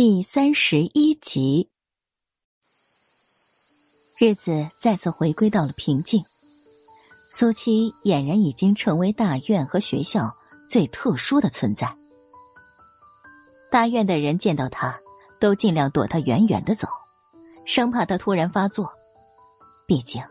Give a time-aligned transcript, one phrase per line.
[0.00, 1.70] 第三十一集，
[4.16, 6.24] 日子再次回归到了平静。
[7.28, 10.32] 苏七俨然已经成为大院和学校
[10.70, 11.92] 最特殊的存在。
[13.72, 14.96] 大院的人见到他，
[15.40, 16.86] 都尽量躲他远远的走，
[17.64, 18.88] 生怕他突然发作。
[19.84, 20.22] 毕竟，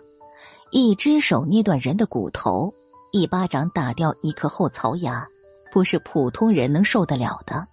[0.72, 2.74] 一只手捏断人的骨头，
[3.12, 5.28] 一巴掌打掉一颗后槽牙，
[5.74, 7.68] 不是普通人能受得了的。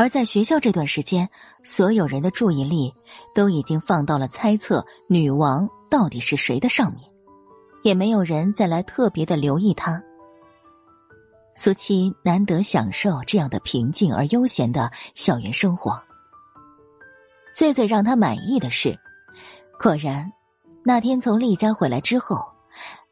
[0.00, 1.28] 而在学校这段时间，
[1.62, 2.90] 所有人的注意力
[3.34, 7.04] 都已经放到了猜测女王到底是谁的上面，
[7.82, 10.02] 也没有人再来特别的留意她。
[11.54, 16.02] 苏七难得享受这样的平静而悠闲的校园生活。
[17.54, 18.98] 最最让他满意的是，
[19.78, 20.32] 果然，
[20.82, 22.42] 那天从厉家回来之后，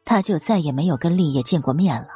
[0.03, 2.07] 他就再也没有跟厉业见过面了，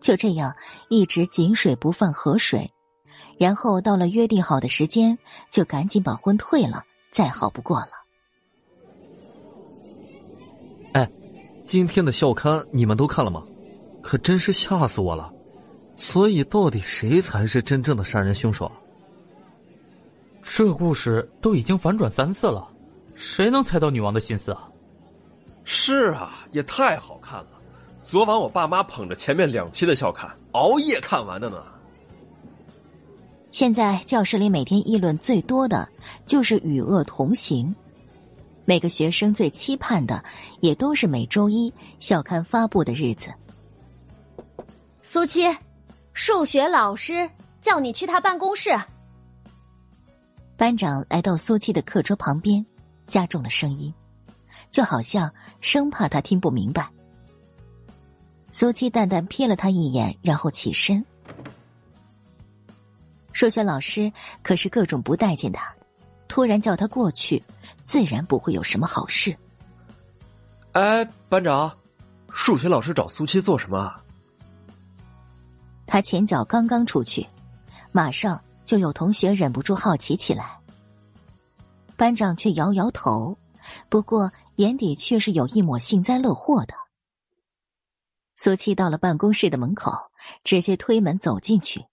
[0.00, 0.54] 就这样
[0.88, 2.70] 一直井水不犯河水。
[3.40, 7.88] 然后到了约定好的时间，就赶紧把婚退了，再好不过了。
[10.92, 11.10] 哎，
[11.64, 13.42] 今天的校刊你们都看了吗？
[14.02, 15.32] 可真是吓死我了！
[15.94, 18.70] 所以到底谁才是真正的杀人凶手？
[20.42, 22.70] 这故事都已经反转三次了，
[23.14, 24.68] 谁能猜到女王的心思啊？
[25.64, 27.52] 是啊，也太好看了！
[28.04, 31.64] 昨晚我爸妈捧着前面两期的校刊，熬夜看完的呢。
[33.50, 35.88] 现在教室里每天议论最多的
[36.24, 37.74] 就是与恶同行，
[38.64, 40.22] 每个学生最期盼的
[40.60, 43.32] 也都是每周一校刊发布的日子。
[45.02, 45.44] 苏七，
[46.12, 47.28] 数学老师
[47.60, 48.70] 叫你去他办公室。
[50.56, 52.64] 班长来到苏七的课桌旁边，
[53.06, 53.92] 加重了声音，
[54.70, 56.88] 就好像生怕他听不明白。
[58.52, 61.04] 苏七淡淡瞥了他一眼，然后起身。
[63.32, 65.74] 数学老师可是各种不待见他，
[66.28, 67.42] 突然叫他过去，
[67.84, 69.36] 自然不会有什么好事。
[70.72, 71.76] 哎，班长，
[72.32, 73.94] 数学老师找苏七做什么？
[75.86, 77.26] 他前脚刚刚出去，
[77.90, 80.58] 马上就有同学忍不住好奇起来。
[81.96, 83.36] 班长却摇摇头，
[83.88, 86.74] 不过眼底却是有一抹幸灾乐祸的。
[88.36, 89.92] 苏七到了办公室的门口，
[90.44, 91.84] 直接推门走进去。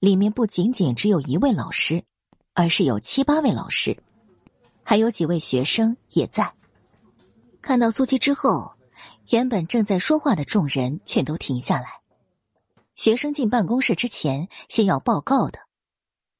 [0.00, 2.04] 里面不仅仅只有一位老师，
[2.52, 4.02] 而是有七八位老师，
[4.82, 6.54] 还有几位学生也在。
[7.62, 8.74] 看到苏七之后，
[9.30, 12.00] 原本正在说话的众人全都停下来。
[12.94, 15.58] 学生进办公室之前，先要报告的，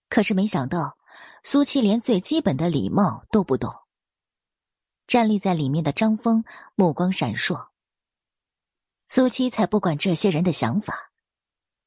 [0.08, 0.96] 可是没想到
[1.42, 3.72] 苏七连最基本的礼貌都不懂。
[5.06, 6.44] 站立在里面的张峰
[6.74, 7.68] 目光闪烁，
[9.06, 11.05] 苏七才不管这些人的想法。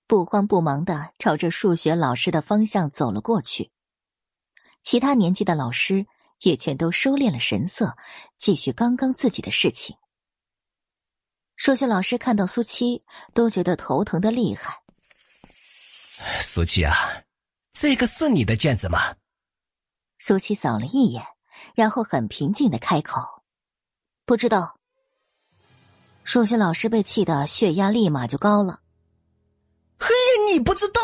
[0.09, 3.69] 不慌不忙的朝着数学老师的方向走了过去，
[4.81, 6.07] 其他年级的老师
[6.39, 7.95] 也全都收敛了神色，
[8.35, 9.95] 继续刚刚自己的事情。
[11.55, 13.03] 数学老师看到苏七，
[13.35, 14.81] 都觉得头疼的厉害。
[16.41, 16.95] 苏七啊，
[17.71, 19.13] 这个是你的卷子吗？
[20.17, 21.23] 苏七扫了一眼，
[21.75, 23.43] 然后很平静的开口
[24.25, 24.79] ：“不知道。”
[26.25, 28.81] 数学老师被气得血压立马就高了。
[29.99, 30.13] 嘿，
[30.51, 31.01] 你不知道？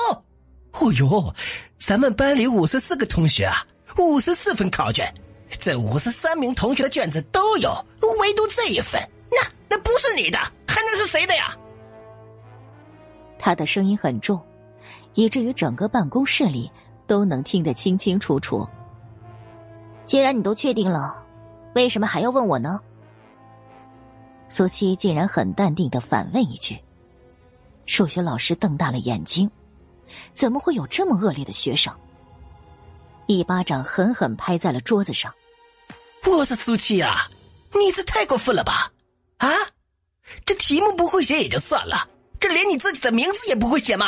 [0.74, 1.34] 哦呦，
[1.78, 3.66] 咱们班里五十四个同学啊，
[3.98, 5.14] 五十四份考卷，
[5.50, 7.72] 这五十三名同学的卷子都有，
[8.20, 9.38] 唯独这一份，那
[9.70, 11.56] 那不是你的，还能是谁的呀？
[13.38, 14.42] 他的声音很重，
[15.14, 16.72] 以至于整个办公室里
[17.06, 18.68] 都能听得清清楚楚。
[20.06, 21.24] 既然你都确定了，
[21.74, 22.80] 为什么还要问我呢？
[24.50, 26.80] 苏七竟然很淡定的反问一句。
[27.86, 29.50] 数学老师瞪大了眼睛，
[30.34, 31.94] 怎么会有这么恶劣的学生？
[33.28, 35.34] 一巴掌狠狠拍在了桌子上。
[36.26, 37.28] 我是苏七啊，
[37.74, 38.92] 你是太过分了吧？
[39.38, 39.50] 啊，
[40.46, 42.10] 这题目不会写也就算了，
[42.40, 44.08] 这连你自己的名字也不会写吗？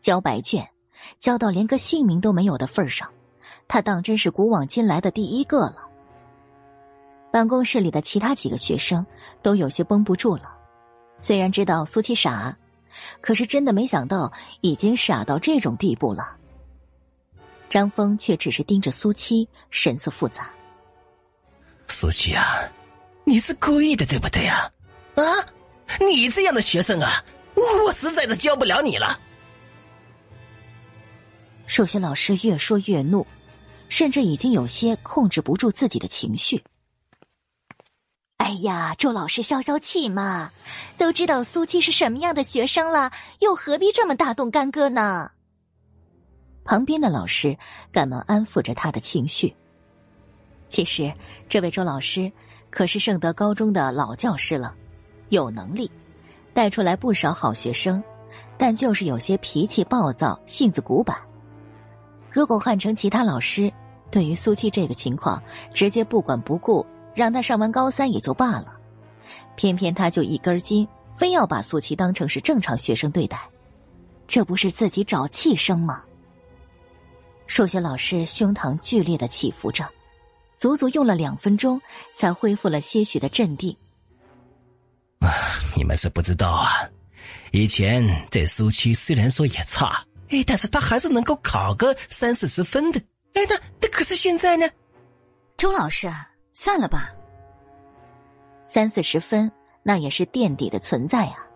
[0.00, 0.68] 交白卷，
[1.18, 3.12] 交到连个姓名都没有的份上，
[3.66, 5.88] 他当真是古往今来的第一个了。
[7.32, 9.04] 办公室里的其他几个学生
[9.42, 10.57] 都有些绷不住了。
[11.20, 12.56] 虽然知道苏七傻，
[13.20, 16.36] 可是真的没想到已经傻到这种地步了。
[17.68, 20.48] 张峰却只是盯着苏七，神色复杂。
[21.88, 22.44] 苏七啊，
[23.24, 24.70] 你是故意的对不对啊？
[25.16, 25.22] 啊，
[26.00, 27.24] 你这样的学生啊，
[27.54, 29.18] 我实在是教不了你了。
[31.66, 33.26] 数学老师越说越怒，
[33.88, 36.62] 甚至已经有些控制不住自己的情绪。
[38.38, 40.50] 哎，呀，周老师消消气嘛，
[40.96, 45.30] 都知道苏七是什么样的学生了，又何必这么大动干戈呢？
[46.64, 47.56] 旁边的老师
[47.92, 49.54] 赶忙安抚着他的情绪。
[50.68, 51.12] 其实，
[51.48, 52.30] 这位周老师
[52.70, 54.74] 可是圣德高中的老教师了，
[55.30, 55.90] 有能力
[56.54, 58.02] 带出来不少好学生，
[58.56, 61.16] 但就是有些脾气暴躁、性子古板。
[62.30, 63.72] 如果换成其他老师，
[64.10, 65.42] 对于苏七这个情况，
[65.74, 66.86] 直接不管不顾，
[67.18, 68.72] 让他上完高三也就罢了，
[69.56, 73.40] 偏偏他就一根筋，非要把苏琪当成是正常学生对待，
[74.28, 76.04] 这不是自己找气生吗？
[77.48, 79.84] 数学老师胸膛剧烈的起伏着，
[80.56, 81.80] 足足用了两分钟
[82.14, 83.76] 才恢复了些许的镇定。
[85.18, 85.28] 啊，
[85.76, 86.88] 你们是不知道啊，
[87.50, 93.00] 以前这苏七虽然说也差，哎，但是他还是能够考个三四十分的。
[93.32, 94.68] 哎，那那可是现在呢？
[95.56, 96.08] 周老师，
[96.60, 97.14] 算了吧，
[98.66, 99.48] 三四十分
[99.84, 101.46] 那也是垫底的存在啊。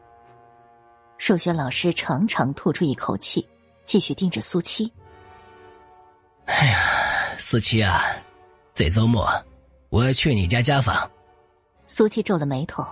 [1.18, 3.44] 数学老师长长吐出一口气，
[3.82, 4.92] 继续盯着苏七。
[6.44, 6.78] 哎呀，
[7.36, 8.00] 苏七啊，
[8.74, 9.28] 这周末
[9.88, 11.10] 我要去你家家访。
[11.84, 12.86] 苏七皱了眉头，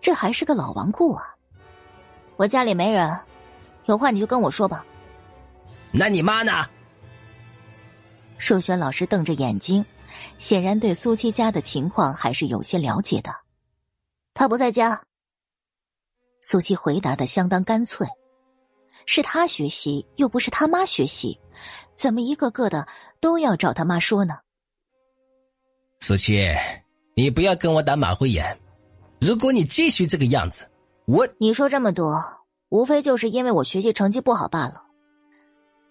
[0.00, 1.34] 这还是个老顽固啊。
[2.36, 3.18] 我家里没人，
[3.86, 4.86] 有话你就跟我说吧。
[5.90, 6.52] 那你妈呢？
[8.38, 9.84] 数学老师瞪着眼睛，
[10.42, 13.32] 显然对苏七家的情况还是有些了解的。
[14.34, 15.00] 他不在家。
[16.40, 18.08] 苏七回答的相当干脆，
[19.06, 21.38] 是他学习，又不是他妈学习。
[21.94, 22.88] 怎么一个个的
[23.20, 24.40] 都要找他妈说呢？
[26.00, 26.52] 苏七，
[27.14, 28.58] 你不要跟我打马虎眼。
[29.20, 30.68] 如果你继续这个样子，
[31.06, 32.20] 我你说这么多，
[32.70, 34.82] 无非就是因为我学习成绩不好罢了。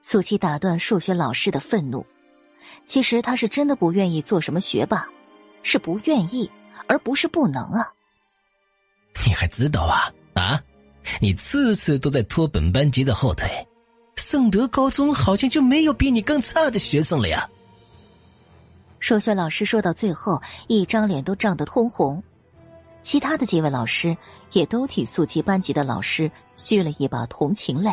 [0.02, 2.06] 苏七打断数学老师的愤怒，
[2.86, 5.08] 其实他是真的不愿意做什么学霸，
[5.64, 6.50] 是不愿意，
[6.88, 7.94] 而不是不能啊。
[9.26, 10.12] 你还知道啊？
[10.34, 10.62] 啊，
[11.20, 13.50] 你次次都在拖本班级的后腿。
[14.18, 17.50] 圣德高中好像就没有比你更差的学生了呀。
[19.00, 22.22] 数学老师说到最后，一张脸都涨得通红，
[23.02, 24.16] 其他的几位老师
[24.52, 27.92] 也都替素七班级的老师续了一把同情泪。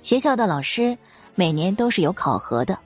[0.00, 0.96] 学校的老师
[1.34, 2.78] 每年都是有考核的，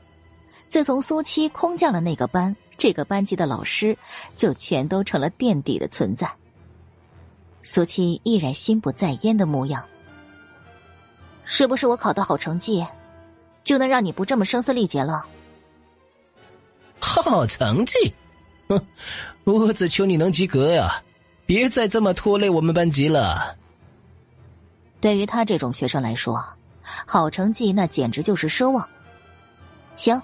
[0.68, 3.96] 自从苏七空降了那个班，这个班级的老师
[4.36, 6.30] 就全都成了垫底的存在。
[7.62, 9.84] 苏七依然心不在焉的模样。
[11.44, 12.86] 是不是我考的好成绩，
[13.64, 15.24] 就能让你不这么声嘶力竭了？
[17.00, 18.12] 好成绩，
[18.68, 18.86] 哼！
[19.44, 21.02] 我只求你能及格呀，
[21.46, 23.56] 别再这么拖累我们班级了。
[25.00, 26.44] 对于他这种学生来说，
[26.82, 28.86] 好成绩那简直就是奢望。
[29.96, 30.20] 行，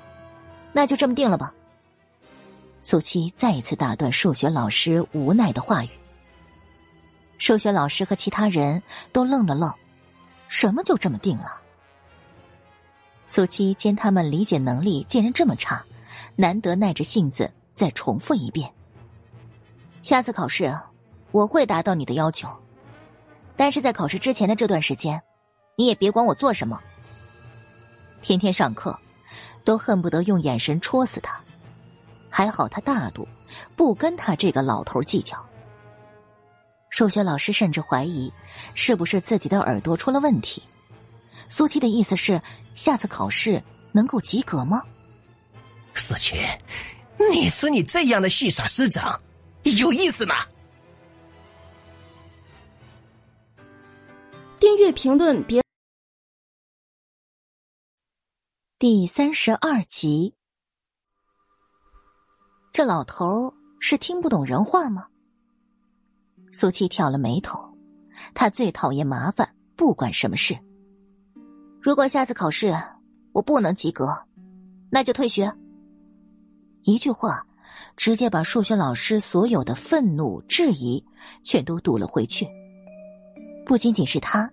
[0.75, 1.55] 那就这么定了吧。
[2.83, 5.89] 苏七再一次打断数学老师无奈的话语。
[7.39, 9.73] 数学老师和其他人都愣了愣。
[10.49, 11.61] 什么就这么定了？
[13.27, 15.83] 苏七见他们理解能力竟然这么差，
[16.37, 18.71] 难得耐着性子再重复一遍。
[20.03, 20.73] 下次考试
[21.31, 22.49] 我会达到你的要求，
[23.57, 25.21] 但是在考试之前的这段时间，
[25.77, 26.79] 你也别管我做什么。
[28.21, 28.97] 天天上课，
[29.65, 31.41] 都恨不得用眼神戳死他。
[32.31, 33.27] 还好他大度，
[33.77, 35.45] 不跟他这个老头计较。
[36.91, 38.33] 数学老师甚至怀疑，
[38.75, 40.63] 是不是自己的耳朵出了问题？
[41.49, 42.41] 苏七的意思是，
[42.75, 44.83] 下次考试能够及格吗？
[45.95, 46.37] 苏七，
[47.33, 49.21] 你说你这样的戏耍师长，
[49.63, 50.37] 有意思吗？
[54.59, 55.64] 订阅评论别。
[58.77, 60.35] 第三十二集，
[62.73, 65.07] 这老头是听不懂人话吗？
[66.53, 67.79] 苏七挑了眉头，
[68.35, 70.59] 他最讨厌麻烦，不管什么事。
[71.81, 72.75] 如果下次考试
[73.33, 74.13] 我不能及格，
[74.91, 75.51] 那就退学。
[76.83, 77.47] 一句话，
[77.97, 81.03] 直接把数学老师所有的愤怒、质疑
[81.45, 82.45] 全都堵了回去。
[83.65, 84.53] 不仅仅是他，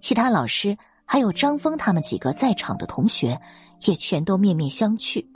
[0.00, 0.76] 其他老师
[1.12, 3.36] 还有张峰他们几个在场的同学，
[3.84, 5.26] 也全都面面相觑。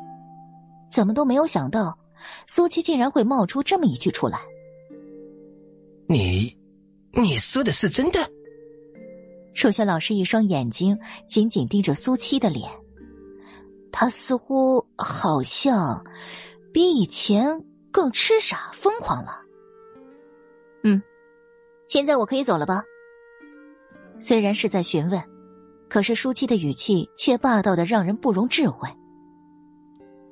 [0.89, 1.99] 怎么都没有想到，
[2.47, 4.39] 苏七竟然会冒出这么一句出来。
[6.07, 6.57] 你，
[7.11, 8.21] 你说的是真的？
[9.53, 12.71] 数学老师一双眼睛紧紧盯着苏七的脸，
[13.91, 16.05] 他似乎好像
[16.73, 19.43] 比以前更痴傻疯狂了。
[20.85, 21.03] 嗯，
[21.89, 22.85] 现在我可以走了吧？
[24.21, 25.21] 虽然是在询问，
[25.89, 28.89] 可是舒淇的语气却霸道的让人不容置喙。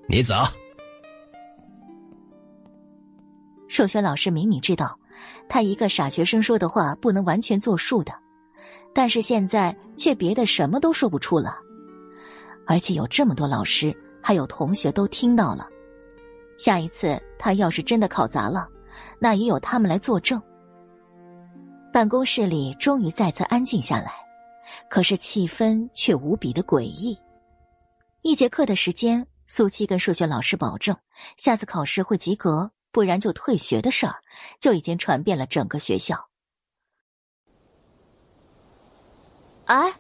[0.09, 0.35] 你走。
[3.69, 4.99] 数学老师明明知道，
[5.49, 8.13] 他一个傻学生说的话不能完全作数的，
[8.93, 11.57] 但是现在却别的什么都说不出了，
[12.67, 15.67] 而且有这么多老师还有同学都听到了。
[16.59, 18.69] 下一次他要是真的考砸了，
[19.19, 20.41] 那也有他们来作证。
[21.93, 24.13] 办公室里终于再次安静下来，
[24.93, 27.19] 可是气氛却无比的诡异。
[28.21, 30.95] 一节课的时间，苏七跟数学老师保证，
[31.39, 32.71] 下次考试会及格。
[32.91, 34.17] 不然就退学的事儿，
[34.61, 36.29] 就已经传遍了整个学校。
[39.65, 39.95] 哎，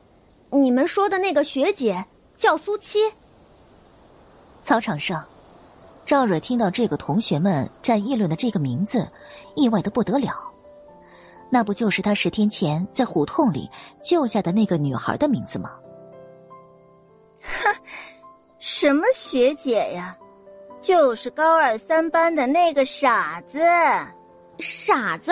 [0.50, 2.04] 你们说的那个学姐
[2.36, 2.98] 叫苏七。
[4.62, 5.26] 操场上，
[6.04, 9.08] 赵蕊听到这个同学们在议论的这个名字，
[9.56, 10.51] 意外的不得了。
[11.54, 13.70] 那不就是他十天前在胡同里
[14.02, 15.76] 救下的那个女孩的名字吗？
[17.42, 17.76] 哼，
[18.58, 20.16] 什么学姐呀？
[20.80, 23.60] 就是高二三班的那个傻子，
[24.58, 25.30] 傻子。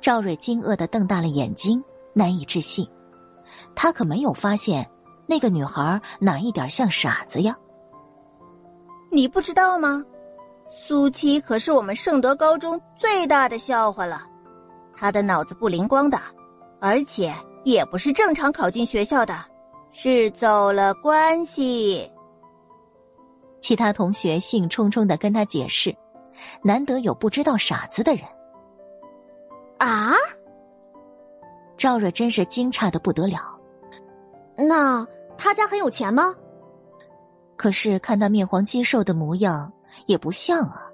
[0.00, 2.84] 赵蕊惊愕的瞪大了眼睛，难以置信。
[3.76, 4.90] 他可没有发现
[5.26, 7.56] 那个女孩哪一点像傻子呀？
[9.12, 10.04] 你不知道吗？
[10.68, 14.27] 苏七可是我们圣德高中最大的笑话了。
[14.98, 16.18] 他的脑子不灵光的，
[16.80, 17.32] 而且
[17.64, 19.34] 也不是正常考进学校的，
[19.92, 22.10] 是走了关系。
[23.60, 25.94] 其他同学兴冲冲的跟他解释，
[26.62, 28.24] 难得有不知道傻子的人。
[29.78, 30.12] 啊！
[31.76, 33.56] 赵若真是惊诧的不得了。
[34.56, 36.34] 那他家很有钱吗？
[37.56, 39.72] 可是看他面黄肌瘦的模样，
[40.06, 40.88] 也不像啊。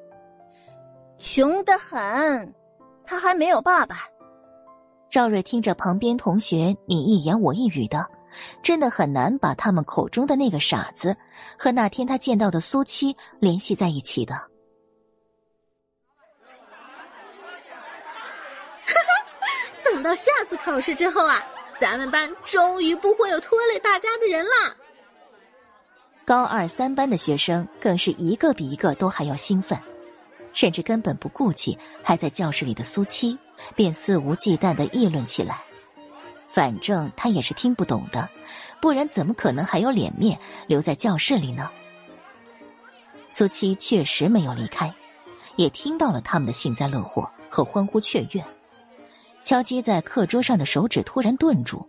[1.18, 2.54] 穷得很，
[3.06, 4.06] 他还没有爸爸。
[5.11, 8.08] 赵瑞听着旁边同学你一言我一语的。
[8.62, 11.16] 真的很难把他们口中的那个傻子
[11.56, 14.34] 和那天他见到的苏七联系在一起的。
[19.84, 21.40] 等到下次考试之后啊，
[21.78, 24.76] 咱们班终于不会有拖累大家的人了。
[26.25, 29.78] 高二三班的学生更是一个比一个都还要兴奋，
[30.54, 33.37] 甚至根本不顾及还在教室里的苏七，
[33.76, 35.61] 便肆无忌惮的议论起来。
[36.46, 38.28] 反正他也是听不懂的，
[38.80, 41.70] 不然怎么可能还有脸面留在教室里呢？
[43.28, 44.94] 苏七确实没有离开，
[45.56, 48.44] 也听到了他们的幸灾乐祸和欢呼雀跃。
[49.42, 51.87] 敲击在课桌上的手指突然顿住。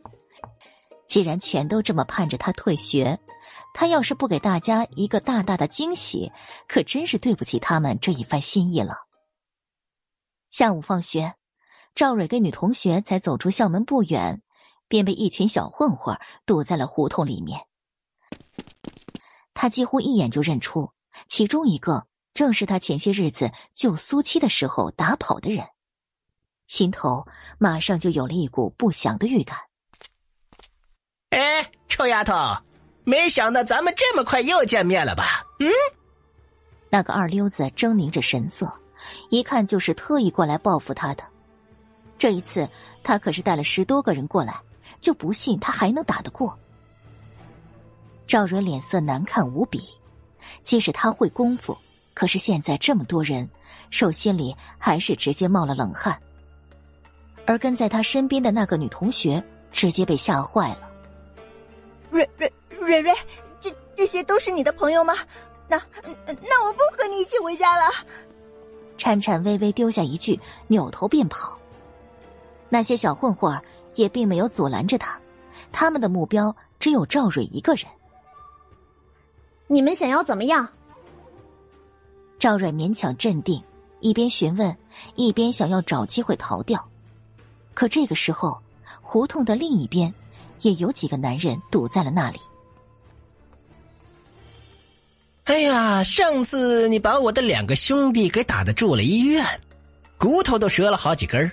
[1.07, 3.17] 既然全都这么盼着他退学，
[3.77, 6.31] 他要是不给大家一个大大的惊喜，
[6.65, 9.05] 可真是对不起他们这一番心意了。
[10.49, 11.35] 下午放学，
[11.93, 14.41] 赵蕊跟女同学才走出校门不远。
[14.87, 16.15] 便被一群小混混
[16.45, 17.65] 堵在了胡同里面。
[19.55, 20.91] 他几乎一眼就认出，
[21.27, 22.05] 其中一个
[22.35, 25.65] 正是他前些日子救苏七的时候打跑的人，
[26.67, 27.25] 心头
[27.57, 29.57] 马上就有了一股不祥的预感。
[31.31, 32.33] 哎，臭丫头，
[33.05, 35.45] 没想到咱们这么快又见面了吧？
[35.59, 35.69] 嗯，
[36.89, 38.69] 那个二溜子狰狞着神色，
[39.29, 41.23] 一看就是特意过来报复他的。
[42.17, 42.67] 这一次，
[43.03, 44.59] 他可是带了十多个人过来。
[45.01, 46.57] 就不信他还能打得过。
[48.25, 49.79] 赵蕊脸色难看无比，
[50.63, 51.77] 即使他会功夫，
[52.15, 53.47] 可是现在这么多人，
[53.91, 56.19] 手心里还是直接冒了冷汗。
[57.45, 60.89] 而跟在他身边的那个女同学，直接被吓坏了。
[62.09, 62.51] 蕊蕊
[62.85, 63.13] 蕊蕊，
[63.59, 65.13] 这这些都是你的朋友吗？
[65.67, 65.81] 那
[66.25, 67.91] 那我不和你一起回家了。
[68.97, 71.57] 颤颤巍巍丢下一句，扭头便跑。
[72.69, 73.61] 那些小混混儿。
[73.95, 75.17] 也并没有阻拦着他，
[75.71, 77.85] 他们的目标只有赵蕊一个人。
[79.67, 80.67] 你们想要怎么样？
[82.37, 83.63] 赵蕊勉强镇定，
[84.01, 84.75] 一边询问，
[85.15, 86.85] 一边想要找机会逃掉。
[87.73, 88.61] 可这个时候，
[89.01, 90.13] 胡同的另一边，
[90.59, 92.39] 也有几个男人堵在了那里。
[95.45, 99.45] 哎呀，上次你把我的两个兄弟给打的住了医院，
[100.17, 101.51] 骨头都折了好几根儿。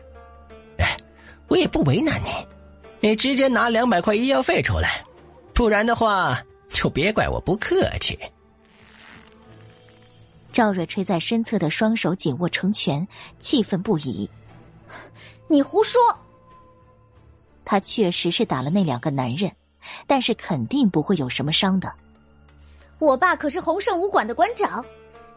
[1.49, 5.05] 我也不为难你，你直接拿两百块医药费出来，
[5.53, 8.19] 不然的话就别怪我不客气。
[10.51, 13.07] 赵蕊垂在身侧的双手紧握成拳，
[13.39, 14.29] 气愤不已。
[15.49, 16.01] 你胡说！
[17.63, 19.53] 他确实是打了那两个男人，
[20.07, 21.93] 但是肯定不会有什么伤的。
[23.03, 24.85] 我爸可是洪盛武馆的馆长，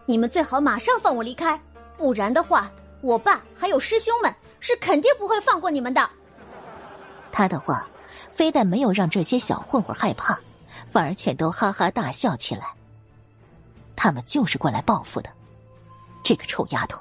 [0.05, 1.59] 你们最好马上放我离开，
[1.97, 4.31] 不然的话，我爸还有师兄们。
[4.59, 6.09] 是肯定不会放过你们的。
[7.31, 7.87] 他的话，
[8.31, 10.39] 非但没有让这些小混混害怕，
[10.87, 12.73] 反而全都哈哈大笑起来。
[13.95, 15.29] 他们就是过来报复的。
[16.23, 16.99] 这个臭丫头，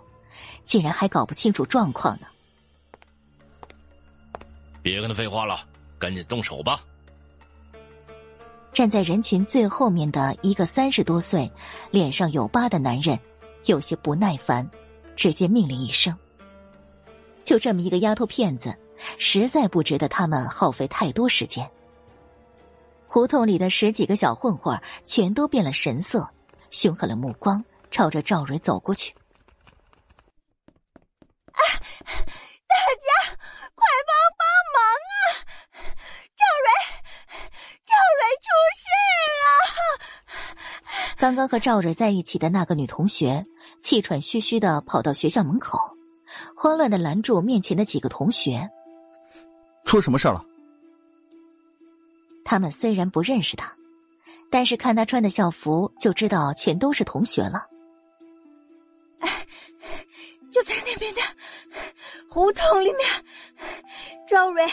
[0.65, 2.27] 竟然还搞不清楚状况呢！
[4.83, 5.61] 别跟他废话了，
[5.99, 6.81] 赶紧动手吧！
[8.75, 11.49] 站在人群最后面的一个三十多岁、
[11.93, 13.17] 脸上有疤的男人，
[13.67, 14.69] 有些不耐烦，
[15.15, 16.13] 直接命令一声
[17.45, 18.77] ：“就这么一个丫头片子，
[19.17, 21.71] 实在不值得他们耗费太多时间。”
[23.07, 26.29] 胡同里的十几个小混混全都变了神色，
[26.71, 29.15] 凶狠了目光，朝着赵蕊走过去。
[31.53, 31.63] 啊！
[32.67, 33.07] 大家
[33.77, 35.15] 快帮帮忙啊！
[36.35, 36.67] 赵蕊，
[37.87, 38.34] 赵蕊出
[38.77, 38.89] 事
[39.43, 39.47] 了！
[41.17, 43.45] 刚刚和赵蕊在一起的那个女同学
[43.81, 45.79] 气喘吁吁的跑到学校门口，
[46.57, 48.69] 慌乱的拦住面前的几个同学。
[49.85, 50.45] 出什么事了？
[52.45, 53.75] 他们虽然不认识他，
[54.51, 57.67] 但是看他穿的校服就知道全都是同学了。
[60.53, 61.21] 就在那边的
[62.35, 63.09] 胡同里面，
[64.27, 64.69] 赵蕊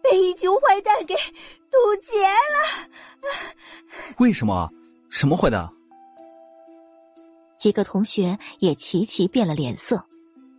[0.00, 2.88] 被一群坏蛋给堵截了。
[4.18, 4.70] 为什么？
[5.10, 5.68] 什么坏蛋？
[7.58, 10.00] 几个同学也齐齐变了脸色，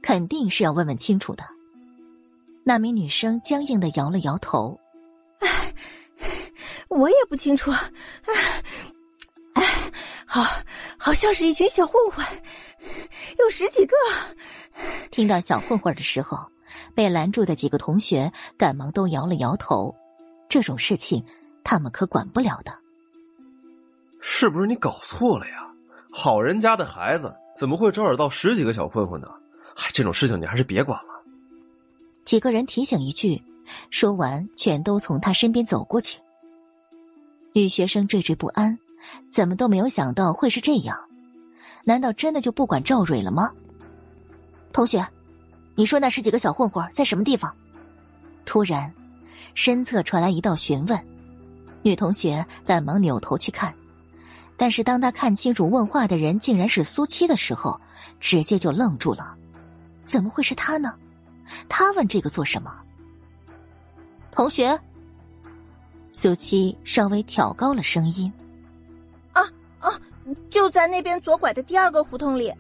[0.02, 1.46] 肯定是要问问清楚的。
[2.66, 4.78] 那名女生僵硬的摇了摇头。
[6.90, 7.72] 我也不清楚，
[10.36, 10.44] 好，
[10.98, 12.25] 好像是一群小混混，
[13.39, 13.96] 有十几个。
[15.10, 16.38] 听到小混混的时候，
[16.94, 19.96] 被拦住的几个同学赶忙都摇了摇头。
[20.50, 21.24] 这种事情
[21.63, 22.77] 他们可管不了的。
[24.20, 25.72] 是不是你搞错了呀？
[26.12, 29.30] 好人家的孩子怎么会招惹到十几个小混混呢？
[29.77, 31.24] 哎，这种事情你还是别管了。
[32.25, 33.42] 几个人提醒一句，
[33.89, 36.20] 说完全都从他身边走过去。
[37.54, 38.77] 女学生惴惴不安，
[39.31, 40.97] 怎么都没有想到会是这样。
[41.83, 43.51] 难道真的就不管赵蕊了吗？
[44.74, 45.05] 同学，
[45.75, 47.55] 你说那十几个小混混在什么地方？
[48.45, 48.91] 突然，
[49.53, 51.00] 身侧传来一道询问。
[51.83, 53.74] 女同学赶忙扭头去看，
[54.57, 57.79] 但是当她看清楚问话的人竟然是苏七的时候，
[58.20, 59.37] 直接就愣住了。
[60.03, 60.96] 怎么会是他呢？
[61.70, 62.75] 他问这个做什么？
[64.31, 64.79] 同学。
[66.11, 68.31] 苏七稍微挑高了声音：“，
[70.50, 72.53] 就在那边左拐的第二个胡同里。”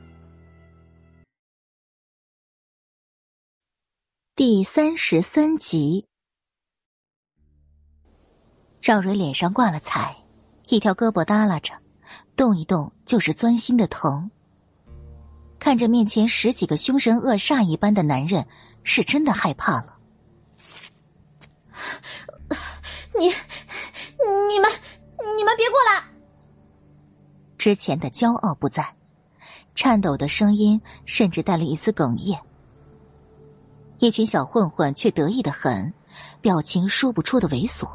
[4.35, 6.05] 第三十三集，
[8.81, 10.15] 赵蕊脸上挂了彩，
[10.67, 11.73] 一条胳膊耷拉着，
[12.35, 14.29] 动一动就是钻心的疼。
[15.57, 18.45] 看着面前十几个凶神恶煞一般的男人，
[18.83, 19.97] 是真的害怕了。
[23.17, 23.27] 你、
[24.49, 24.69] 你们、
[25.37, 26.14] 你们别过来！
[27.65, 28.93] 之前的骄傲不在，
[29.73, 32.39] 颤抖的声音甚至带了一丝哽咽。
[33.97, 35.91] 一群小混混却得意的很，
[36.41, 37.89] 表情说不出的猥琐。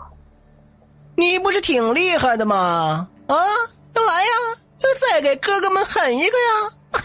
[1.15, 3.09] 你不是挺厉害的吗？
[3.29, 3.37] 啊，
[3.95, 4.33] 来呀，
[5.01, 6.99] 再给哥哥们狠一个呀！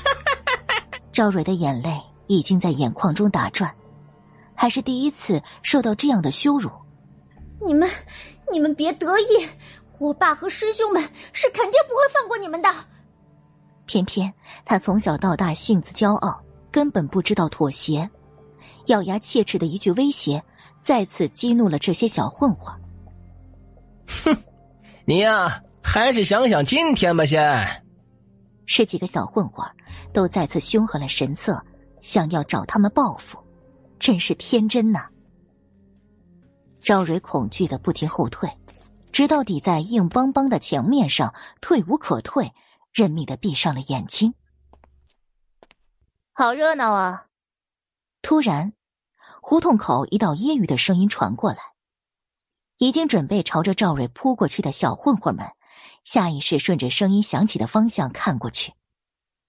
[1.14, 3.72] 赵蕊的眼泪已经在眼眶中打转，
[4.56, 6.72] 还是第一次受到这样的羞辱。
[7.64, 7.88] 你们，
[8.52, 9.48] 你们别得意，
[10.00, 11.02] 我爸和师兄们
[11.34, 12.70] 是肯定不会放过你们的。
[13.86, 14.34] 偏偏
[14.66, 18.10] 他从小到大性子骄傲，根本不知道妥协，
[18.88, 20.44] 咬牙切齿的一句威胁，
[20.82, 22.74] 再次激怒了这些小混混。
[24.24, 24.36] 哼，
[25.06, 27.84] 你呀，还是想想今天吧，先。
[28.66, 29.64] 十几个小混混
[30.12, 31.64] 都再次凶狠了神色，
[32.02, 33.38] 想要找他们报复，
[34.00, 35.08] 真是天真呐。
[36.82, 38.50] 赵蕊恐惧的不停后退，
[39.16, 42.52] 直到抵在硬邦邦的墙面上，退无可退，
[42.92, 44.34] 认命的闭上了眼睛。
[46.34, 47.28] 好热闹啊！
[48.22, 48.74] 突然，
[49.42, 51.60] 胡同口一道揶揄的声音传过来，
[52.78, 55.50] 已经准备朝着赵蕊扑过去的小混混们，
[56.04, 58.74] 下意识顺着声音响起的方向看过去。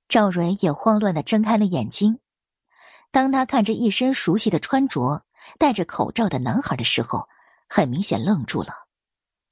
[0.08, 2.20] 赵蕊也慌乱的睁开了眼睛，
[3.10, 5.26] 当他看着一身熟悉的穿着。
[5.58, 7.28] 戴着口罩的男孩的时候，
[7.68, 8.85] 很明显愣住了，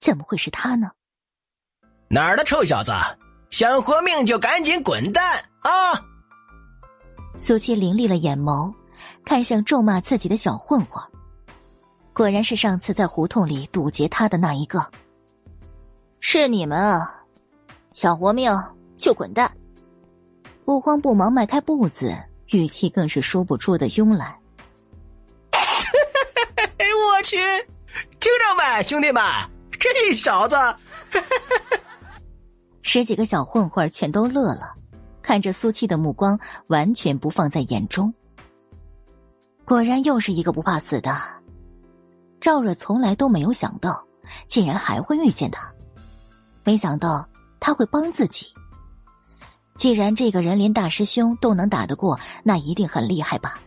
[0.05, 0.90] 怎么会是他呢？
[2.09, 2.93] 哪儿的臭小子，
[3.49, 5.73] 想活命就赶紧滚蛋啊！
[7.38, 8.71] 苏七凌厉了眼眸，
[9.25, 11.03] 看向咒骂自己的小混混，
[12.12, 14.87] 果然是上次在胡同里堵截他的那一个。
[16.21, 17.25] 是你们啊，
[17.95, 18.53] 想活命
[18.99, 19.51] 就滚蛋！
[20.67, 22.14] 不慌不忙迈开步子，
[22.49, 24.38] 语气更是说不出的慵懒。
[27.17, 27.38] 我去，
[28.21, 29.23] 听着没，兄弟们，
[29.92, 30.57] 这小子，
[32.83, 34.75] 十几个小混混全都乐了，
[35.20, 38.12] 看着苏七的目光完全不放在眼中。
[39.64, 41.16] 果然又是一个不怕死的。
[42.40, 44.05] 赵蕊从来都没有想到，
[44.47, 45.73] 竟然还会遇见他。
[46.62, 47.27] 没想到
[47.59, 48.47] 他会帮自己。
[49.77, 53.59] 既然这个人连大师兄都能打得过，那一定很厉害吧？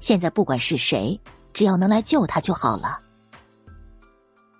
[0.00, 1.20] 现在不管是谁，
[1.52, 3.00] 只要能来救他就好了。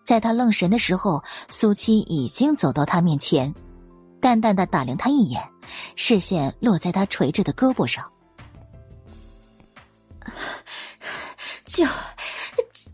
[0.08, 3.54] 在他愣神的时候，苏七已经走到他面前，
[4.22, 5.42] 淡淡的打量他一眼，
[5.96, 8.10] 视线落在他垂着的胳膊上。
[11.66, 11.84] 救，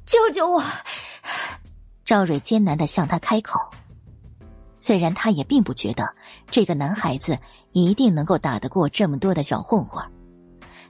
[0.05, 0.61] 救救我！
[2.05, 3.61] 赵蕊艰难的向他开口。
[4.81, 6.13] 虽然他也并不觉得
[6.51, 7.39] 这个男孩子
[7.71, 10.05] 一定能够打得过这么多的小混混，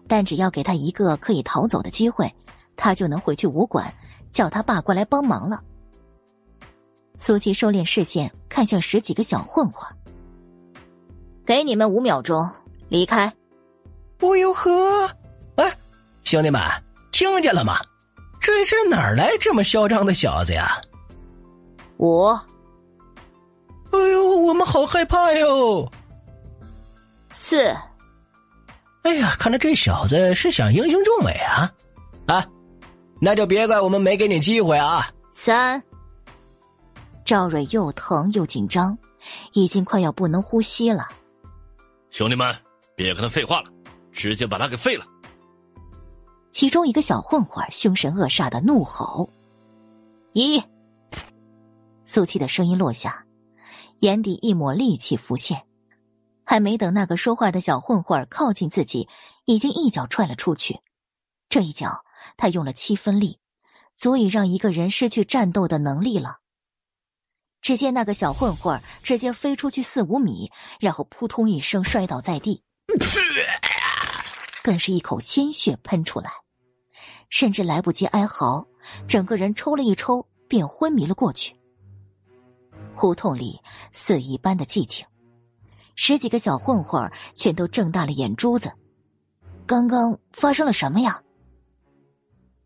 [0.08, 2.34] 但只要给他一个可以逃走的机会，
[2.76, 3.92] 他就能回去武馆
[4.30, 5.62] 叫他爸过来帮忙了。
[7.16, 9.88] 苏琪收敛视线，看向十几个小混混，
[11.46, 12.50] 给你们五秒钟
[12.88, 13.32] 离开。
[14.20, 15.08] 哦呦呵，
[15.56, 15.72] 哎，
[16.24, 16.60] 兄弟们，
[17.12, 17.78] 听见了吗？
[18.40, 20.80] 这是哪儿来这么嚣张的小子呀？
[21.98, 22.26] 五。
[23.92, 25.88] 哎呦，我们好害怕哟！
[27.30, 27.74] 四，
[29.02, 31.72] 哎呀，看来这小子是想英雄救美啊！
[32.26, 32.44] 啊，
[33.20, 35.08] 那就别怪我们没给你机会啊！
[35.30, 35.80] 三，
[37.24, 38.96] 赵蕊又疼又紧张，
[39.52, 41.08] 已经快要不能呼吸了。
[42.10, 42.54] 兄弟们，
[42.94, 43.70] 别跟他废话了，
[44.12, 45.06] 直接把他给废了！
[46.50, 49.28] 其中一个小混混凶神恶煞的怒吼
[50.32, 50.62] ：“一！”
[52.04, 53.24] 苏七的声音落下。
[54.00, 55.62] 眼底一抹戾气浮现，
[56.44, 59.08] 还没等那个说话的小混混靠近自己，
[59.46, 60.80] 已经一脚踹了出去。
[61.48, 62.04] 这一脚，
[62.36, 63.38] 他用了七分力，
[63.94, 66.38] 足以让一个人失去战斗的能力了。
[67.64, 72.62] 只见那个小混混直接飞出去四五米，然后扑通一声摔倒在地，
[74.62, 76.30] 更是一口鲜血喷出来，
[77.30, 78.66] 甚至来不及哀嚎，
[79.08, 81.56] 整个人抽了一抽便昏迷了过去。
[82.94, 83.58] 胡同里
[83.92, 85.06] 死一般的寂静，
[85.96, 88.70] 十几个小混混全都睁大了眼珠子。
[89.66, 91.22] 刚刚发生了什么呀？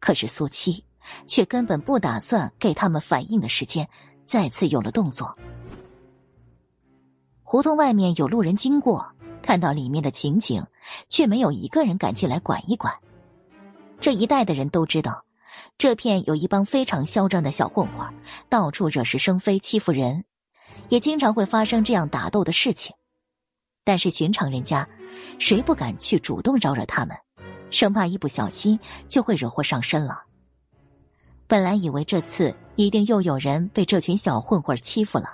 [0.00, 0.84] 可是苏七
[1.28, 3.88] 却根本不打算给他们反应的时间，
[4.28, 5.34] 再次有了动作。
[7.42, 9.10] 胡同外面有路人经过，
[9.40, 10.62] 看到里面的情景，
[11.08, 12.92] 却没有一个人敢进来管一管。
[13.98, 15.24] 这一带的人都知道。
[15.78, 18.06] 这片有一帮非常嚣张的小混混，
[18.50, 20.24] 到处惹是生非，欺负人，
[20.90, 22.94] 也经常会发生这样打斗的事情。
[23.82, 24.86] 但是寻常人家，
[25.38, 27.16] 谁不敢去主动招惹他们，
[27.70, 30.27] 生怕一不小心就会惹祸上身了。
[31.48, 35.30] 本来以为这次一定又有人被这群小混混欺负了，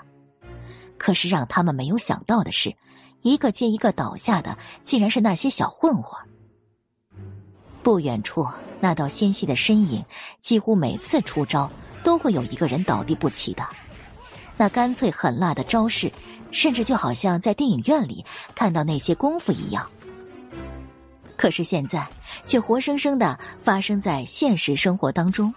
[0.96, 2.74] 可是让他们没有想到的是，
[3.22, 6.18] 一个接一个倒下的，竟然是那些小混混。
[7.82, 8.46] 不远处。
[8.80, 10.04] 那道纤细的身影，
[10.40, 11.70] 几乎每次出招
[12.02, 13.64] 都会有一个人倒地不起的。
[14.58, 16.12] 那干脆狠辣的招式，
[16.50, 18.22] 甚至就好像在电影院里
[18.54, 19.90] 看到那些功夫一样。
[21.34, 22.06] 可是现在，
[22.44, 25.52] 却活生生的发生在现实生活当中。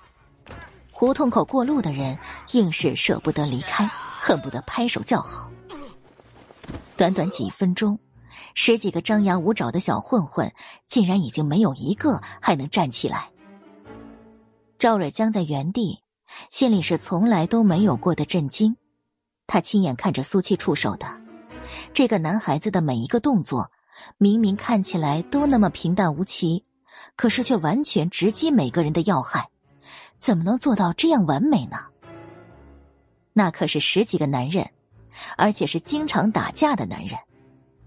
[1.00, 2.18] 胡同口过路的人，
[2.54, 5.48] 硬是舍不得离开，恨不得拍手叫好。
[6.96, 8.00] 短短几分钟。
[8.56, 10.52] 十几个张牙舞爪的小混混，
[10.88, 13.30] 竟然已经没有一个还能站起来。
[14.80, 16.00] 赵蕊僵在原地，
[16.50, 18.76] 心里是从来都没有过的震惊。
[19.46, 21.06] 他亲眼看着苏七出手的，
[21.94, 23.70] 这个男孩子的每一个动作，
[24.18, 26.64] 明明看起来都那么平淡无奇，
[27.16, 29.48] 可是却完全直击每个人的要害，
[30.20, 31.78] 怎么能做到这样完美呢？
[33.34, 34.70] 那可是十几个男人，
[35.38, 37.18] 而且是经常打架的男人。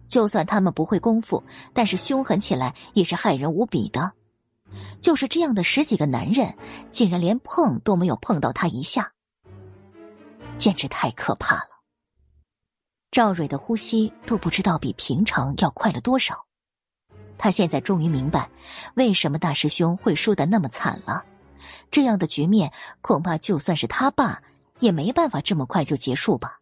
[0.08, 4.12] 就算他们不会功夫，但是凶狠起来也是骇人无比的。
[5.00, 6.54] 就是这样的十几个男人，
[6.88, 9.12] 竟然连碰都没有碰到他一下，
[10.58, 11.70] 简直太可怕了。
[13.10, 16.44] 赵蕊的呼吸都不知道比平常要快了多少。
[17.36, 18.48] 他现在终于明白，
[18.94, 21.24] 为什么大师兄会输得那么惨了。
[21.90, 24.42] 这样的局面，恐怕就算是他爸，
[24.78, 26.60] 也没办法这么快就结束吧。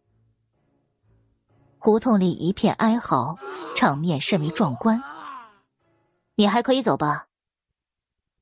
[1.77, 3.37] 胡同里一片哀嚎，
[3.75, 5.01] 场面甚为壮观。
[6.35, 7.27] 你还可以走吧。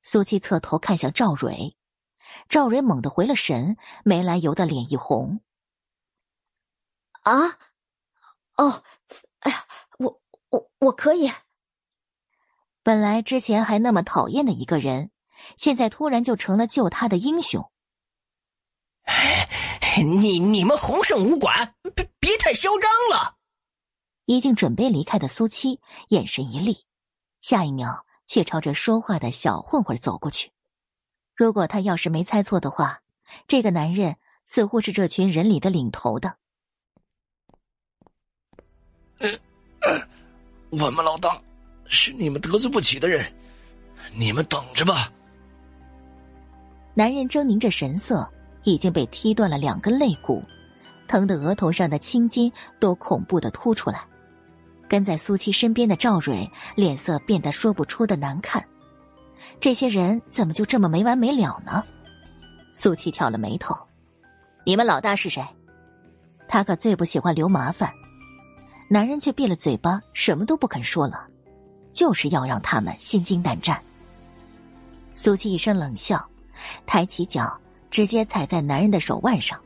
[0.02, 1.76] 苏七侧头看向赵蕊，
[2.48, 5.42] 赵蕊猛地回了神，没来由的脸一红。
[7.24, 7.60] 啊，
[8.56, 8.84] 哦，
[9.42, 9.66] 哎呀，
[10.00, 11.32] 我我我可以。
[12.82, 15.12] 本来之前还那么讨厌的一个人，
[15.56, 17.72] 现在突然就成了救他的英雄。
[19.98, 23.38] 你你们洪盛武馆别别太嚣张了！
[24.26, 25.80] 已经准备离开的苏七
[26.10, 26.84] 眼神一厉，
[27.40, 30.52] 下一秒却朝着说话的小混混走过去。
[31.34, 33.02] 如果他要是没猜错的话，
[33.48, 36.38] 这个男人似乎是这群人里的领头的。
[40.70, 41.42] 我们老大
[41.86, 43.34] 是你们得罪不起的人，
[44.14, 45.12] 你们等着吧。
[46.98, 48.28] 男人狰狞着神色，
[48.64, 50.42] 已经被踢断了两根肋骨，
[51.08, 54.04] 疼得额头上的青筋都恐怖的凸出来。
[54.88, 58.66] 跟在苏七身边的赵蕊脸色变得说不出的难看。
[59.60, 61.84] 这些人怎么就这么没完没了呢？
[62.74, 63.78] 苏七挑了眉头
[64.66, 65.46] ：“你们老大是谁？”
[66.50, 67.94] 他可最不喜欢留麻烦。
[68.90, 71.28] 男人却闭了嘴巴，什么都不肯说了，
[71.94, 73.80] 就是要让他们心惊胆战。
[75.14, 76.28] 苏七一声冷笑，
[76.86, 79.60] 抬起脚，直接踩在男人的手腕上。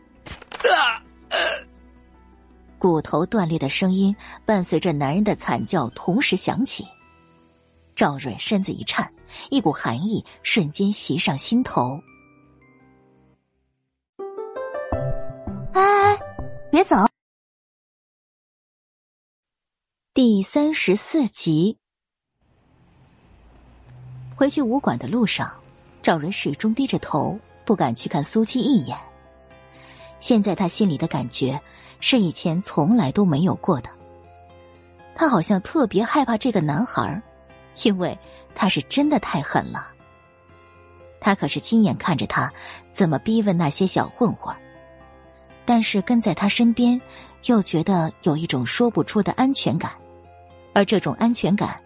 [2.78, 6.86] 骨头断裂的声音伴随着男人的惨叫同时响起。
[7.94, 9.14] 赵蕊身子一颤，
[9.52, 12.02] 一股寒意瞬间袭上心头。
[15.74, 16.20] 哎哎，
[16.72, 17.06] 别走！
[20.14, 21.78] 第三十四集，
[24.36, 25.61] 回去武馆的路上，
[26.02, 28.98] 赵仁始终低着头，不敢去看苏七一眼。
[30.20, 31.60] 现在他心里的感觉。
[32.04, 33.90] 是以前从来都没有过的。
[35.14, 37.22] 他好像特别害怕这个男孩，
[37.84, 38.18] 因为
[38.56, 39.92] 他是真的太狠了。
[41.20, 42.52] 他可是亲眼看着他
[42.92, 44.52] 怎么逼问那些小混混，
[45.64, 47.00] 但是跟在他身边，
[47.46, 49.92] 又觉得有一种说不出的安全感，
[50.74, 51.80] 而这种安全感，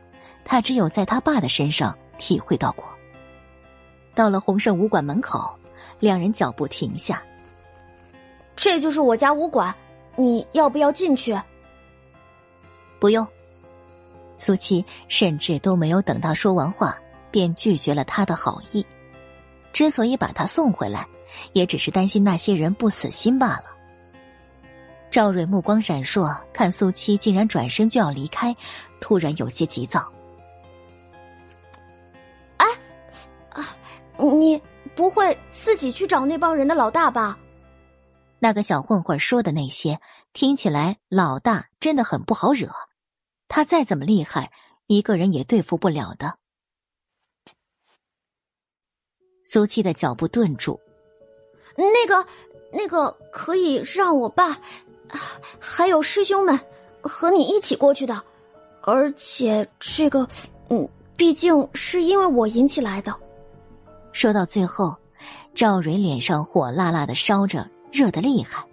[0.46, 2.86] 他只有在他爸的身上体会到过。
[4.16, 5.54] 到了洪盛武馆门口，
[6.00, 7.22] 两人脚步停下。
[8.56, 9.76] 这就是我家武馆。
[10.16, 11.38] 你要不要进去？
[13.00, 13.28] 不用。
[14.38, 16.98] 苏七甚至都没有等他说完话，
[17.32, 18.86] 便拒绝了他的好意。
[19.74, 21.06] 之所以把他送回来，
[21.52, 23.66] 也只是担心那些人不死心罢了。
[25.12, 28.56] 赵蕊目光闪烁，看苏七竟然转身就要离开，
[29.02, 30.10] 突然有些急躁。
[34.18, 34.62] 你
[34.96, 37.38] 不会自己去找那帮人的老大吧？
[38.40, 40.00] 那个小混混说的那些，
[40.34, 42.70] 听起来老大真的很不好惹。
[43.48, 44.52] 他再怎么厉害，
[44.88, 46.38] 一个人也对付不了的。
[49.44, 50.80] 苏七的脚步顿住，
[51.76, 52.28] 那个，
[52.72, 54.60] 那个可以让我爸，
[55.60, 56.60] 还有师兄们
[57.02, 58.22] 和你一起过去的，
[58.82, 60.28] 而且这个，
[60.70, 63.16] 嗯，毕竟是因为我引起来的。
[64.16, 64.96] 说到最后，
[65.54, 67.70] 赵蕊脸上火辣辣的烧着。
[67.92, 68.66] 热的厉害，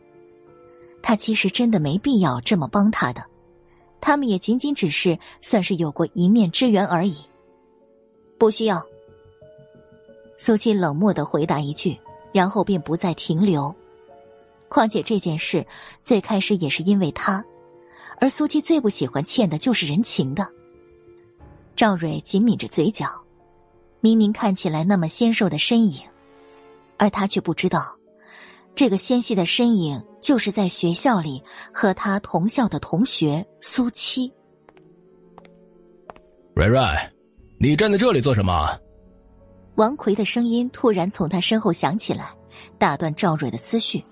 [1.01, 3.25] 他其实真的没必要这么帮他的，
[4.01, 7.17] 他们也仅仅只是算是有过一面之缘而已。
[8.39, 8.85] 不需要。
[10.37, 11.97] 苏七冷漠的回答一句，
[12.33, 13.73] 然后便不再停留。
[14.69, 15.65] 况且这件事
[16.03, 17.45] 最开始也是因为他，
[18.19, 20.49] 而苏七最不喜欢欠的就是人情的。
[21.77, 23.22] 赵蕊紧抿着嘴角，
[24.03, 26.03] 明明看起来那么纤瘦的身影，
[26.99, 27.97] 而他却不知道。
[28.75, 31.41] 这个纤细的身影，就是在学校里
[31.73, 34.33] 和他同校的同学苏七。
[36.55, 36.81] 蕊蕊，
[37.59, 38.77] 你站在这里做什么？
[39.77, 42.35] 王奎的声音突然从他身后响起来，
[42.79, 44.05] 打断赵蕊的思绪。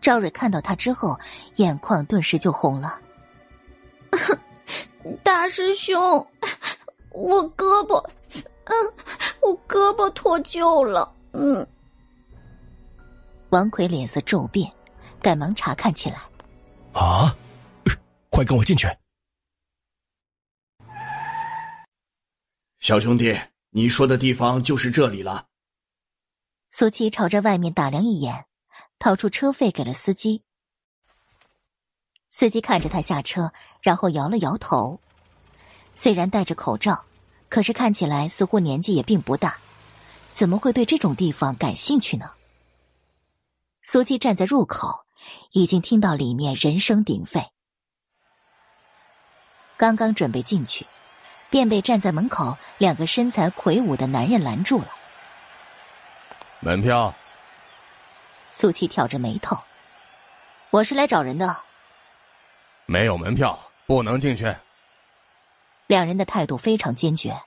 [0.00, 1.16] 赵蕊看到他之后，
[1.56, 3.00] 眼眶顿时就红了。
[5.22, 6.26] 大师兄，
[7.12, 8.04] 我胳膊，
[8.64, 8.74] 嗯，
[9.40, 11.66] 我胳膊脱臼了，嗯。
[13.50, 14.72] 王奎脸色骤变，
[15.20, 16.18] 赶忙查看起来。
[16.92, 17.36] 啊！
[18.30, 18.88] 快跟我进去！
[22.80, 23.38] 小兄弟，
[23.70, 25.46] 你说的地方就是这里了。
[26.70, 28.46] 苏七朝着外面打量一眼，
[28.98, 30.42] 掏出车费给了司机。
[32.30, 34.98] 司机看着他下车，然后摇了摇头。
[35.94, 37.04] 虽然戴着口罩，
[37.52, 39.58] 可是看起来似乎年纪也并不大，
[40.32, 42.30] 怎么会对这种地方感兴趣呢？
[43.82, 45.04] 苏七站在入口，
[45.50, 47.44] 已经听到里面人声鼎沸。
[49.76, 50.86] 刚刚准备进去，
[51.50, 54.88] 便被站在门口两个身材魁梧的男人拦住了。
[56.60, 57.14] 门票。
[58.50, 59.58] 苏七挑着眉头
[60.72, 61.54] ：“我是来找人的。”
[62.88, 64.50] 没有门票，不能进去。
[65.92, 67.38] 两人的态度非常坚决，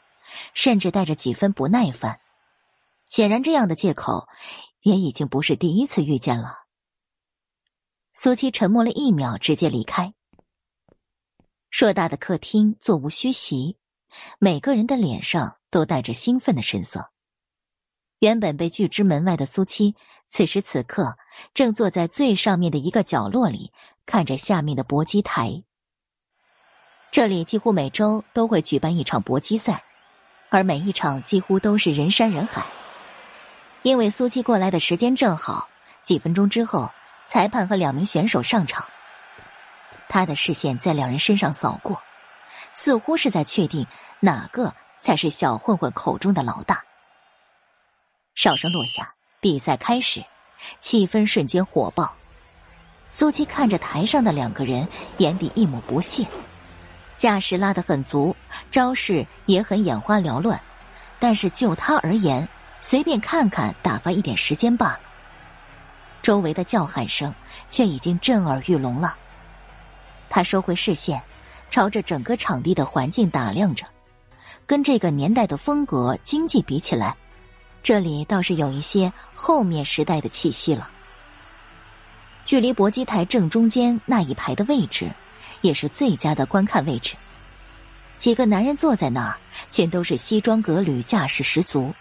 [0.54, 2.20] 甚至带着几分不耐烦。
[3.06, 4.28] 显然，这样的借口。
[4.84, 6.66] 也已经不是第一次遇见了。
[8.14, 10.14] 苏七沉默了一秒，直接离开。
[11.72, 13.80] 硕大的客厅座无虚席，
[14.38, 17.10] 每个人的脸上都带着兴奋的神色。
[18.20, 19.96] 原本被拒之门外的苏七，
[20.28, 21.18] 此时此刻
[21.56, 23.72] 正坐在最上面的一个角落里，
[24.06, 25.64] 看着下面的搏击台。
[27.16, 29.86] 这里几乎每周都会举办一场搏击赛，
[30.50, 32.66] 而每一场几乎都是人山人海。
[33.84, 35.70] 因为苏七过来的时间正好，
[36.02, 36.92] 几分钟之后，
[37.26, 38.86] 裁判和两名选手上场。
[40.10, 42.04] 他的视线在两人身上扫过，
[42.74, 43.88] 似乎是在确定
[44.20, 46.84] 哪个才是小混混口中的老大。
[48.34, 50.22] 哨声落下，比赛开始，
[50.82, 52.14] 气氛瞬间火爆。
[53.10, 54.86] 苏七看着台上的两个人，
[55.20, 56.28] 眼底一抹不屑。
[57.18, 58.36] 架势拉得很足，
[58.70, 60.60] 招式也很眼花缭乱，
[61.20, 62.48] 但是就他而言，
[62.82, 65.00] 随便看看，打发一点时间罢了。
[66.22, 67.34] 周围的叫喊声
[67.70, 69.16] 却已经震耳欲聋了。
[70.30, 71.22] 他收回视线，
[71.70, 73.86] 朝着整个场地的环境打量着。
[74.66, 77.16] 跟这个年代的风格、经济比起来，
[77.84, 80.90] 这里倒是有一些后面时代的气息了。
[82.44, 85.12] 距离搏击台正中间那一排的位置，
[85.66, 87.16] 也是最佳的观看位置。
[88.18, 89.36] 几个男人坐在那儿，
[89.70, 91.94] 全都是西装革履，架势十足。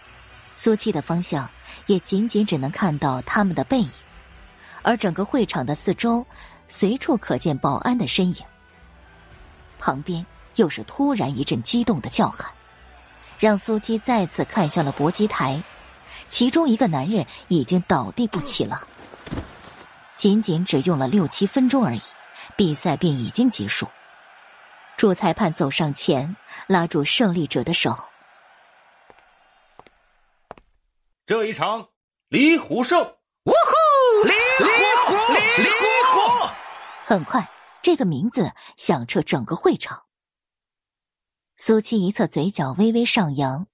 [0.55, 1.49] 苏七的方向
[1.87, 3.89] 也仅仅只能看到他们的背影，
[4.83, 6.25] 而整个会场的四周。
[6.67, 8.37] 随处可见保安的身影。
[9.77, 10.25] 旁边
[10.55, 12.49] 又是突然一阵激动的叫喊，
[13.37, 15.63] 让苏七再次看向了搏击台。
[16.27, 18.87] 其中一个男人已经倒地不起了。
[20.15, 22.01] 仅仅只用了六七分钟而已，
[22.55, 23.87] 比赛便已经结束。
[24.97, 26.35] 主裁判走上前，
[26.67, 27.93] 拉住胜利者的手。
[31.25, 31.89] 这一场，
[32.29, 33.01] 李虎胜。
[33.45, 34.27] 呜呼！
[34.27, 34.33] 李
[35.05, 35.13] 虎，
[35.61, 35.69] 李
[36.11, 36.49] 虎！
[37.03, 37.49] 很快，
[37.81, 40.05] 这个名字响彻整个会场。
[41.57, 43.67] 苏七一侧嘴角微微上扬，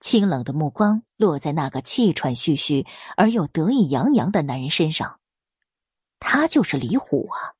[0.00, 5.20] 清冷的目光落在那个气喘吁吁而又得意洋洋的男人身上。
[6.20, 7.57] 他就是李虎啊！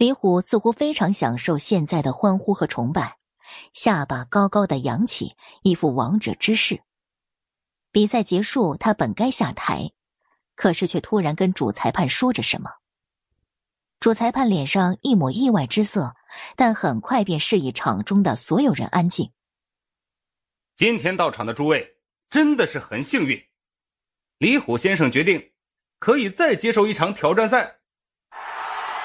[0.00, 3.18] 李虎似乎非常享受现在的欢呼和崇拜，
[3.74, 6.80] 下巴高高的扬起，一副王者之势。
[7.92, 9.92] 比赛结束，他本该下台，
[10.54, 12.70] 可是却突然跟主裁判说着什么。
[13.98, 16.14] 主裁判脸上一抹意外之色，
[16.56, 19.30] 但很快便示意场中的所有人安静。
[20.76, 21.98] 今天到场的诸位
[22.30, 23.38] 真的是很幸运，
[24.38, 25.52] 李虎先生决定
[25.98, 27.76] 可以再接受一场挑战赛。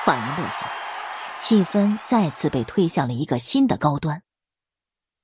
[0.05, 0.71] 话音落下，
[1.39, 4.23] 气氛再次被推向了一个新的高端。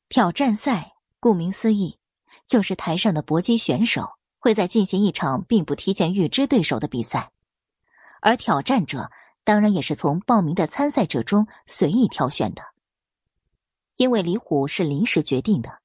[0.09, 1.99] 挑战赛顾名思义，
[2.45, 7.31] 就是台上的搏击选手会在进行一场并不提前预知对手的比赛，
[8.21, 9.11] 而挑战者。
[9.43, 12.61] 当然也是从报名的参赛者中随意挑选的。
[13.97, 15.79] 因为李虎是临时决定的，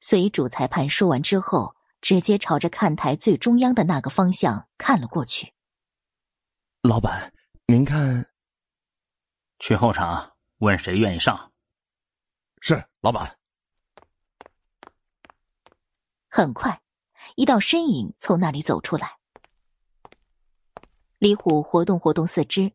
[0.00, 5.50] 所以主裁判说完之后，直接朝着看台最中央的那个方向看了过去。
[6.82, 7.32] 老板，
[7.66, 8.26] 您看，
[9.60, 11.52] 去后场问谁愿意上。
[12.60, 13.38] 是老板。
[16.28, 16.82] 很快，
[17.36, 19.18] 一道身影从那里走出来。
[21.18, 22.72] 李虎活动活动四肢。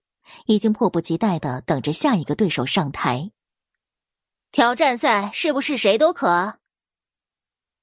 [0.48, 3.30] 已经迫不及待的等着下一个对手上台。
[4.52, 6.58] 挑战赛是不是谁都可？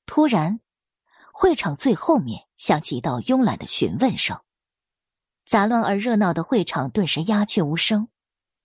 [0.07, 0.59] 突然，
[1.33, 4.43] 会场最后面响起一道慵懒的询问声，
[5.45, 8.09] 杂乱而热闹的会场顿时鸦雀无声，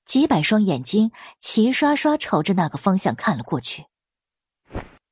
[0.07, 3.83] 几百双眼睛齐刷刷朝着那个方向看了过去。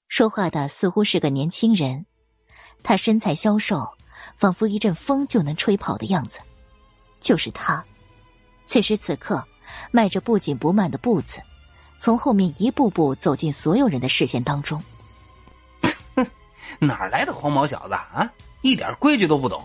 [0.08, 2.06] 说话的似乎是个年轻人，
[2.82, 3.86] 他身材消瘦，
[4.36, 6.40] 仿佛一阵风就能吹跑的样子，
[7.20, 7.84] 就是他。
[8.66, 9.46] 此时此刻，
[9.92, 11.42] 迈着不紧不慢的步子，
[11.98, 14.82] 从后面一步步走进所有人的视线当中。
[16.16, 16.26] 哼，
[16.80, 18.32] 哪来的黄毛小子啊？
[18.62, 19.62] 一点规矩都不懂。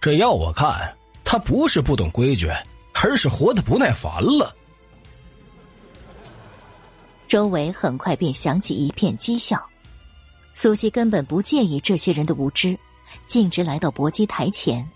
[0.00, 2.50] 这要我看，他不是不懂规矩，
[2.92, 4.54] 而是活得不耐烦了。
[7.26, 9.64] 周围很快便响起一片讥笑。
[10.52, 12.78] 苏西根本不介意这些人的无知，
[13.26, 14.86] 径直来到搏击台前。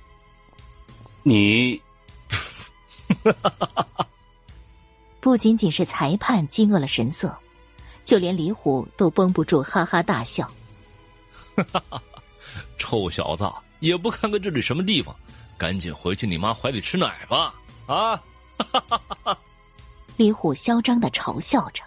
[1.22, 1.80] 你。
[5.20, 7.34] 不仅仅是裁判惊愕了神色，
[8.04, 10.50] 就连李虎都绷不住哈哈大笑。
[12.76, 13.50] 臭小子，
[13.80, 15.14] 也不看看这里什么地方，
[15.56, 17.54] 赶紧回去你妈怀里吃奶吧！
[17.86, 18.22] 啊！
[20.16, 21.82] 李虎嚣张的嘲笑着，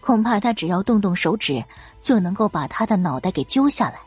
[0.00, 1.64] 恐怕他只要动动手指，
[2.00, 4.00] 就能够把他的脑袋给揪下来。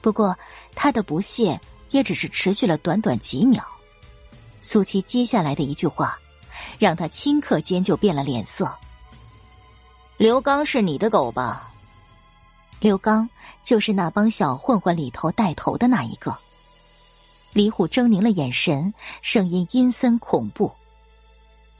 [0.00, 0.36] 不过，
[0.74, 3.64] 他的不屑也只是持续了短短几秒。
[4.60, 6.18] 苏七接下来的一句话，
[6.78, 8.72] 让他顷刻间就变了脸色。
[10.16, 11.70] 刘刚是你的狗吧？
[12.80, 13.28] 刘刚
[13.64, 16.38] 就是那帮小混混里头带头的那一个。
[17.54, 18.92] 李虎狰狞了眼神，
[19.22, 20.70] 声音阴森恐怖：“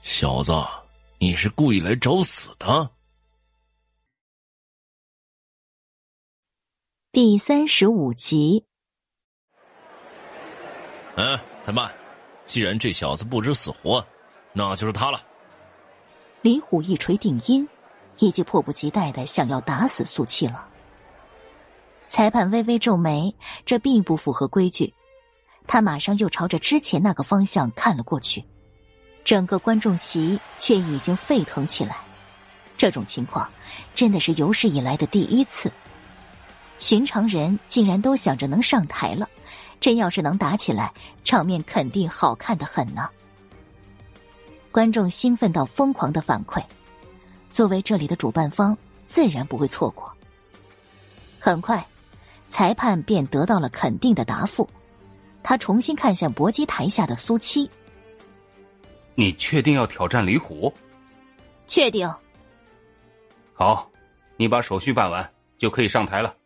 [0.03, 0.53] 小子，
[1.19, 2.91] 你是故意来找死的？”
[7.13, 8.65] 第三十五集。
[11.17, 11.95] 嗯，裁判，
[12.45, 14.05] 既然这小子不知死活，
[14.53, 15.23] 那就是他了。
[16.41, 17.69] 李虎一锤定音，
[18.19, 20.67] 已经迫不及待的想要打死苏七了。
[22.07, 23.35] 裁判微微皱眉，
[23.67, 24.95] 这并不符合规矩。
[25.69, 28.43] 他马上又朝着之前那个方向看了过去，
[29.23, 31.99] 整个观众席却已经沸腾起来。
[32.77, 33.49] 这种情况
[33.95, 35.71] 真的是有史以来的第一次。
[36.79, 39.29] 寻常人竟然都想着能上台了，
[39.79, 40.93] 真要是能打起来，
[41.23, 43.09] 场面肯定好看的很呢。
[44.73, 46.63] 观众兴奋到疯狂的反馈，
[47.51, 50.11] 作为这里的主办方，自然不会错过。
[51.39, 51.87] 很快。
[52.51, 54.67] 裁判便得到了肯定的答复，
[55.43, 57.71] 他重新看向搏击台下的苏七
[59.15, 60.73] ：“你确定要挑战李虎
[61.67, 62.09] ？”“确定。
[63.55, 63.91] ”“好，
[64.37, 66.37] 你把手续办完就可以上台了。”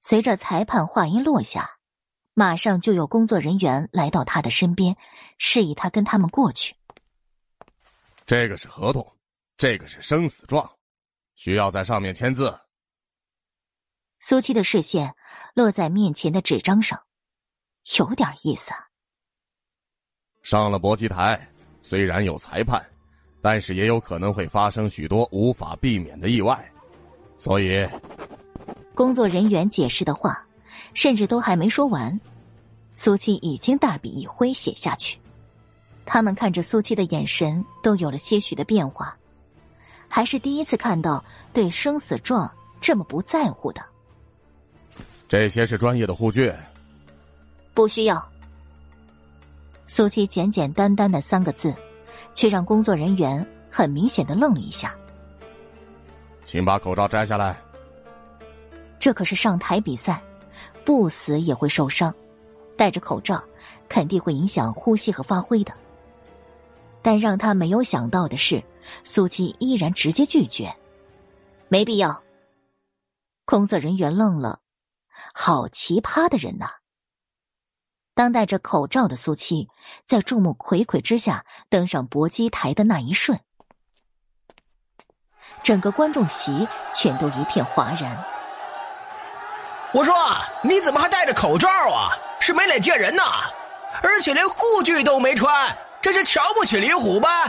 [0.00, 1.78] 随着裁判话音落下，
[2.34, 4.96] 马上就有工作人员来到他的身边，
[5.38, 6.74] 示意他跟他们过去。
[8.26, 9.06] 这个是合同，
[9.56, 10.68] 这个是生死状，
[11.36, 12.52] 需要在上面签字。
[14.24, 15.16] 苏七的视线
[15.52, 17.02] 落在面前的纸张上，
[17.98, 18.70] 有点意思。
[18.70, 18.78] 啊
[20.42, 21.48] 上了搏击台，
[21.80, 22.80] 虽然有裁判，
[23.40, 26.72] 但是也有可能会发生许多无法避免的意外，
[27.36, 27.84] 所以，
[28.94, 30.46] 工作人员解释的话，
[30.94, 32.20] 甚至都还没说完，
[32.94, 35.18] 苏七已经大笔一挥写下去。
[36.06, 39.16] 他们看着苏七的眼神都有了些许的变化，
[40.08, 42.48] 还是第一次看到对生死状
[42.80, 43.91] 这么不在乎的。
[45.32, 46.52] 这些是专业的护具，
[47.72, 48.22] 不需要。
[49.86, 51.74] 苏七简简单单的三个字，
[52.34, 54.94] 却让工作人员很明显的愣了一下。
[56.44, 57.58] 请把口罩摘下来。
[58.98, 60.22] 这可是上台比赛，
[60.84, 62.14] 不死也会受伤，
[62.76, 63.42] 戴着口罩
[63.88, 65.72] 肯定会影响呼吸和发挥的。
[67.00, 68.62] 但让他没有想到的是，
[69.02, 70.70] 苏七依然直接拒绝，
[71.68, 72.22] 没必要。
[73.46, 74.58] 工作人员愣了。
[75.32, 76.66] 好奇葩的人呐！
[78.14, 79.68] 当戴着口罩的苏七
[80.04, 83.40] 在众目睽睽之下登上搏击台的那一瞬，
[85.62, 88.22] 整个观众席全都一片哗然。
[89.94, 90.14] 我说
[90.62, 92.12] ：“你怎么还戴着口罩啊？
[92.40, 93.22] 是没脸见人呐？
[94.02, 97.44] 而且连护具都没穿，这是瞧不起李虎吧？”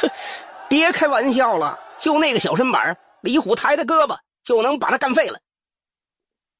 [0.00, 0.10] 哼，
[0.68, 5.38] 别开玩笑了，就那个小身板，李虎抬抬胳膊就能把他干废了。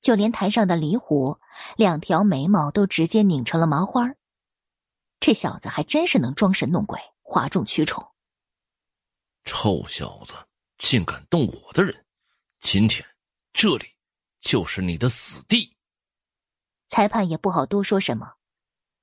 [0.01, 1.39] 就连台上的李虎，
[1.77, 4.15] 两条眉毛都直接拧成了麻花。
[5.21, 8.07] 这小子还真是能装神弄鬼，哗众取宠。
[9.45, 10.35] 臭小子，
[10.79, 12.05] 竟敢动我的人！
[12.61, 13.07] 今天
[13.53, 13.87] 这里
[14.41, 15.77] 就是你的死地。
[16.89, 18.35] 裁判也不好多说什么，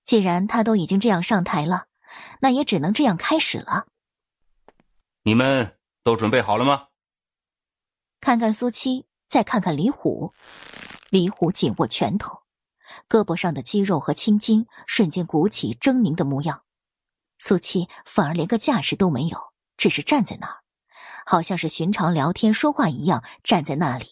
[0.03, 1.87] 既然他都已经这样上台了，
[2.39, 3.87] 那也只能这样开始了。
[5.23, 6.87] 你们都准备好了吗？
[8.21, 10.33] 看看苏七，再看看李虎。
[11.09, 12.43] 李虎紧握拳头，
[13.07, 16.63] 胳膊上的肌肉和青筋瞬间鼓起狰狞的模样。
[17.39, 20.57] 苏七反而连个架势都没有，只是站在那儿，
[21.25, 24.05] 好像是寻常聊天说话一样站在那里。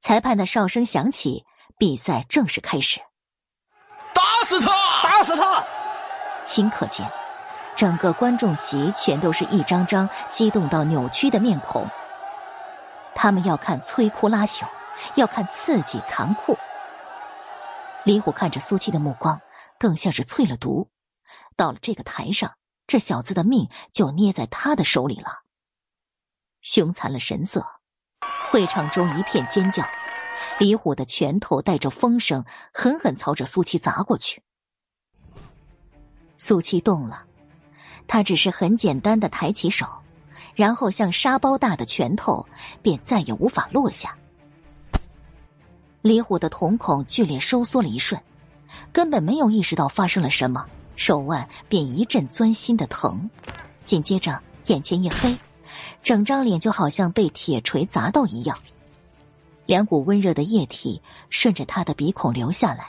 [0.00, 1.46] 裁判的哨声响起，
[1.78, 3.00] 比赛正式开始。
[4.12, 5.02] 打死他！
[5.02, 5.64] 打死他！
[6.46, 7.10] 顷刻间，
[7.74, 11.88] 整个观众席全都是一张张激动到扭曲的面孔。
[13.14, 14.68] 他们要看摧枯拉朽，
[15.14, 16.56] 要看刺激残酷。
[18.04, 19.40] 李虎看着苏七的目光，
[19.78, 20.90] 更像是淬了毒。
[21.56, 22.56] 到了这个台上，
[22.86, 25.44] 这小子的命就捏在他的手里了。
[26.60, 27.64] 凶残了神色，
[28.50, 29.84] 会场中一片尖叫。
[30.58, 34.42] 李虎的拳头带着风声，狠狠朝着苏七砸过去。
[36.36, 37.24] 苏七动了，
[38.06, 39.86] 他只是很简单的抬起手。
[40.54, 42.44] 然后，像沙包大的拳头
[42.82, 44.16] 便再也无法落下。
[46.00, 48.20] 李虎的瞳孔剧烈收缩了一瞬，
[48.92, 53.28] 根本没有意识到发生了什么，手腕便一阵钻心的疼。
[53.84, 55.36] 紧接着，眼前一黑，
[56.02, 58.56] 整张脸就好像被铁锤砸到一样。
[59.66, 61.00] 两股温热的液体
[61.30, 62.86] 顺着他的鼻孔流下来，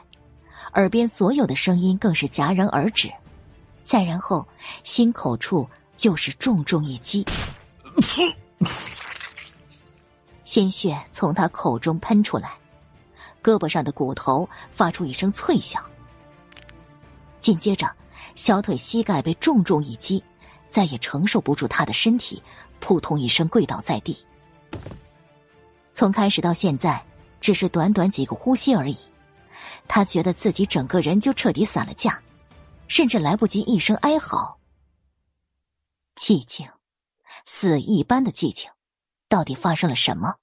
[0.73, 3.09] 耳边所有的声音更是戛然而止。
[3.83, 4.45] 再然后，
[4.83, 5.69] 心口处
[6.01, 7.25] 又是重重一击，
[10.43, 12.51] 鲜血从他口中喷出来，
[13.41, 15.83] 胳膊上的骨头发出一声脆响。
[17.39, 17.91] 紧接着，
[18.35, 20.23] 小腿膝盖被重重一击，
[20.67, 22.41] 再也承受不住他的身体，
[22.79, 24.17] 扑通一声跪倒在地。
[25.91, 27.03] 从开始到现在，
[27.39, 28.97] 只是短短几个呼吸而已，
[29.87, 32.19] 他觉得自己整个人就彻底散了架。
[32.87, 34.55] 甚至来不及一声哀嚎，
[36.15, 36.69] 寂静，
[37.45, 38.69] 死一般的寂静。
[39.27, 40.35] 到底发生了什么？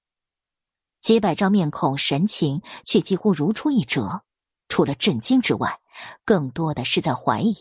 [1.00, 4.22] 几百张面孔，神情却几乎如出一辙。
[4.68, 5.80] 除了震惊之外，
[6.24, 7.54] 更多的是在怀疑：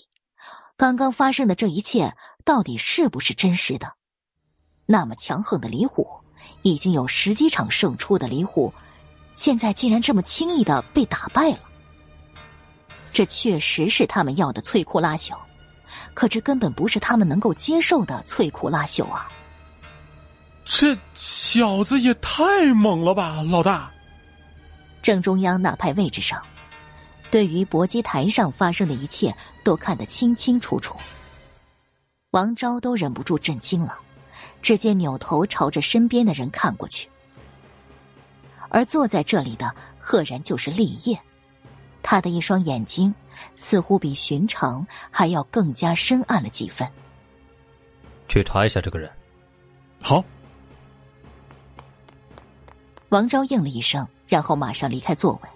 [0.78, 3.94] 刚刚发生的这一切到底是不是真实的？
[4.86, 6.08] 那么强横的李虎，
[6.64, 8.74] 已经有十几场胜出的李虎，
[9.36, 11.60] 现在竟然这么轻易的被打败了。
[13.14, 15.38] 这确实是他们要的摧枯拉朽，
[16.14, 19.30] 可这根本不是他们能够接受的摧枯拉朽啊！
[20.64, 23.92] 这小子也太猛了吧，老大！
[25.02, 26.42] 正中央那排位置上，
[27.32, 30.96] 对于搏击台上发生的一切都看得清清楚楚。
[32.30, 33.98] 王昭都忍不住震惊了，
[34.62, 37.10] 直接扭头朝着身边的人看过去，
[38.70, 41.20] 而坐在这里的赫然就是立业。
[42.04, 43.14] 他的一双眼睛
[43.62, 46.90] 似乎比寻常还要更加深暗了几分。
[48.28, 49.08] 去查一下这个人。
[50.02, 50.24] 好。
[53.10, 55.50] 王昭应了一声，然后马上离开座位。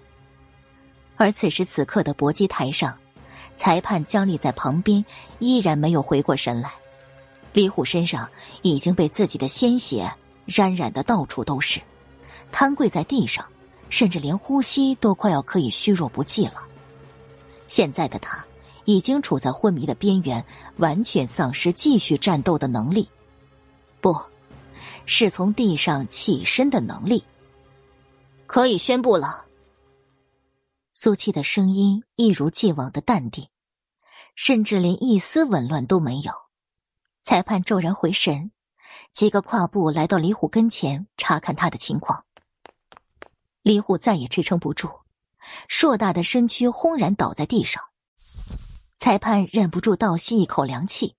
[1.16, 2.96] 而此时此刻的搏击台上，
[3.56, 5.04] 裁判僵立在旁边，
[5.40, 6.70] 依然没有回过神来。
[7.52, 8.30] 李虎身上
[8.62, 10.08] 已经被自己的鲜血
[10.46, 11.80] 沾染的到处都是，
[12.52, 13.44] 瘫跪在地上。
[13.88, 16.54] 甚至连呼吸都快要可以虚弱不济了。
[17.66, 18.44] 现在的他
[18.84, 20.44] 已经处在昏迷的边缘，
[20.76, 23.08] 完全丧失继续战斗的能力，
[24.00, 24.16] 不
[25.04, 27.24] 是从地上起身的能力。
[28.46, 29.44] 可以宣布了。
[30.92, 33.48] 苏七的声音一如既往的淡定，
[34.34, 36.32] 甚至连一丝紊乱都没有。
[37.24, 38.52] 裁判骤然回神，
[39.12, 42.24] 几个跨步来到李虎跟前，查看他的情况。
[43.62, 44.88] 李虎再也支撑不住，
[45.68, 47.82] 硕大的身躯轰然倒在地上。
[48.98, 51.16] 裁判忍不住倒吸一口凉气，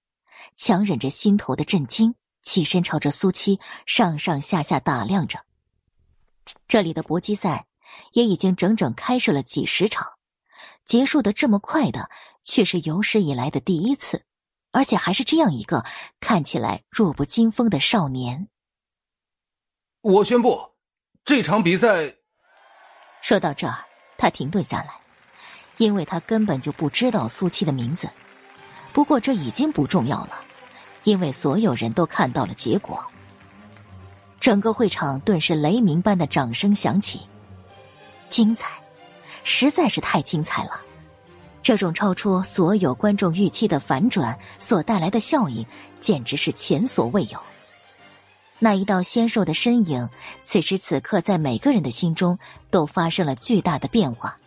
[0.55, 5.45] 强忍着心头的震惊，起身朝着苏七上上下下打量着。
[6.67, 7.67] 这里的搏击赛
[8.13, 10.13] 也已经整整开设了几十场，
[10.85, 12.09] 结束的这么快的
[12.41, 14.25] 却是有史以来的第一次，
[14.71, 15.85] 而且还是这样一个
[16.19, 18.47] 看起来弱不禁风的少年。
[20.01, 20.75] 我宣布，
[21.25, 22.15] 这场比赛。
[23.21, 23.83] 说到这儿，
[24.17, 24.89] 他停顿下来，
[25.77, 28.09] 因为他根本就不知道苏七的名字。
[28.91, 30.41] 不过这已经不重要了，
[31.03, 33.03] 因为所有人都看到了结果。
[34.39, 37.21] 整个会场顿时雷鸣般的掌声响起，
[38.29, 38.71] 精彩，
[39.43, 40.81] 实在是太精彩了！
[41.61, 45.65] 这种超出所有观众预期的反转所带来的效应，
[45.99, 47.39] 简直是前所未有。
[48.59, 50.09] 那一道纤瘦的身影，
[50.41, 52.37] 此时此刻在每个人的心中
[52.69, 54.37] 都发生了巨大的变化，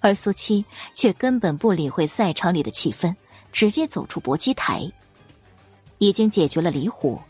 [0.00, 3.14] 而苏七却根本不理会赛场里的气氛，
[3.52, 4.90] 直接走出搏击台。
[5.98, 7.20] 已经解决了李虎，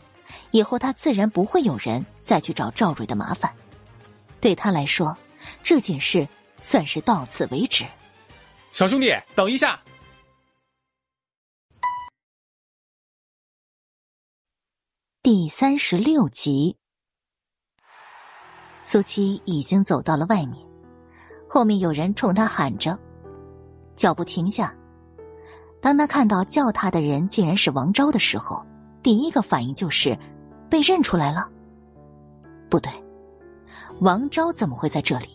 [0.49, 3.53] 以后他自然不会有人再去找赵蕊的麻烦。
[4.41, 5.15] 对他来说，
[5.61, 6.27] 这件事
[6.59, 7.85] 算是到此为止。
[8.71, 9.79] 小兄弟，等一下。
[15.25, 16.77] 第三十六集，
[18.83, 20.63] 苏七已经走到了外面，
[21.49, 22.95] 后面有人冲他喊着，
[23.95, 24.71] 脚步停下。
[25.81, 28.63] 当他看到叫他的人竟然是王昭的时候，
[29.01, 30.15] 第一个反应就是
[30.69, 31.49] 被认出来了。
[32.69, 32.93] 不对，
[34.01, 35.29] 王昭怎么会在这里？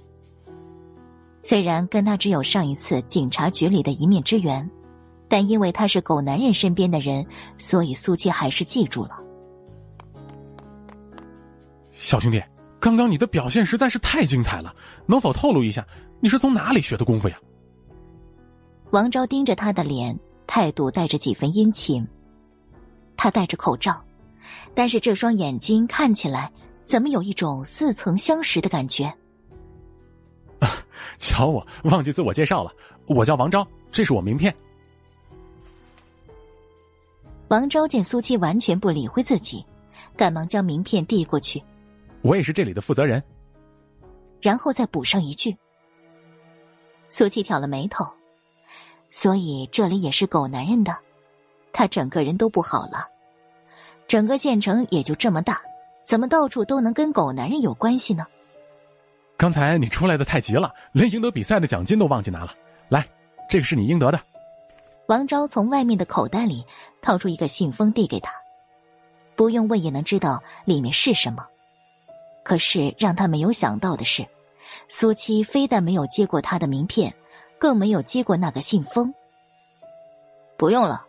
[1.42, 4.70] 虽然跟他只有上一次警察局里的一面之缘，
[5.28, 7.26] 但因为他是狗男人身边的人，
[7.58, 9.20] 所以苏七还是记住了。
[12.00, 12.42] 小兄弟，
[12.80, 14.74] 刚刚你的表现实在是太精彩了，
[15.04, 15.86] 能否透露一下
[16.18, 17.38] 你是从哪里学的功夫呀？
[18.90, 22.04] 王昭盯着他的脸，态度带着几分殷勤。
[23.18, 24.02] 他戴着口罩，
[24.74, 26.50] 但是这双眼睛看起来
[26.86, 29.04] 怎么有一种似曾相识的感觉？
[30.58, 30.82] 啊
[31.20, 32.72] 瞧我忘记自我介绍了，
[33.04, 34.52] 我叫王昭，这是我名片。
[37.48, 39.62] 王昭见苏七完全不理会自己，
[40.16, 41.62] 赶忙将名片递过去。
[42.22, 43.22] 我也是这里的负责人，
[44.40, 45.56] 然后再补上一句
[47.08, 48.06] ：“苏七挑了眉头，
[49.10, 50.96] 所以这里也是狗男人的，
[51.72, 53.08] 他整个人都不好了。
[54.06, 55.60] 整个县城也就这么大，
[56.04, 58.26] 怎么到处都能跟狗男人有关系呢？
[59.36, 62.52] 刚才你出来的太急了，连赢得比赛的奖金都忘记拿了。
[62.88, 63.06] 来，
[63.48, 64.20] 这个是你应得的。
[65.06, 66.64] 王昭从外面的口袋里
[67.00, 68.30] 掏出一个信封递给他，
[69.34, 71.46] 不用问也能知道里面是什么。
[72.42, 74.26] 可是让他没有想到的是。
[74.88, 77.14] 苏七非但没有接过他的名片，
[77.58, 79.12] 更没有接过那个信封。
[80.56, 81.06] 不用了，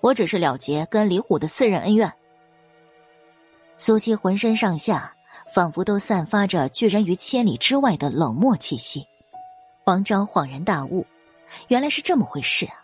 [0.00, 2.12] 我只是了结跟李虎的私人恩怨。
[3.76, 5.14] 苏七浑身上下
[5.54, 9.06] 仿佛都散发着拒人于千里之外的冷漠气息。
[9.84, 11.06] 王昭恍然大悟，
[11.68, 12.74] 原来是这么回事啊！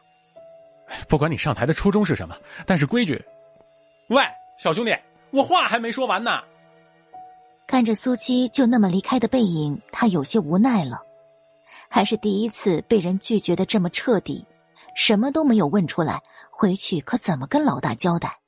[1.07, 2.37] 不管你上台的初衷是什么，
[2.67, 3.23] 但是规矩……
[4.09, 4.23] 喂，
[4.57, 4.97] 小兄弟，
[5.31, 6.43] 我话还没说完呢。
[7.67, 11.01] 看着苏七就那么离开的背影，他有些无奈了。
[11.89, 14.45] 还是第一次被人拒绝的这么彻底，
[14.95, 18.39] 什么都没有问出来，回去可怎么跟老大交代？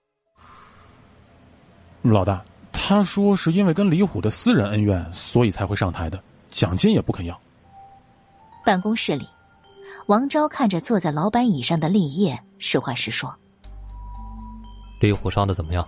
[2.03, 7.39] 老大，他说是因为跟李虎的私人恩怨，所以才会上台的，奖金也不肯要。
[8.65, 9.29] 办公室里，
[10.07, 13.37] 王昭看着坐在老板椅上的立业，实话实说
[15.01, 15.87] ：“李虎伤的怎么样？”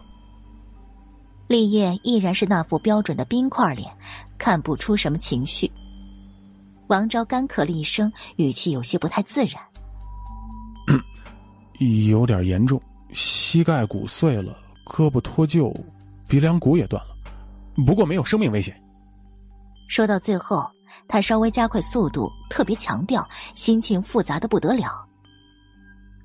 [1.50, 3.90] 立业依然是那副标准的冰块脸，
[4.38, 5.68] 看不出什么情绪。
[6.86, 9.60] 王昭干咳了一声，语气有些不太自然：
[12.08, 12.80] “有点严重，
[13.10, 15.74] 膝盖骨碎了，胳膊脱臼，
[16.28, 17.16] 鼻梁骨也断了，
[17.84, 18.80] 不过没有生命危险。”
[19.90, 20.64] 说到最后，
[21.08, 25.04] 他稍微加快速度，特别强调，心情复杂的不得了。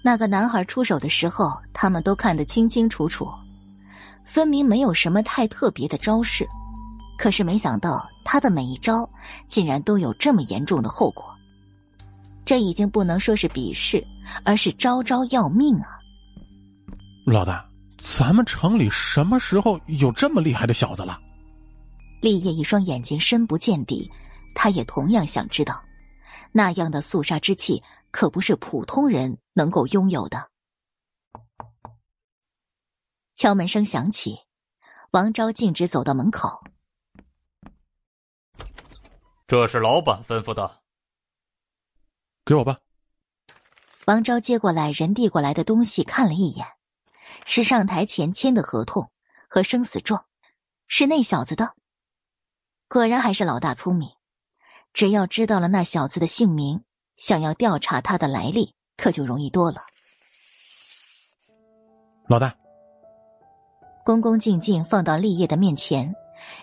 [0.04, 3.28] 那个男孩出手的时候，他们都看得清清楚楚。
[4.26, 6.46] 分明没有什么太特别的招式，
[7.18, 9.10] 可是没想到他的每一招
[9.48, 11.24] 竟然都有这么严重的后果。
[12.44, 14.06] 这已经不能说是鄙视，
[14.44, 15.98] 而是招招要命啊！
[17.26, 17.68] 老大，
[17.98, 21.20] 咱们城里什么时候有这么厉害的小子了？
[22.22, 24.12] 立业一双眼睛深不见底，
[24.54, 25.82] 他也同样想知道，
[26.52, 30.38] 那样的肃杀之气可不是普通人能够拥有的。
[33.46, 34.40] 敲门声响起，
[35.12, 36.64] 王昭径直走到门口。
[39.46, 40.82] 这是老板吩咐的，
[42.44, 42.80] 给我吧。
[44.08, 46.66] 王昭接过来人递过来的东西，看了一眼，
[47.46, 49.12] 是上台前签的合同
[49.48, 50.26] 和生死状，
[50.88, 51.76] 是那小子的。
[52.88, 54.10] 果然还是老大聪明，
[54.92, 56.84] 只要知道了那小子的姓名，
[57.16, 59.86] 想要调查他的来历，可就容易多了。
[62.28, 62.58] 老大。
[64.06, 66.16] 恭恭敬敬放到立业的面前，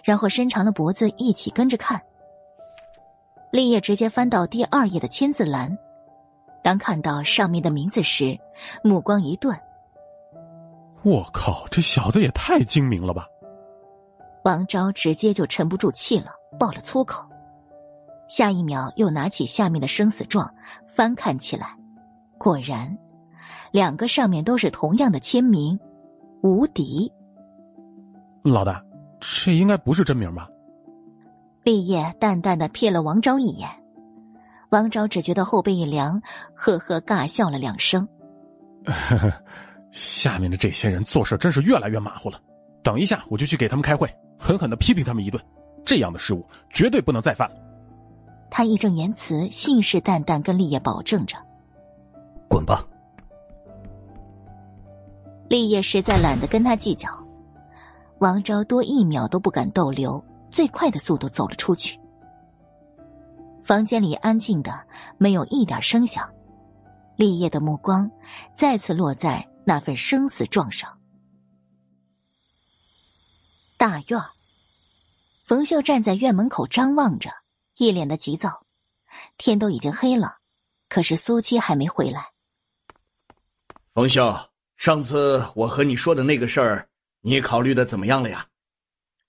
[0.04, 2.00] 然后伸长了脖子一起跟着看。
[3.50, 5.76] 立业直接翻到第二页的签字栏，
[6.62, 8.38] 当看到上面的名字时，
[8.84, 9.58] 目光一顿。
[11.02, 13.26] 我靠，这小子也太精明了吧！
[14.44, 16.30] 王昭直接就沉不住气了，
[16.60, 17.28] 爆了粗口。
[18.28, 20.48] 下一秒又拿起下面的生死状
[20.86, 21.76] 翻看起来，
[22.38, 22.96] 果然，
[23.72, 25.76] 两个上面都是同样的签名，
[26.40, 27.12] 无敌。
[28.42, 28.82] 老大，
[29.20, 30.48] 这应该不是真名吧？
[31.64, 33.68] 立业淡淡的瞥了王昭一眼，
[34.70, 36.20] 王昭只觉得后背一凉，
[36.54, 38.08] 呵呵尬笑了两声。
[39.92, 42.40] 下面的这些人做事真是越来越马虎了。
[42.82, 45.40] 等一下，我就去给他们开会，狠狠的批评他们一顿。
[45.84, 47.48] 这样的失误绝对不能再犯。
[48.50, 51.36] 他义正言辞、信誓旦旦跟立业保证着
[52.50, 52.84] ：“滚吧！”
[55.48, 57.08] 立业实在懒得跟他计较。
[58.22, 61.98] 王昭多一秒都不敢逗留，最快的速度走了出去。
[63.60, 64.86] 房间里安静的
[65.18, 66.32] 没有一点声响，
[67.16, 68.08] 立业的目光
[68.54, 71.00] 再次落在那份生死状上。
[73.76, 74.20] 大院
[75.40, 77.28] 冯秀站在院门口张望着，
[77.76, 78.64] 一脸的急躁。
[79.36, 80.36] 天都已经黑了，
[80.88, 82.28] 可是苏七还没回来。
[83.94, 84.32] 冯秀，
[84.76, 86.88] 上次我和你说的那个事儿。
[87.22, 88.48] 你考虑的怎么样了呀？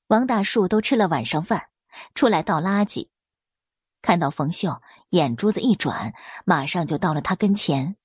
[0.08, 1.70] 王大树都吃了晚上饭，
[2.14, 3.08] 出来倒垃圾，
[4.02, 6.14] 看到冯秀，眼珠子一转，
[6.46, 7.96] 马上就到了他跟前。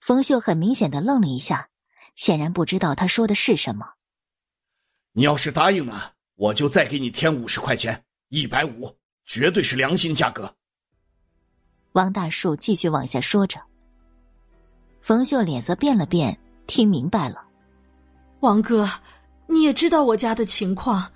[0.00, 1.68] 冯秀很明显的愣了一下，
[2.14, 3.94] 显然不知道他说的是什么。
[5.12, 10.54] 你要是答应了，我就再给你添五十块钱，一百五，绝对是良心价格。
[11.92, 13.60] 王大树继续往下说着。
[15.00, 17.43] 冯秀脸色变了变，听明白了。
[18.44, 18.86] 王哥，
[19.46, 21.10] 你也知道我家的情况，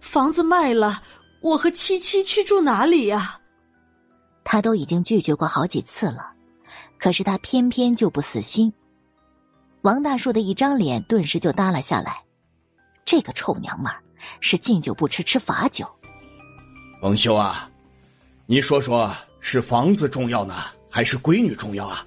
[0.00, 1.00] 房子卖了，
[1.40, 3.38] 我和七七去住哪里呀？
[4.42, 6.32] 他都已经拒绝过好几次了，
[6.98, 8.72] 可是他偏偏就不死心。
[9.82, 12.20] 王大树的一张脸顿时就耷拉下来，
[13.04, 14.02] 这个臭娘们儿
[14.40, 15.86] 是敬酒不吃吃罚酒。
[17.00, 17.70] 王修啊，
[18.44, 19.08] 你说说
[19.38, 20.56] 是房子重要呢，
[20.90, 22.04] 还是闺女重要啊？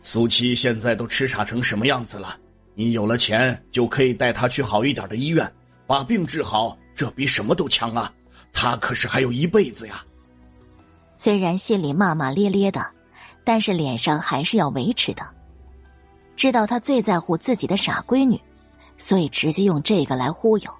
[0.00, 2.38] 苏七现在都痴傻成什么样子了？
[2.74, 5.50] 你有了钱就可以带她去好一点的医院，
[5.86, 8.12] 把病治好，这比什么都强啊！
[8.52, 10.04] 她可是还有一辈子呀。
[11.16, 12.84] 虽然心里骂骂咧咧的，
[13.44, 15.22] 但是脸上还是要维持的。
[16.34, 18.40] 知道他最在乎自己的傻闺女，
[18.96, 20.74] 所以直接用这个来忽悠。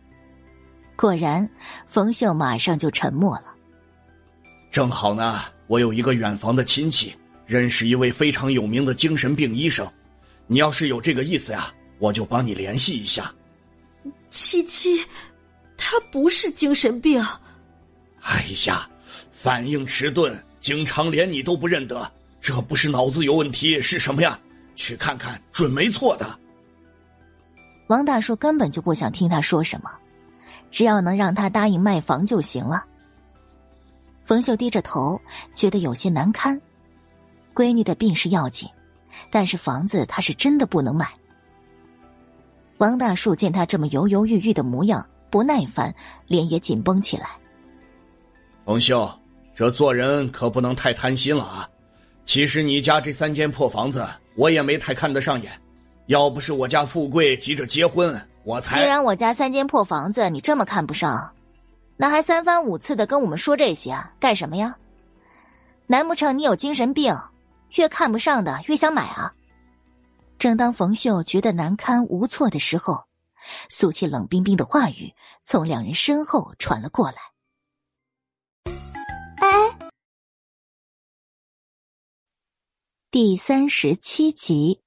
[0.96, 1.48] 果然，
[1.86, 3.54] 冯秀马上就沉默了。
[4.70, 7.14] 正好呢，我有一个远房的亲戚，
[7.46, 9.86] 认识一位非常有名的精神病医生。
[10.46, 11.72] 你要是有这个意思呀，
[12.02, 13.32] 我就帮你联系一下。
[14.28, 15.06] 七七，
[15.76, 17.24] 他不是精神病。
[18.22, 18.90] 哎呀，
[19.30, 24.36] 反应迟钝，经常连你都不认得，这不是脑子有问题是什么呀？
[24.74, 26.36] 去看看，准没错的。
[27.86, 29.88] 王大叔根本就不想听他说什么，
[30.72, 32.84] 只要能让他答应卖房就行了。
[34.24, 35.20] 冯秀低着头，
[35.54, 36.60] 觉得有些难堪。
[37.54, 38.68] 闺女的病是要紧，
[39.30, 41.08] 但是房子他是真的不能买。
[42.78, 45.94] 王大树见他这么犹犹豫豫的模样，不耐烦，
[46.26, 47.26] 脸也紧绷起来。
[48.64, 49.10] 冯秀，
[49.54, 51.68] 这做人可不能太贪心了啊！
[52.24, 54.06] 其实你家这三间破房子，
[54.36, 55.52] 我也没太看得上眼。
[56.06, 58.80] 要不是我家富贵急着结婚，我才……
[58.80, 61.32] 既然我家三间破房子你这么看不上，
[61.96, 64.76] 那还三番五次的跟我们说这些干什么呀？
[65.86, 67.16] 难不成你有精神病？
[67.76, 69.32] 越看不上的越想买啊？
[70.42, 73.04] 正当冯秀觉得难堪无措的时候，
[73.68, 77.18] 苏七冷冰冰的话语从两人身后传了过来
[79.38, 79.78] ：“哎。”
[83.12, 84.82] 第三十七集，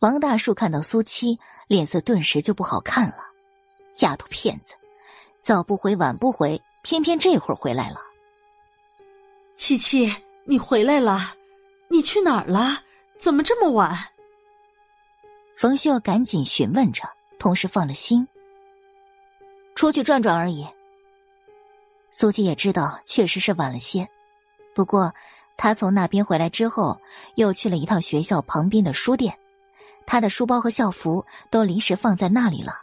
[0.00, 3.24] 王大树看到苏七，脸色顿时就不好看了。
[4.00, 4.74] 丫头片子，
[5.40, 8.02] 早不回晚不回，偏偏这会儿回来了。
[9.56, 10.14] 七七，
[10.44, 11.34] 你回来了，
[11.88, 12.82] 你去哪儿了？
[13.18, 13.96] 怎么这么晚？
[15.56, 17.04] 冯秀赶紧询问着，
[17.38, 18.26] 同时放了心。
[19.74, 20.66] 出去转转而已。
[22.10, 24.08] 苏七也知道，确实是晚了些。
[24.74, 25.12] 不过，
[25.56, 27.00] 他从那边回来之后，
[27.36, 29.38] 又去了一趟学校旁边的书店，
[30.06, 32.82] 他的书包和校服都临时放在那里了。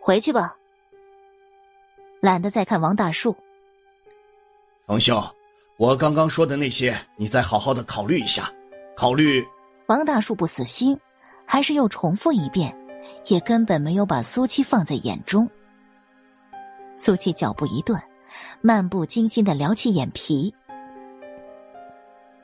[0.00, 0.56] 回去吧，
[2.20, 3.36] 懒得再看王大树。
[4.86, 5.20] 冯秀，
[5.78, 8.50] 我刚刚说的那些，你再好好的考虑一下，
[8.96, 9.44] 考虑。
[9.86, 10.98] 王大树不死心，
[11.44, 12.74] 还是又重复一遍，
[13.26, 15.48] 也根本没有把苏七放在眼中。
[16.96, 18.00] 苏七脚步一顿。
[18.60, 20.52] 漫不经心的撩起眼皮，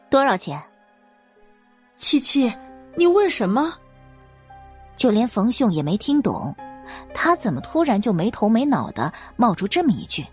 [0.08, 0.62] 多少钱？
[1.96, 2.50] 七七，
[2.96, 3.74] 你问什么？
[4.96, 6.54] 就连冯兄也没听懂，
[7.12, 10.24] 他怎么突然就没头没脑的冒出这么一句？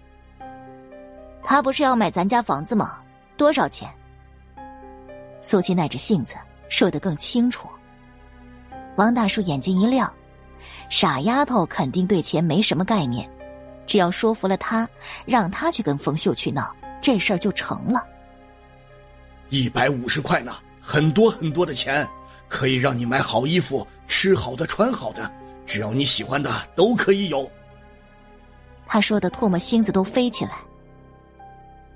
[1.44, 3.00] 他不是要买咱家房子吗？
[3.38, 3.90] 多少钱？
[5.42, 6.36] 苏七耐着性子
[6.70, 7.68] 说得更清楚。
[8.98, 10.14] 王大叔眼睛一亮，
[10.90, 13.30] 傻丫头肯定对钱没什么概念。
[13.88, 14.88] 只要说服了他，
[15.26, 18.06] 让他去跟冯秀去闹，这事儿就成了。
[19.50, 22.08] 一百五十块呢，很多很多的钱，
[22.48, 25.32] 可以让你买好衣服、吃好的、穿好的，
[25.66, 27.50] 只要你喜欢的都可以有。
[28.86, 30.52] 他说的唾沫星子都飞起来。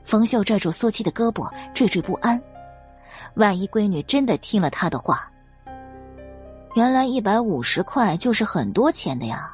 [0.03, 2.41] 冯秀拽住苏七的胳膊，惴惴不安。
[3.35, 5.31] 万一闺女真的听了他的话，
[6.75, 9.53] 原来一百五十块就是很多钱的呀。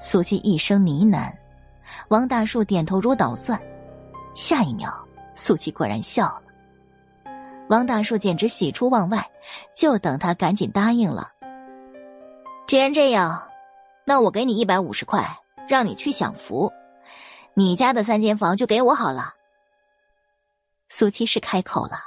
[0.00, 1.32] 苏七一声呢喃，
[2.08, 3.60] 王大树点头如捣蒜。
[4.34, 4.92] 下一秒，
[5.34, 6.42] 苏七果然笑了。
[7.68, 9.26] 王大树简直喜出望外，
[9.74, 11.30] 就等他赶紧答应了。
[12.66, 13.40] 既然这样，
[14.04, 15.24] 那我给你一百五十块，
[15.68, 16.70] 让你去享福。
[17.56, 19.34] 你家的三间房就给我好了。
[20.88, 21.98] 苏七是开口了，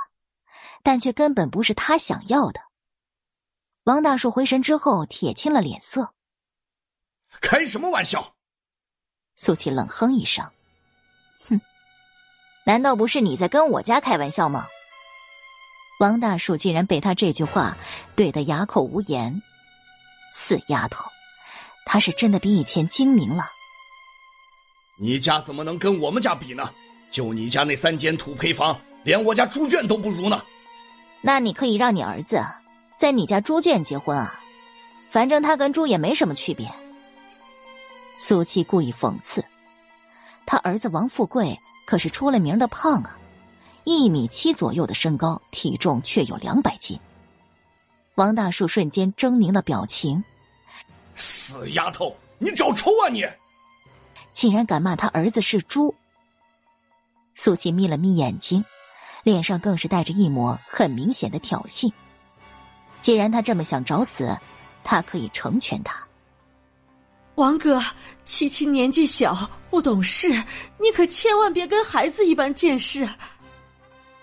[0.84, 2.62] 但却根本不是他想要的。
[3.84, 6.14] 王大树回神之后，铁青了脸色。
[7.40, 8.36] 开什么玩笑！
[9.36, 10.50] 苏七冷哼一声
[11.48, 11.62] ：“哼，
[12.66, 14.68] 难道不是你在跟我家开玩笑吗？”
[16.00, 17.78] 王大树竟然被他这句话
[18.16, 19.42] 怼得哑口无言。
[20.32, 21.10] 死丫头，
[21.86, 23.52] 他是真的比以前精明了。
[24.98, 26.70] 你家怎么能跟我们家比呢？
[27.10, 30.44] 就你家那三间土坯房，连我家猪圈都不如呢。
[31.22, 32.44] 那你可以让你儿子
[32.98, 34.42] 在你家猪圈结婚啊，
[35.10, 36.70] 反正他跟猪也没什么区别。
[38.18, 39.46] 苏七故意讽刺，
[40.46, 43.18] 他儿子王富贵可是出了名的胖啊，
[43.84, 47.00] 一米七左右的身高，体重却有两百斤。
[48.16, 50.24] 王大树瞬间狰狞了表情，
[51.16, 53.24] 死丫头，你找抽啊你！
[54.38, 55.96] 竟然敢骂他儿子是猪！
[57.34, 58.64] 苏琪眯了眯眼睛，
[59.24, 61.92] 脸上更是带着一抹很明显的挑衅。
[63.02, 64.38] 既然他这么想找死，
[64.84, 66.06] 他可以成全他。
[67.34, 67.82] 王哥，
[68.26, 70.30] 七七年纪小，不懂事，
[70.80, 73.10] 你可千万别跟孩子一般见识。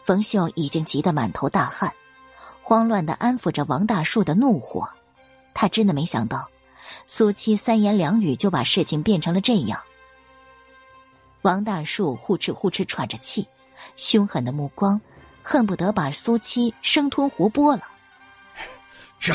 [0.05, 1.93] 冯秀已经急得满头大汗，
[2.63, 4.89] 慌乱的安抚着王大树的怒火。
[5.55, 6.49] 他真的没想到，
[7.05, 9.83] 苏七三言两语就把事情变成了这样。
[11.45, 13.47] 王大树呼哧呼哧喘着气，
[13.97, 14.99] 凶狠的目光
[15.43, 17.83] 恨不得把苏七生吞活剥了。
[19.21, 19.35] 这，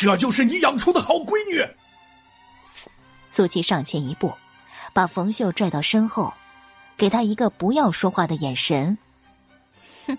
[0.00, 1.62] 这就是你养出的好闺女！
[3.28, 4.32] 苏七上前一步，
[4.94, 6.32] 把冯秀拽到身后，
[6.96, 8.96] 给他一个不要说话的眼神。
[10.06, 10.16] 哼，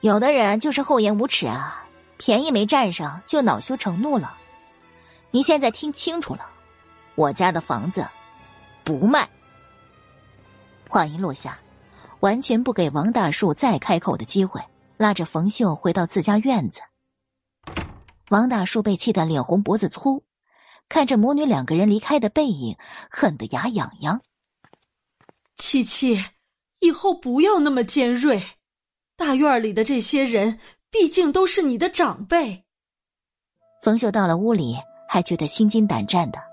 [0.00, 1.84] 有的人就是厚颜无耻啊，
[2.18, 4.36] 便宜没占上就恼羞成怒了。
[5.32, 6.48] 你现在听清楚了，
[7.16, 8.06] 我家的房子
[8.84, 9.28] 不卖。
[10.90, 11.56] 话音落下，
[12.18, 14.60] 完全不给王大树再开口的机会，
[14.96, 16.80] 拉着冯秀回到自家院子。
[18.28, 20.24] 王大树被气得脸红脖子粗。
[20.88, 22.76] 看着母女两个人离开的背影，
[23.08, 24.20] 恨得牙痒痒。
[25.56, 26.24] 七七，
[26.80, 28.42] 以后不要那么尖锐。
[29.16, 30.58] 大院里的这些人，
[30.90, 32.64] 毕竟都是你的长辈。
[33.80, 34.76] 冯秀到了屋里，
[35.08, 36.49] 还觉得心惊胆战的。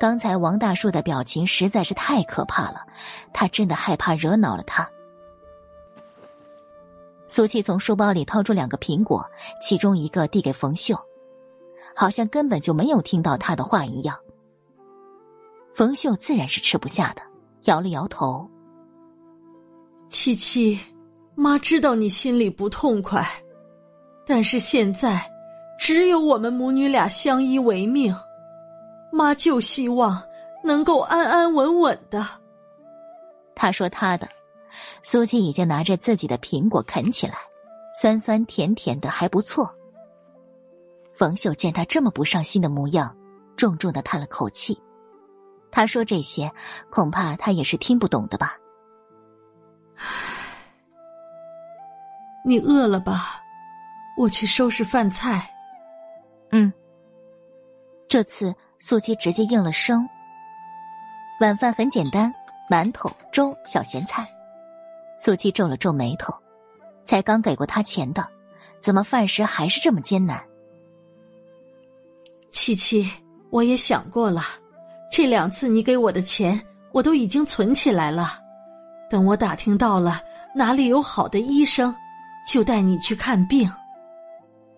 [0.00, 2.86] 刚才王大树的表情实在是太可怕了，
[3.34, 4.90] 他真的害怕惹恼了他。
[7.28, 9.22] 苏七从书包里掏出两个苹果，
[9.60, 10.98] 其中一个递给冯秀。
[11.94, 14.16] 好像根本就没有听到他的话一样。
[15.70, 17.20] 冯秀自然是吃不下的，
[17.64, 18.48] 摇了摇头。
[20.08, 20.80] 七七，
[21.34, 23.28] 妈知道你心里不痛快，
[24.24, 25.30] 但是现在
[25.78, 28.16] 只有我们母女俩相依为命，
[29.12, 30.22] 妈就希望
[30.62, 32.26] 能够安安稳稳的。
[33.54, 34.28] 他说他的，
[35.02, 37.34] 苏七已经拿着自己的苹果啃起来，
[37.94, 39.74] 酸酸甜甜的，还不错。
[41.12, 43.14] 冯秀见他这么不上心的模样，
[43.56, 44.80] 重重的叹了口气。
[45.70, 46.50] 他说这些，
[46.90, 48.56] 恐怕他也是听不懂的吧。
[52.44, 53.42] 你饿了吧？
[54.16, 55.48] 我去收拾饭菜。
[56.50, 56.72] 嗯。
[58.08, 60.08] 这次素七直接应了声。
[61.38, 62.32] 晚饭很简单，
[62.68, 64.26] 馒头、粥、小咸菜。
[65.18, 66.34] 素七皱了皱眉头，
[67.04, 68.26] 才刚给过他钱的，
[68.80, 70.42] 怎么饭食还是这么艰难？
[72.50, 73.06] 七七，
[73.50, 74.42] 我也想过了，
[75.12, 76.58] 这两次你给我的钱，
[76.90, 78.38] 我都已经存起来了。
[79.10, 80.22] 等我打听到了
[80.54, 81.94] 哪里有好的医生，
[82.46, 83.70] 就带你去看病。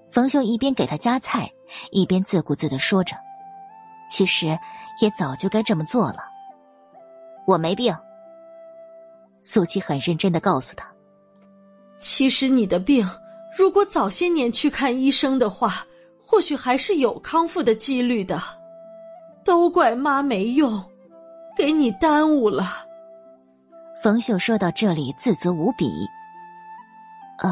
[0.09, 1.49] 冯秀一边给他夹菜，
[1.93, 3.15] 一边自顾自的说着
[4.13, 4.47] ：“其实
[5.01, 6.25] 也早就该这么做了。”
[7.49, 7.97] 我没病。
[9.41, 10.87] 苏七很认真的告诉他
[11.99, 13.09] ：“其实你的病，
[13.57, 15.85] 如果早些年去看医生的话。”
[16.25, 18.41] 或许还是有康复的几率的，
[19.45, 20.83] 都怪妈没用，
[21.55, 22.87] 给你耽误了。
[24.03, 26.09] 冯秀说到这里自责无比。
[27.43, 27.51] 呃，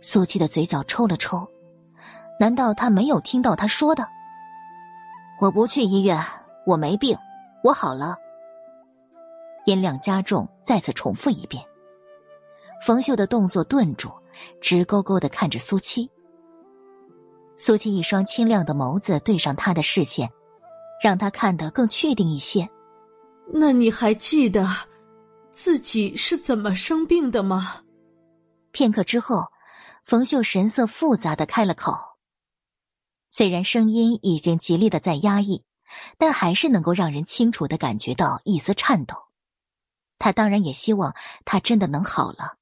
[0.00, 1.48] 苏七的嘴角抽了抽，
[2.40, 4.08] 难道他没有听到他说的？
[5.42, 6.24] 我不去医院，
[6.64, 7.18] 我没病，
[7.64, 8.16] 我好了。
[9.64, 11.60] 音量加重，再次重复一遍。
[12.86, 14.08] 冯秀的动作顿住，
[14.60, 16.08] 直勾勾的看着苏七。
[17.56, 20.30] 苏七一双清亮的眸子对上他的视线，
[21.02, 22.68] 让他看得更确定一些。
[23.52, 24.64] 那你还记得
[25.50, 27.80] 自己是怎么生病的吗？
[28.70, 29.48] 片刻之后，
[30.04, 32.11] 冯秀神色复杂的开了口。
[33.32, 35.64] 虽然声音已经极力的在压抑，
[36.18, 39.16] 但还是能够让人清楚的感觉到一丝颤抖。
[40.20, 42.58] 他当然也希望他真的能好了。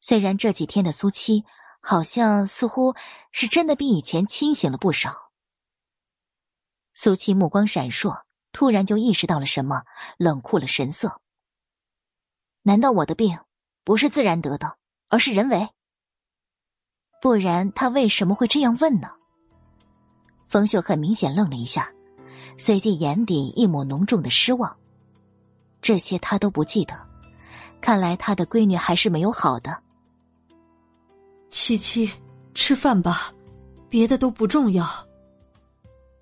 [0.00, 1.44] 虽然这几天的苏七。
[1.80, 2.96] 好像似乎
[3.30, 5.30] 是真的比以前清醒了不少。
[6.92, 9.84] 苏七目光闪烁，突然就意识到了什么，
[10.18, 11.20] 冷酷了神色。
[12.62, 13.38] 难道我的病
[13.84, 14.76] 不是自然得的，
[15.08, 15.70] 而是人为？
[17.22, 19.17] 不然他为什么会这样问呢？
[20.48, 21.92] 冯秀很明显愣了一下，
[22.56, 24.74] 随即眼底一抹浓重的失望。
[25.82, 26.98] 这些他都不记得，
[27.82, 29.82] 看来他的闺女还是没有好的。
[31.50, 32.10] 七七，
[32.54, 33.30] 吃饭吧，
[33.90, 34.88] 别的都不重要。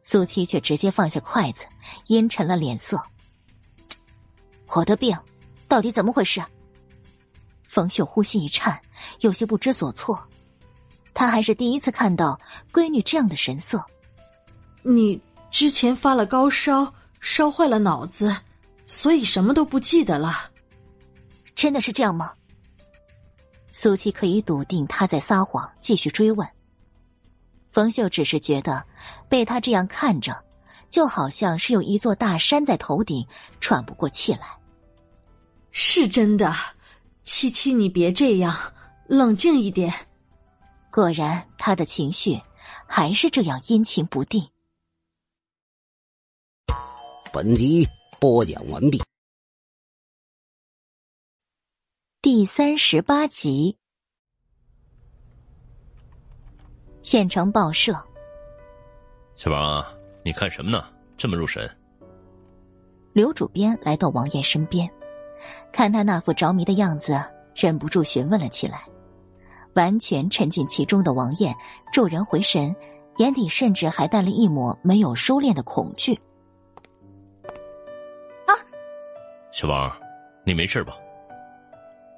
[0.03, 1.64] 苏七却直接放下筷子，
[2.09, 3.01] 阴沉了脸色。
[4.74, 5.16] 我的病，
[5.68, 6.43] 到底怎么回事？
[7.68, 8.81] 冯秀呼吸一颤，
[9.20, 10.20] 有些不知所措。
[11.14, 12.39] 他还是第一次看到
[12.72, 13.81] 闺女这样的神色。
[14.89, 15.20] 你
[15.51, 18.37] 之前发了高烧，烧坏了脑子，
[18.87, 20.49] 所以什么都不记得了。
[21.57, 22.32] 真的是这样吗？
[23.72, 26.47] 苏七可以笃定他在撒谎，继续追问。
[27.68, 28.87] 冯秀只是觉得
[29.28, 30.45] 被他这样看着，
[30.89, 33.26] 就好像是有一座大山在头顶，
[33.61, 34.47] 喘不过气来。
[35.72, 36.55] 是真的，
[37.24, 38.57] 七七，你别这样，
[39.09, 39.93] 冷静一点。
[40.93, 42.41] 果然，他的情绪
[42.87, 44.49] 还是这样阴晴不定。
[47.37, 47.87] 本集
[48.18, 48.99] 播讲完毕，
[52.22, 53.76] 第三十八集。
[57.03, 57.93] 县城报社，
[59.34, 59.84] 小王，
[60.24, 60.82] 你看什么呢？
[61.18, 61.70] 这么入神。
[63.12, 64.91] 刘主编来到王艳身边，
[65.70, 67.20] 看他那副着迷的样子，
[67.55, 68.89] 忍不住询问了起来。
[69.74, 71.55] 完全沉浸其中的王艳
[71.93, 72.74] 骤然回神，
[73.18, 76.18] 眼底甚至还带了一抹没有收敛的恐惧。
[79.59, 79.91] 小王，
[80.45, 80.93] 你没事吧？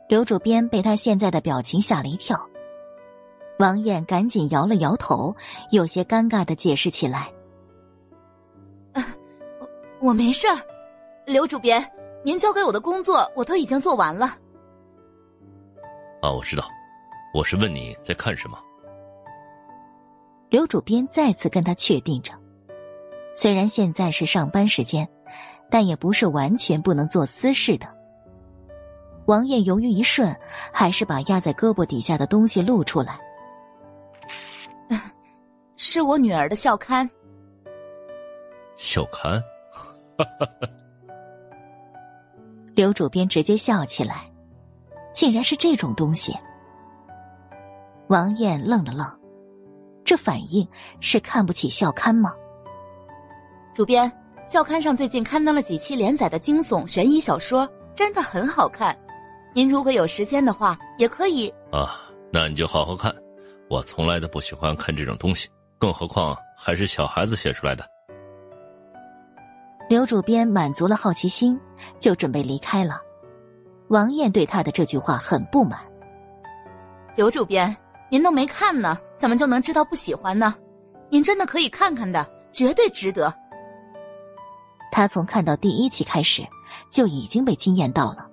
[0.08, 2.36] 刘主编被他现在的表情吓了一跳，
[3.60, 5.32] 王艳赶紧摇了摇头，
[5.70, 7.30] 有些尴尬的解释起来
[9.60, 9.68] ：“我
[10.08, 10.58] 我没事儿，
[11.26, 11.80] 刘主编，
[12.24, 14.36] 您交给我的工作我都已经做完了。”
[16.20, 16.64] 啊，我知道。
[17.32, 18.58] 我是问你在看什么？
[20.50, 22.32] 刘主编再次跟他确定着，
[23.36, 25.08] 虽然现在是上班时间，
[25.70, 27.86] 但也不是完全不能做私事的。
[29.26, 30.34] 王艳犹豫一瞬，
[30.72, 33.20] 还是把压在胳膊底下的东西露出来。
[35.76, 37.08] 是我女儿的校刊。
[38.76, 39.42] 校刊？
[42.74, 44.30] 刘主编直接笑起来，
[45.12, 46.34] 竟然是这种东西。
[48.06, 49.06] 王艳愣了愣，
[50.04, 50.66] 这反应
[51.00, 52.32] 是看不起校刊吗？
[53.74, 54.10] 主编，
[54.48, 58.98] 校刊上最近刊登了几期连载的惊悚悬疑小说，真的很好看。
[59.52, 62.00] 您如果有时间的话，也可以啊。
[62.32, 63.14] 那你就好好看。
[63.68, 67.84] 我从来都不喜欢看这种东西，更何况还是小孩子写出来的。
[69.86, 71.60] 刘主编满足了好奇心，
[71.98, 73.02] 就准备离开了。
[73.88, 75.78] 王艳对他的这句话很不满。
[77.14, 77.76] 刘主编。
[78.10, 80.54] 您都没看呢，怎么就能知道不喜欢呢？
[81.10, 83.30] 您真的可以看看的，绝对值得。
[84.90, 86.46] 他从看到第一期开始
[86.90, 88.28] 就已经被惊艳到了，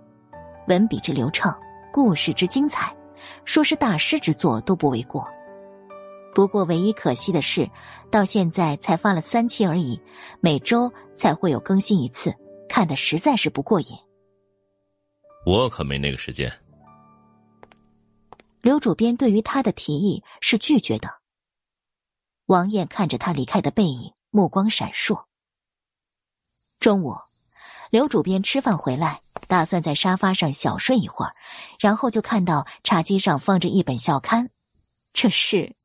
[0.67, 1.57] 文笔之流畅，
[1.91, 2.95] 故事之精彩，
[3.43, 5.29] 说是大师之作都不为过。
[6.33, 7.69] 不过唯一可惜的是，
[8.11, 9.99] 到现在才发了三期而已，
[10.41, 12.33] 每周才会有更新一次，
[12.67, 13.87] 看的实在是不过瘾。
[15.45, 16.51] 我可没那个时间。
[18.61, 21.07] 刘主编对于他的提议是拒绝的。
[22.47, 25.23] 王艳看着他离开的背影，目光闪烁。
[26.85, 27.17] 中午，
[27.89, 31.33] 刘主编吃饭回来，打算在沙发上小睡一会儿，
[31.79, 34.51] 然后就看到茶几上放着一本校刊，
[35.11, 35.75] 这是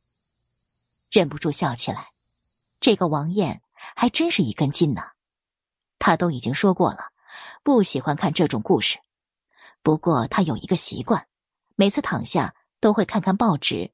[1.10, 2.08] 忍不住笑起来。
[2.80, 3.62] 这个王艳
[3.96, 5.02] 还真是一根筋呢。
[5.98, 7.06] 他都已经说过了，
[7.62, 8.98] 不喜欢看这种故事。
[9.82, 11.26] 不过他有一个习惯，
[11.76, 12.54] 每次躺下。
[12.78, 13.90] 都会看看报纸，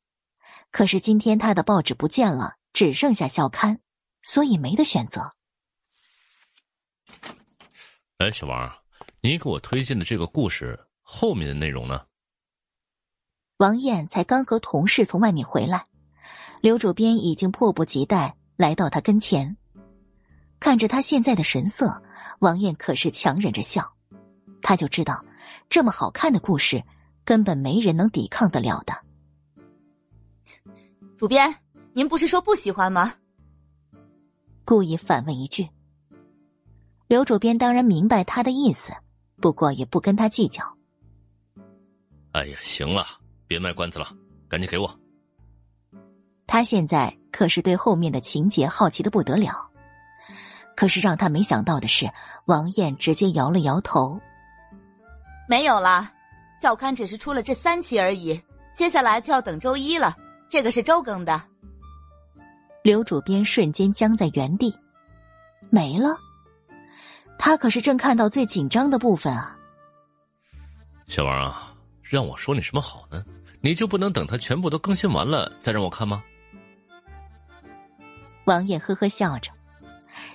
[0.72, 3.78] 可是今天他的报纸不见了，只剩下校刊，
[4.24, 5.35] 所以没得选择。
[8.18, 8.72] 哎，小王，
[9.20, 12.06] 你给我推荐的这个故事后面的内容呢？
[13.58, 15.86] 王艳才刚和同事从外面回来，
[16.62, 19.56] 刘主编已经迫不及待来到他跟前，
[20.58, 22.02] 看着他现在的神色，
[22.38, 23.94] 王艳可是强忍着笑，
[24.62, 25.22] 他就知道
[25.68, 26.82] 这么好看的故事。
[27.22, 28.94] 根本没人能抵抗得了的。
[31.16, 31.52] 主编，
[31.92, 33.14] 您不是说不喜欢吗？
[34.64, 35.68] 故意反问一句。
[37.08, 38.92] 刘主编当然明白他的意思，
[39.40, 40.64] 不过也不跟他计较。
[42.32, 43.06] 哎呀，行了，
[43.46, 44.08] 别卖关子了，
[44.48, 44.92] 赶紧给我。
[46.46, 49.68] 他现在可是对后面的情节好奇的不得了。
[50.76, 52.10] 可是让他没想到的是，
[52.44, 54.20] 王艳直接摇了摇头，
[55.48, 56.12] 没有啦。
[56.60, 58.40] 校刊只是出了这三期而已，
[58.74, 60.14] 接下来就要等周一了。
[60.48, 61.40] 这个是周更的。
[62.82, 64.74] 刘主编瞬间僵在原地，
[65.70, 66.16] 没了。
[67.38, 69.56] 他可是正看到最紧张的部分啊！
[71.06, 73.24] 小王啊，让我说你什么好呢？
[73.60, 76.22] 你就不能等他全部都更新完了再让我看吗？
[78.44, 79.50] 王爷呵呵笑着，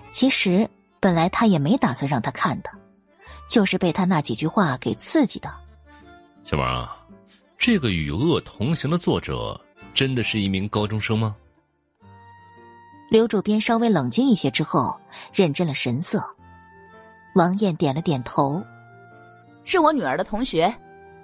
[0.09, 2.69] 其实本来他也没打算让他看的。
[3.47, 5.53] 就是被他那几句话给刺激的。
[6.45, 6.95] 小王啊，
[7.57, 9.59] 这个与恶同行的作者
[9.93, 11.35] 真的是一名高中生吗？
[13.09, 14.97] 刘主编稍微冷静一些之后，
[15.33, 16.25] 认真了神色。
[17.33, 18.61] 王艳点了点头
[19.63, 20.73] ：“是我女儿的同学，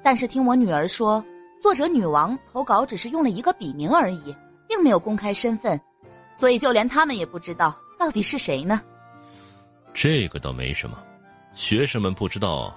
[0.01, 1.23] 但是听我女儿说，
[1.61, 4.33] 作者女王投稿只是用了一个笔名而已，
[4.67, 5.79] 并没有公开身份，
[6.35, 8.81] 所以就连他们也不知道到底是谁呢。”
[9.93, 10.97] 这个倒没什么，
[11.55, 12.73] 学生们不知道，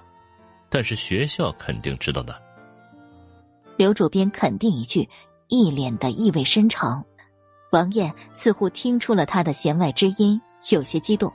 [0.69, 2.35] 但是学校肯定知道的。
[3.77, 5.07] 刘主编肯定一句，
[5.47, 7.03] 一脸的意味深长。
[7.71, 11.31] 王艳似乎听出了他的弦外之音，有些激动。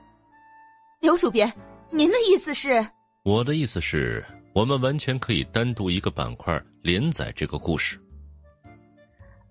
[1.00, 1.50] 刘主编，
[1.90, 2.86] 您的意思是？
[3.24, 8.00] 我的意思是，我们完全可以单独一个板块连载这个故事。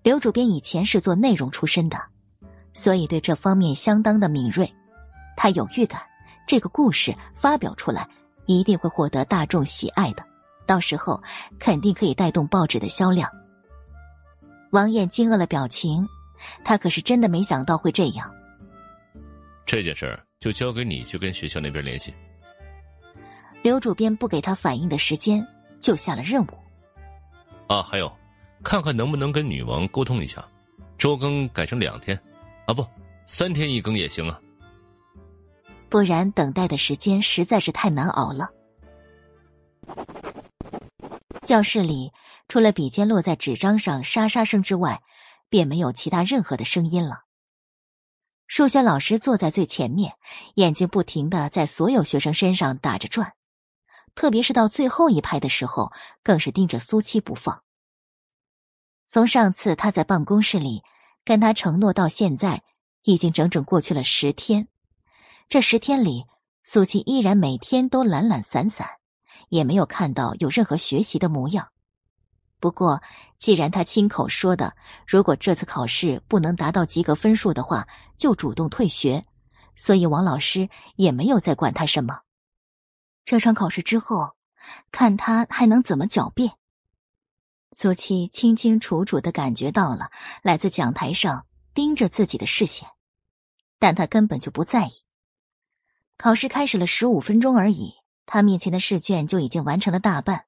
[0.02, 1.98] 刘主编以前是做内容出身的，
[2.72, 4.72] 所以对这方面相当的敏锐。
[5.36, 6.00] 他有预感，
[6.46, 8.08] 这个故事发表出来，
[8.46, 10.24] 一定会获得大众喜爱的，
[10.66, 11.20] 到时候
[11.58, 13.30] 肯定可以带动报纸的销量。
[14.70, 16.06] 王艳惊愕了表情。
[16.62, 18.30] 他可是真的没想到会这样。
[19.64, 22.14] 这件事儿就交给你去跟学校那边联系。
[23.62, 25.46] 刘主编不给他反应的时间，
[25.80, 26.48] 就下了任务。
[27.66, 28.10] 啊，还有，
[28.62, 30.46] 看看能不能跟女王沟通一下，
[30.98, 32.16] 周更改成两天，
[32.66, 32.86] 啊不，
[33.26, 34.40] 三天一更也行啊。
[35.88, 38.50] 不然等待的时间实在是太难熬了。
[41.42, 42.12] 教室里
[42.48, 45.00] 除了笔尖落在纸张上沙沙声之外。
[45.48, 47.20] 便没有其他任何的声音了。
[48.46, 50.14] 数学老师坐在最前面，
[50.54, 53.34] 眼睛不停的在所有学生身上打着转，
[54.14, 55.92] 特别是到最后一排的时候，
[56.22, 57.62] 更是盯着苏七不放。
[59.08, 60.82] 从上次他在办公室里
[61.24, 62.62] 跟他承诺到现在，
[63.04, 64.68] 已经整整过去了十天。
[65.48, 66.24] 这十天里，
[66.62, 68.88] 苏七依然每天都懒懒散散，
[69.48, 71.68] 也没有看到有任何学习的模样。
[72.58, 73.02] 不过，
[73.36, 74.74] 既然他亲口说的，
[75.06, 77.86] 如果这次考试不能达到及格分数的话，
[78.16, 79.22] 就主动退学，
[79.74, 82.22] 所以王老师也没有再管他什么。
[83.26, 84.36] 这场考试之后，
[84.90, 86.52] 看他还能怎么狡辩。
[87.72, 90.10] 苏七清清楚楚的感觉到了
[90.42, 92.88] 来自讲台上盯着自己的视线，
[93.78, 94.90] 但他根本就不在意。
[96.16, 97.92] 考试开始了十五分钟而已，
[98.24, 100.46] 他面前的试卷就已经完成了大半。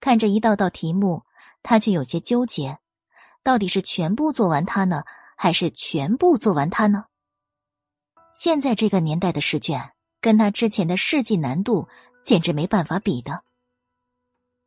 [0.00, 1.24] 看着一道道题目，
[1.62, 2.78] 他却有些纠结：
[3.42, 5.02] 到底是全部做完它呢，
[5.36, 7.06] 还是全部做完它呢？
[8.34, 11.88] 现在这个年代的试卷，跟他之前的试剂难度
[12.22, 13.42] 简直没办法比的。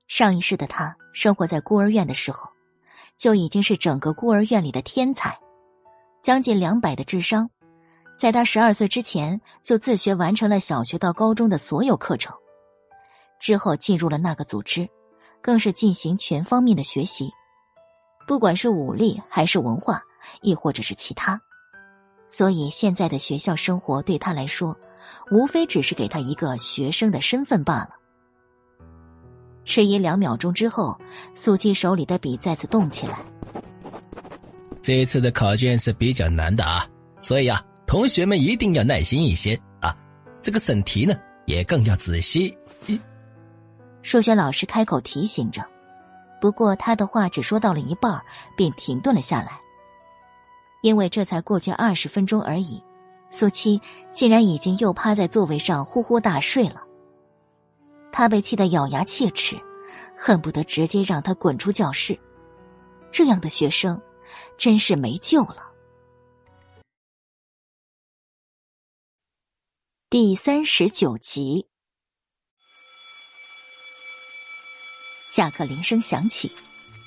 [0.07, 2.49] 上一世的他生活在孤儿院的时候，
[3.15, 5.39] 就已经是整个孤儿院里的天才，
[6.21, 7.49] 将近两百的智商，
[8.17, 12.35] 在他十二岁之前就自学完成了小学到高中的所有课程，
[13.39, 14.89] 之后进入了那个组织。
[15.41, 17.31] 更是进行全方面的学习，
[18.27, 20.01] 不管是武力还是文化，
[20.41, 21.41] 亦或者是其他，
[22.29, 24.77] 所以现在的学校生活对他来说，
[25.31, 27.89] 无非只是给他一个学生的身份罢了。
[29.63, 30.99] 迟疑两秒钟之后，
[31.35, 33.19] 苏七手里的笔再次动起来。
[34.81, 36.87] 这一次的考卷是比较难的啊，
[37.21, 39.95] 所以啊，同学们一定要耐心一些啊，
[40.41, 41.15] 这个审题呢
[41.45, 42.57] 也更要仔细。
[44.03, 45.63] 数学老师开口提醒着，
[46.39, 48.21] 不过他的话只说到了一半，
[48.57, 49.59] 便停顿了下来。
[50.81, 52.83] 因为这才过去二十分钟而已，
[53.29, 53.79] 苏七
[54.13, 56.83] 竟然已经又趴在座位上呼呼大睡了。
[58.11, 59.55] 他被气得咬牙切齿，
[60.17, 62.19] 恨不得直接让他滚出教室。
[63.11, 64.01] 这样的学生，
[64.57, 65.71] 真是没救了。
[70.09, 71.70] 第三十九集。
[75.33, 76.51] 下课铃声响起，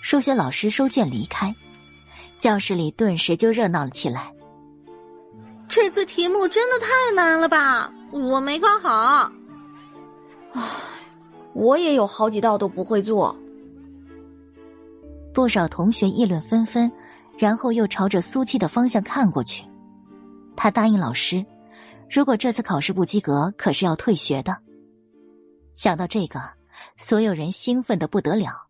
[0.01, 1.55] 数学老师收卷离开，
[2.39, 4.33] 教室里顿时就热闹了起来。
[5.69, 7.93] 这次题目真的太难了吧？
[8.11, 9.31] 我没考好。
[10.55, 10.63] 唉，
[11.53, 13.39] 我也有好几道都不会做。
[15.35, 16.91] 不少同学议论纷纷，
[17.37, 19.63] 然后又朝着苏七的方向看过去。
[20.57, 21.45] 他答应老师，
[22.11, 24.57] 如果这次考试不及格，可是要退学的。
[25.75, 26.41] 想到这个。
[26.97, 28.69] 所有人兴奋的不得了，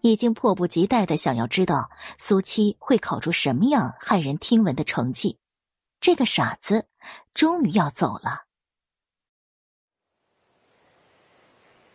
[0.00, 5.38] 已经迫不及待的想要知道苏七会考出什么样骇人听闻的成绩。
[6.00, 6.86] 这个傻子
[7.34, 8.44] 终于要走了。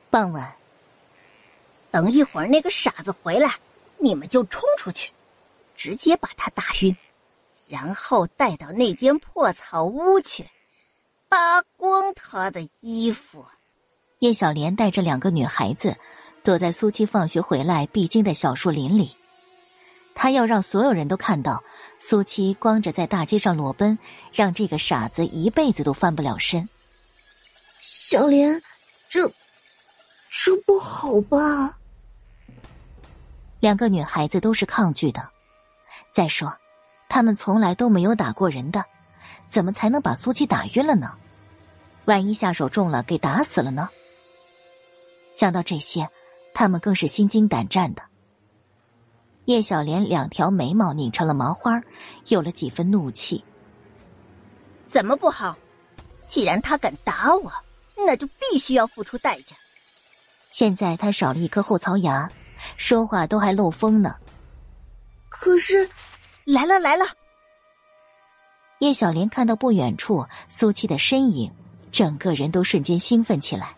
[0.09, 0.55] 傍晚，
[1.89, 3.55] 等一会儿那个傻子回来，
[3.97, 5.13] 你们就冲出去，
[5.75, 6.95] 直接把他打晕，
[7.67, 10.49] 然后带到那间破草屋去，
[11.29, 13.45] 扒光他的衣服。
[14.21, 15.95] 叶小莲带着两个女孩子，
[16.43, 19.17] 躲在苏七放学回来必经的小树林里。
[20.13, 21.63] 他要让所有人都看到
[21.99, 23.97] 苏七光着在大街上裸奔，
[24.31, 26.69] 让这个傻子一辈子都翻不了身。
[27.79, 28.61] 小莲，
[29.09, 29.27] 这
[30.29, 31.79] 这不好吧？
[33.59, 35.31] 两个女孩子都是抗拒的。
[36.11, 36.55] 再说，
[37.09, 38.85] 他们从来都没有打过人的，
[39.47, 41.15] 怎么才能把苏七打晕了呢？
[42.05, 43.89] 万一下手重了，给打死了呢？
[45.41, 46.07] 想到这些，
[46.53, 48.03] 他们更是心惊胆战的。
[49.45, 51.81] 叶小莲两条眉毛拧成了麻花，
[52.27, 53.43] 有了几分怒气。
[54.87, 55.57] 怎么不好？
[56.27, 57.51] 既然他敢打我，
[57.97, 59.55] 那就必须要付出代价。
[60.51, 62.31] 现在他少了一颗后槽牙，
[62.77, 64.15] 说话都还漏风呢。
[65.27, 65.89] 可是，
[66.45, 67.03] 来了来了！
[68.77, 71.51] 叶小莲看到不远处苏七的身影，
[71.91, 73.75] 整个人都瞬间兴奋起来，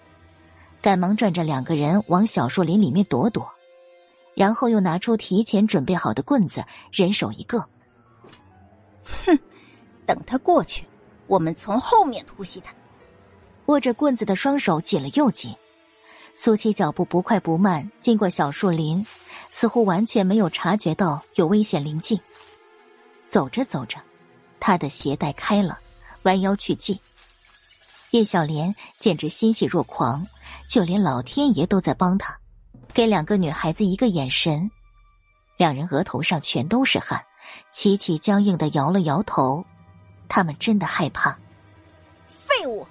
[0.84, 3.50] 赶忙转着两个人往小树林里面躲躲。
[4.36, 7.66] 然后又拿出提前准备好的棍子，人手一个。
[9.04, 9.40] 哼，
[10.06, 10.86] 等他过去，
[11.28, 12.74] 我们从后面突袭他。
[13.68, 15.56] 握着棍子的双手紧了又紧。
[16.36, 19.06] 苏七脚步不快不慢，经过小树林，
[19.52, 22.20] 似乎完全没有察觉到有危险临近。
[23.26, 24.00] 走着走着，
[24.60, 25.80] 他的鞋带开了，
[26.24, 27.00] 弯腰去系。
[28.10, 30.28] 叶小莲简直欣喜若狂，
[30.74, 32.36] 就连老天爷都在帮他。
[32.96, 34.72] 给两个女孩子一个眼神，
[35.56, 37.24] 两人额头上全都是汗，
[37.72, 39.64] 齐齐僵硬的摇了摇头，
[40.28, 41.38] 他们真的害怕。
[42.48, 42.88] 废物！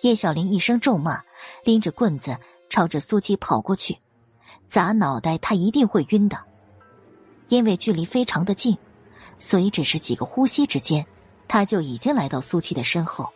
[0.00, 1.22] 叶小玲一声咒骂，
[1.64, 2.34] 拎着棍子
[2.70, 3.98] 朝着苏七跑过去，
[4.66, 6.38] 砸脑袋，他一定会晕的。
[7.48, 8.74] 因为距离非常的近，
[9.38, 11.04] 所以只是几个呼吸之间，
[11.46, 13.30] 他就已经来到苏七的身后。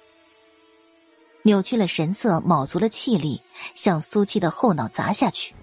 [1.43, 3.41] 扭曲了神色，卯足了气力，
[3.75, 5.55] 向苏七的后脑砸下去。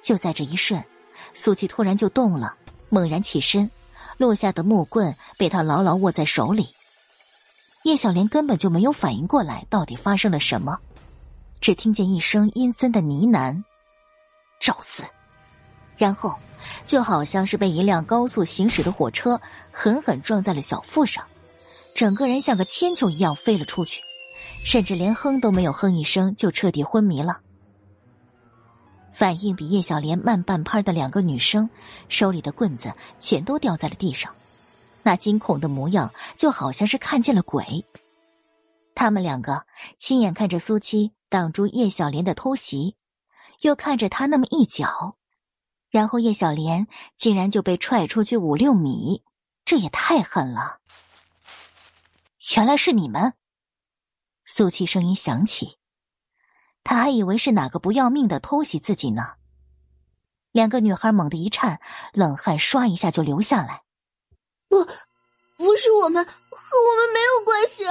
[0.00, 0.82] 就在这一瞬，
[1.34, 2.54] 苏七突然就动了，
[2.88, 3.70] 猛然起身，
[4.16, 6.74] 落下的木棍被他牢牢握在手里。
[7.82, 10.78] 叶小莲根本就没有反应过来，到底发生了什么，
[11.60, 13.62] 只听见一声阴森的呢喃
[14.60, 15.02] ：“找死！”
[15.96, 16.38] 然后，
[16.86, 19.40] 就好像是被一辆高速行驶的火车
[19.72, 21.24] 狠狠撞在了小腹上，
[21.94, 24.02] 整个人像个铅球一样飞了出去。
[24.62, 27.40] 甚至连哼都没有哼一声，就彻底昏迷了。
[29.12, 31.68] 反应比叶小莲慢半拍的两个女生，
[32.08, 34.34] 手里的棍子全都掉在了地上，
[35.02, 37.84] 那惊恐的模样就好像是看见了鬼。
[38.94, 39.66] 他们两个
[39.98, 42.96] 亲眼看着苏七挡住叶小莲的偷袭，
[43.60, 45.14] 又看着他那么一脚，
[45.90, 49.22] 然后叶小莲竟然就被踹出去五六米，
[49.64, 50.78] 这也太狠了！
[52.56, 53.34] 原来是你们。
[54.52, 55.78] 苏七声音响起，
[56.82, 59.34] 他还以为是哪个不要命的偷袭自己呢。
[60.50, 61.80] 两个女孩猛地一颤，
[62.12, 63.82] 冷汗唰一下就流下来。
[64.68, 64.84] 不，
[65.56, 67.84] 不是我们，和我们没有关系。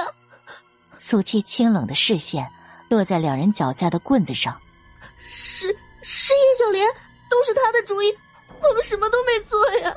[0.98, 2.52] 苏七清冷的视线
[2.90, 4.60] 落在两人脚下的棍子上。
[5.26, 5.66] 是
[6.02, 6.86] 是叶小莲，
[7.30, 8.14] 都是他的主意，
[8.62, 9.96] 我们什么都没做呀。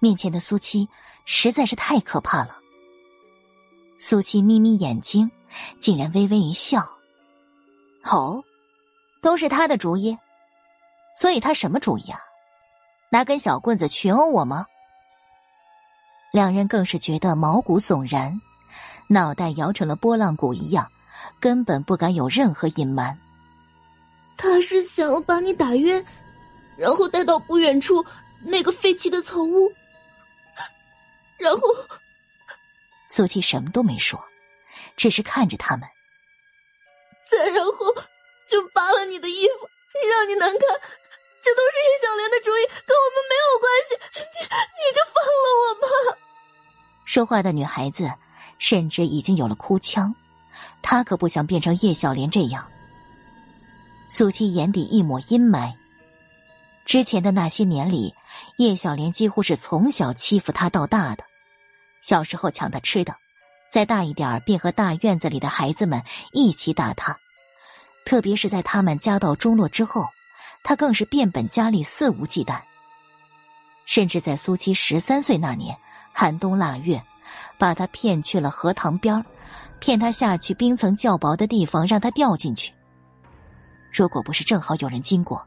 [0.00, 0.86] 面前的苏七
[1.24, 2.59] 实在是太可怕了。
[4.02, 5.30] 苏七眯眯眼睛，
[5.78, 6.80] 竟然微微一笑。
[8.02, 8.42] 哦，
[9.20, 10.16] 都是他的主意，
[11.18, 12.18] 所以他什么主意啊？
[13.10, 14.64] 拿根小棍子群殴我吗？
[16.32, 18.40] 两人更是觉得毛骨悚然，
[19.06, 20.90] 脑袋摇成了拨浪鼓一样，
[21.38, 23.18] 根本不敢有任何隐瞒。
[24.38, 26.02] 他是想要把你打晕，
[26.78, 28.02] 然后带到不远处
[28.42, 29.70] 那个废弃的草屋，
[31.36, 31.60] 然后。
[33.12, 34.24] 苏七什么都没说，
[34.94, 35.88] 只是看着他们。
[37.28, 37.72] 再然后
[38.48, 39.68] 就扒了你的衣服，
[40.08, 40.60] 让你难看，
[41.42, 43.96] 这都是叶小莲的主意，跟我们没有关系。
[44.14, 46.18] 你你就放了我吧。
[47.04, 48.08] 说话的女孩子
[48.60, 50.14] 甚至已经有了哭腔，
[50.80, 52.70] 她可不想变成叶小莲这样。
[54.08, 55.74] 苏七眼底一抹阴霾，
[56.84, 58.14] 之前的那些年里，
[58.56, 61.24] 叶小莲几乎是从小欺负她到大的。
[62.02, 63.14] 小时候抢他吃的，
[63.70, 66.02] 再大一点便和大院子里的孩子们
[66.32, 67.18] 一起打他。
[68.04, 70.06] 特别是在他们家道中落之后，
[70.62, 72.60] 他更是变本加厉，肆无忌惮。
[73.84, 75.76] 甚至在苏七十三岁那年
[76.12, 77.02] 寒冬腊月，
[77.58, 79.24] 把他骗去了荷塘边
[79.78, 82.72] 骗他下去冰层较薄的地方，让他掉进去。
[83.92, 85.46] 如果不是正好有人经过，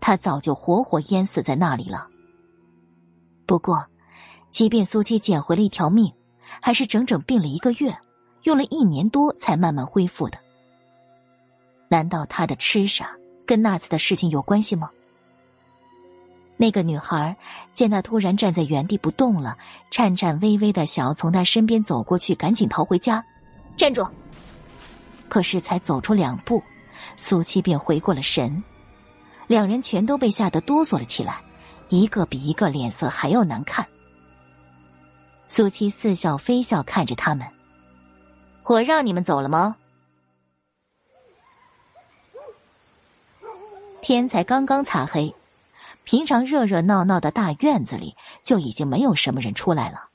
[0.00, 2.08] 他早就活活淹死在那里了。
[3.46, 3.86] 不过。
[4.50, 6.12] 即便苏七捡回了一条命，
[6.60, 7.96] 还是整整病了一个月，
[8.42, 10.38] 用了一年多才慢慢恢复的。
[11.88, 13.10] 难道他的痴傻
[13.46, 14.90] 跟那次的事情有关系吗？
[16.56, 17.34] 那个女孩
[17.72, 19.56] 见他突然站在原地不动了，
[19.90, 23.24] 颤颤巍巍的想要从他身边走过去，赶紧逃回家。
[23.76, 24.06] 站住！
[25.28, 26.62] 可是才走出两步，
[27.16, 28.62] 苏七便回过了神，
[29.46, 31.40] 两人全都被吓得哆嗦了起来，
[31.88, 33.86] 一个比一个脸色还要难看。
[35.52, 37.44] 苏七似笑非笑看着他们
[38.62, 39.74] ：“我让你们走了吗？”
[44.00, 45.34] 天才刚刚擦黑。
[46.04, 48.14] 平常热热闹闹的大院子里
[48.44, 50.10] 就已经没有什么人出来了，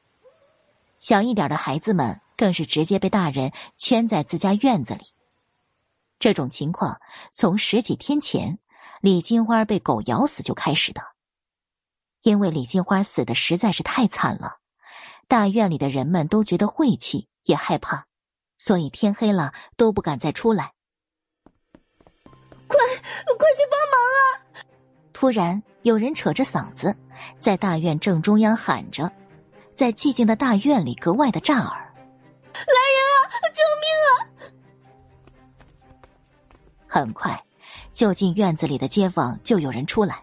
[0.99, 5.03] 小一点的孩子们更是直接被大人圈在自家院子里。
[6.17, 7.01] 这种情况
[7.33, 8.57] 从十几天前
[9.01, 11.01] 李金花被狗咬死就开始的，
[12.21, 14.59] 因为李金花死的实在是太惨了，
[15.27, 18.05] 大院里的人们都觉得晦气也害怕，
[18.57, 20.73] 所以天黑了都不敢再出来。
[22.67, 24.19] 快，快去帮忙啊！
[25.13, 26.95] 突然，有人扯着嗓子，
[27.39, 29.11] 在大院正中央喊着，
[29.75, 31.93] 在寂静的大院里格外的炸耳。
[32.53, 33.25] 来人啊！
[33.53, 34.51] 救命啊！
[36.87, 37.43] 很快，
[37.93, 40.21] 就近院子里的街坊就有人出来，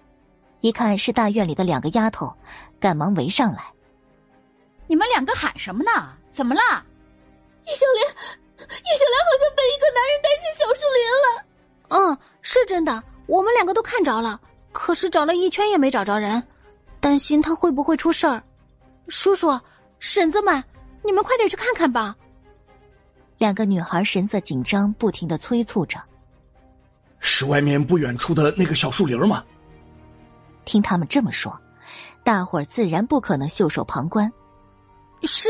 [0.61, 2.37] 一看是大院里的两个丫头，
[2.79, 3.72] 赶忙围上来。
[4.93, 5.91] 你们两个喊什么呢？
[6.35, 6.61] 怎么了？
[7.65, 8.07] 叶小莲，
[8.59, 11.29] 叶小莲好像被一个男人带进小树林了。
[11.89, 14.39] 嗯，是真的，我们两个都看着了。
[14.71, 16.47] 可是找了一圈也没找着人，
[17.01, 18.43] 担心他会不会出事儿。
[19.09, 19.59] 叔叔、
[19.99, 20.63] 婶子们，
[21.03, 22.15] 你们快点去看看吧。
[23.39, 25.99] 两个女孩神色紧张，不停的催促着
[27.19, 29.43] ：“是外面不远处的那个小树林吗？”
[30.67, 31.59] 听他们这么说，
[32.23, 34.31] 大伙儿自然不可能袖手旁观。
[35.27, 35.49] 是，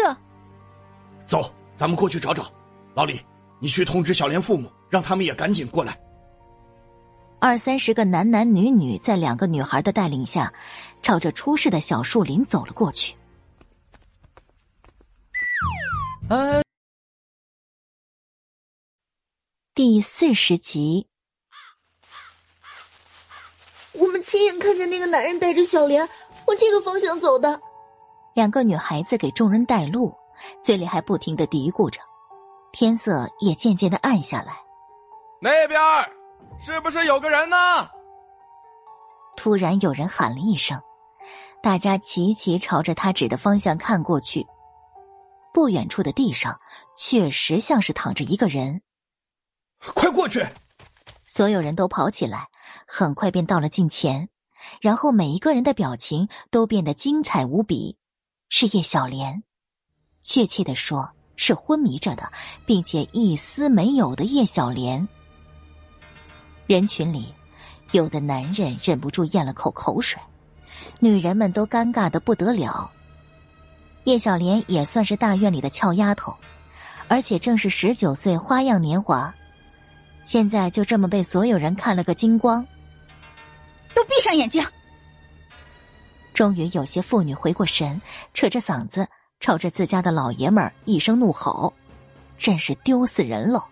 [1.26, 2.50] 走，咱们过去找找。
[2.94, 3.20] 老李，
[3.58, 5.98] 你去通知小莲父母，让他们也赶紧过来。
[7.40, 10.52] 二三十个男男女女在两个女孩的带领下，
[11.02, 13.16] 朝着出事的小树林走了过去。
[16.28, 16.62] 哎，
[19.74, 21.08] 第四十集，
[23.92, 26.08] 我们亲眼看见那个男人带着小莲
[26.46, 27.60] 往这个方向走的。
[28.34, 30.14] 两个女孩子给众人带路，
[30.62, 32.00] 嘴里还不停的嘀咕着。
[32.72, 34.54] 天色也渐渐的暗下来。
[35.40, 35.80] 那边。
[36.60, 37.56] 是不是有个人呢？
[39.36, 40.80] 突然有人喊了一声，
[41.62, 44.46] 大家齐齐朝着他指的方向看过去。
[45.52, 46.60] 不远处的地上
[46.94, 48.82] 确实像是躺着一个人。
[49.94, 50.46] 快过去！
[51.26, 52.48] 所有人都跑起来，
[52.86, 54.28] 很快便到了近前，
[54.80, 57.98] 然后每一个人的表情都变得精彩无比。
[58.54, 59.42] 是叶小莲，
[60.20, 62.30] 确切的说是昏迷着的，
[62.66, 65.08] 并且一丝没有的叶小莲。
[66.66, 67.34] 人群里，
[67.92, 70.20] 有的男人忍不住咽了口口水，
[71.00, 72.90] 女人们都尴尬的不得了。
[74.04, 76.36] 叶小莲也算是大院里的俏丫头，
[77.08, 79.34] 而且正是十九岁，花样年华，
[80.26, 82.62] 现在就这么被所有人看了个精光。
[83.94, 84.62] 都闭上眼睛！
[86.32, 88.00] 终于有些妇女回过神，
[88.32, 89.06] 扯着嗓子
[89.40, 91.72] 朝着自家的老爷们儿一声怒吼，
[92.38, 93.62] 真是丢死人喽！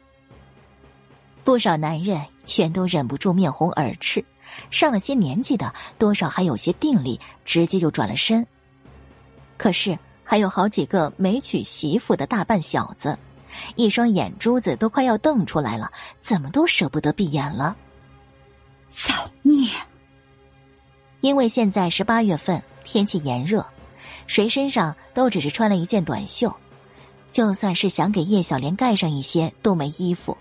[1.42, 4.24] 不少男人全都忍不住面红耳赤，
[4.70, 8.46] 上了些年纪的多少还有些定力，直接就转了身。
[9.56, 13.18] 可是还有好几个没娶媳妇的大半小子，
[13.74, 17.74] 一双眼珠子都快要瞪出来了，怎么都舍不得闭眼了。
[18.90, 19.66] 造孽！
[21.20, 23.64] 因为现在是八月份，天气炎热，
[24.26, 26.54] 谁身上都只是穿了一件短袖，
[27.30, 30.36] 就算是想给叶小莲盖上一些，都没衣服。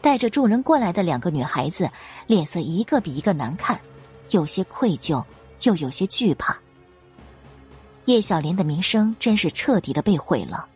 [0.00, 1.90] 带着众人过来的两个女孩子，
[2.28, 3.80] 脸色一个比一个难看，
[4.30, 5.24] 有些愧疚，
[5.62, 6.56] 又有些惧怕。
[8.04, 10.68] 叶小莲的名声真是彻底的被毁了。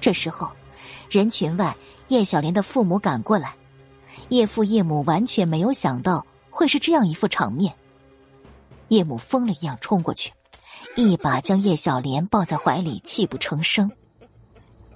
[0.00, 0.50] 这时候，
[1.08, 1.74] 人群外，
[2.08, 3.54] 叶小莲的父母赶过来，
[4.28, 7.72] 叶父叶母完全没有想到会是这样一副场面。
[8.92, 10.30] 叶母疯了一样冲过去，
[10.96, 13.90] 一把将叶小莲抱在怀里，泣不成声。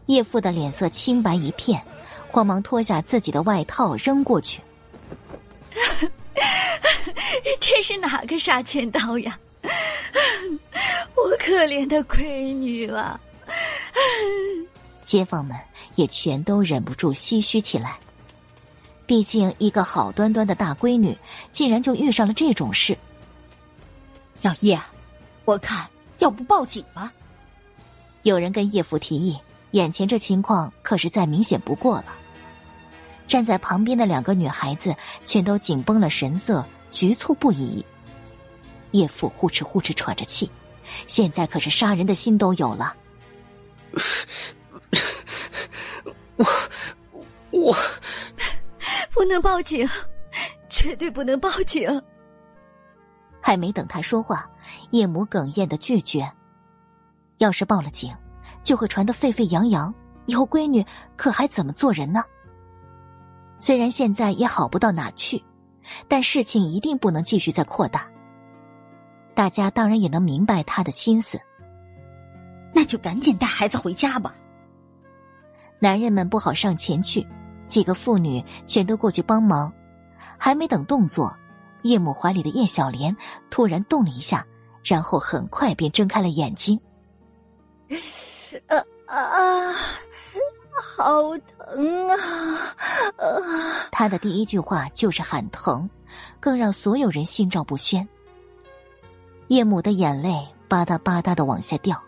[0.05, 1.82] 叶父的脸色青白一片。
[2.28, 4.60] 慌忙脱下自己的外套扔过去。
[7.59, 9.39] 这是哪个杀千刀呀？
[11.16, 13.18] 我可怜的闺女啊！
[15.06, 15.56] 街坊们
[15.94, 17.97] 也全都忍不住唏嘘起来。
[19.06, 21.16] 毕竟一个好端端的大闺女，
[21.52, 22.94] 竟然就遇上了这种事。
[24.47, 24.81] 老叶，
[25.44, 25.85] 我看
[26.18, 27.12] 要不报警吧？
[28.23, 29.36] 有人跟叶父提议，
[29.73, 32.14] 眼前这情况可是再明显不过了。
[33.27, 34.94] 站在旁边的两个女孩子
[35.24, 37.85] 全都紧绷了神色，局促不已。
[38.93, 40.48] 叶父呼哧呼哧喘着气，
[41.09, 42.94] 现在可是杀人的心都有了。
[46.36, 46.47] 我
[47.51, 47.77] 我
[49.10, 49.89] 不能报警，
[50.68, 52.01] 绝对不能报警。
[53.47, 54.51] 还没等他说话，
[54.90, 56.28] 叶母哽咽的拒绝。
[57.39, 58.12] 要是报了警，
[58.64, 59.94] 就会传得沸沸扬扬，
[60.24, 62.24] 以后闺女可还怎么做人呢？
[63.60, 65.40] 虽然现在也好不到哪去，
[66.09, 68.09] 但事情一定不能继续再扩大。
[69.32, 71.40] 大家当然也能明白他的心思，
[72.74, 74.35] 那就赶紧带孩子回家吧。
[75.78, 77.24] 男人们不好上前去，
[77.68, 79.73] 几个妇女全都过去帮忙。
[80.36, 81.32] 还没等动作，
[81.86, 83.16] 叶母怀里的叶小莲
[83.50, 84.46] 突然动了一下，
[84.82, 86.78] 然后很快便睁开了眼睛。
[88.66, 88.76] 啊
[89.06, 89.74] 啊！
[90.96, 92.16] 好疼啊！
[93.16, 93.88] 啊！
[93.92, 95.88] 他的第一句话就是喊疼，
[96.40, 98.06] 更让所有人心照不宣。
[99.48, 102.02] 叶母的眼泪吧嗒吧嗒的往下掉，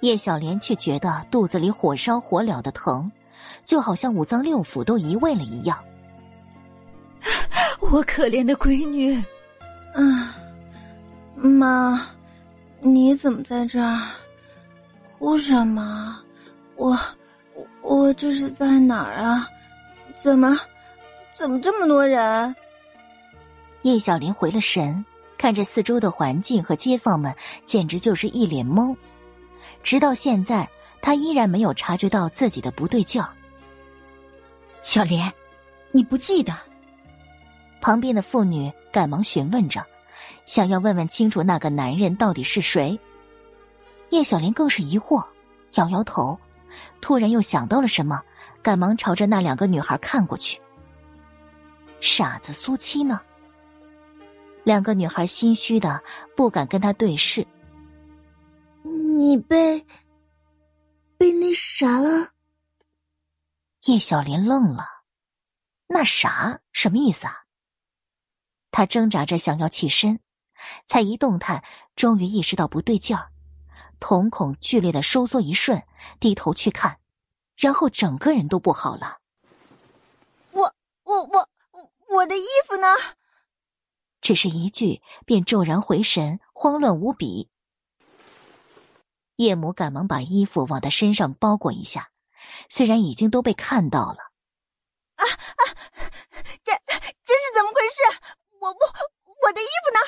[0.00, 3.12] 叶小莲却觉得肚子里火烧火燎的疼，
[3.64, 5.78] 就好像五脏六腑都移位了一样。
[7.80, 9.14] 我可怜的闺女，
[9.94, 10.34] 啊，
[11.36, 12.06] 妈，
[12.80, 14.00] 你怎么在这儿？
[15.18, 16.20] 哭什么？
[16.76, 16.98] 我。
[17.82, 19.46] 我这是在哪儿啊？
[20.22, 20.56] 怎么，
[21.36, 22.54] 怎么这么多人？
[23.82, 25.04] 叶小莲回了神，
[25.36, 27.34] 看着四周的环境和街坊们，
[27.64, 28.96] 简直就是一脸懵。
[29.82, 30.66] 直到现在，
[31.02, 33.28] 他依然没有察觉到自己的不对劲儿。
[34.82, 35.30] 小莲，
[35.90, 36.54] 你不记得？
[37.82, 39.84] 旁边的妇女赶忙询问着，
[40.46, 42.98] 想要问问清楚那个男人到底是谁。
[44.10, 45.26] 叶小莲更是疑惑，
[45.74, 46.38] 摇摇头。
[47.00, 48.22] 突然又想到了什么，
[48.62, 50.60] 赶忙朝着那两个女孩看过去。
[52.00, 53.20] 傻子苏七呢？
[54.62, 56.00] 两个女孩心虚的
[56.36, 57.44] 不敢跟他对视。
[58.84, 59.84] 你被
[61.18, 62.28] 被那啥了？
[63.86, 64.86] 叶小莲愣了，
[65.88, 67.41] 那啥什么意思啊？
[68.72, 70.18] 他挣扎着想要起身，
[70.86, 71.62] 才一动弹，
[71.94, 73.30] 终于意识到不对劲儿。
[74.00, 75.84] 瞳孔剧烈的收缩一瞬，
[76.18, 76.98] 低头去看，
[77.56, 79.20] 然后整个人都不好了。
[80.50, 80.74] 我
[81.04, 81.48] 我我
[82.08, 82.88] 我的衣服呢？
[84.20, 87.50] 只是一句，便骤然回神，慌乱无比。
[89.36, 92.10] 叶母赶忙把衣服往他身上包裹一下，
[92.68, 94.32] 虽然已经都被看到了。
[95.16, 95.62] 啊啊！
[96.64, 96.72] 这
[97.24, 98.36] 这是怎么回事？
[98.62, 98.76] 我我
[99.42, 99.98] 我的衣服呢？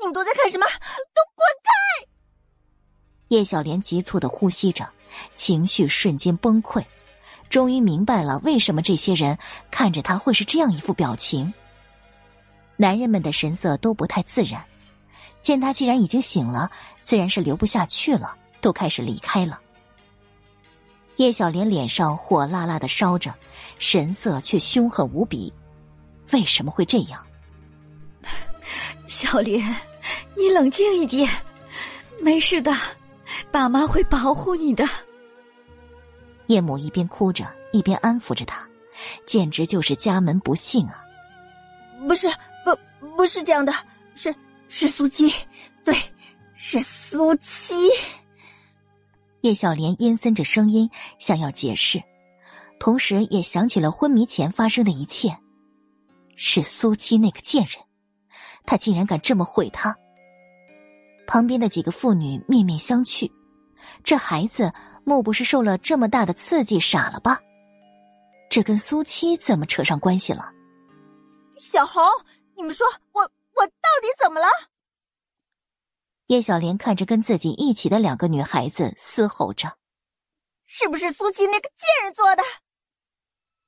[0.00, 0.66] 你们都在看什么？
[0.66, 2.08] 都滚开！
[3.28, 4.90] 叶小莲急促的呼吸着，
[5.36, 6.84] 情绪瞬间崩溃，
[7.48, 9.38] 终于明白了为什么这些人
[9.70, 11.54] 看着他会是这样一副表情。
[12.76, 14.64] 男人们的神色都不太自然，
[15.40, 16.72] 见他既然已经醒了，
[17.04, 19.60] 自然是留不下去了，都开始离开了。
[21.16, 23.32] 叶小莲脸上火辣辣的烧着，
[23.78, 25.54] 神色却凶狠无比。
[26.32, 27.24] 为什么会这样？
[29.12, 29.62] 小莲，
[30.34, 31.30] 你冷静一点，
[32.22, 32.72] 没事的。
[33.50, 34.88] 爸妈会保护你的。
[36.46, 38.66] 叶母一边哭着，一边安抚着他，
[39.26, 41.04] 简直就是家门不幸啊！
[42.08, 42.26] 不是，
[42.64, 42.74] 不，
[43.14, 43.72] 不是这样的，
[44.14, 44.34] 是
[44.66, 45.30] 是苏七，
[45.84, 45.94] 对，
[46.54, 47.74] 是苏七。
[49.42, 52.02] 叶小莲阴森着声音想要解释，
[52.80, 55.36] 同时也想起了昏迷前发生的一切。
[56.34, 57.76] 是苏七那个贱人，
[58.64, 59.96] 他竟然敢这么毁他！
[61.26, 63.30] 旁边的几个妇女面面相觑，
[64.02, 64.72] 这孩子
[65.04, 67.40] 莫不是受了这么大的刺激傻了吧？
[68.50, 70.52] 这跟苏七怎么扯上关系了？
[71.58, 72.02] 小红，
[72.56, 74.46] 你们说我我到底怎么了？
[76.26, 79.76] 叶小莲看着跟自己一起的两个女孩子，嘶吼着
[80.66, 82.42] ：“是不是苏七那个贱人做的？”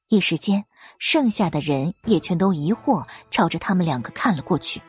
[0.08, 0.64] 一时间，
[1.06, 4.80] 剩下的人也全都疑惑，朝着他们两个看了过去。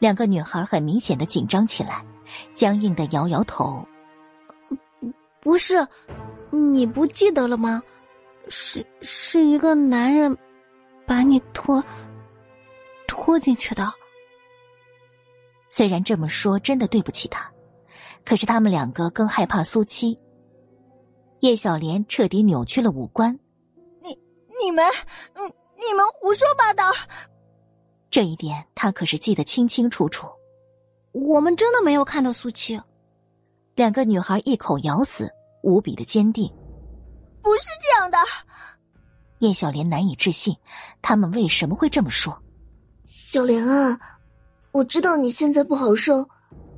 [0.00, 2.04] 两个女孩很明显的紧张起来，
[2.52, 3.86] 僵硬的摇摇头。
[5.40, 5.86] 不是，
[6.50, 7.80] 你不记得了吗？
[8.48, 10.36] 是是一个男人，
[11.06, 11.80] 把你拖
[13.06, 13.88] 拖进去的。
[15.68, 17.48] 虽然这么说真的对不起他，
[18.24, 20.18] 可是他们两个更害怕苏七。
[21.38, 23.38] 叶小莲彻底扭曲了五官。
[24.60, 24.84] 你你们，
[25.34, 26.84] 嗯，你们胡说八道。
[28.10, 30.26] 这一点他可是记得清清楚楚。
[31.12, 32.80] 我们真的没有看到苏七。
[33.74, 35.30] 两个女孩一口咬死，
[35.62, 36.52] 无比的坚定。
[37.42, 38.18] 不是这样的，
[39.38, 40.54] 叶小莲难以置信，
[41.00, 42.36] 他们为什么会这么说？
[43.06, 43.98] 小莲啊，
[44.72, 46.28] 我知道你现在不好受，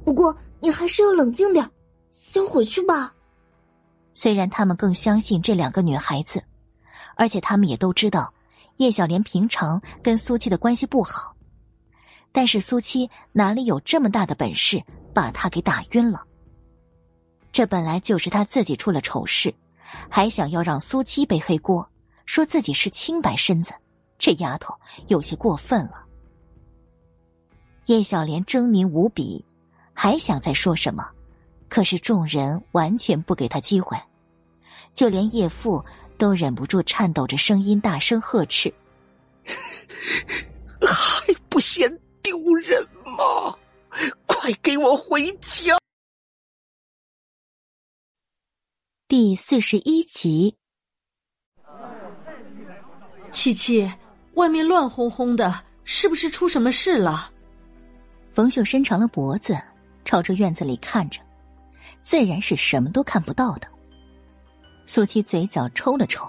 [0.05, 1.69] 不过你还是要冷静点，
[2.11, 3.13] 先回去吧。
[4.15, 6.43] 虽然他们更相信这两个女孩子，
[7.21, 8.33] 而且他们也都知道
[8.79, 11.37] 叶小莲平常跟苏七的关系不好，
[12.33, 14.83] 但是苏七哪里有这么大的本事
[15.13, 16.25] 把她给打晕了？
[17.53, 19.55] 这本来就是他自己出了丑事，
[20.09, 21.87] 还想要让苏七背黑锅，
[22.25, 23.75] 说自己是清白身子，
[24.19, 24.75] 这丫头
[25.09, 26.07] 有些过分了。
[27.85, 29.45] 叶小莲狰狞无比，
[29.93, 31.07] 还想再说什么，
[31.69, 33.99] 可是众人完全不给他机会，
[34.95, 35.85] 就连叶父
[36.21, 38.71] 都忍不住颤抖着声音大声呵斥
[40.87, 43.57] ：“还不嫌丢人吗？
[44.27, 45.79] 快给我回家！”
[49.09, 50.55] 第四十一集，
[53.31, 53.91] 七七，
[54.35, 57.33] 外面乱哄哄的，是不是出什么事了？
[58.31, 59.59] 冯秀伸长了脖子，
[60.05, 61.19] 朝着院子里看着，
[62.03, 63.67] 自然是什么都看不到的。
[64.93, 66.29] 苏七嘴角抽了抽，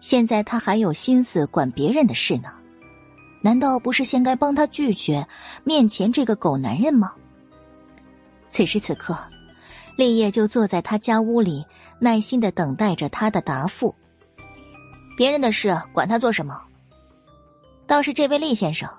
[0.00, 2.52] 现在他还有心思管别人的事呢，
[3.40, 5.24] 难道不是先该帮他拒绝
[5.62, 7.12] 面前这个狗男人吗？
[8.50, 9.16] 此时此刻。
[9.94, 11.64] 立业就坐在他家屋里，
[12.00, 13.94] 耐心的等待着他的答复。
[15.16, 16.60] 别人的事管他做什么？
[17.86, 18.90] 倒是这位厉先生，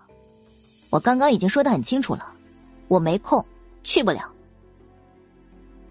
[0.90, 2.32] 我刚刚已经说的很清楚了，
[2.88, 3.45] 我没空，
[3.84, 4.32] 去不了。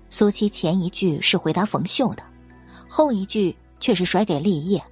[0.08, 2.22] 苏七前一句是回答冯秀的，
[2.90, 4.82] 后一句却是甩给立业。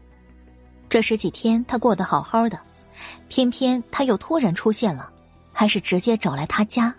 [0.89, 2.57] 这十几天他过得好好的，
[3.29, 5.11] 偏偏他又突然出现了，
[5.53, 6.95] 还是直接找来他家。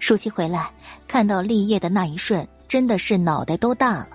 [0.00, 0.74] 舒淇回来，
[1.06, 4.08] 看到立业的那一瞬，真的是脑袋都大了。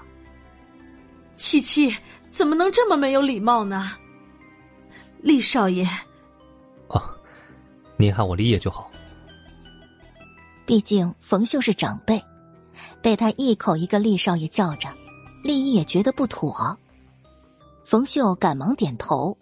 [1.37, 1.95] 七七
[2.29, 3.93] 怎么能这么没有礼貌呢？
[5.21, 5.87] 厉少爷，
[6.89, 7.01] 哦，
[7.95, 8.91] 您喊我立业就好。
[10.65, 12.21] 毕竟冯秀是长辈，
[13.01, 14.89] 被他一口一个厉少爷叫着，
[15.47, 16.77] 立业觉得不妥。
[17.85, 19.35] 冯秀赶忙点头：“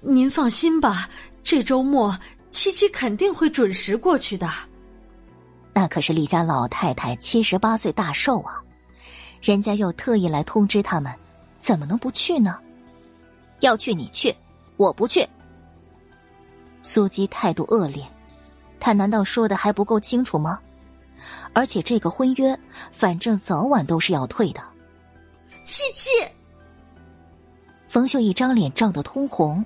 [0.00, 1.10] 您放心吧，
[1.42, 2.16] 这周末
[2.52, 4.48] 七七肯定会准时过去的。”
[5.74, 8.62] 那可是李家老太太七十八岁大寿啊，
[9.42, 11.12] 人家又特意来通知他们，
[11.58, 12.56] 怎么能不去呢？
[13.62, 14.32] 要去你去，
[14.76, 15.28] 我不去。
[16.84, 18.00] 苏姬态度恶劣，
[18.78, 20.60] 他难道说的还不够清楚吗？
[21.56, 22.54] 而且这个婚约，
[22.92, 24.60] 反正早晚都是要退的。
[25.64, 26.10] 七七，
[27.88, 29.64] 冯秀一张脸涨得通红，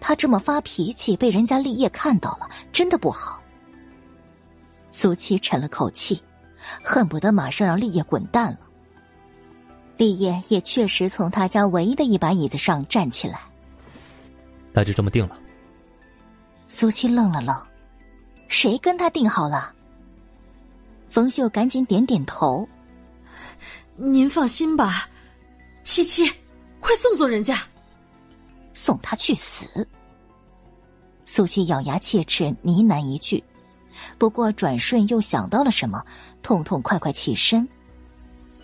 [0.00, 3.42] 他这么发脾气，被人家立业看到了，真的不好。
[4.90, 6.18] 苏七沉了口气，
[6.82, 8.60] 恨不得马上让立业滚蛋了。
[9.98, 13.42] 立业也确实从他家唯一的一把椅子上站起来。
[14.72, 15.38] 那就这么定了。
[16.68, 17.54] 苏七愣了愣，
[18.48, 19.74] 谁跟他定好了？
[21.08, 22.68] 冯秀赶紧点点头。
[23.96, 25.08] 您放心吧，
[25.82, 26.30] 七七，
[26.78, 27.60] 快送送人家，
[28.74, 29.66] 送他去死。
[31.24, 33.42] 苏七咬牙切齿呢喃一句。
[34.16, 36.04] 不过转瞬又想到了什么，
[36.42, 37.68] 痛痛快快起身，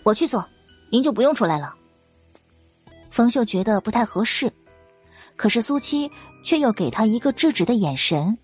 [0.03, 0.47] 我去做，
[0.89, 1.75] 您就不用出来了。
[3.09, 4.51] 冯秀觉得不太合适，
[5.35, 6.09] 可是苏七
[6.43, 8.37] 却又给他一个制止的眼神，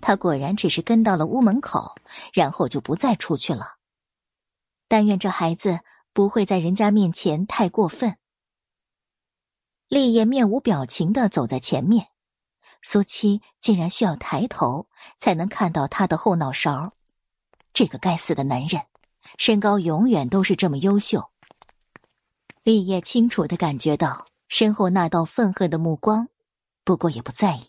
[0.00, 1.94] 他果然只是跟到了屋门口，
[2.32, 3.76] 然后就不再出去了。
[4.88, 5.80] 但愿这孩子
[6.12, 8.16] 不会在人家面前太过分。
[9.88, 12.08] 立业面无表情的走在前面。
[12.82, 16.94] 苏七竟然需要抬头才能看到他的后脑勺，
[17.74, 18.82] 这个该死的男人，
[19.36, 21.30] 身高永远都是这么优秀。
[22.62, 26.28] 立业清楚的感觉到身后那道愤恨的目光，
[26.84, 27.64] 不过也不在意。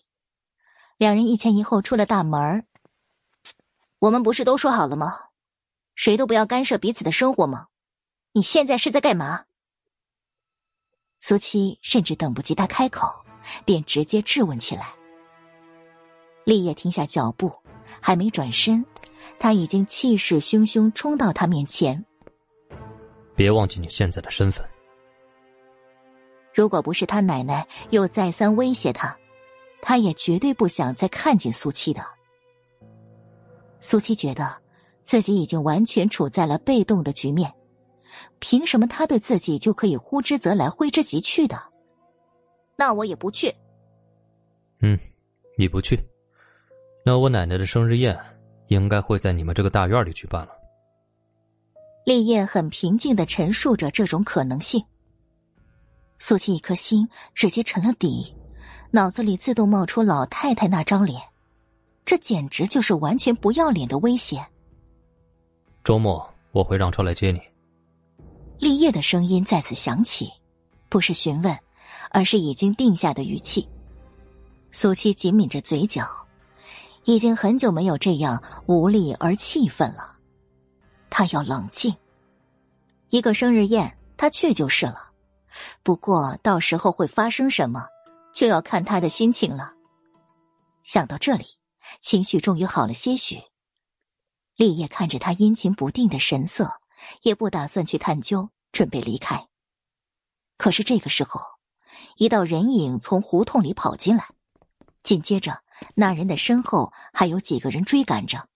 [1.02, 2.64] 两人一前一后出了大门
[3.98, 5.18] 我们不是都说好了吗？
[5.96, 7.66] 谁都不要干涉彼此的生活吗？
[8.30, 9.46] 你现在是在干嘛？
[11.18, 13.12] 苏七甚至等不及他开口，
[13.64, 14.94] 便直接质问起来。
[16.44, 17.52] 立业停下脚步，
[18.00, 18.86] 还没转身，
[19.40, 22.00] 他已经气势汹汹冲到他面前。
[23.34, 24.64] 别忘记你现在的身份。
[26.54, 29.18] 如果不是他奶奶又再三威胁他，
[29.82, 32.02] 他也绝对不想再看见苏七的。
[33.80, 34.62] 苏七觉得
[35.02, 37.52] 自己已经完全处在了被动的局面，
[38.38, 41.60] 凭什么他对自己就可以呼之则来挥之即去的？
[42.76, 43.52] 那我也不去。
[44.80, 44.98] 嗯，
[45.58, 46.00] 你不去。
[47.04, 48.16] 那我奶奶的生日宴，
[48.68, 50.52] 应该会在你们这个大院里举办了。
[52.06, 54.84] 立业很平静的陈述着这种可能性。
[56.20, 58.32] 苏七一颗心直接沉了底，
[58.94, 61.18] 脑子里自动冒出老太太那张脸，
[62.04, 64.46] 这简直就是完全不要脸的威胁。
[65.82, 67.40] 周末我会让车来接你。
[68.58, 70.30] 立业的声音再次响起，
[70.90, 71.58] 不是询问，
[72.10, 73.66] 而是已经定下的语气。
[74.72, 76.06] 苏七紧抿着嘴角，
[77.04, 80.18] 已经很久没有这样无力而气愤了。
[81.08, 81.94] 他要冷静。
[83.08, 85.10] 一个生日宴，他去就是了。
[85.82, 87.86] 不过到时候会发生什么，
[88.32, 89.74] 就要看他的心情了。
[90.82, 91.44] 想到这里，
[92.00, 93.42] 情绪终于好了些许。
[94.56, 96.80] 立业看着他阴晴不定的神色，
[97.22, 99.48] 也不打算去探究，准备离开。
[100.58, 101.40] 可是这个时候，
[102.16, 104.28] 一道人影从胡同里跑进来。
[105.02, 105.62] 紧接着，
[105.94, 108.48] 那人的身后还有几个人追赶着。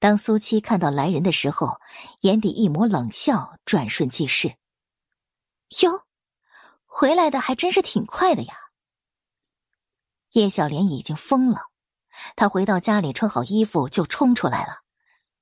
[0.00, 1.78] 当苏七看到来人的时候，
[2.22, 4.56] 眼底一抹冷笑，转瞬即逝。
[5.82, 6.04] 哟，
[6.94, 8.54] 回来的还真是挺快的呀！
[10.32, 11.62] 叶小莲已经疯了，
[12.36, 14.82] 她回到家里穿好衣服就冲出来了，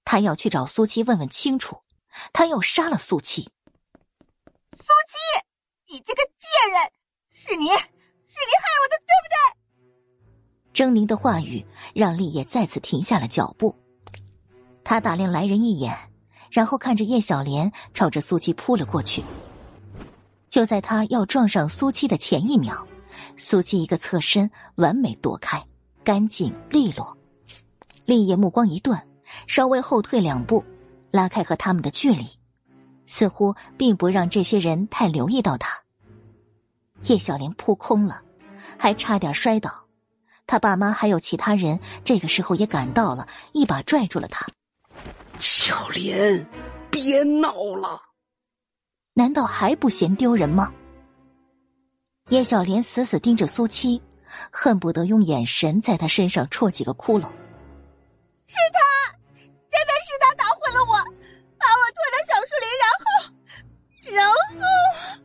[0.04, 1.82] 她要去找苏七问问清楚，
[2.32, 3.42] 她要杀了苏七。
[3.42, 6.92] 苏七，你这个贱人，
[7.32, 9.26] 是你，是你害我的，对不
[10.72, 10.86] 对？
[10.86, 11.66] 狰狞的话语
[11.96, 13.76] 让立业再次停下了脚步，
[14.84, 15.98] 他打量来人一眼，
[16.48, 19.24] 然后看着叶小莲朝着苏七扑了过去。
[20.50, 22.84] 就在他要撞上苏七的前一秒，
[23.36, 25.64] 苏七一个侧身，完美躲开，
[26.02, 27.16] 干净利落。
[28.04, 29.00] 立业目光一顿，
[29.46, 30.64] 稍微后退两步，
[31.12, 32.26] 拉开和他们的距离，
[33.06, 35.78] 似乎并不让这些人太留意到他。
[37.04, 38.20] 叶小莲扑空了，
[38.76, 39.70] 还差点摔倒。
[40.48, 44.48] 他爸妈还有其他人，这个时候也赶到了，一把拽住了他。
[45.38, 46.44] 小莲，
[46.90, 48.02] 别闹了！
[49.20, 50.72] 难道还不嫌丢人吗？
[52.30, 54.00] 叶小莲死死盯着苏七，
[54.50, 57.24] 恨不得用眼神在他身上戳几个窟窿。
[58.46, 60.94] 是他，真的是他打昏了我，
[61.58, 63.04] 把我拖到小树林，然后，
[64.16, 65.20] 然后……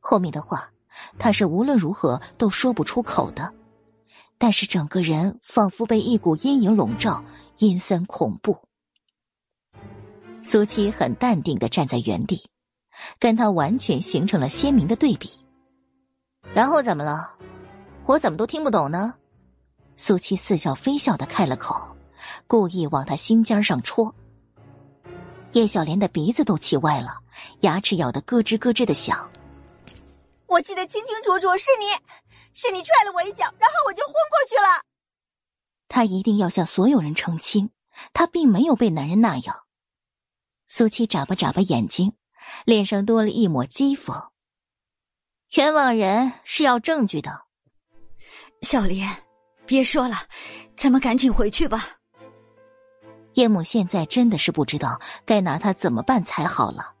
[0.00, 0.68] 后面的话，
[1.20, 3.54] 他是无论如何都说不出口的。
[4.38, 7.24] 但是整个人仿佛被一股阴影笼罩，
[7.58, 8.58] 阴森恐怖。
[10.42, 12.50] 苏七很淡定的站在原地，
[13.18, 15.30] 跟他完全形成了鲜明的对比。
[16.54, 17.34] 然后怎么了？
[18.06, 19.14] 我怎么都听不懂呢？
[19.96, 21.96] 苏七似笑非笑的开了口，
[22.46, 24.14] 故意往他心尖上戳。
[25.52, 27.18] 叶小莲的鼻子都气歪了，
[27.60, 29.30] 牙齿咬得咯吱咯吱的响。
[30.46, 31.86] 我记得清清楚楚，是你。
[32.54, 34.82] 是你踹了我一脚，然后我就昏过去了。
[35.86, 37.70] 他一定要向所有人澄清，
[38.12, 39.64] 他并没有被男人那样。
[40.66, 42.14] 苏七眨巴眨巴眼睛，
[42.64, 44.28] 脸上多了一抹讥讽。
[45.56, 47.42] 冤枉人是要证据的。
[48.62, 49.08] 小莲，
[49.64, 50.22] 别说了，
[50.76, 51.88] 咱们赶紧回去吧。
[53.34, 56.92] 叶母现在真的是不知道该拿他怎么办才好了，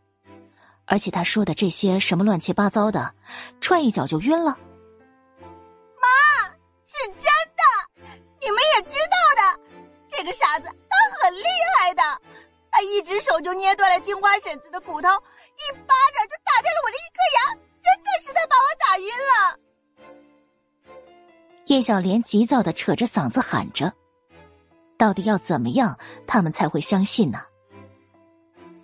[0.84, 3.12] 而且他说的这些什么乱七八糟的，
[3.60, 4.56] 踹一脚就晕了。
[6.00, 6.08] 妈
[6.84, 7.24] 是真
[7.58, 8.06] 的，
[8.40, 9.60] 你们也知道的。
[10.08, 11.44] 这个傻子他很厉
[11.78, 12.02] 害的，
[12.70, 15.08] 他一只手就捏断了金花婶子的骨头，
[15.58, 17.38] 一巴掌就打掉了我的一颗牙。
[17.80, 19.58] 真的是他把我打晕了。
[21.66, 23.92] 叶小莲急躁的扯着嗓子喊着
[24.96, 27.40] ：“到底要怎么样，他们才会相信呢？”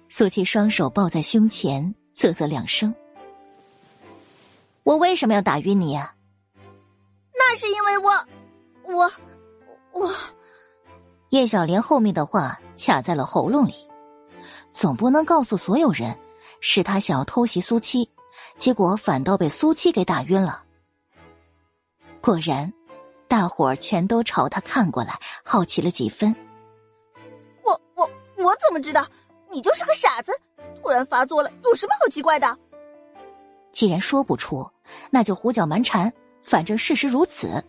[0.08, 2.94] 苏琪双手抱在胸前，啧啧两声
[4.84, 6.14] ：“我为什么要打晕你呀？”
[7.36, 8.10] 那是因为我，
[8.84, 9.12] 我，
[9.92, 10.14] 我。
[11.30, 13.74] 叶小莲后面的话卡在了喉咙里，
[14.72, 16.16] 总不能告诉所有人
[16.66, 18.08] 是他想要偷袭苏七，
[18.56, 20.64] 结果反倒被苏七给打晕了。
[22.22, 22.72] 果然，
[23.28, 26.34] 大伙儿全都朝他看过来，好奇了几分。
[27.62, 29.06] 我我我怎么知道？
[29.52, 30.32] 你就是个傻子，
[30.82, 32.58] 突然发作了，有什么好奇怪的？
[33.70, 34.66] 既然说不出，
[35.10, 36.10] 那就胡搅蛮缠。
[36.42, 37.62] 反正事实如此，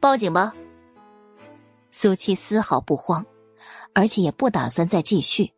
[0.00, 0.52] 报警吧。
[1.92, 3.24] 苏七丝毫不慌，
[3.94, 5.52] 而且也不打算再继续。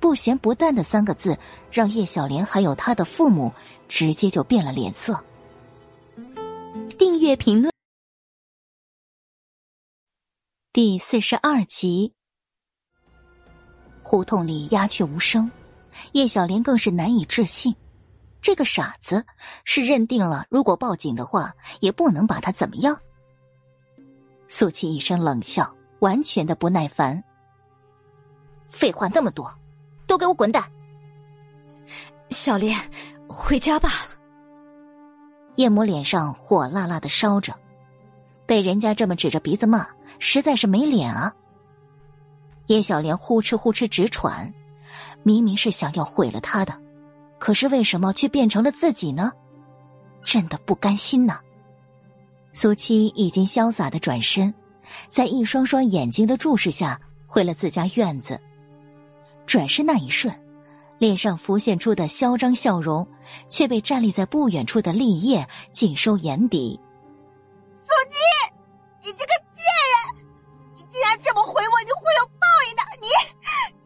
[0.00, 1.38] 不咸不淡的三个字，
[1.70, 3.52] 让叶小莲还有她的父母
[3.88, 5.24] 直接就变了脸色。
[6.98, 7.72] 订阅评论
[10.72, 12.12] 第四十二集。
[14.02, 15.50] 胡同里鸦雀无声，
[16.12, 17.74] 叶小莲更是难以置信。
[18.40, 19.26] 这个傻子
[19.64, 22.98] 是认定了，如果报警的话，也不能把他怎么样。
[24.46, 27.22] 苏七一声冷笑，完全的不耐烦。
[28.68, 29.57] 废话那么多，
[30.08, 30.64] 都给我滚蛋！
[32.30, 32.76] 小莲，
[33.28, 33.90] 回家吧。
[35.56, 37.54] 叶母脸上火辣辣的烧着，
[38.46, 39.86] 被人家这么指着鼻子骂，
[40.18, 41.34] 实在是没脸啊。
[42.66, 44.52] 叶小莲呼哧呼哧直喘，
[45.22, 46.80] 明明是想要毁了他的，
[47.38, 49.30] 可是为什么却变成了自己呢？
[50.24, 51.40] 真的不甘心呐！
[52.54, 54.52] 苏七已经潇洒的转身，
[55.08, 58.40] 在一双双眼睛的注视下回了自家院子。
[59.48, 60.32] 转身那一瞬，
[60.98, 63.08] 脸上浮现出的嚣张笑容，
[63.48, 66.78] 却被站立在不远处的立业尽收眼底。
[67.82, 68.18] 苏七，
[69.02, 70.26] 你这个贱人！
[70.76, 72.82] 你竟然这么回我，你会有报应的！
[73.00, 73.08] 你，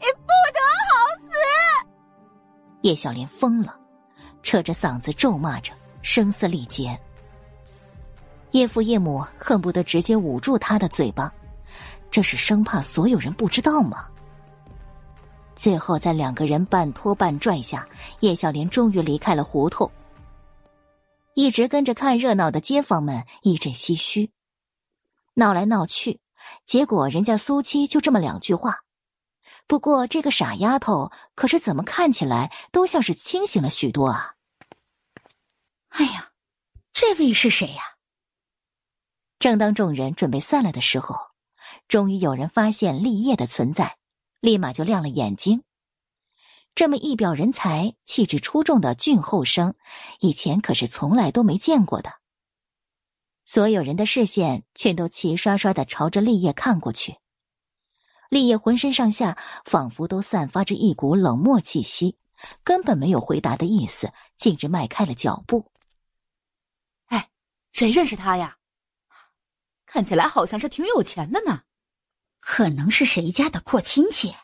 [0.01, 0.59] 你不得
[0.91, 1.87] 好死！
[2.81, 3.79] 叶小莲疯了，
[4.43, 5.73] 扯着嗓子咒骂着，
[6.03, 7.01] 声嘶力竭。
[8.51, 11.33] 叶父叶母恨不得直接捂住他的嘴巴，
[12.11, 14.09] 这是生怕所有人不知道吗？
[15.55, 17.89] 最后，在两个人半拖半拽下，
[18.21, 19.91] 叶小莲终于离开了胡同。
[21.35, 24.31] 一直跟着看热闹的街坊们一阵唏嘘，
[25.35, 26.21] 闹来闹去，
[26.67, 28.81] 结果人家苏七就这么两句话。
[29.67, 34.35] 不过这个傻丫头可是怎么看起来都像是清醒了许多啊！
[35.91, 36.33] 哎呀，
[36.93, 37.83] 这位是谁呀？
[39.39, 41.17] 正当众人准备散了的时候，
[41.89, 43.97] 终于有人发现立业的存在，
[44.43, 45.63] 立马就亮了眼睛。
[46.75, 49.77] 这么一表人才、气质出众的俊后生，
[50.19, 52.15] 以前可是从来都没见过的。
[53.45, 57.19] 所有人的视线全都齐刷刷的朝着立业看过去，
[58.31, 62.17] 立业浑身上下仿佛都散发着一股冷漠气息，
[62.65, 65.71] 根本没有回答的意思，径直迈开了脚步。
[67.07, 67.31] 哎，
[67.73, 68.57] 谁认识他呀？
[69.87, 71.63] 看起来好像是挺有钱的呢，
[72.43, 74.35] 可能是谁家的阔亲戚？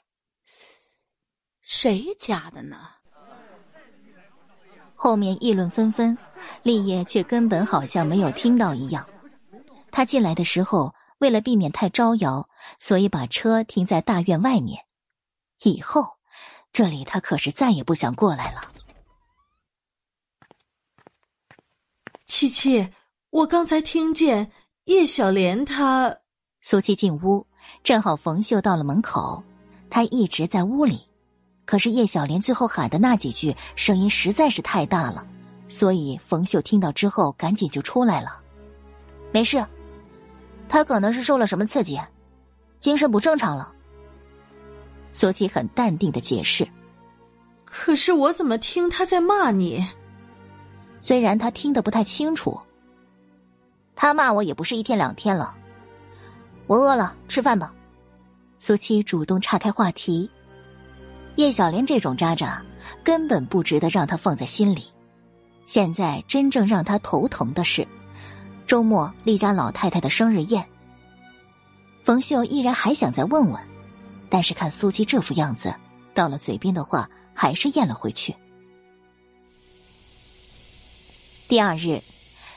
[1.63, 2.79] 谁家的呢？
[4.95, 6.17] 后面议论纷纷，
[6.63, 9.07] 立业却根本好像没有听到一样。
[9.91, 12.49] 他进来的时候，为了避免太招摇，
[12.79, 14.85] 所以把车停在大院外面。
[15.65, 16.19] 以后，
[16.73, 18.73] 这里他可是再也不想过来了。
[22.27, 22.93] 七七，
[23.31, 24.53] 我刚才听见。
[24.85, 26.17] 叶小莲，她
[26.63, 27.47] 苏七进屋，
[27.83, 29.43] 正好冯秀到了门口，
[29.89, 31.01] 他一直在屋里，
[31.65, 35.27] 可是叶小莲最后喊的那几句声音实在是太大了，
[35.69, 38.41] 所以冯秀听到之后赶紧就出来了。
[39.33, 39.65] 没事，
[40.69, 41.99] 他可能是受了什么刺激，
[42.79, 43.73] 精神不正常了。
[45.13, 46.69] 苏琪很淡定的解释。
[47.65, 49.87] 可是我怎么听他在骂你？
[51.01, 52.59] 虽然他听得不太清楚。
[53.95, 55.55] 他骂我也不是一天两天了，
[56.69, 57.75] 我饿了，吃饭吧。
[58.59, 60.31] 苏七主动岔开话题，
[61.37, 62.63] 叶小莲这种渣渣
[63.03, 64.85] 根本不值得让他放在心里。
[65.65, 67.89] 现在真正让他头疼的是，
[68.67, 70.65] 周末厉家老太太的生日宴。
[71.99, 73.59] 冯秀依然还想再问问，
[74.29, 75.75] 但是看苏七这副样子，
[76.13, 78.37] 到了嘴边的话还是咽了回去。
[81.49, 82.03] 第二日。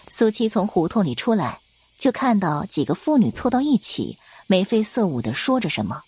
[0.09, 1.57] 苏七从胡同里出来，
[2.02, 4.18] 就看到几个妇女凑到一起，
[4.48, 6.02] 眉飞色舞的说着什么。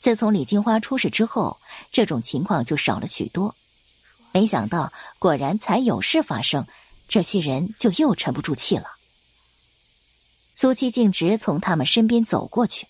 [0.00, 1.58] 自从李金花出事之后，
[1.90, 3.54] 这种情况就少了许多。
[4.32, 6.66] 没想到，果然才有事发生，
[7.08, 8.84] 这些人就又沉不住气了。
[10.52, 12.86] 苏七径直从他们身边走过去。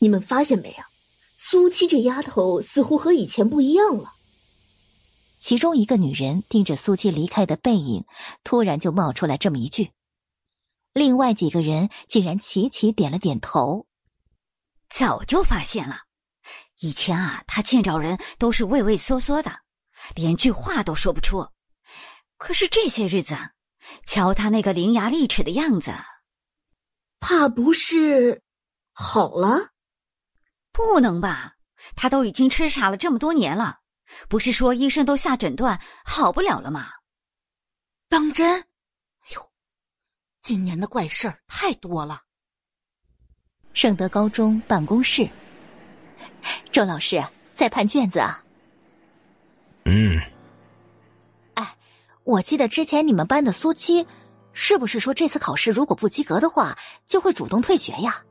[0.00, 0.84] 你们发现没有？
[1.36, 4.14] 苏七这丫头似乎和以前不一样了。
[5.38, 8.04] 其中一个女人盯着苏七离开的背影，
[8.42, 9.92] 突然就冒出来这么一句。
[10.92, 13.86] 另外几个人竟然齐齐点了点头。
[14.88, 16.02] 早就发现了，
[16.80, 19.60] 以前啊，他见着人都是畏畏缩缩的，
[20.14, 21.48] 连句话都说不出。
[22.36, 23.36] 可是这些日子，
[24.06, 25.92] 瞧他那个伶牙俐齿的样子，
[27.20, 28.42] 怕不是
[28.92, 29.72] 好了？
[30.72, 31.56] 不能吧？
[31.96, 33.80] 他都已经痴傻了这么多年了。
[34.28, 36.88] 不是说医生都下诊断好不了了吗？
[38.08, 38.67] 当真？
[40.42, 42.22] 今年的怪事儿太多了。
[43.72, 45.28] 圣德高中办公室，
[46.72, 47.22] 周老师
[47.54, 48.42] 在判卷子啊。
[49.84, 50.20] 嗯。
[51.54, 51.76] 哎，
[52.24, 54.06] 我记得之前你们班的苏七，
[54.52, 58.22] 是不是说这次考试如果不及格的话，就会主动退学呀？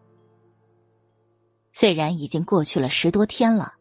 [1.71, 3.73] 虽然已经过去了十多天了，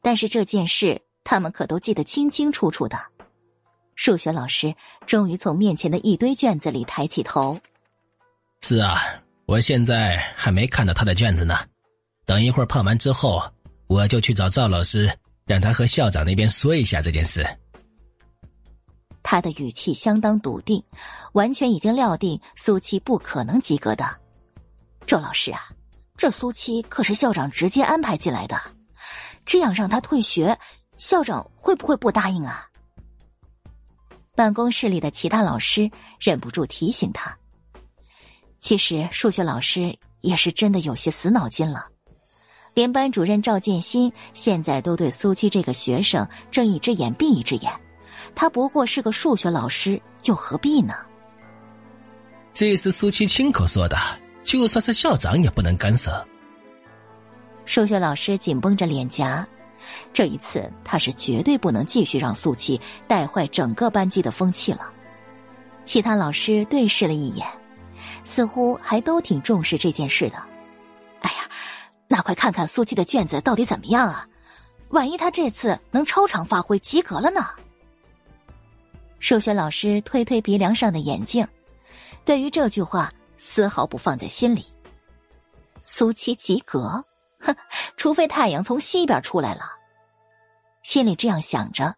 [0.00, 1.00] 但是这件事。
[1.24, 2.98] 他们可都记得清清楚楚的。
[3.94, 4.74] 数学老师
[5.06, 7.60] 终于从面前的一堆卷子里抬起头
[8.64, 9.02] ：“是啊，
[9.46, 11.58] 我现在还没看到他的卷子呢。
[12.24, 13.42] 等一会儿判完之后，
[13.88, 15.12] 我就去找赵老师，
[15.44, 17.44] 让他和校长那边说一下这件事。
[19.22, 20.82] 他的语气相当笃定，
[21.32, 24.06] 完全已经料定苏七不可能及格的。
[25.06, 25.68] 周老师啊，
[26.16, 28.58] 这苏七可是校长直接安排进来的，
[29.44, 30.56] 这样让他退学，
[30.96, 32.66] 校长会不会不答应啊？
[34.34, 35.90] 办公室里的其他老师
[36.20, 37.36] 忍不住提醒他。
[38.62, 41.88] 其实数学老师也是真的有些死脑筋了，
[42.74, 47.72] 连班主任赵建新现在都对苏七这个学生睁一只眼闭一只眼。
[48.36, 50.94] 他不过是个数学老师，又何必呢？
[52.54, 53.96] 这是苏七亲口说的，
[54.44, 56.24] 就算是校长也不能干涉。
[57.66, 59.44] 数学老师紧绷着脸颊，
[60.12, 64.88] 这一次他是绝对不能继续让苏七带坏整个班级的风气了。
[65.84, 67.44] 其他老师对视了一眼。
[68.24, 70.36] 似乎还都挺重视这件事的。
[71.20, 71.48] 哎呀，
[72.08, 74.26] 那快看看苏七的卷子到底怎么样啊？
[74.90, 77.48] 万一他这次能超常发挥，及格了呢？
[79.20, 81.46] 数学老师推推鼻梁上的眼镜，
[82.24, 84.66] 对于这句话丝毫不放在心里。
[85.82, 87.04] 苏七及格？
[87.40, 87.56] 哼，
[87.96, 89.62] 除非太阳从西边出来了。
[90.82, 91.94] 心里这样想着，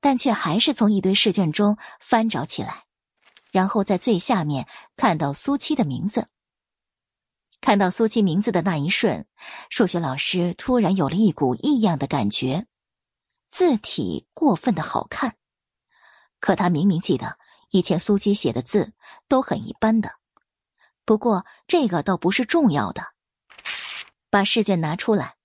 [0.00, 2.82] 但却还是从一堆试卷中翻找起来。
[3.50, 4.66] 然后在最下面
[4.96, 6.28] 看到苏七的名字。
[7.60, 9.26] 看到苏七名字的那一瞬，
[9.68, 12.66] 数学老师突然有了一股异样的感觉，
[13.50, 15.36] 字体过分的好看。
[16.38, 17.36] 可他明明记得
[17.70, 18.92] 以前苏七写的字
[19.26, 20.14] 都很一般的。
[21.04, 23.02] 不过这个倒不是重要的。
[24.30, 25.36] 把试卷拿出来，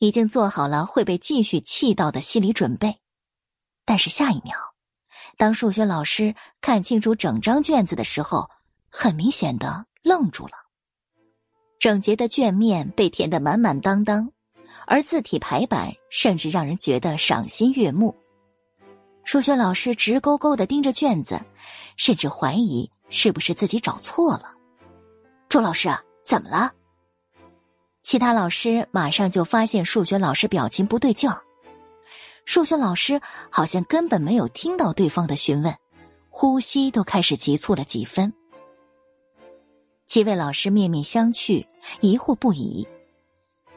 [0.00, 3.00] 已经做好了会被继续气到的心理准备。
[3.86, 4.73] 但是下一秒。
[5.36, 8.48] 当数学老师看清楚整张卷子的时候，
[8.90, 10.52] 很明显的愣住了。
[11.78, 14.30] 整洁的卷面被填得满满当当，
[14.86, 18.16] 而字体排版甚至让人觉得赏心悦目。
[19.24, 21.40] 数学老师直勾勾的盯着卷子，
[21.96, 24.52] 甚至怀疑是不是自己找错了。
[25.48, 25.88] 周老师，
[26.24, 26.72] 怎么了？
[28.02, 31.42] 其他老师马上就发现数学老师表情不对劲儿。
[32.44, 35.74] 数学老师好像根本没有听到对方的询问，
[36.30, 38.32] 呼吸都开始急促了几分。
[40.06, 41.66] 几位老师面面相觑，
[42.00, 42.86] 疑惑不已。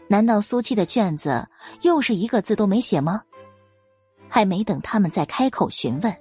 [0.09, 1.47] 难道苏七的卷子
[1.81, 3.23] 又是一个字都没写吗？
[4.29, 6.15] 还没等他们再开口询问，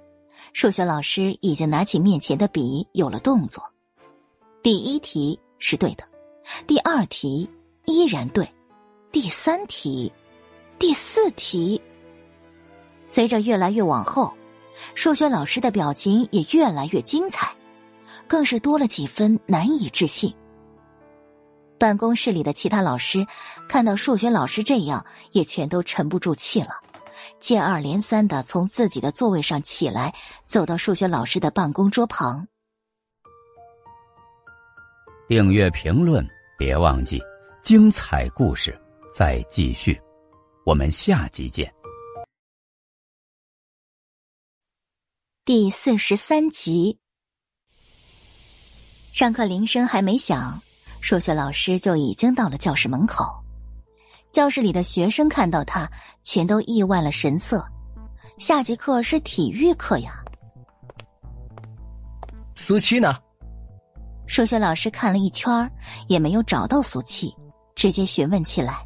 [0.53, 3.61] 数学老师已经拿起面前的笔，有了动作。
[4.63, 6.05] 第一题是对的，
[6.65, 7.49] 第二题
[7.83, 8.49] 依然对，
[9.11, 10.11] 第三题，
[10.79, 11.81] 第四题。
[13.07, 14.33] 随着越来越往后，
[14.95, 17.55] 数学老师的表情也越来越精彩，
[18.27, 20.33] 更是多了几分难以置信。
[21.79, 23.25] 办公室里的其他老师
[23.69, 26.69] 看到数学老师这样，也全都沉不住气了，
[27.39, 30.13] 接二连三的从自己的座位上起来，
[30.45, 32.47] 走到数学老师的办公桌旁。
[35.27, 36.27] 订阅评论，
[36.57, 37.21] 别忘记，
[37.61, 38.75] 精彩故事
[39.13, 39.99] 再继续，
[40.65, 41.76] 我们下集见。
[45.47, 46.99] 第四十三集，
[49.13, 50.61] 上课铃声还没响，
[50.99, 53.23] 数学老师就已经到了教室门口。
[54.29, 55.89] 教室里的学生看到他，
[56.21, 57.65] 全都意外了神色。
[58.37, 60.21] 下节课是体育课呀。
[62.53, 63.17] 苏七呢？
[64.27, 65.49] 数学老师看了一圈，
[66.09, 67.33] 也没有找到苏七，
[67.73, 68.85] 直接询问起来。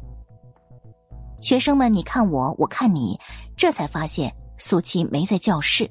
[1.42, 3.18] 学生们，你看我，我看你，
[3.56, 5.90] 这才发现苏七没在教室。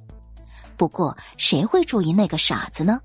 [0.81, 2.99] 不过，谁会注意那个傻子呢？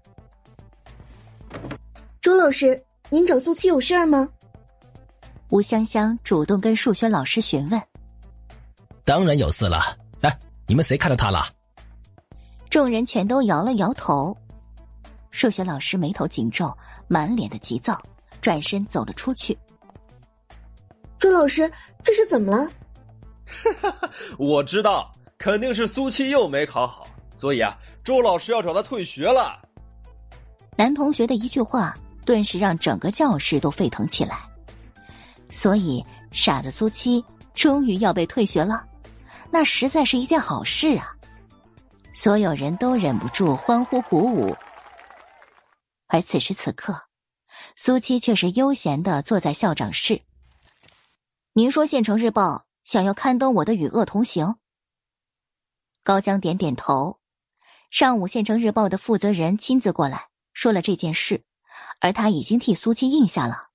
[2.22, 4.26] 周老师，您找苏七有事儿吗？
[5.50, 7.78] 吴香香主动跟数学老师询问。
[9.04, 11.48] 当然有事了，哎，你们谁看到他了？
[12.70, 14.34] 众人全都摇了摇头。
[15.30, 16.74] 数学老师眉头紧皱，
[17.08, 18.02] 满脸的急躁，
[18.40, 19.54] 转身走了出去。
[21.18, 21.70] 周老师，
[22.02, 22.70] 这是怎么了？
[23.82, 27.06] 哈 哈我知道，肯定是苏七又没考好。
[27.36, 29.60] 所以啊，周老师要找他退学了。
[30.76, 31.94] 男同学的一句话，
[32.24, 34.38] 顿时让整个教室都沸腾起来。
[35.48, 38.86] 所以，傻子苏七终于要被退学了，
[39.50, 41.14] 那实在是一件好事啊！
[42.12, 44.56] 所有人都忍不住欢呼鼓舞。
[46.08, 46.94] 而此时此刻，
[47.76, 50.20] 苏七却是悠闲的坐在校长室。
[51.52, 54.46] 您说，《县城日报》想要刊登我的《与恶同行》？
[56.02, 57.18] 高江点点头。
[57.90, 61.44] 上午，《县城日报》的负责人亲自过来说了这件事，
[62.00, 63.68] 而他已经替苏七应下了。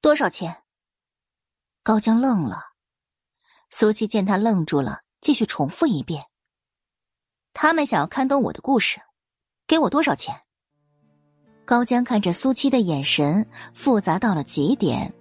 [0.00, 0.62] 多少钱？
[1.82, 2.58] 高江愣了，
[3.70, 6.26] 苏七见他愣住了，继续重复一遍
[7.54, 9.00] ：“他们想要刊登我的故事，
[9.66, 10.42] 给我多少钱？”
[11.64, 15.14] 高江看着苏七的眼神复杂到了极点，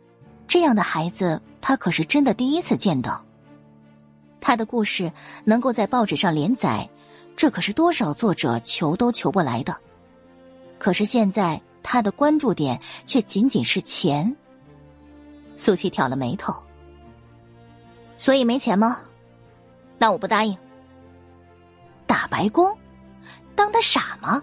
[0.45, 3.25] 这样的孩子他可是真的第一次见到。
[4.41, 5.09] 他的故事
[5.45, 6.89] 能够在报纸上连载，
[7.35, 9.75] 这可是多少作者求都求不来的。
[10.77, 14.35] 可是现在他的关注点却仅仅是钱。
[15.55, 16.53] 苏七挑了眉头，
[18.17, 18.99] 所以没钱吗？
[19.97, 20.57] 那我不答应。
[22.05, 22.75] 打白工，
[23.55, 24.41] 当他傻吗？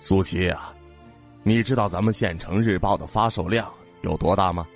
[0.00, 0.74] 苏七啊，
[1.42, 4.66] 你知道咱们县城日报的发售量有多大吗？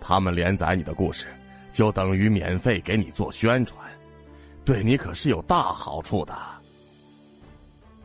[0.00, 1.28] 他们连载你的故事，
[1.72, 3.90] 就等于免费给你做宣传，
[4.64, 6.34] 对你可是有大好处的。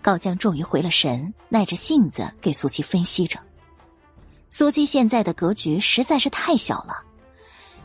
[0.02, 3.40] 高江终于回了神，耐着性子给苏七分析着。
[4.50, 7.04] 苏七现在的格局实在是太小了，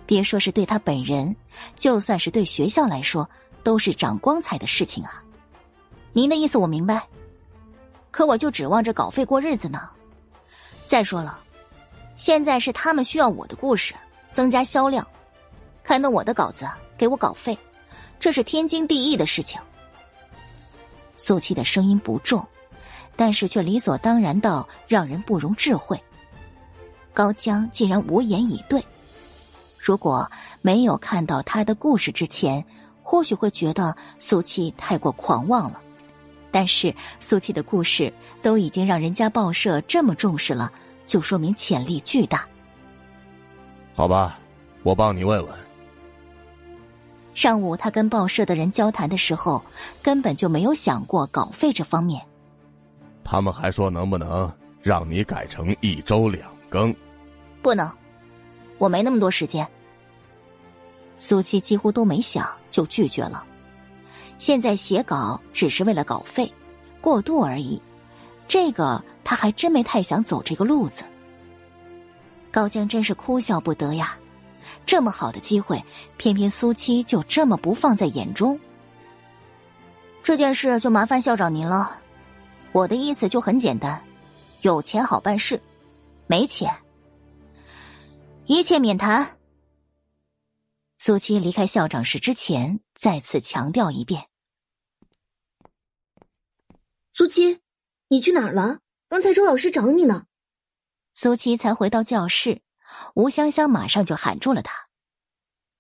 [0.06, 1.34] 别说是对他本人，
[1.76, 3.28] 就算是对学校来说，
[3.62, 5.22] 都是长光彩的事情啊。
[6.12, 7.06] 您的意思我明白。
[8.10, 9.90] 可我就指望着稿费过日子呢。
[10.86, 11.38] 再说了，
[12.16, 13.94] 现在是他们需要我的故事
[14.32, 15.06] 增加销量，
[15.82, 17.58] 刊登我的稿子给我稿费，
[18.18, 19.60] 这是天经地义的事情。
[21.16, 22.44] 苏七的声音不重，
[23.16, 25.98] 但是却理所当然到让人不容置喙。
[27.12, 28.84] 高江竟然无言以对。
[29.78, 30.30] 如果
[30.62, 32.64] 没有看到他的故事之前，
[33.02, 35.80] 或许会觉得苏七太过狂妄了。
[36.50, 40.72] 但是苏七的故事都已经让人家报社这么重视了，
[41.06, 42.48] 就说明潜力巨大。
[43.94, 44.38] 好吧，
[44.82, 45.63] 我帮你问问。
[47.34, 49.62] 上午他跟报社的人交谈的时候，
[50.00, 52.24] 根本就没有想过稿费这方面。
[53.24, 54.50] 他们还说能不能
[54.80, 56.94] 让你改成一周两更？
[57.60, 57.90] 不能，
[58.78, 59.66] 我没那么多时间。
[61.18, 63.44] 苏七几乎都没想就拒绝了。
[64.36, 66.52] 现在写稿只是为了稿费，
[67.00, 67.80] 过渡而已。
[68.46, 71.02] 这个他还真没太想走这个路子。
[72.52, 74.16] 高江真是哭笑不得呀！
[74.86, 75.82] 这么好的机会，
[76.16, 78.58] 偏偏苏七就这么不放在眼中。
[80.22, 82.00] 这件事就麻烦校长您了。
[82.72, 84.02] 我的意思就很简单：
[84.62, 85.60] 有钱好办事，
[86.26, 86.74] 没钱，
[88.46, 89.38] 一切免谈。
[90.98, 94.26] 苏七离开校长室之前，再次强调一遍。
[97.12, 97.60] 苏七，
[98.08, 98.80] 你去哪儿了？
[99.08, 100.24] 刚才周老师找你呢。
[101.12, 102.60] 苏七才回到教室，
[103.14, 104.88] 吴香香马上就喊住了他：“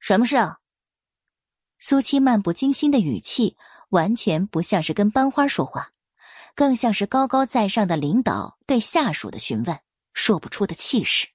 [0.00, 0.58] 什么事啊？”
[1.78, 3.56] 苏七漫不经心的语气，
[3.90, 5.90] 完全不像是跟班花说话，
[6.54, 9.78] 更像是高高在上的领导对下属的询问，
[10.12, 11.28] 说不出的气势。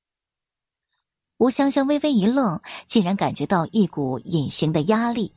[1.38, 5.34] 吴香香微微一愣，竟然感觉到一股隐形的压力，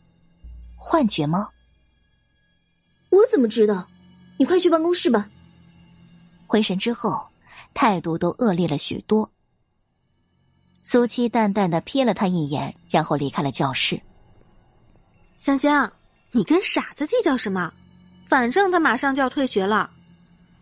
[0.76, 1.48] 幻觉吗？
[3.10, 3.86] 我怎么知道？
[4.38, 5.28] 你快去办公室吧。
[6.46, 7.28] 回神之后，
[7.74, 9.30] 态度都恶劣了许多。
[10.82, 14.00] 苏七淡淡的瞥了他一眼，然后离开了教室。
[15.34, 15.90] 香香，
[16.32, 17.72] 你跟傻子计较什么？
[18.26, 19.90] 反正他马上就要退学了。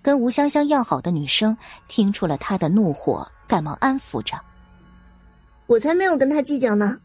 [0.03, 1.57] 跟吴香香要好的女生
[1.89, 4.41] 听出了他的怒火，赶忙安抚着
[5.67, 6.99] ：“我才没有跟他计较呢。”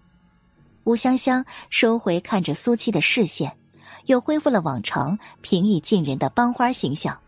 [0.85, 3.57] 吴香香收回看着苏七的视线。
[4.05, 7.19] 又恢复了往常平易近人的班花形象。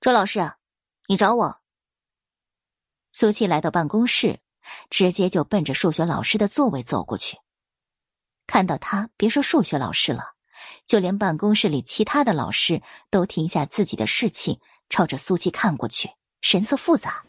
[0.00, 0.52] 周老师，
[1.08, 1.58] 你找我？
[3.20, 4.38] 苏七来到办公室，
[4.90, 7.36] 直接就奔着数学老师的座位走过去。
[8.46, 10.34] 看到他，别说数学老师了，
[10.86, 12.80] 就连办公室里其他的老师
[13.10, 16.08] 都停下自己的事情，朝着苏七看过去，
[16.42, 17.24] 神色复杂。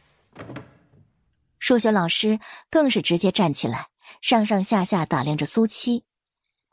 [1.57, 2.40] 数学老师
[2.70, 3.88] 更是直接站起来，
[4.22, 6.03] 上上下下打量着苏七。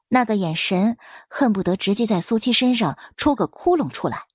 [0.08, 0.98] 那个眼神
[1.30, 4.26] 恨不得直接在苏七身上戳个窟窿出来。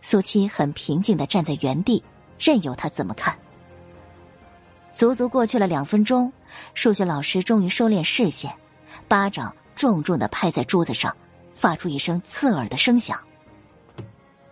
[0.00, 2.02] 苏七很平静的站在原地，
[2.42, 3.38] 任由他怎么看。
[4.90, 6.32] 足足过去了两分钟，
[6.74, 8.52] 数学老师终于收敛视线，
[9.06, 11.16] 巴掌重重的拍在桌子上，
[11.54, 13.18] 发出一声刺耳的声响。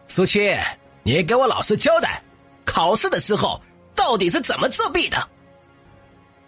[0.06, 0.56] 苏七，
[1.02, 2.22] 你给我老实交代，
[2.64, 3.60] 考试的时候
[3.94, 5.28] 到底是怎么作弊的？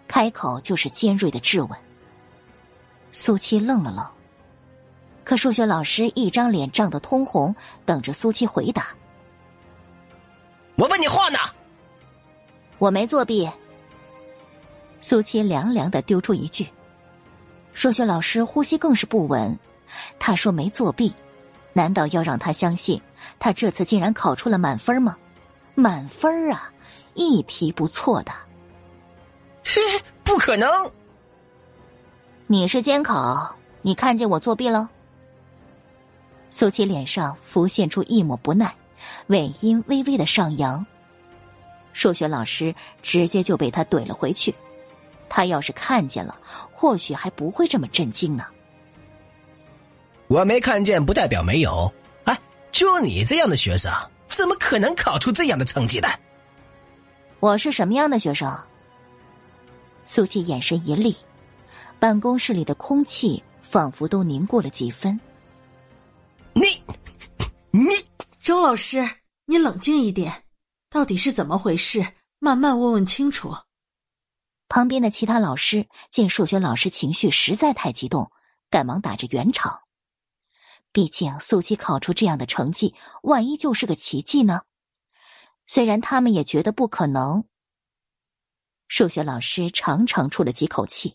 [0.07, 1.69] 开口就是尖锐的质问。
[3.11, 4.03] 苏七愣了愣，
[5.23, 7.55] 可数学老师一张脸涨得通红，
[7.85, 8.87] 等着苏七回答。
[10.83, 11.39] 我问你话呢，
[12.77, 13.49] 我没作弊。
[14.99, 16.67] 苏七凉凉的丢出一句。
[17.73, 19.57] 数学老师呼吸更是不稳，
[20.19, 21.15] 他说没作弊，
[21.71, 23.01] 难道要让他相信
[23.39, 25.15] 他这次竟然考出了满分吗？
[25.73, 26.69] 满分啊，
[27.13, 28.33] 一题不错的。
[29.63, 29.79] 切，
[30.21, 30.69] 不可能！
[32.45, 34.89] 你是监考，你看见我作弊了？
[36.49, 38.75] 苏七脸上浮现出一抹不耐，
[39.27, 40.85] 尾音微微的上扬。
[41.93, 44.53] 数学老师直接就被他怼了回去。
[45.29, 46.35] 他要是看见了，
[46.71, 48.45] 或许还不会这么震惊呢。
[50.27, 51.91] 我没看见，不代表没有。
[52.25, 52.39] 哎，
[52.71, 53.91] 就你这样的学生，
[54.27, 56.19] 怎么可能考出这样的成绩来？
[57.39, 58.55] 我是什么样的学生？
[60.05, 61.15] 苏琪眼神一厉，
[61.99, 65.19] 办公室里的空气仿佛都凝固了几分。
[66.53, 66.65] 你，
[67.71, 67.89] 你，
[68.43, 69.09] 周老师，
[69.45, 70.43] 你冷静一点，
[70.89, 72.05] 到底是怎么回事？
[72.39, 73.55] 慢慢问问清楚。
[74.67, 78.29] 旁边的其他老师见数学老师情绪实在太激动，
[78.69, 79.83] 赶忙打着圆场。
[80.91, 84.63] 毕竟苏七考出这样的成绩，万一就是个奇迹呢？
[85.65, 87.45] 虽然他们也觉得不可能。
[88.89, 91.13] 数学老师长长出了几口气，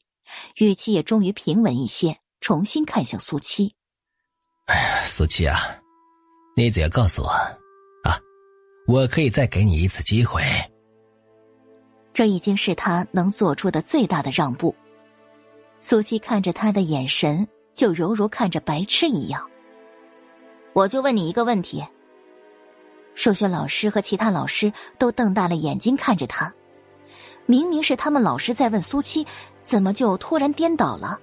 [0.57, 3.75] 语气也终于平稳一些，重新看向苏七
[4.65, 5.79] ：“哎呀，苏七啊，
[6.59, 7.29] 你只要告诉我，
[8.03, 8.19] 啊，
[8.89, 10.43] 我可以再给你一次机会。”
[12.13, 14.75] 这已经是他能做出的最大的让步。
[15.81, 19.49] 苏七看着他的眼神，就犹如看着白痴一样。
[20.73, 21.81] 我就问你一个问题。
[23.15, 26.53] 数学老师和其他老师都瞪大了眼睛看着他。
[27.47, 29.25] 明明是他们老师在问苏七，
[29.63, 31.21] 怎么就突然颠倒了？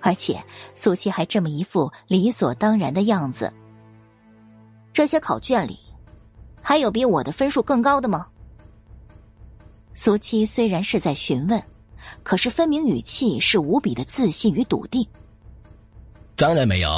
[0.00, 0.40] 而且
[0.76, 3.52] 苏七还这么一副理所当然的样子。
[4.96, 5.78] 这些考卷里，
[6.62, 8.26] 还有比我的分数更高的吗？
[9.92, 11.62] 苏七虽然是在询问，
[12.22, 15.06] 可是分明语气是无比的自信与笃定。
[16.34, 16.88] 当然没有，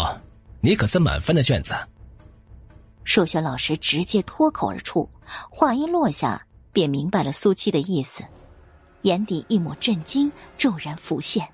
[0.61, 1.75] 你可是满分的卷子。
[3.03, 5.11] 数学老师直接脱口而出，
[5.51, 6.41] 话音落下。
[6.70, 8.23] 便明白了苏七的意思，
[9.03, 11.45] 眼底一抹震惊骤然浮现。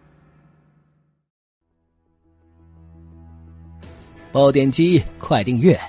[4.30, 5.80] 爆点击，快订阅！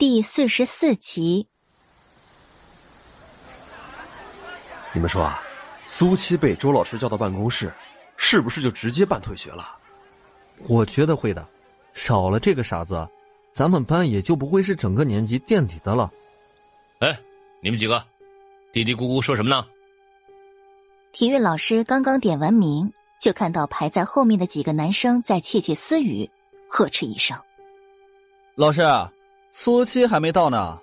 [0.00, 1.46] 第四十四集。
[4.94, 5.42] 你们说啊，
[5.86, 7.70] 苏七被周老师叫到办公室，
[8.16, 9.76] 是不是就直接办退学了？
[10.68, 11.46] 我觉得会的，
[11.92, 13.06] 少了这个傻子。
[13.52, 16.10] 咱们班也就不会是整个年级垫底的了。
[17.00, 17.20] 哎，
[17.60, 18.02] 你们几个，
[18.72, 19.66] 嘀嘀咕咕说什么呢？
[21.12, 22.90] 体育老师刚刚点完名，
[23.20, 26.30] 就看到排在后面的几个男生在窃窃私语，
[26.70, 27.38] 呵斥一声
[28.56, 28.80] ：“老师，
[29.52, 30.80] 苏七还没到呢。”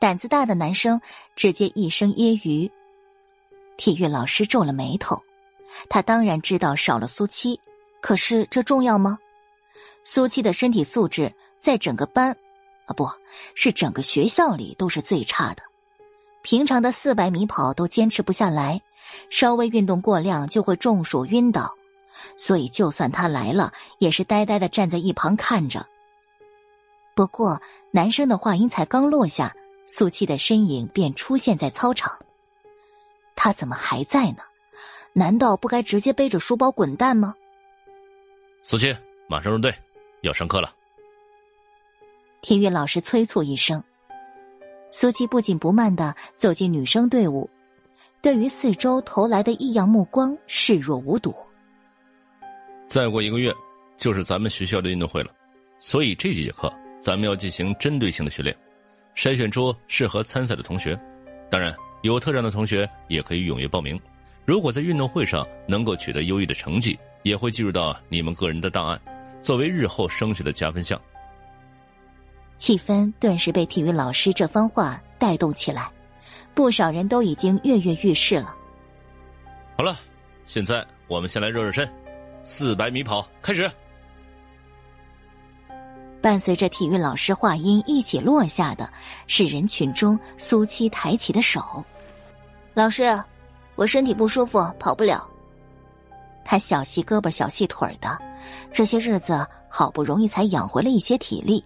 [0.00, 1.00] 胆子大的男生
[1.36, 2.70] 直接一声揶揄。
[3.76, 5.22] 体育老师皱了眉头，
[5.88, 7.60] 他当然知道少了苏七，
[8.00, 9.18] 可是这重要吗？
[10.04, 12.36] 苏七的身体素质在整个班，
[12.86, 13.08] 啊，不
[13.54, 15.62] 是整个学校里都是最差的。
[16.42, 18.82] 平常的四百米跑都坚持不下来，
[19.30, 21.72] 稍微运动过量就会中暑晕倒。
[22.36, 25.86] 所以，就算他来了，也是呆呆的站在一旁看着。
[27.14, 27.60] 不过，
[27.90, 29.54] 男生的话音才刚落下，
[29.86, 32.18] 苏七的身影便出现在操场。
[33.36, 34.42] 他怎么还在呢？
[35.12, 37.34] 难道不该直接背着书包滚蛋吗？
[38.62, 38.96] 苏七，
[39.28, 39.74] 马上入队。
[40.22, 40.72] 要上课了，
[42.42, 43.82] 体育老师催促一声。
[44.92, 47.50] 苏七不紧不慢的走进女生队伍，
[48.20, 51.34] 对于四周投来的异样目光视若无睹。
[52.86, 53.52] 再过一个月
[53.96, 55.34] 就是咱们学校的运动会了，
[55.80, 56.72] 所以这几节课
[57.02, 58.56] 咱们要进行针对性的训练，
[59.16, 60.98] 筛选出适合参赛的同学。
[61.50, 64.00] 当然，有特长的同学也可以踊跃报名。
[64.46, 69.00] 如果在运动会上能够取得优异的成绩，也会计入到你们个人的档案。
[69.42, 71.00] 作为日后升学的加分项，
[72.56, 75.90] 气氛顿时被体育老师这番话带动起来，
[76.54, 78.54] 不少人都已经跃跃欲试了。
[79.76, 79.98] 好了，
[80.46, 81.92] 现在我们先来热热身，
[82.44, 83.68] 四百米跑开始。
[86.22, 88.88] 伴随着体育老师话音一起落下的
[89.26, 91.84] 是人群中苏七抬起的手。
[92.72, 93.20] 老师，
[93.74, 95.28] 我身体不舒服，跑不了。
[96.44, 98.16] 他小细胳膊小细腿的。
[98.72, 101.62] 这些日子好不容易才养回了一些体力，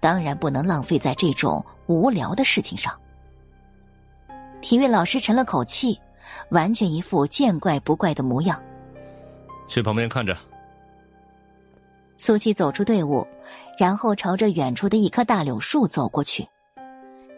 [0.00, 2.98] 当然不能浪费在这种无聊的事情上。
[4.60, 5.98] 体育老师沉了口气，
[6.50, 8.60] 完全一副见怪不怪的模样。
[9.66, 10.36] 去旁边看着。
[12.18, 13.26] 苏七走出队伍，
[13.80, 16.46] 然后朝着远处的一棵大柳树走过去，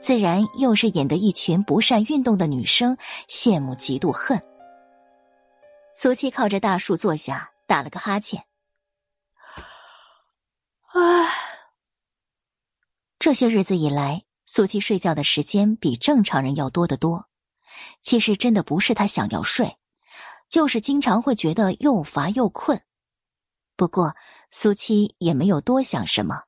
[0.00, 2.96] 自然又是引得一群不善运动的女生
[3.28, 4.42] 羡慕、嫉妒、恨。
[5.94, 8.44] 苏七靠着大树坐下，打了个哈欠。
[10.92, 11.30] 唉，
[13.20, 17.28] 这些日子以来，苏七睡觉的时间比正常人要多得多。
[18.00, 19.76] 其实真的不是他想要睡，
[20.48, 22.82] 就是经常会觉得又乏又困。
[23.76, 24.16] 不过
[24.54, 26.42] 苏七也没有多想什么，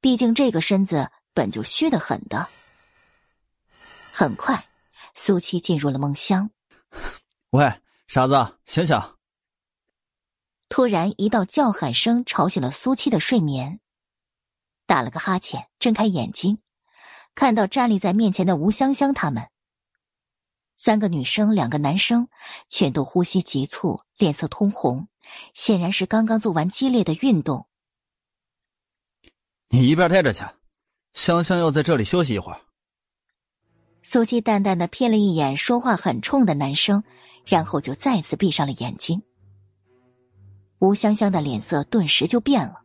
[0.00, 2.48] 毕竟这个身子本就虚得很的。
[4.12, 4.68] 很快，
[5.14, 6.50] 苏七进入了梦乡。
[7.50, 9.00] 喂，傻子，醒醒！
[10.68, 13.78] 突然，一道叫喊声吵醒了苏七的睡眠。
[14.84, 16.58] 打了个哈欠，睁开眼睛，
[17.36, 19.48] 看到站立在面前的吴香香他们。
[20.74, 22.28] 三个女生，两个男生，
[22.68, 25.08] 全都呼吸急促，脸色通红，
[25.54, 27.66] 显然是刚刚做完激烈的运动。
[29.68, 30.42] 你一边待着去，
[31.12, 32.60] 香香要在这里休息一会儿。
[34.02, 37.04] 苏七淡淡的瞥了一眼说话很冲的男生，
[37.44, 39.22] 然后就再次闭上了眼睛。
[40.78, 42.82] 吴香香的脸色顿时就变了，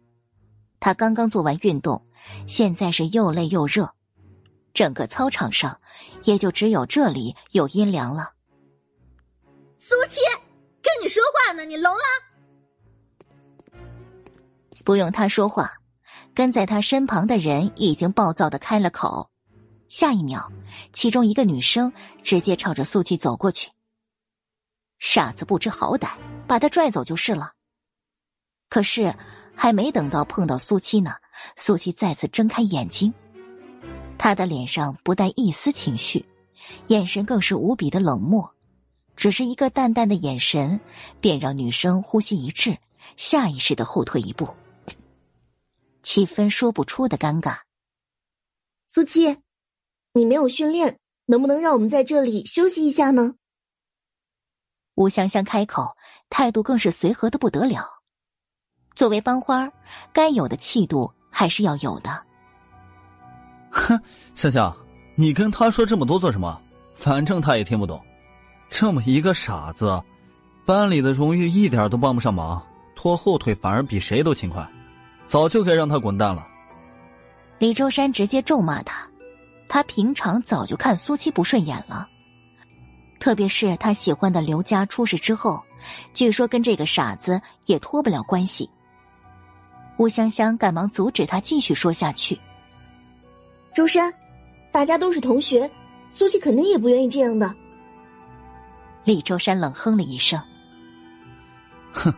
[0.80, 2.06] 她刚刚做完运动，
[2.48, 3.94] 现在是又累又热，
[4.74, 5.80] 整个操场上
[6.24, 8.34] 也就只有这里有阴凉了。
[9.78, 10.20] 苏七，
[10.82, 12.02] 跟你说话呢，你聋了？
[14.84, 15.72] 不用他说话，
[16.34, 19.30] 跟在他身旁的人已经暴躁的开了口。
[19.90, 20.52] 下一秒，
[20.92, 21.94] 其中一个女生
[22.24, 23.70] 直接朝着苏七走过去。
[25.00, 26.10] 傻子不知好歹，
[26.48, 27.52] 把他拽走就是了。
[28.70, 29.14] 可是，
[29.56, 31.14] 还没等到碰到苏七呢，
[31.56, 33.14] 苏七再次睁开眼睛，
[34.18, 36.26] 他的脸上不带一丝情绪，
[36.88, 38.52] 眼神更是无比的冷漠，
[39.16, 40.80] 只是一个淡淡的眼神，
[41.22, 42.76] 便让女生呼吸一滞，
[43.16, 44.56] 下意识的后退一步，
[46.04, 47.58] 气氛说不出的尴尬。
[48.88, 49.40] 苏七，
[50.14, 53.34] 你没有训练，能不能让我们在这里休息一下呢？
[54.94, 55.98] 吴香香开口，
[56.30, 57.90] 态度更是随和的不得了。
[58.94, 59.72] 作为班花，
[60.14, 62.24] 该有的气度还是要有的。
[63.72, 64.00] 哼，
[64.36, 64.78] 香香，
[65.16, 66.62] 你跟他说这么多做什么？
[66.96, 68.00] 反正他也听不懂。
[68.70, 70.00] 这么一个傻子，
[70.64, 72.64] 班里的荣誉一点都帮不上忙，
[72.96, 74.68] 拖后腿反而比谁都勤快，
[75.34, 76.48] 早就该让他滚蛋了。
[77.58, 79.10] 李周山直接咒骂他，
[79.68, 82.08] 他平常早就看苏七不顺眼了，
[83.20, 85.64] 特别是他喜欢的刘家出事之后，
[86.14, 88.70] 据说跟这个傻子也脱不了关系。
[89.98, 92.40] 吴香香赶忙阻止他继续说下去。
[93.74, 94.14] 周山，
[94.72, 95.68] 大家都是同学，
[96.12, 97.52] 苏七肯定也不愿意这样的。
[99.04, 100.40] 李周山冷哼了一声
[101.92, 102.14] ：“哼，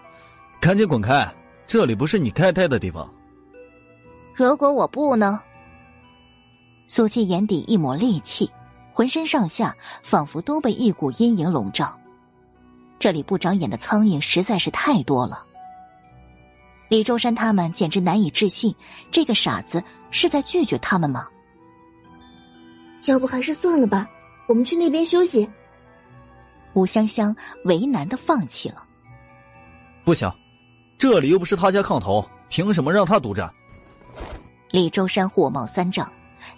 [0.59, 1.33] 赶紧滚开，
[1.67, 3.11] 这里不是你该待的地方。”
[4.35, 5.41] 如果我不呢？
[6.87, 8.51] 苏七眼底一抹戾气，
[8.91, 11.97] 浑身上下仿佛都被一股阴影笼罩。
[12.99, 15.43] 这里不长眼的苍蝇实在是太多了。
[16.89, 18.75] 李周山他们简直难以置信，
[19.09, 21.27] 这个傻子是在拒绝他们吗？
[23.05, 24.07] 要不还是算了吧，
[24.47, 25.49] 我们去那边休息。
[26.73, 28.83] 吴香香为难的放弃了。
[30.03, 30.31] 不行，
[30.97, 33.51] 这里又不是他家炕头，凭什么让他独占？
[34.71, 36.11] 李周山火冒三丈，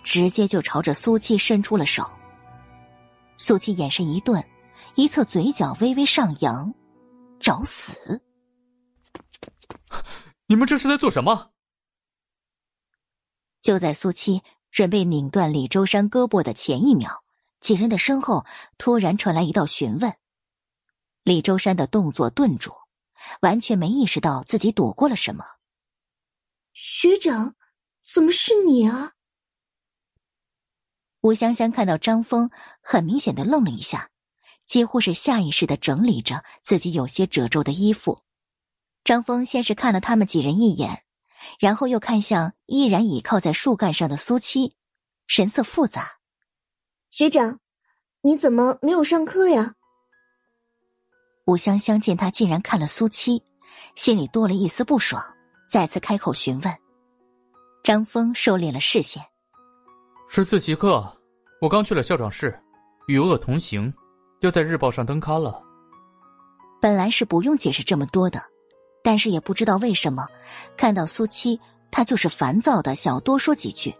[0.03, 2.05] 直接就朝着苏七伸出了手。
[3.37, 4.43] 苏七眼神一顿，
[4.95, 6.73] 一侧嘴角微微上扬，
[7.39, 8.21] 找死！
[10.47, 11.51] 你们这是在做什么？
[13.61, 14.41] 就在苏七
[14.71, 17.23] 准备拧断李周山胳膊的前一秒，
[17.59, 18.45] 几人的身后
[18.77, 20.13] 突然传来一道询问。
[21.23, 22.71] 李周山的动作顿住，
[23.41, 25.45] 完全没意识到自己躲过了什么。
[26.73, 27.55] 学长，
[28.03, 29.13] 怎么是你啊？
[31.21, 32.49] 吴香香看到张峰，
[32.81, 34.09] 很明显的愣了一下，
[34.65, 38.21] 几乎是下意识的整理着自己有些褶皱的衣服。
[39.03, 41.03] 张峰先是看了他们几人一眼，
[41.59, 44.75] 然后又看向依然倚靠在树干上的苏七，
[45.25, 46.19] 神色复杂。
[47.09, 47.59] 学长，
[48.21, 49.75] 你怎么没有上课呀？
[51.47, 53.41] 吴香香见他竟然看了苏七，
[53.95, 55.23] 心里多了一丝不爽，
[55.65, 56.75] 再次开口询问。
[57.81, 59.23] 张峰收敛了视线。
[60.27, 61.17] 是自习课，
[61.61, 62.53] 我刚去了校长室，
[63.07, 63.93] 与恶同行，
[64.41, 65.63] 要在日报上登刊了。
[66.81, 68.43] 本来是不用解释这么多的。
[69.01, 70.27] 但是也不知道为什么，
[70.75, 71.57] 看到苏七，
[71.89, 73.95] 他就是烦躁的，想要多说几句。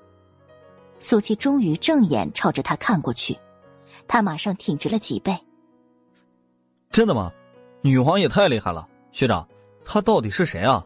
[1.00, 3.40] 苏七终于正眼朝着他看过去，
[4.06, 5.34] 他马上挺直了脊背。
[6.98, 7.32] 真的吗？
[7.82, 9.48] 女皇也太厉害了，学长，
[9.86, 10.84] 她到底是谁啊？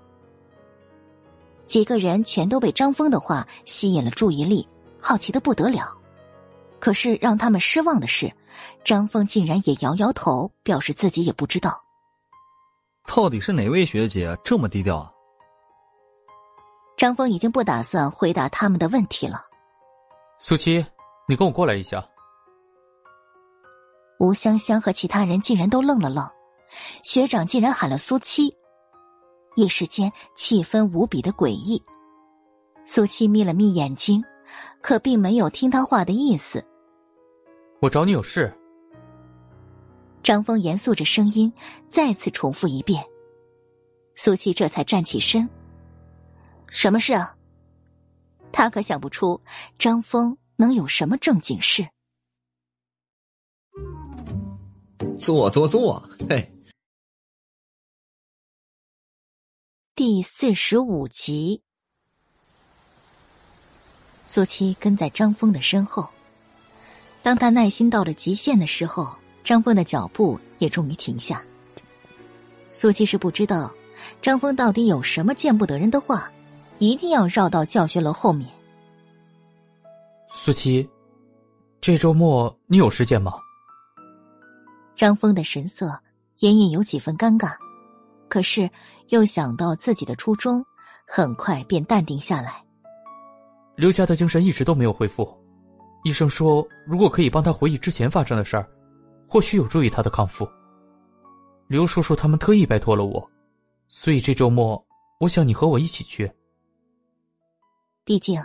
[1.65, 4.67] 几个人全都被张峰的话吸引了注意力，
[4.99, 5.89] 好奇的不得了。
[6.81, 8.29] 可是让他们失望的是，
[8.83, 11.81] 张峰竟然也摇摇头，表示自己也不知道。
[13.07, 15.09] 到底是哪位学姐这么低调啊？
[16.97, 19.45] 张峰已经不打算回答他们的问题了。
[20.39, 20.85] 苏七，
[21.25, 22.05] 你跟我过来一下。
[24.21, 26.29] 吴香香和其他人竟然都愣了愣，
[27.03, 28.55] 学长竟然喊了苏七，
[29.55, 31.81] 一时间气氛无比的诡异。
[32.85, 34.23] 苏七眯了眯眼睛，
[34.79, 36.63] 可并没有听他话的意思。
[37.79, 38.55] 我找你有事。
[40.21, 41.51] 张峰严肃着声音
[41.89, 43.03] 再次重复一遍。
[44.13, 45.49] 苏七这才站起身。
[46.67, 47.35] 什么事啊？
[48.51, 49.41] 他可想不出
[49.79, 51.87] 张峰能有什么正经事。
[55.21, 56.51] 坐坐坐，嘿。
[59.93, 61.61] 第四十五集，
[64.25, 66.09] 苏七跟在张峰的身后。
[67.21, 71.45] 当他耐心到了极限的时候，张峰的脚步也终于停下。
[72.73, 73.71] 苏七是不知道
[74.23, 76.31] 张峰到底有什么见不得人的话。
[76.79, 78.49] 一定要绕到教学楼后面。
[80.35, 80.89] 苏七，
[81.79, 83.33] 这周末你有时间吗？
[85.01, 85.99] 张峰的神色
[86.41, 87.55] 隐隐有几分尴尬，
[88.29, 88.69] 可是
[89.09, 90.63] 又想到自己的初衷，
[91.07, 92.63] 很快便淡定下来。
[93.75, 95.27] 刘佳的精神一直都没有恢复，
[96.03, 98.69] 医生说，如果可以帮他回忆之前发生的事儿，
[99.27, 100.47] 或许有助于他的康复。
[101.67, 103.27] 刘叔叔他们特意拜托了我，
[103.87, 104.85] 所以这周末
[105.19, 106.31] 我想你和我一起去。
[108.05, 108.39] 毕竟，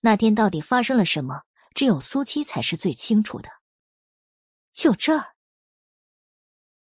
[0.00, 1.42] 那天到底发生了什么，
[1.74, 3.48] 只有苏七才是最清楚的。
[4.72, 5.24] 就这儿，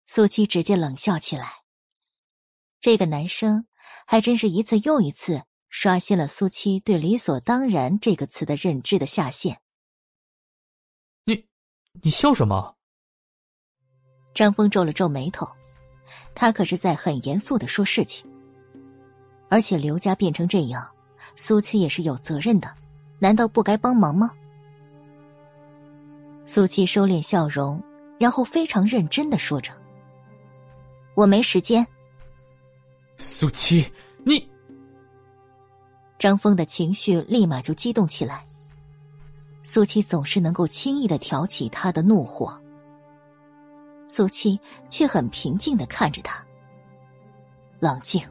[0.08, 1.64] 苏七直接冷笑起来。
[2.80, 3.66] 这个男生
[4.06, 9.62] 还真是一次又一次刷新了苏七对“理所当然”这个词的认知的下限。
[11.26, 11.48] 你，
[12.02, 12.76] 你笑什么？
[14.34, 15.48] 张峰皱了皱眉头，
[16.34, 18.26] 他可是在很严肃的说事情，
[19.50, 20.90] 而且刘家变成这样。
[21.36, 22.76] 苏七也是有责任的，
[23.20, 24.32] 难道不该帮忙吗？
[26.46, 27.82] 苏七收敛笑容，
[28.20, 29.72] 然后非常认真的说着
[31.22, 31.86] ：“我没时间。”
[33.18, 33.86] 苏七，
[34.26, 34.50] 你……
[36.18, 38.46] 张峰的情绪立马就激动起来。
[39.64, 42.60] 苏七总是能够轻易的挑起他的怒火，
[44.08, 46.44] 苏七却很平静的看着他，
[47.80, 48.22] 冷静。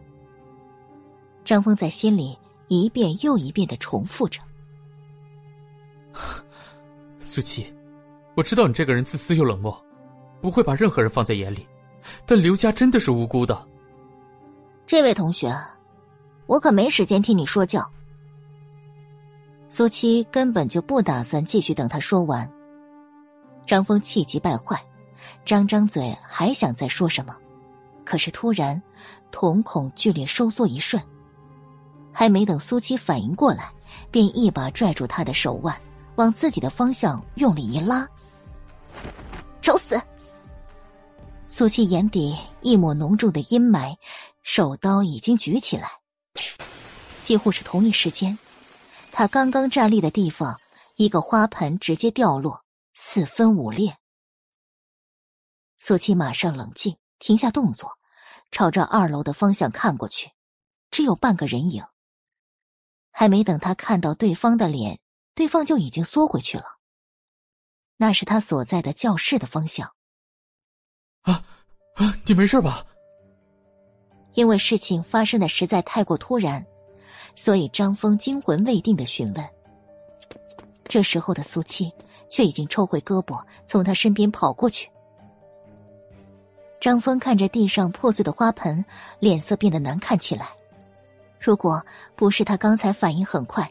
[1.45, 2.37] 张峰在心里。
[2.73, 4.41] 一遍又一遍的重复着。
[7.19, 7.75] 苏七，
[8.37, 9.85] 我知道你这个人自私又冷漠，
[10.41, 11.67] 不会把任何人放在眼里，
[12.27, 13.67] 但刘家真的是无辜的。
[14.87, 15.55] 这位同学，
[16.47, 17.89] 我可没时间听你说教。
[19.69, 22.51] 苏七根本就不打算继续等他说完。
[23.65, 24.83] 张峰气急败坏，
[25.45, 27.37] 张张嘴还想再说什么，
[28.05, 28.83] 可是突然
[29.31, 31.01] 瞳孔剧烈收缩一瞬。
[32.13, 33.71] 还没等苏七反应过来，
[34.11, 35.77] 便一把拽住他的手腕，
[36.17, 38.05] 往自己的方向用力一拉。
[39.61, 40.01] 找死！
[41.53, 43.97] 苏七眼底一抹浓重的阴霾，
[44.45, 45.91] 手刀已经举起来。
[47.25, 48.39] 几乎是同一时间，
[49.11, 50.61] 他刚刚站立的地方，
[50.95, 52.65] 一个花盆直接掉落，
[52.95, 53.99] 四分五裂。
[55.81, 57.99] 苏七马上冷静，停下动作，
[58.53, 60.31] 朝着二楼的方向看过去，
[60.93, 61.85] 只有半个人影。
[63.11, 65.01] 还没等他看到对方的脸，
[65.35, 66.79] 对方就已经缩回去了。
[67.97, 69.93] 那是他所在的教室的方向。
[71.23, 71.45] 啊
[71.95, 72.15] 啊！
[72.25, 72.85] 你没事吧？
[74.35, 76.65] 因为事情发生的实在太过突然，
[77.35, 79.45] 所以张峰惊魂未定的询问。
[80.85, 81.93] 这时候的苏七
[82.29, 84.89] 却已经抽回胳膊，从他身边跑过去。
[86.81, 88.85] 张峰看着地上破碎的花盆，
[89.19, 90.49] 脸色变得难看起来。
[91.39, 91.85] 如果
[92.17, 93.71] 不是他刚才反应很快，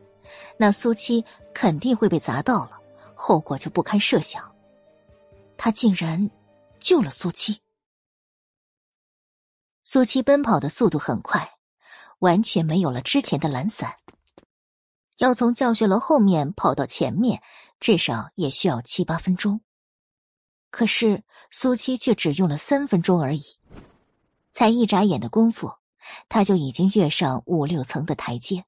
[0.57, 1.23] 那苏七
[1.53, 2.79] 肯定会被砸到了，
[3.15, 4.43] 后果就不堪设想。
[5.57, 6.29] 他竟然
[6.79, 7.61] 救了苏七。
[9.83, 11.57] 苏七奔跑的速度很快，
[12.19, 13.95] 完全没有了之前的懒散。
[15.17, 17.41] 要从教学楼后面跑到前面，
[17.79, 19.61] 至少也需要七八分钟。
[20.71, 23.41] 可是苏七却只用了三分钟而已，
[24.51, 25.73] 才一眨眼的功夫。
[26.29, 28.63] 他就已经跃上五六层的台阶。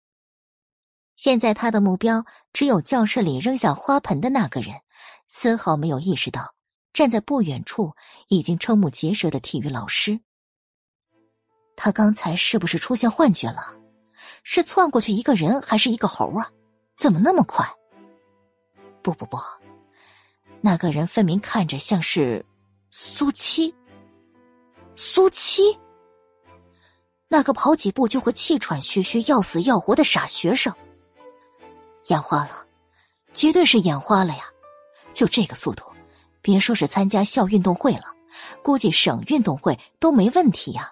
[1.15, 4.81] 现在他的目标只有教室里扔下花盆的那个人，
[5.27, 6.53] 丝毫没有意识到
[6.93, 7.93] 站在不远处
[8.27, 10.19] 已经瞠目结舌的体育老师。
[11.75, 13.77] 他刚才是不是出现幻觉了？
[14.43, 16.49] 是窜过去一个人，还是一个猴啊？
[16.97, 17.65] 怎么那么快？
[19.01, 19.37] 不不不，
[20.61, 22.45] 那个人分明看着像是
[22.89, 23.73] 苏七。
[24.95, 25.77] 苏七。
[27.27, 30.73] 那个跑几步就会气喘吁吁、要死要活的傻学生，
[32.07, 32.67] 眼花了，
[33.33, 34.43] 绝对是眼花了呀！
[35.13, 35.83] 就这个速度，
[36.41, 38.05] 别说是参加校运动会了，
[38.63, 40.91] 估计省运动会都没问题呀。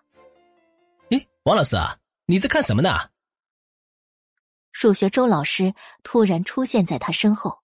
[1.09, 3.09] 哎，王老师啊，你在看什么呢？
[4.71, 5.73] 数学周老师
[6.03, 7.59] 突然出现在他身后，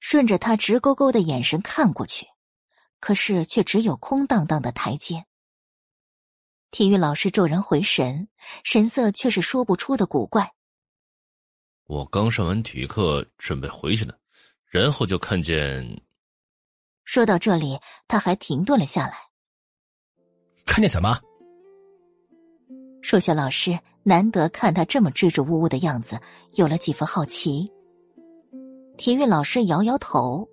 [0.00, 2.26] 顺着他直勾勾的眼神看过去，
[2.98, 5.26] 可是却只有空荡荡的台阶。
[6.70, 8.28] 体育老师骤然回神，
[8.64, 10.50] 神色却是说不出的古怪。
[11.84, 14.14] 我刚上完体育课，准备回去呢，
[14.64, 16.02] 然后就看见。
[17.04, 19.14] 说到这里，他还停顿了下来。
[20.64, 21.18] 看见什么？
[23.02, 26.20] 数学老师难得看他这么支支吾吾的样子，
[26.54, 27.70] 有了几分好奇。
[28.96, 30.48] 体育老师摇摇头：“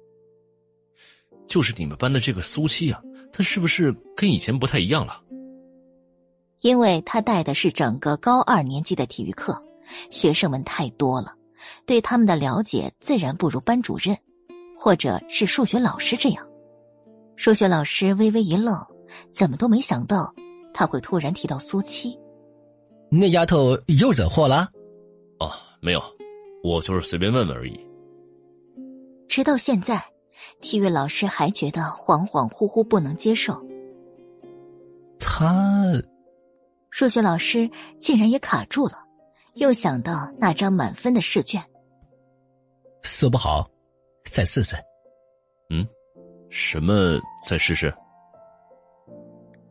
[1.48, 3.02] 就是你们班的这个苏七啊，
[3.32, 5.22] 他是不是跟以前不太一样了？”
[6.62, 9.64] 因为他带的是整个高二年级的体育课，
[10.10, 11.36] 学生们太多了，
[11.86, 14.18] 对他们的了解自然不如班主任，
[14.80, 16.48] 或者是数学老师这样。
[17.36, 18.76] 数学老师微微一愣，
[19.34, 20.34] 怎么都没想到
[20.74, 22.18] 他会突然提到苏七。
[23.12, 24.70] 那丫头又惹祸了？
[25.40, 25.52] 哦，
[25.82, 26.02] 没有，
[26.64, 27.80] 我就是随便问问而已。
[29.28, 30.04] 直到现在，
[30.62, 33.62] 体育老师还觉得恍恍惚惚不能接受。
[35.20, 35.94] 他。
[36.90, 37.70] 数学老师
[38.00, 38.98] 竟然也卡住了，
[39.54, 41.64] 又想到那张满分的试卷，
[43.04, 43.70] 说不好，
[44.32, 44.76] 再试试。
[45.70, 45.88] 嗯，
[46.50, 47.20] 什么？
[47.48, 47.94] 再试试？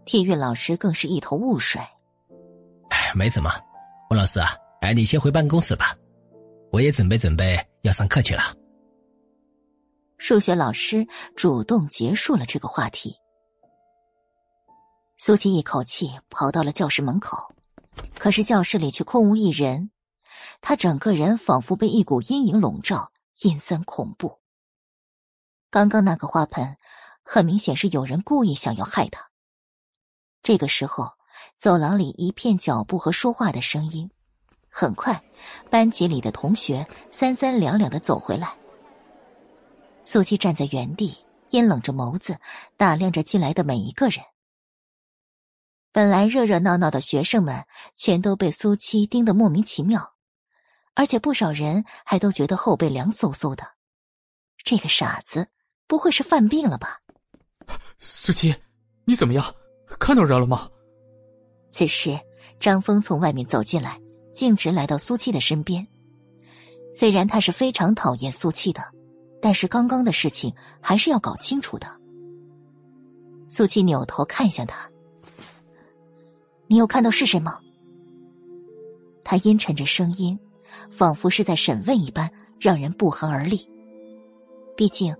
[0.05, 1.81] 体育老师更是一头雾水。
[2.91, 3.51] 哎，没怎么，
[4.11, 5.95] 吴老师啊，哎，你先回办公室吧，
[6.73, 8.55] 我也准备准备要上课去了。
[10.17, 11.07] 数学老师
[11.37, 13.15] 主动结束了这个话题。
[15.17, 17.53] 苏琪一口气跑到了教室门口，
[18.19, 19.91] 可是教室里却空无一人。
[20.61, 23.13] 他整个人仿佛被一股阴影笼罩，
[23.43, 24.41] 阴森恐怖。
[25.71, 26.77] 刚刚那个花盆，
[27.23, 29.31] 很明显是有人故意想要害他。
[30.43, 31.13] 这个时候，
[31.57, 34.11] 走廊里一片脚步和说话的声音。
[34.71, 35.23] 很快，
[35.71, 38.57] 班级里的同学三三两两的走回来。
[40.05, 41.17] 苏七站在原地，
[41.51, 42.39] 阴冷着眸子，
[42.77, 44.25] 打量着进来的每一个人。
[45.93, 47.67] 本来热热闹闹的学生们，
[47.97, 50.15] 全都被苏七盯得莫名其妙，
[50.99, 53.63] 而且不少人还都觉得后背凉飕飕的。
[54.65, 55.47] 这个傻子
[55.87, 57.01] 不会是犯病了吧？
[57.99, 58.53] 苏七，
[59.05, 59.55] 你怎么样？
[60.01, 60.69] 看到人了吗？
[61.71, 62.19] 此时，
[62.59, 64.01] 张峰从外面走进来，
[64.33, 65.87] 径直来到苏七的身边。
[66.93, 68.83] 虽然他是非常讨厌苏七的，
[69.41, 71.87] 但是刚刚的事情还是要搞清楚的。
[73.47, 74.91] 苏七扭头看向他。
[76.67, 77.61] 你有看到是谁吗？
[79.23, 80.37] 他阴沉着声音，
[80.91, 83.59] 仿佛是在审问一般，让人不寒而栗。
[84.77, 85.15] 毕竟，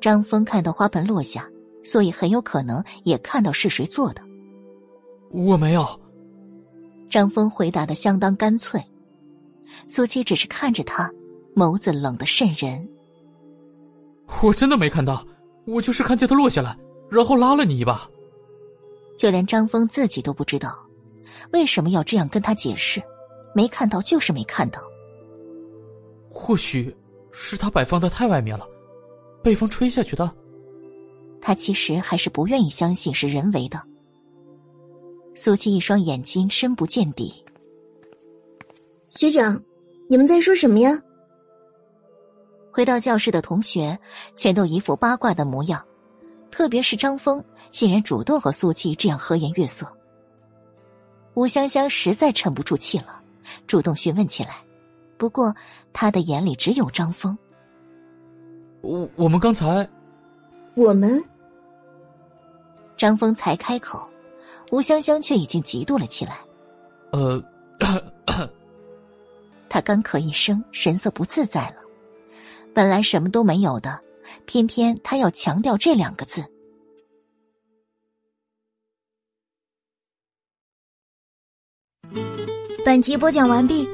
[0.00, 1.48] 张峰看到花盆落下，
[1.84, 4.22] 所以很有可能也看到是谁做的。
[5.30, 5.86] 我没有。
[7.08, 8.82] 张峰回答的相当干脆。
[9.86, 11.10] 苏七只是看着他，
[11.54, 12.88] 眸子冷得渗人。
[14.42, 15.24] 我真的没看到，
[15.66, 16.76] 我就是看见他落下来，
[17.10, 18.08] 然后拉了你一把。
[19.16, 20.76] 就连张峰自己都不知道。
[21.52, 23.00] 为什么要这样跟他解释？
[23.54, 24.80] 没看到就是没看到。
[26.38, 26.94] 或许
[27.32, 28.68] 是他摆放的太外面了，
[29.42, 30.30] 被风吹下去的。
[31.40, 33.82] 他其实还是不愿意相信是人为的。
[35.34, 37.42] 苏七一双眼睛深不见底。
[39.08, 39.60] 学长，
[40.08, 41.02] 你们在说什么呀？
[42.70, 43.98] 回到教室的同学
[44.36, 45.82] 全都一副八卦的模样，
[46.50, 49.90] 特别是张峰，竟然主动和苏七这样和颜悦色。
[51.34, 53.22] 吴香香实在沉不住气了，
[53.66, 54.65] 主动询问起来。
[55.18, 55.54] 不过，
[55.92, 57.36] 他的眼里只有张峰。
[58.82, 59.88] 我我们刚才，
[60.74, 61.22] 我们，
[62.96, 64.08] 张峰才开口，
[64.70, 66.38] 吴香香却已经嫉妒了起来。
[67.12, 67.42] 呃，
[69.68, 71.76] 他干咳一声，神色不自在了。
[72.74, 74.00] 本来什么都没有的，
[74.44, 76.44] 偏偏他要强调这两个字。
[82.84, 83.88] 本集播讲完毕，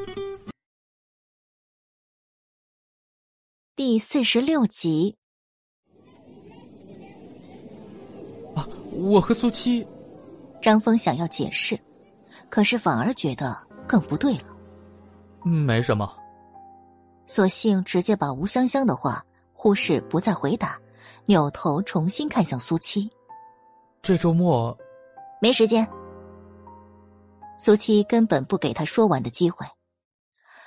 [3.74, 5.16] 第四十六集。
[8.54, 9.86] 啊，我和苏七，
[10.60, 11.80] 张峰想要解释，
[12.50, 13.58] 可是反而觉得
[13.88, 14.54] 更不对了。
[15.42, 16.14] 没什么，
[17.24, 19.24] 索性直接把吴香香的话
[19.54, 20.78] 忽视，不再回答，
[21.24, 23.10] 扭头重新看向苏七。
[24.02, 24.76] 这周末
[25.40, 25.88] 没时间。
[27.58, 29.64] 苏七根本不给他说完的机会。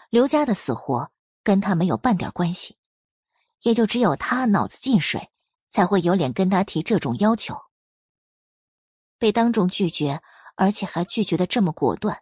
[0.09, 1.11] 刘家的死活
[1.43, 2.75] 跟他没有半点关系，
[3.61, 5.29] 也就只有他脑子进水，
[5.69, 7.59] 才会有脸跟他提这种要求。
[9.17, 10.21] 被当众拒绝，
[10.55, 12.21] 而且还拒绝的这么果断，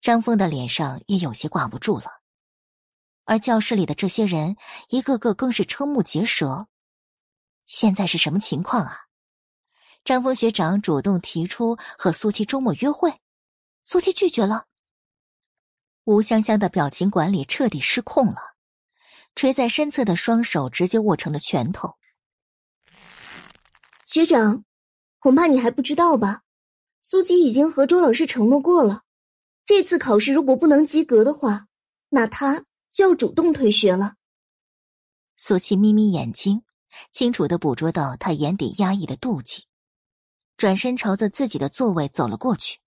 [0.00, 2.22] 张峰的脸上也有些挂不住了。
[3.24, 4.56] 而教室里的这些人，
[4.88, 6.66] 一个个更是瞠目结舌。
[7.66, 9.06] 现在是什么情况啊？
[10.04, 13.14] 张峰学长主动提出和苏七周末约会，
[13.84, 14.66] 苏七拒绝了。
[16.04, 18.51] 吴香香的表情管理彻底失控了，
[19.34, 21.96] 垂在身侧的双手直接握成了拳头。
[24.06, 24.64] 学长，
[25.18, 26.42] 恐怕你还不知道吧？
[27.00, 29.02] 苏琪已经和周老师承诺过了，
[29.66, 31.66] 这次考试如果不能及格的话，
[32.08, 34.14] 那他就要主动退学了。
[35.36, 36.62] 苏琪眯眯眼睛，
[37.10, 39.64] 清楚的捕捉到他眼底压抑的妒忌，
[40.56, 42.78] 转身朝着自己的座位走了过去。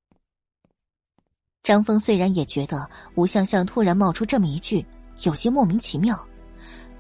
[1.62, 4.86] 张峰虽然也觉得吴向向突然冒出这么一句
[5.22, 6.28] 有些莫名其妙，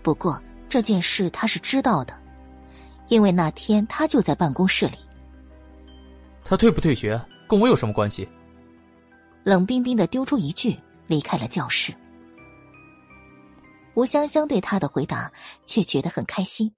[0.05, 2.15] 不过这件事他是知道的，
[3.07, 4.99] 因为那天他就在办公室里。
[6.43, 7.19] 他退不退学
[7.49, 8.29] 跟我有什么关系？
[9.43, 11.91] 冷冰冰的丢出一句，离开了教室。
[13.95, 15.31] 吴香香对他的回答
[15.65, 16.71] 却觉得很开心，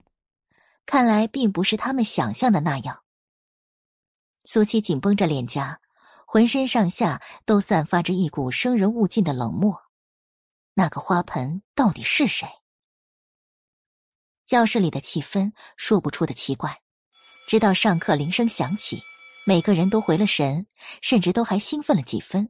[0.85, 3.03] 看来并不是他们想象的那样。
[4.45, 5.81] 苏七紧绷着脸颊。
[6.29, 9.83] 浑身上下都散发着一股生人勿近的冷漠。
[10.73, 12.47] 那个花盆到底是谁？
[14.47, 16.81] 教室里的气氛说不出的奇怪。
[17.47, 19.01] 直到上课铃声响起，
[19.45, 20.67] 每个人都回了神，
[21.01, 22.49] 甚至都还兴奋了几分，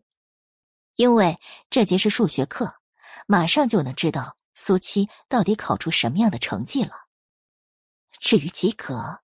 [0.95, 1.39] 因为
[1.71, 2.75] 这节是数学课，
[3.25, 7.07] 马上就能知道苏七到底考出什么样的成绩了。
[8.19, 9.21] 至于及格，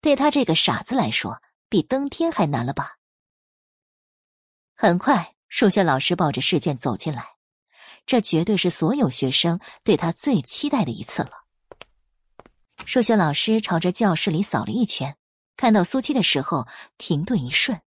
[0.00, 2.98] 对他这个傻子来说，比登天还难了吧？
[4.74, 7.24] 很快，数学老师抱着试卷走进来，
[8.06, 11.47] 这绝对是所有学生对他最期待的一次了。
[12.86, 15.16] 数学老师朝着教室里扫了一圈，
[15.56, 17.78] 看到苏七的时候停顿一瞬。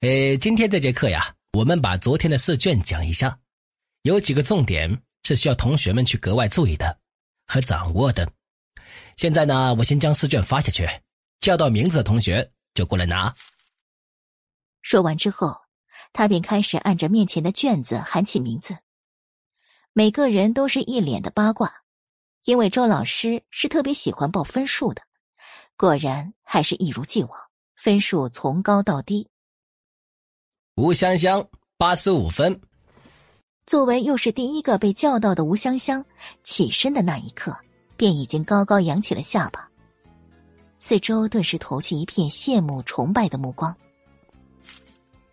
[0.00, 3.38] 呃，今天这节课呀，我们把昨天的试卷讲一下，
[4.02, 6.98] 有几个重点是需要同学们去格外注意的
[7.46, 8.30] 和掌握的。
[9.16, 10.88] 现在呢，我先将试卷发下去，
[11.40, 13.34] 叫到名字的同学就过来拿。
[14.82, 15.62] 说完之后，
[16.12, 18.78] 他便开始按着面前的卷子喊起名字。
[19.92, 21.82] 每个人都是一脸的八卦，
[22.46, 25.02] 因为周老师是特别喜欢报分数的。
[25.76, 27.32] 果然，还是一如既往，
[27.74, 29.28] 分数从高到低。
[30.76, 31.44] 吴香香
[31.76, 32.60] 八十五分。
[33.66, 36.04] 作为又是第一个被叫到的吴香香，
[36.44, 37.54] 起身的那一刻，
[37.96, 39.68] 便已经高高扬起了下巴。
[40.78, 43.76] 四周顿时投去一片羡慕、崇拜的目光。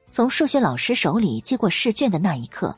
[0.07, 2.75] 从数学老师手里接过试卷的那一刻，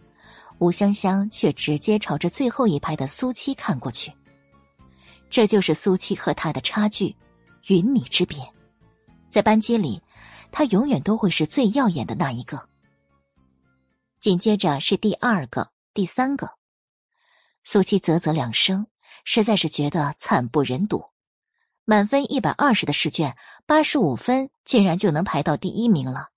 [0.57, 4.12] 吴香香却直接朝着最后一排的苏七看过去。
[5.30, 7.16] 这就是苏七和他的差距，
[7.68, 8.40] 云泥之别。
[9.30, 10.02] 在班级里，
[10.52, 12.70] 他永远都会是最耀眼的那一个。
[14.22, 16.52] 紧接着是第二个、第三个。
[17.64, 18.88] 苏七啧啧两声，
[19.24, 21.06] 实在是觉得惨不忍睹。
[21.84, 23.36] 满分一百二十的试卷，
[23.66, 26.30] 八十五分竟然就能排到第一名了。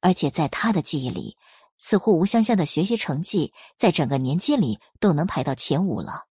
[0.00, 1.36] 而且在他的记忆里，
[1.78, 6.26] 似乎吴香香的学习成绩在整个年级里都能排到前五了。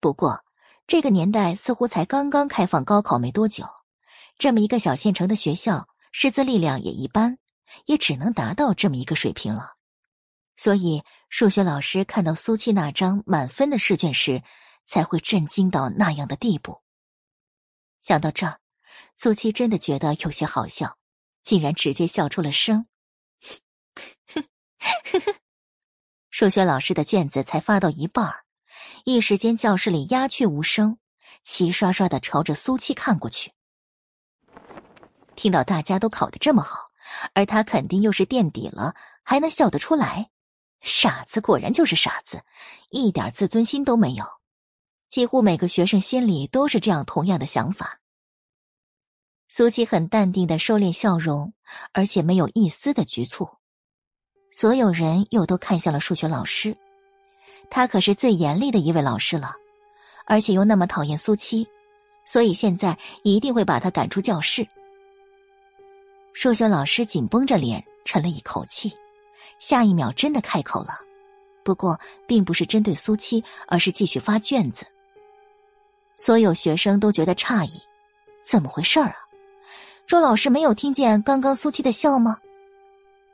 [0.00, 0.44] 不过，
[0.90, 3.64] 这个年代似乎才刚刚开放高考没多久，
[4.38, 7.38] 这么一个小县城的学校，师资力量也一般，
[7.86, 9.74] 也只能达到这么一个水平了。
[10.56, 14.42] 所以，数学老师看到苏七那张满分的试卷时，
[14.84, 16.82] 才会震惊到那样的地步。
[18.02, 18.58] 想到这儿，
[19.14, 20.98] 苏七真的觉得有些好笑，
[21.44, 22.86] 竟然直接笑出了声。
[26.30, 28.44] 数学老师的卷子才发到一半儿
[29.04, 30.98] 一时间教室里鸦雀无声，
[31.42, 33.52] 齐刷刷的朝着苏七看过去。
[35.36, 36.90] 听到大家都考得这么好，
[37.34, 40.30] 而他肯定又是垫底了，还能笑得出来？
[40.80, 42.42] 傻子果然就是傻子，
[42.90, 44.24] 一点自尊心都没有。
[45.08, 48.00] 几乎每个学生心里都是这样同样的想法。
[49.48, 51.52] 苏七很淡定的收敛笑容，
[51.92, 53.48] 而且没有一丝的局促。
[54.52, 56.76] 所有人又都看向了数学老师，
[57.70, 59.54] 他可是最严厉的一位老师了，
[60.26, 61.66] 而且又那么讨厌苏七，
[62.24, 64.66] 所以现在一定会把他赶出教室。
[66.32, 68.92] 数学老师紧绷着脸，沉了一口气，
[69.58, 70.98] 下一秒真的开口了，
[71.62, 74.84] 不过并不是针对苏七，而是继续发卷子。
[76.16, 77.82] 所有学生都觉得诧异，
[78.44, 79.14] 怎么回事啊？
[80.06, 82.38] 周老师没有听见刚刚苏七的笑吗？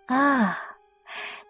[0.07, 0.59] 啊！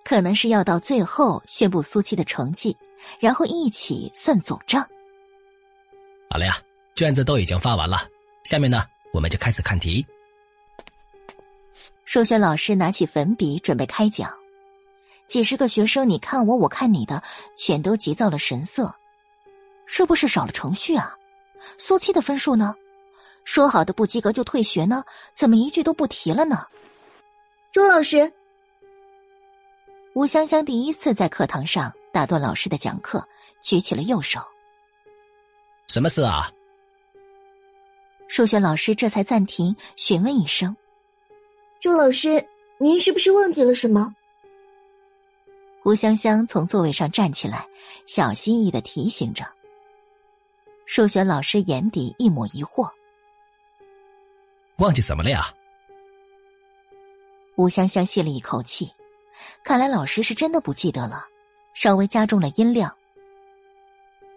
[0.09, 2.77] 可能是要到最后宣布苏七的成绩，
[3.19, 4.89] 然后一起算总账。
[6.31, 6.57] 好了呀，
[6.95, 8.09] 卷子都已经发完了，
[8.45, 10.07] 下面呢，我们就开始看题。
[12.05, 14.33] 数学老师拿起粉笔准备开讲，
[15.27, 17.20] 几十个学生你看我我看你的，
[17.57, 18.95] 全都急躁了神色。
[19.87, 21.16] 是不是少了程序啊？
[21.78, 22.77] 苏七的分数呢？
[23.43, 25.03] 说好的不及格就退学呢？
[25.35, 26.65] 怎么一句都不提了呢？
[27.73, 28.33] 周老师，
[30.16, 33.22] 吴香香第一次在课堂上打断老师的讲课，
[33.60, 34.40] 举起了右手。
[35.88, 36.51] 什么事啊？
[38.26, 40.74] 数学老师这才暂停，询问一声。
[41.80, 42.48] 周老师，
[42.78, 44.16] 您是不是忘记了什么？
[45.84, 47.68] 吴香香从座位上站起来，
[48.06, 49.44] 小心翼翼的提醒着。
[50.86, 52.90] 数学老师眼底一抹疑惑
[54.80, 55.52] ：“忘记什么了呀？”
[57.56, 58.90] 吴香香吸了一口气，
[59.66, 61.26] 看来老师是真的不记得了，
[61.74, 62.97] 稍微加重了音量：“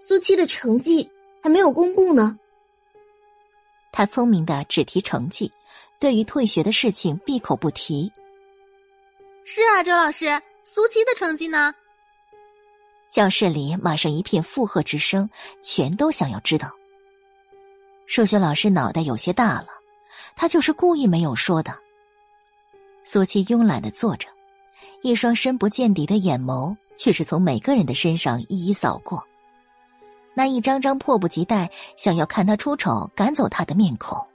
[0.01, 1.07] 苏七的成绩
[1.43, 2.39] 还没有公布呢。”
[3.93, 5.53] 他聪明的只提成绩。
[5.99, 8.11] 对于退学的事情闭口不提。
[9.43, 11.76] 是啊，周老师，苏七的成绩呢？
[13.10, 15.30] 教室里马上一片附和之声，
[15.61, 16.72] 全都想要知道。
[18.07, 19.68] 数学老师脑袋有些大了，
[20.38, 21.77] 他就是故意没有说的。
[23.03, 24.30] 苏七慵懒的坐着，
[25.02, 29.26] 一双深不见底的眼眸却是从每个人的身上一一扫过，
[30.34, 34.28] 那一张张迫不及待想要看他出丑、赶走他的面孔。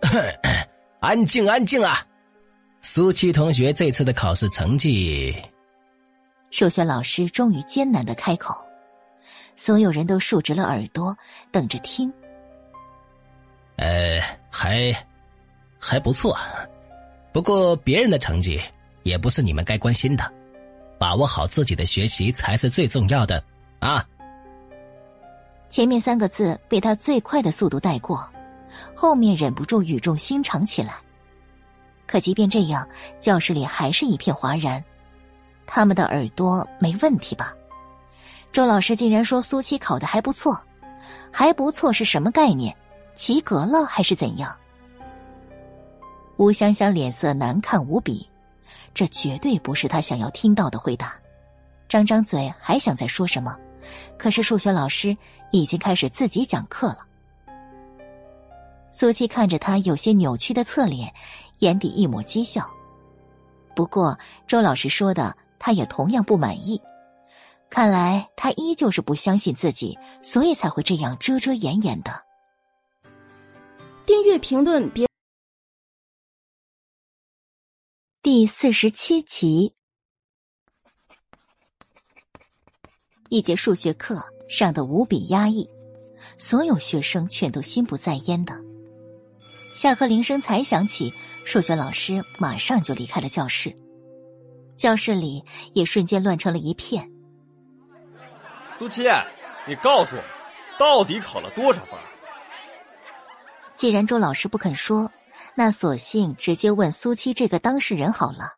[1.00, 2.06] 安静，安静啊！
[2.82, 5.34] 苏七同学这次的考试成绩，
[6.50, 8.54] 数学老师终于艰难的开口，
[9.56, 11.16] 所有人都竖直了耳朵，
[11.50, 12.12] 等着听。
[13.76, 14.20] 呃，
[14.50, 14.94] 还
[15.78, 16.36] 还不错，
[17.32, 18.60] 不过别人的成绩
[19.02, 20.32] 也不是你们该关心的，
[20.98, 23.42] 把握好自己的学习才是最重要的
[23.78, 24.06] 啊！
[25.68, 28.28] 前面三个字被他最快的速度带过。
[28.94, 30.94] 后面忍不住语重心长起来，
[32.06, 32.86] 可即便这样，
[33.18, 34.82] 教室里还是一片哗然。
[35.66, 37.54] 他们的耳朵没问题吧？
[38.52, 40.60] 周老师竟然说苏七考的还不错，
[41.32, 42.74] 还不错是什么概念？
[43.16, 44.56] 及格了还是怎样？
[46.36, 48.29] 吴香香脸色难看无比，
[48.92, 51.14] 这绝对不是他想要听到的回答。
[51.88, 53.56] 张张嘴还想再说什么，
[54.16, 55.16] 可是数学老师
[55.50, 56.98] 已经开始自己讲课了。
[58.92, 61.12] 苏七看着他有些扭曲的侧脸，
[61.58, 62.68] 眼底一抹讥笑。
[63.74, 66.80] 不过周老师说的，他也同样不满意。
[67.70, 72.22] 看来他依旧是不相信自己，所以才会这样遮遮掩掩的。
[74.04, 75.09] 订阅评论别。
[78.32, 79.74] 第四十七集，
[83.28, 85.68] 一节数学课上的无比压抑，
[86.38, 88.54] 所有学生全都心不在焉的。
[89.74, 91.12] 下课铃声才响起，
[91.44, 93.74] 数学老师马上就离开了教室，
[94.76, 97.10] 教室里也瞬间乱成了一片。
[98.78, 99.02] 苏七，
[99.66, 100.22] 你告诉我，
[100.78, 101.98] 到底考了多少分？
[103.74, 105.10] 既然周老师不肯说，
[105.60, 108.56] 那索性直接问苏七这个当事人好了。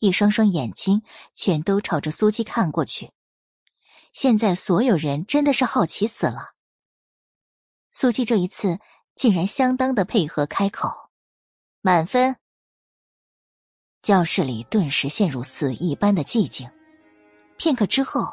[0.00, 3.12] 一双双眼睛全都朝着苏七看过去，
[4.12, 6.54] 现在所有人真的是好奇死了。
[7.92, 8.80] 苏七这一次。
[9.14, 10.90] 竟然相当的配合开口，
[11.80, 12.36] 满分。
[14.02, 16.70] 教室里顿时陷入死一般的寂静。
[17.56, 18.30] 片刻之后，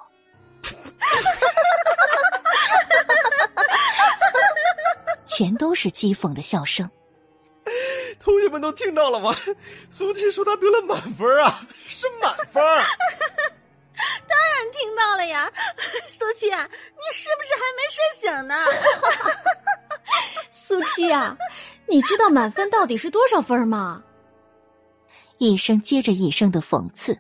[5.26, 6.92] 全都是讥讽的笑声。
[8.24, 9.36] 同学们都听到了吗？
[9.90, 12.64] 苏七说他得了满分啊，是满分。
[14.28, 15.52] 当然听到了呀，
[16.08, 18.56] 苏七，你是不是还没睡醒呢？
[20.52, 21.38] 苏七啊，
[21.88, 24.02] 你知道满分到底是多少分吗？
[25.38, 27.18] 一声接着一声的讽刺。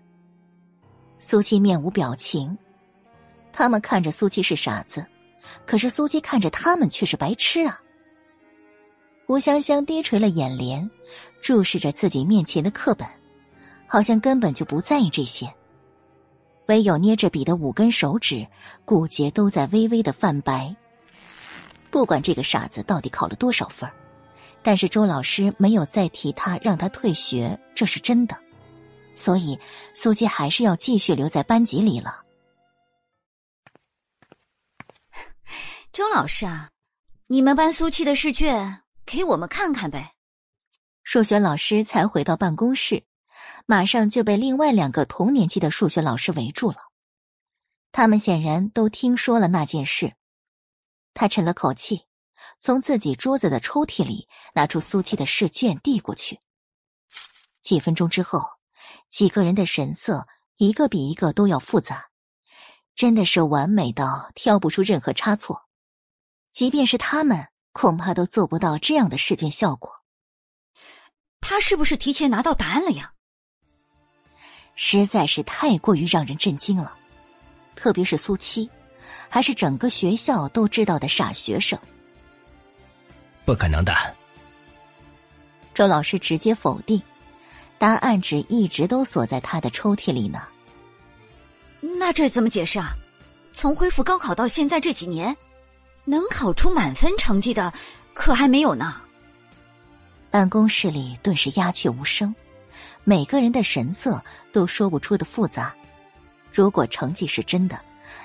[1.20, 2.58] 苏七面无表情，
[3.52, 5.06] 他们看着苏七是傻子，
[5.66, 7.80] 可是苏七看着他们却是白痴啊。
[9.28, 10.90] 吴香香低垂了眼帘，
[11.42, 13.08] 注视着自己面前的课本，
[13.88, 15.54] 好像根本就不在意这些。
[16.68, 18.48] 唯有捏着笔的五根手指，
[18.86, 20.76] 骨节都在微微的泛白。
[21.90, 23.90] 不管这个傻子到底考了多少分
[24.64, 28.38] 但是周老师没有再提他，让他退学，这是真的。
[29.16, 29.60] 所以
[29.94, 32.24] 苏七还是要继续留在班级里了。
[35.92, 36.72] 周老师啊，
[37.28, 40.16] 你们班苏七的试卷给我们看看呗。
[41.04, 43.04] 数学老师才回到办公室，
[43.66, 46.78] 马上就被另外两个同年级的数学老师围住了。
[47.92, 50.14] 他们显然都听说了那件事。
[51.14, 52.06] 他沉了口气，
[52.60, 56.40] 从自己桌子的抽屉里拿出苏七的试卷递过去。
[57.62, 58.44] 几分钟之后，
[59.10, 62.10] 几个人的神色一个比一个都要复杂，
[62.96, 65.64] 真的是完美到挑不出任何差错。
[66.52, 69.92] 即便是他们，恐怕都做不到这样的试卷效果。
[71.42, 73.12] 他是不是提前拿到答案了呀？
[74.76, 76.96] 实在是太过于让人震惊了，
[77.76, 78.70] 特别是苏七，
[79.28, 81.78] 还是整个学校都知道的傻学生。
[83.46, 83.94] 不可能的，
[85.74, 87.02] 周老师直接否定。
[87.78, 90.48] 答案纸一直都锁在他的抽屉里呢。
[91.82, 92.94] 那这怎么解释啊？
[93.52, 95.36] 从恢复高考到现在这几年，
[96.06, 97.74] 能考出满分成绩的
[98.14, 99.02] 可还没有呢。
[100.30, 102.34] 办公室里顿时鸦雀无声，
[103.04, 105.74] 每个人的神色都说不出的复杂。
[106.52, 107.80] 如果成绩是真的，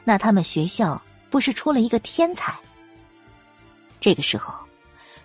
[0.05, 2.59] 那他们学校不是出了一个天才？
[4.01, 4.55] 这个时候，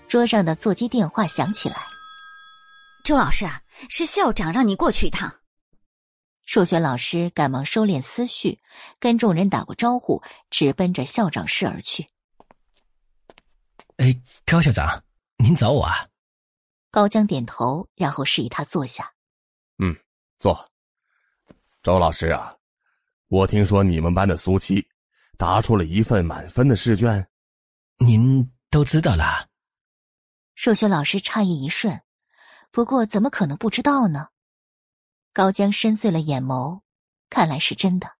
[0.07, 1.77] 桌上的座机电话响起来。
[3.03, 5.33] 周老师啊，是校长让你过去一趟。
[6.45, 8.59] 数学老师赶忙收敛思绪，
[8.99, 12.07] 跟众人打过招呼，直奔着校长室而去。
[13.97, 15.03] 哎，高校长，
[15.37, 16.07] 您找我啊？
[16.91, 19.13] 高江点头，然后示意他坐下。
[19.77, 19.95] 嗯，
[20.39, 20.69] 坐。
[21.81, 22.55] 周老师啊，
[23.27, 24.87] 我听说你们班的苏七
[25.37, 27.27] 答出了一份满分的试卷，
[27.97, 29.47] 您都知道了。
[30.55, 32.01] 数学老师诧异一瞬。
[32.71, 34.29] 不过，怎么可能不知道呢？
[35.33, 36.81] 高江深邃了眼眸，
[37.29, 38.11] 看来是真的。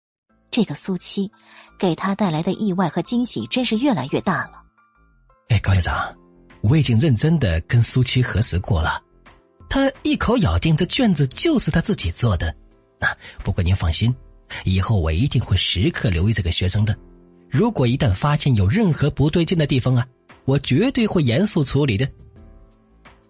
[0.51, 1.31] 这个苏七
[1.79, 4.62] 给他带来的意外和惊喜，真是越来越大了。
[5.49, 6.15] 哎，高校长，
[6.61, 9.01] 我已经认真的跟苏七核实过了，
[9.69, 12.53] 他一口咬定这卷子就是他自己做的。
[12.99, 14.15] 啊，不过您放心，
[14.63, 16.97] 以后我一定会时刻留意这个学生的。
[17.49, 20.07] 如果一旦发现有任何不对劲的地方啊，
[20.45, 22.09] 我绝对会严肃处理的。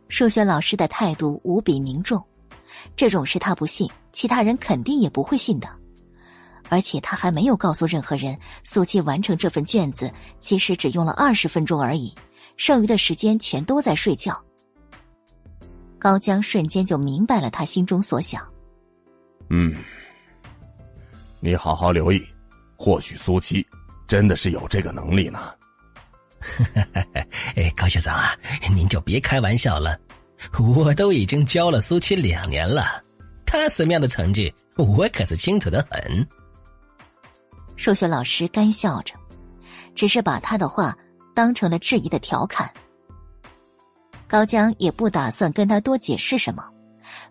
[0.09, 2.24] 数学老师的态度无比凝重，
[2.95, 5.67] 这种事他不信，其他人肯定也不会信的。
[6.74, 12.11] 而且他还没有告诉任何人，苏七完成这份卷子其实只用了二十分钟而已，
[12.58, 14.43] 剩余的时间全都在睡觉。
[16.00, 18.43] 高江瞬间就明白了他心中所想。
[19.52, 19.76] 嗯，
[21.40, 22.19] 你好好留意，
[22.76, 23.64] 或许苏七
[24.08, 25.53] 真的是有这个能力呢。
[27.56, 28.35] 哎，高校长啊，
[28.74, 29.95] 您就别开玩笑了。
[30.60, 33.03] 我都已经教了苏七两年了，
[33.45, 36.27] 他什么样的成绩，我可是清楚的很。
[37.76, 39.16] 数学老师干笑着，
[39.95, 40.98] 只是把他的话
[41.35, 42.74] 当成了质疑的调侃。
[44.27, 46.72] 高江也不打算跟他多解释什么，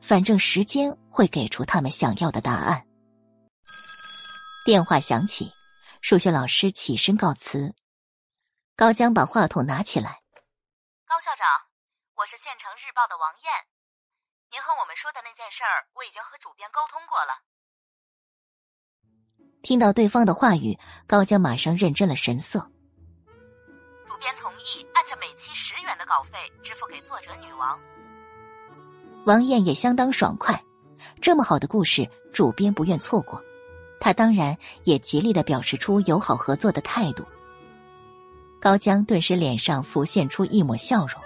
[0.00, 2.86] 反正时间会给出他们想要的答案。
[4.64, 5.52] 电话响起，
[6.00, 7.74] 数学老师起身告辞。
[8.76, 10.22] 高江把话筒拿起来，
[11.06, 11.46] 高校长。
[12.14, 13.50] 我是县城日报的王艳，
[14.52, 17.42] 您和我们说的那件事儿，我已经和主编沟通过了。
[19.62, 20.76] 听到对方的话语，
[21.06, 22.58] 高江马上认真了神色。
[24.06, 27.78] 主编同意按照每期十元的稿费支付给作者女王。
[29.24, 30.60] 王艳也相当爽快，
[31.20, 33.40] 这么好的故事，主编不愿错过，
[34.00, 37.24] 他当然也极力的表示出友好合作的态度。
[38.60, 41.20] 高江顿时脸上浮现出一抹笑容。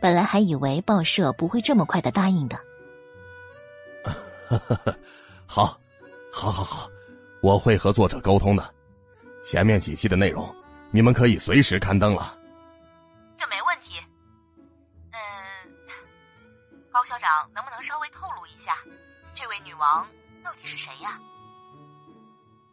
[0.00, 2.58] 本来还以为报社不会这么快的答应的。
[5.46, 5.78] 好，
[6.32, 6.90] 好，好，好，
[7.42, 8.74] 我会和作者沟通的。
[9.42, 10.54] 前面几期的内容，
[10.90, 12.38] 你们可以随时刊登了。
[13.36, 13.94] 这没问题。
[15.12, 15.18] 嗯，
[16.92, 18.76] 高校长能不能稍微透露一下，
[19.32, 20.06] 这位女王
[20.44, 21.18] 到底是谁呀？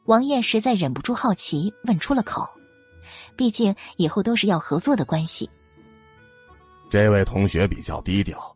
[0.05, 2.49] 王艳实在忍不住好奇，问出了口。
[3.35, 5.49] 毕竟以后都是要合作的关系。
[6.89, 8.55] 这位同学比较低调，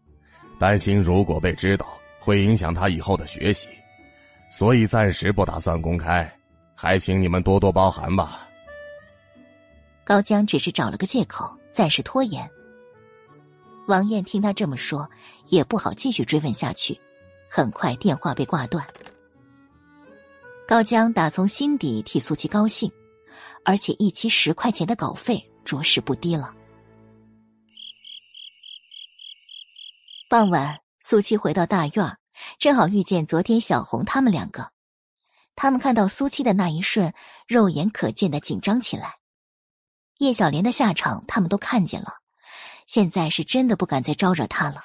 [0.60, 1.86] 担心如果被知道
[2.20, 3.70] 会影响他以后的学习，
[4.52, 6.30] 所以暂时不打算公开，
[6.76, 8.48] 还请你们多多包涵吧。
[10.04, 12.48] 高江只是找了个借口，暂时拖延。
[13.88, 15.10] 王艳听他这么说，
[15.48, 17.00] 也不好继续追问下去，
[17.50, 18.86] 很快电话被挂断。
[20.68, 22.92] 高江打从心底替苏琪高兴，
[23.66, 26.54] 而且一期十块钱的稿费着实不低了。
[30.30, 32.18] 傍晚，苏七回到大院
[32.60, 34.72] 正好遇见昨天小红他们两个。
[35.56, 37.14] 他们看到苏七的那一瞬，
[37.48, 39.18] 肉眼可见的紧张起来。
[40.20, 42.20] 叶小莲的下场，他们都看见了，
[42.88, 44.84] 现在是真的不敢再招惹他了。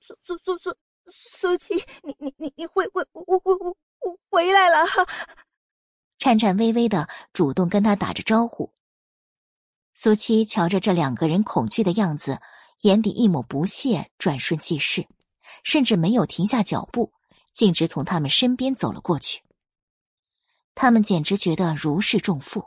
[0.00, 0.76] 苏苏苏苏
[1.12, 4.86] 苏七，你你你你回回我我我我回来了！
[6.18, 8.72] 颤颤巍巍的主动跟他打着招呼，
[9.92, 12.40] 苏七瞧着这两个人恐惧的样子，
[12.82, 15.06] 眼底一抹不屑转瞬即逝，
[15.62, 17.12] 甚至没有停下脚步，
[17.52, 19.42] 径直从他们身边走了过去。
[20.74, 22.66] 他们简直觉得如释重负。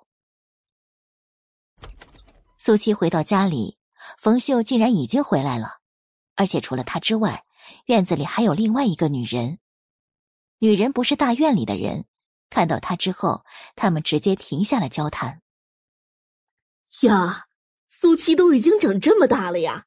[2.57, 3.77] 苏七回到家里，
[4.17, 5.80] 冯秀竟然已经回来了，
[6.35, 7.45] 而且除了他之外，
[7.85, 9.59] 院子里还有另外一个女人。
[10.59, 12.06] 女人不是大院里的人，
[12.49, 15.41] 看到他之后，他们直接停下了交谈。
[17.01, 17.48] 呀，
[17.90, 19.85] 苏七都已经长这么大了呀！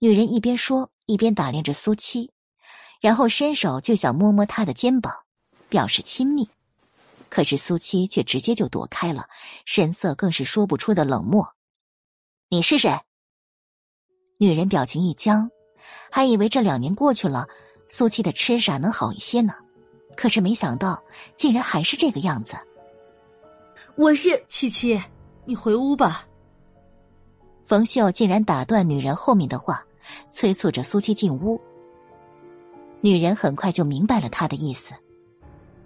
[0.00, 2.30] 女人一边说，一边打量着苏七，
[3.00, 5.12] 然后伸手就想摸摸他的肩膀，
[5.68, 6.48] 表示亲密。
[7.28, 9.26] 可是苏七却直接就躲开了，
[9.64, 11.52] 神色更是说不出的冷漠。
[12.48, 12.96] 你是谁？
[14.38, 15.50] 女人表情一僵，
[16.12, 17.48] 还以为这两年过去了，
[17.88, 19.52] 苏七的痴傻能好一些呢，
[20.16, 21.02] 可是没想到
[21.36, 22.56] 竟然还是这个样子。
[23.96, 25.02] 我是七七，
[25.44, 26.24] 你回屋吧。
[27.64, 29.84] 冯秀竟然打断女人后面的话，
[30.30, 31.60] 催促着苏七进屋。
[33.00, 34.94] 女人很快就明白了他的意思。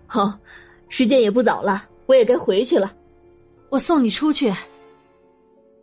[0.07, 0.39] 好。
[0.89, 2.95] 时间也不早了，我也该回去了。
[3.71, 4.53] 我送你出去。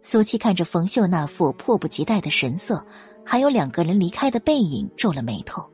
[0.03, 2.85] 苏七看着冯秀那副迫不及待的神色，
[3.25, 5.67] 还有两个人离开的背影，皱了眉头。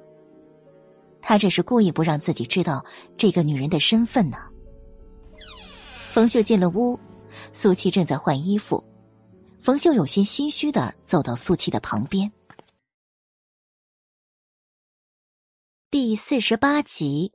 [1.22, 2.86] 他这是故意不让自己知道
[3.18, 4.38] 这个女人的身份呢。
[6.10, 6.98] 冯秀进了屋，
[7.52, 8.82] 苏七正在换衣服。
[9.60, 12.32] 冯秀有些心虚的走到苏七的旁边。
[15.98, 17.32] 第四十八集。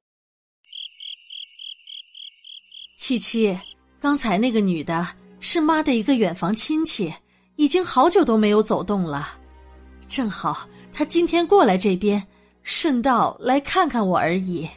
[2.94, 3.58] 七七，
[3.98, 5.08] 刚才那个女的
[5.40, 7.10] 是妈的一个远房亲戚，
[7.56, 9.38] 已经好久都没有走动了。
[10.10, 12.22] 正好她今天过来这边，
[12.62, 14.68] 顺道来看看我而已。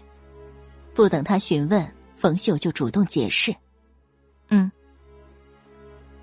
[0.93, 3.53] 不等他询问，冯秀就主动解释
[4.47, 4.71] ：“嗯。”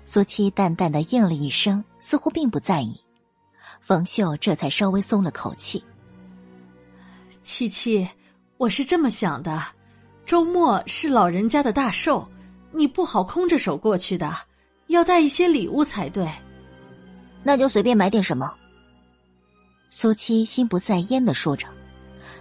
[0.03, 2.99] 苏七淡淡的应了一声，似乎并不在意。
[3.79, 5.83] 冯秀这才稍微松了口气。
[7.43, 8.07] 七七，
[8.57, 9.63] 我是这么想的。
[10.25, 12.27] 周末是老人家的大寿，
[12.71, 14.31] 你不好空着手过去的，
[14.87, 16.29] 要带一些礼物才对。
[17.41, 18.53] 那就随便买点什么。
[19.89, 21.67] 苏七心不在焉的说着，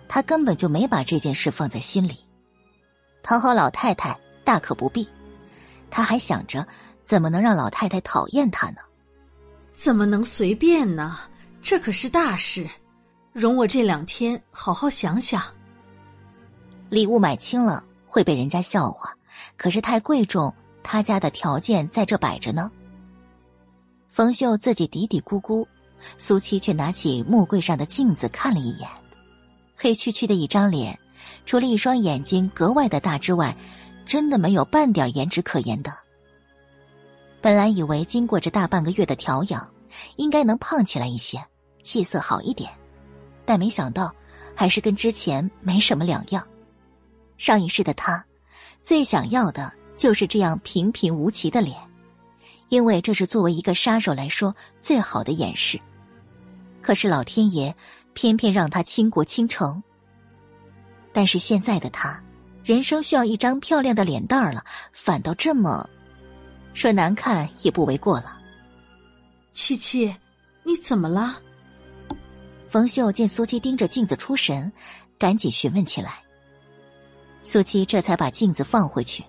[0.07, 2.17] 他根本就没把这件事放在心里。
[3.23, 5.09] 讨好老太太大可不必，
[5.91, 6.67] 他还想着
[7.05, 8.83] 怎么能让老太太讨厌他呢？
[9.75, 11.19] 怎么能随便呢？
[11.62, 12.69] 这可是大事，
[13.33, 15.42] 容我这两天好好想想。
[16.89, 19.12] 礼物买轻了会被人家笑话，
[19.57, 20.52] 可是太贵重，
[20.83, 22.70] 他家的条件在这摆着呢。
[24.09, 25.65] 冯秀自己嘀嘀咕咕，
[26.18, 28.89] 苏七却拿起木柜上的镜子看了一眼，
[29.76, 30.99] 黑黢黢的一张脸，
[31.47, 33.57] 除了一双眼睛格外的大之外，
[34.05, 35.97] 真的没有半点颜值可言的。
[37.41, 39.70] 本来以为经过这大半个月的调养，
[40.17, 41.41] 应该能胖起来一些，
[41.84, 42.68] 气色好一点，
[43.51, 44.15] 但没想到
[44.55, 46.47] 还是跟之前没什么两样。
[47.37, 48.25] 上一世的他，
[48.81, 51.77] 最想要的就是这样平平无奇的脸，
[52.69, 55.81] 因为这是作为一个杀手来说最好的掩饰。
[56.81, 57.75] 可是老天爷
[58.15, 59.83] 偏偏让他倾国倾城。
[61.12, 62.23] 但是现在的他，
[62.62, 65.91] 人生需要一张漂亮的脸蛋儿了，反倒这么，
[66.73, 68.39] 说难看也不为过了。
[69.51, 70.15] 七七，
[70.62, 71.41] 你怎么了？
[72.71, 74.73] 冯秀见苏七盯着镜子出神，
[75.19, 76.23] 赶紧询问起来。
[77.43, 79.25] 苏七这才把镜子放回去，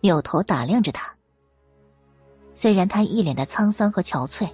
[0.00, 1.14] 扭头打量着他。
[2.54, 4.50] 虽然他一脸的沧桑和憔悴，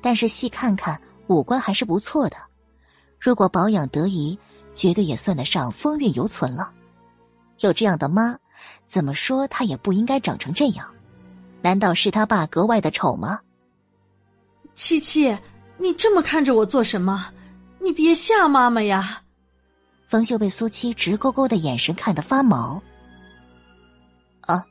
[0.00, 2.36] 但是细看看五官还是不错的。
[3.18, 4.38] 如果保养得宜，
[4.72, 6.72] 绝对也算得上风韵犹存了。
[7.58, 8.38] 有这样的妈，
[8.86, 10.88] 怎么说他也不应该长成这样。
[11.60, 13.40] 难道是他爸格外的丑吗？
[14.76, 15.36] 七七，
[15.76, 17.32] 你这么看着我做什么？
[17.84, 19.20] 你别吓妈妈呀！
[20.06, 22.82] 冯秀被苏七直勾勾的眼神看得发毛。
[24.40, 24.64] 啊，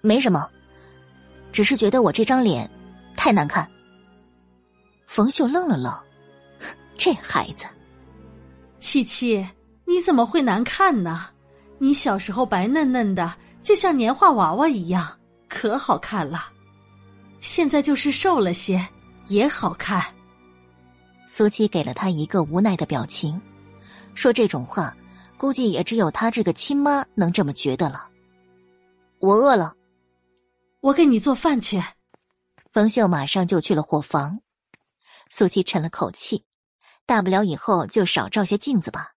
[0.00, 0.48] 没什么，
[1.52, 2.70] 只是觉得我这张脸
[3.14, 3.70] 太难看。
[5.06, 5.92] 冯秀愣了愣，
[6.96, 7.66] 这孩子，
[8.78, 9.46] 七七，
[9.84, 11.28] 你怎么会难看呢？
[11.76, 16.50] 你小时候白嫩嫩的，就像年画娃娃一样，可好看了。
[17.38, 18.88] 现在就是瘦了些，
[19.26, 20.02] 也好看。
[21.26, 23.40] 苏七给了他一个无奈的表情。
[24.14, 24.96] 说这种话，
[25.36, 28.08] 估计也只有他这个亲妈能这么觉得了。
[29.18, 29.74] 我饿了，
[30.80, 31.82] 我给你做饭去。
[32.70, 34.40] 冯秀马上就去了伙房。
[35.28, 36.44] 苏七沉了口气，
[37.04, 39.12] 大不了以后就少照些镜子吧。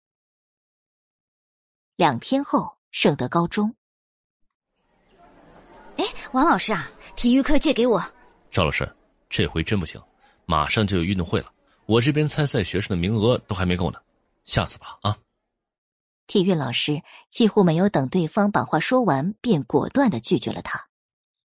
[1.95, 3.75] 两天后，圣德高中。
[5.97, 8.01] 哎，王老师啊，体育课借给我，
[8.49, 8.87] 赵老师，
[9.29, 10.01] 这回真不行，
[10.45, 11.51] 马上就有运动会了，
[11.87, 13.99] 我这边参赛学生的名额都还没够呢，
[14.43, 15.17] 下次吧啊！
[16.27, 20.89] 体育老师几乎没有等对方把话说完，便果断的拒绝了他。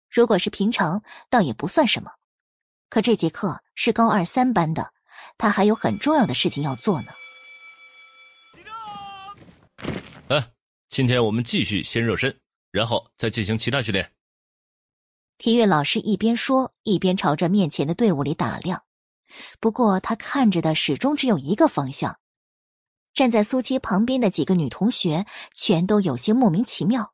[0.09, 2.09] 如果是平常，倒也不算什么，
[2.89, 4.93] 可这节课是高二三班的，
[5.37, 7.11] 他还有很重要的事情要做呢。
[10.29, 10.51] 哎，
[10.87, 12.33] 今天我们继续先热身，
[12.71, 14.09] 然后再进行其他训练。
[15.37, 18.81] 体育老师一边说，一边朝着面前的队伍里打量。
[19.59, 22.19] 不过他看着的始终只有一个方向。
[23.13, 27.13] 站在苏七旁边的几个女同学全都有些莫名其妙。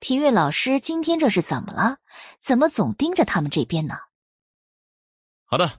[0.00, 1.98] 体育老师今天这是怎么了？
[2.40, 3.96] 怎么总盯着他们这边呢？
[5.44, 5.70] 好的，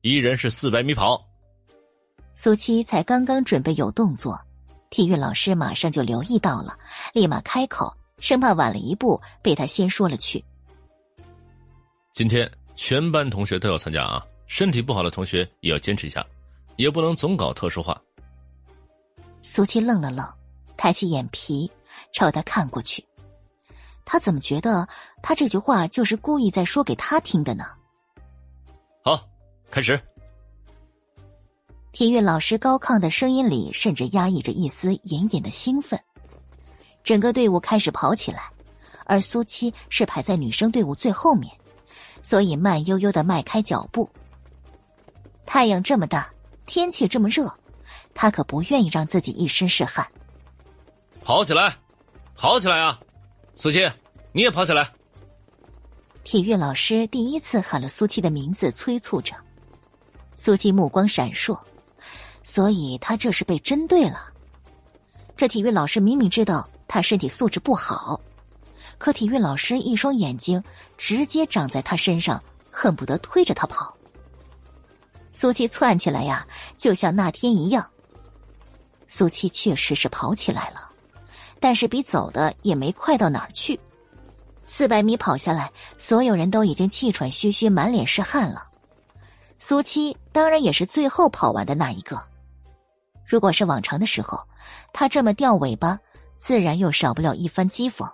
[0.00, 1.24] 依然是四百米跑。
[2.34, 4.40] 苏七才刚刚准备有动作，
[4.90, 6.76] 体育老师马上就留意到了，
[7.12, 10.44] 立马开口，生怕晚了一步被他先说了去。
[12.12, 14.24] 今天全班同学都要参加啊！
[14.46, 16.24] 身体不好的同学也要坚持一下，
[16.76, 18.00] 也不能总搞特殊化。
[19.42, 20.26] 苏七愣了愣，
[20.76, 21.70] 抬起眼皮
[22.12, 23.04] 朝他看过去。
[24.04, 24.86] 他怎么觉得
[25.22, 27.64] 他这句话就是故意在说给他听的呢？
[29.02, 29.26] 好，
[29.70, 30.00] 开始。
[31.92, 35.98] 体育老师高亢的声音里，甚至压抑着一丝隐隐的兴奋。
[37.02, 38.50] 整个队伍开始跑起来，
[39.04, 41.52] 而苏七是排在女生队伍最后面。
[42.22, 44.10] 所以慢悠悠的迈开脚步。
[45.46, 46.30] 太阳这么大，
[46.66, 47.52] 天气这么热，
[48.14, 50.06] 他可不愿意让自己一身是汗。
[51.22, 51.74] 跑起来，
[52.36, 52.98] 跑起来啊！
[53.54, 53.90] 苏七，
[54.32, 54.90] 你也跑起来。
[56.24, 59.34] 体育老师第一次喊了苏七的名字，催促着。
[60.34, 61.58] 苏七目光闪烁，
[62.42, 64.32] 所以他这是被针对了。
[65.36, 68.20] 这体育老师明明知道他身体素质不好。
[68.98, 70.62] 可体育老师一双眼睛
[70.96, 73.94] 直接长在他身上，恨不得推着他跑。
[75.36, 76.46] 苏七窜起来呀，
[76.78, 77.84] 就像那天一样。
[79.08, 80.88] 苏七确实是跑起来了，
[81.58, 83.78] 但是比走的也没快到哪儿去。
[84.64, 88.68] 四百米跑下来，所有人都已经气喘吁吁、满脸是汗了。
[89.58, 92.22] 苏七当然也是最后跑完的那一个。
[93.26, 94.40] 如果是往常的时候，
[94.92, 95.98] 他这么掉尾巴，
[96.38, 98.08] 自然又少不了一番讥讽。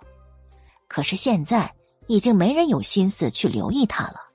[0.87, 1.71] 可是现在
[2.07, 4.30] 已经没人有心思去留意他了。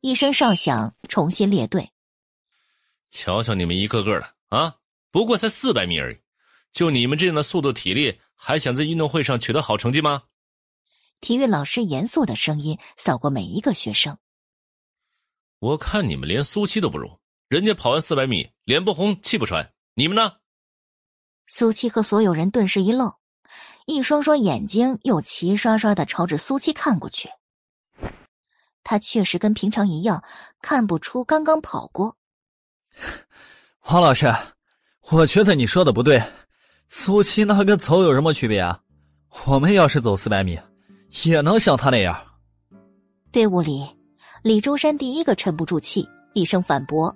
[0.00, 1.90] 一声哨响，重新列队。
[3.10, 4.76] 瞧瞧你们一个个的啊，
[5.10, 6.18] 不过才四百米而已，
[6.70, 10.22] 就你们这样的速度体力，还想在运动会上取得好成绩吗？
[11.20, 14.16] 体育老师严肃的声音扫过每一个学生。
[15.58, 17.18] 我看你们连苏七都不如，
[17.48, 20.34] 人家跑完四百米，脸不红气不喘，你们呢？
[21.48, 23.12] 苏七和所有人顿时一愣。
[23.86, 27.28] 一双双眼睛又齐刷刷的朝着苏七看过去，
[28.82, 30.22] 他确实跟平常一样，
[30.62, 32.16] 看不出刚刚跑过。
[33.90, 34.34] 王老师，
[35.10, 36.22] 我觉得你说的不对，
[36.88, 38.80] 苏七那跟走有什么区别啊？
[39.46, 40.58] 我们要是走四百米，
[41.24, 42.18] 也能像他那样。
[43.30, 43.86] 队伍里，
[44.42, 47.14] 李周山第一个沉不住气，一声反驳，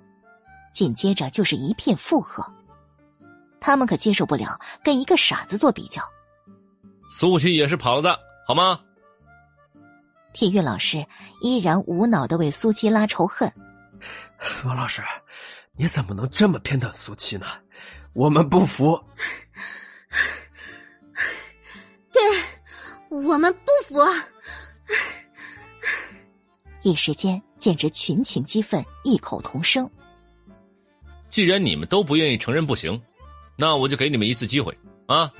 [0.73, 2.45] 紧接着就是一片附和。
[3.59, 6.03] 他们可接受不了跟一个傻子做比较。
[7.09, 8.79] 苏七也是跑了的，好吗？
[10.33, 11.05] 体育老师
[11.39, 13.51] 依然无脑的为苏七拉仇恨。
[14.65, 15.01] 王老师，
[15.75, 17.45] 你怎么能这么偏袒苏七呢？
[18.13, 19.01] 我们不服。
[22.11, 22.21] 对，
[23.09, 24.03] 我们不服。
[26.81, 29.89] 一时间简直群情激愤，异口同声。
[31.29, 33.01] 既然你们都不愿意承认不行，
[33.55, 35.31] 那我就给你们一次机会啊！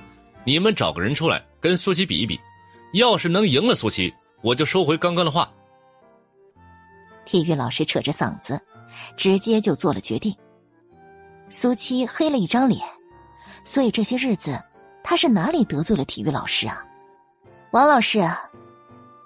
[0.44, 1.44] 你们找个人出来。
[1.60, 2.38] 跟苏七比一比，
[2.92, 4.12] 要是能赢了苏七，
[4.44, 5.50] 我就收回刚刚的话。
[7.24, 8.60] 体育老师扯着嗓子，
[9.16, 10.36] 直接就做了决定。
[11.48, 12.86] 苏七黑了一张脸，
[13.64, 14.62] 所以这些日子
[15.02, 16.84] 他是哪里得罪了体育老师啊？
[17.70, 18.22] 王老师，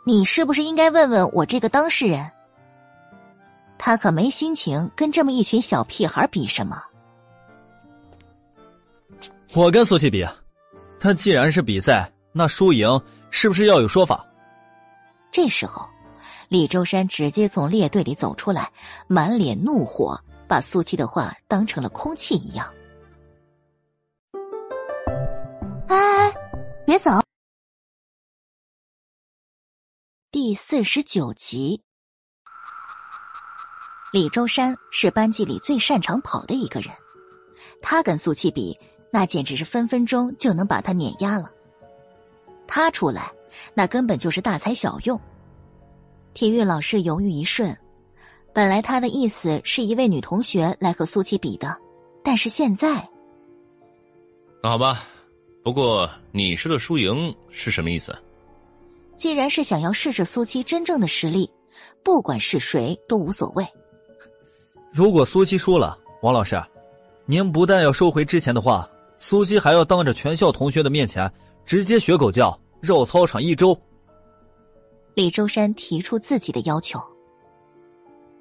[0.06, 2.30] 你是不是应该问问我这个当事人？
[3.76, 6.80] 他可没心情跟这么一群小屁孩比什么。
[9.54, 10.24] 我跟苏七比，
[11.00, 12.08] 他既然是比赛。
[12.30, 14.24] 那输赢是不是要有说法？
[15.30, 15.88] 这时候，
[16.48, 18.72] 李周山直接从列队里走出来，
[19.06, 22.72] 满脸怒火，把苏七的话当成了空气一样。
[25.88, 25.98] 哎
[26.28, 26.34] 哎，
[26.86, 27.22] 别走！
[30.30, 31.82] 第四十九集，
[34.12, 36.94] 李周山是班级里最擅长跑的一个人，
[37.80, 38.78] 他跟苏七比，
[39.10, 41.50] 那简直是分分钟就能把他碾压了。
[42.66, 43.32] 他出来，
[43.74, 45.20] 那根本就是大材小用。
[46.34, 47.76] 体育老师犹豫一瞬，
[48.52, 51.76] 本来他的意思是一位女同学来和苏七比的，
[52.22, 53.08] 但是现在，
[54.62, 55.04] 那好吧，
[55.64, 58.16] 不过你说的输赢是什么意思？
[59.16, 61.50] 既然是想要试试苏七真正的实力，
[62.04, 63.66] 不管是谁都无所谓。
[64.92, 66.62] 如果苏七输了，王老师，
[67.26, 71.28] 您不但要收回之前的话，苏七还要当着全校同学的面前
[71.66, 73.78] 直接学狗叫，绕操场一周。
[75.14, 77.02] 李周山提出自己的要求，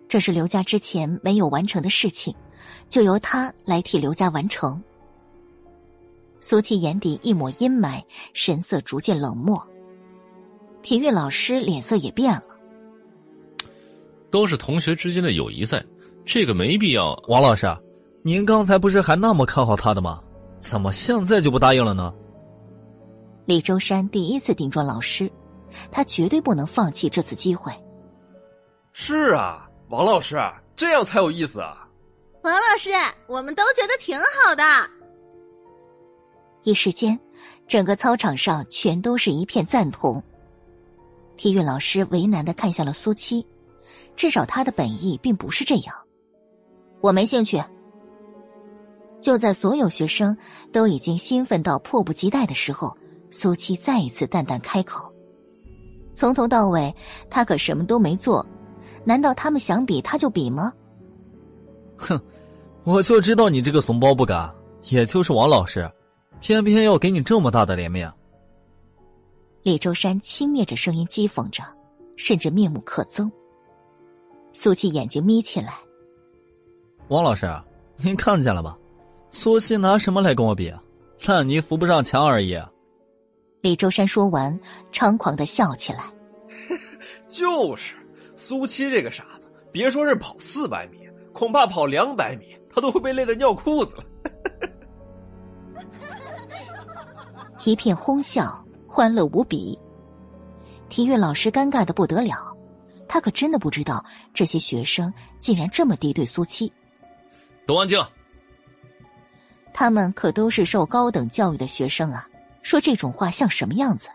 [0.07, 2.35] 这是刘家之前没有完成的事情，
[2.87, 4.81] 就由他来替刘家完成。
[6.39, 9.65] 苏七眼底一抹阴霾，神色逐渐冷漠。
[10.83, 12.43] 体育老师脸色也变了。
[14.29, 15.83] 都是同学之间的友谊赛，
[16.25, 17.13] 这个没必要。
[17.27, 17.65] 王老师，
[18.21, 20.21] 您刚才不是还那么看好他的吗？
[20.59, 22.13] 怎么现在就不答应了呢？
[23.47, 25.31] 李周山第一次顶撞老师。
[25.91, 27.71] 他绝对不能放弃这次机会。
[28.93, 30.35] 是啊，王老师，
[30.75, 31.87] 这样才有意思啊！
[32.41, 32.89] 王老师，
[33.27, 34.63] 我们都觉得挺好的。
[36.63, 37.19] 一时间，
[37.67, 40.23] 整个操场上全都是一片赞同。
[41.35, 43.45] 体育老师为难的看向了苏七，
[44.15, 45.95] 至少他的本意并不是这样。
[47.01, 47.61] 我没兴趣。
[49.21, 50.35] 就在所有学生
[50.71, 52.97] 都已经兴奋到迫不及待的时候，
[53.39, 55.13] 苏七再一次淡淡开口。
[56.15, 56.91] 从头到尾，
[57.29, 58.43] 他可什么都没做，
[59.03, 60.73] 难道他们想比他就比吗？
[61.97, 62.19] 哼，
[62.83, 64.51] 我就知道你这个怂包不敢，
[64.89, 65.87] 也就是王老师，
[66.41, 68.11] 偏偏要给你这么大的脸面。
[69.61, 71.61] 李周山轻蔑着声音讥讽着，
[72.15, 73.29] 甚至面目可憎。
[74.51, 75.75] 苏七眼睛眯起来，
[77.09, 77.47] 王老师，
[77.97, 78.75] 您看见了吧？
[79.29, 80.73] 苏七拿什么来跟我比？
[81.27, 82.59] 烂泥扶不上墙而已。
[83.67, 84.57] 李周山说完，
[84.93, 86.05] 猖狂的笑起来。
[87.27, 87.95] 就是
[88.37, 90.99] 苏七这个傻子，别说是跑四百米，
[91.33, 94.05] 恐怕跑两百米，他都会被累得尿裤子了。
[97.65, 99.77] 一片哄笑，欢乐无比。
[100.87, 102.55] 体育老师尴尬的不得了，
[103.05, 104.01] 他可真的不知道
[104.33, 106.71] 这些学生竟然这么敌对苏七。
[107.65, 108.01] 都安静！
[109.73, 112.25] 他们可都是受高等教育的学生啊。
[112.63, 114.09] 说这种话像什么样子？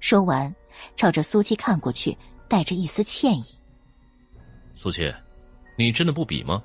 [0.00, 0.54] 说完，
[0.96, 2.16] 朝着苏七看过去，
[2.48, 3.44] 带着一丝歉意。
[4.74, 5.12] 苏七，
[5.76, 6.62] 你真的不比吗？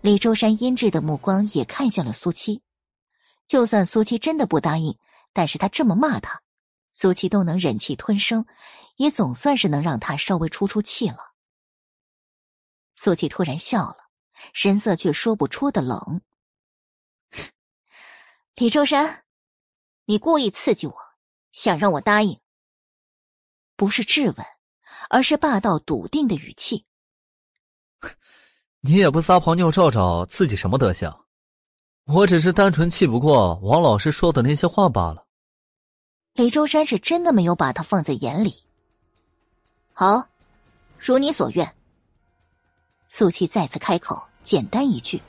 [0.00, 2.62] 李周山阴鸷的目光也看向了苏七。
[3.46, 4.96] 就算苏七真的不答应，
[5.32, 6.40] 但是他这么骂他，
[6.92, 8.46] 苏七都能忍气吞声，
[8.96, 11.18] 也总算是能让他稍微出出气了。
[12.96, 13.96] 苏七突然笑了，
[14.52, 16.22] 神色却说不出的冷。
[18.56, 19.24] 李周山，
[20.04, 20.94] 你故意刺激我，
[21.50, 22.38] 想让我答应。
[23.74, 24.46] 不是质问，
[25.10, 26.86] 而是霸道笃定的语气。
[28.80, 31.12] 你也不撒泡尿照照自己什么德行？
[32.04, 35.26] 我只是单纯气不过王老师说的那些话罢了。
[36.34, 38.54] 李周山是真的没有把他放在眼里。
[39.92, 40.28] 好，
[40.96, 41.74] 如你所愿。
[43.08, 45.20] 苏七再次开口，简单一句。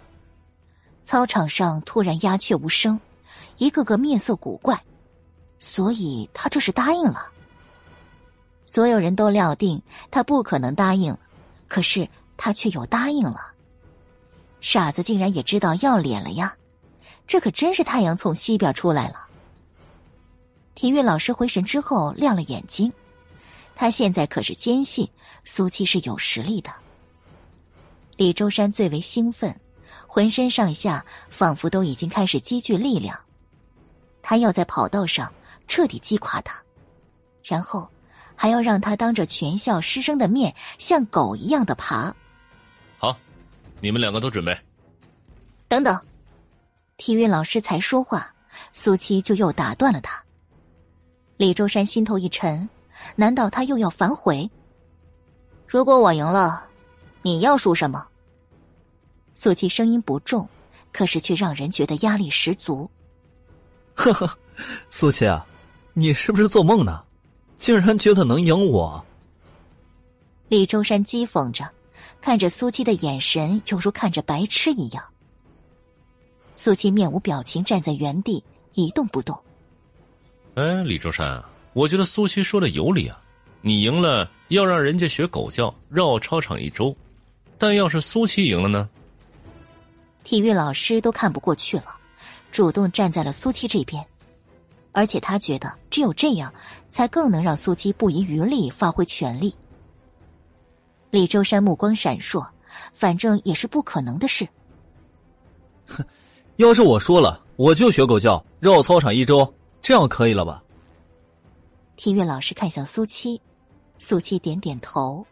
[1.03, 2.99] 操场上突然鸦雀无声。
[3.57, 4.83] 一个个面色古怪，
[5.59, 7.29] 所以他这是答应了。
[8.65, 11.17] 所有人都料定他不可能答应，
[11.67, 13.51] 可是他却又答应了。
[14.59, 16.55] 傻子竟然也知道要脸了呀！
[17.27, 19.27] 这可真是太阳从西边出来了。
[20.73, 22.91] 体育老师回神之后亮了眼睛，
[23.75, 25.07] 他现在可是坚信
[25.43, 26.71] 苏七是有实力的。
[28.17, 29.59] 李周山最为兴奋，
[30.07, 33.19] 浑身上下仿佛都已经开始积聚力量。
[34.27, 35.31] 他要在跑道上
[35.67, 36.59] 彻底击垮他，
[37.43, 37.87] 然后
[38.35, 42.11] 还要让他当着全校师生的面像狗一样的爬。
[42.97, 43.15] 好，
[43.81, 44.57] 你们两个都准备。
[45.67, 46.01] 等等，
[46.97, 48.33] 体育老师才说话，
[48.73, 50.19] 苏七就又打断了他。
[51.37, 52.67] 李周山心头一沉，
[53.15, 54.49] 难道他又要反悔？
[55.67, 56.65] 如果我赢了，
[57.21, 58.07] 你要输什么？
[59.35, 60.49] 苏七声音不重，
[60.91, 62.89] 可是却让人觉得压力十足。
[63.95, 64.37] 呵呵，
[64.89, 65.45] 苏七啊，
[65.93, 67.01] 你是不是做梦呢？
[67.57, 69.03] 竟然觉得能赢我？
[70.49, 71.67] 李周山讥讽着，
[72.21, 75.03] 看着苏七的眼神犹如看着白痴一样。
[76.55, 78.43] 苏七面无表情站在原地
[78.73, 79.37] 一动不动。
[80.55, 81.43] 哎，李周山，
[81.73, 83.19] 我觉得苏七说的有理啊。
[83.61, 86.95] 你赢了要让人家学狗叫，绕操场一周；
[87.57, 88.87] 但要是苏七赢了呢？
[90.23, 91.85] 体育老师都看不过去了。
[92.55, 94.01] 主动站在了苏七这边，
[94.93, 96.53] 而且他觉得只有这样，
[96.89, 99.53] 才更能让苏七不遗余力发挥全力。
[101.11, 102.47] 李周山目光闪烁，
[102.93, 104.47] 反正也是不可能的事。
[105.85, 106.01] 哼，
[106.55, 110.63] 要是我说了，我就学狗叫，绕操场一周，这样可以了吧？
[111.97, 113.41] 体育老师看向苏七，
[113.99, 115.27] 苏七点点头。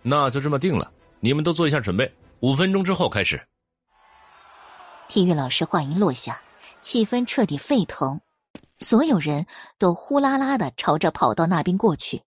[0.00, 3.38] 那就这么定了，你们都做一下准备，五分钟之后开始。
[5.12, 6.42] 体育老师话音落下，
[6.80, 8.18] 气氛彻底沸腾，
[8.80, 12.24] 所有人都呼啦啦的朝着跑道那边过去。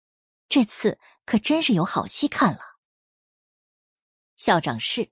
[0.48, 2.62] 这次可真是有好戏看了。
[4.38, 5.10] 校长室，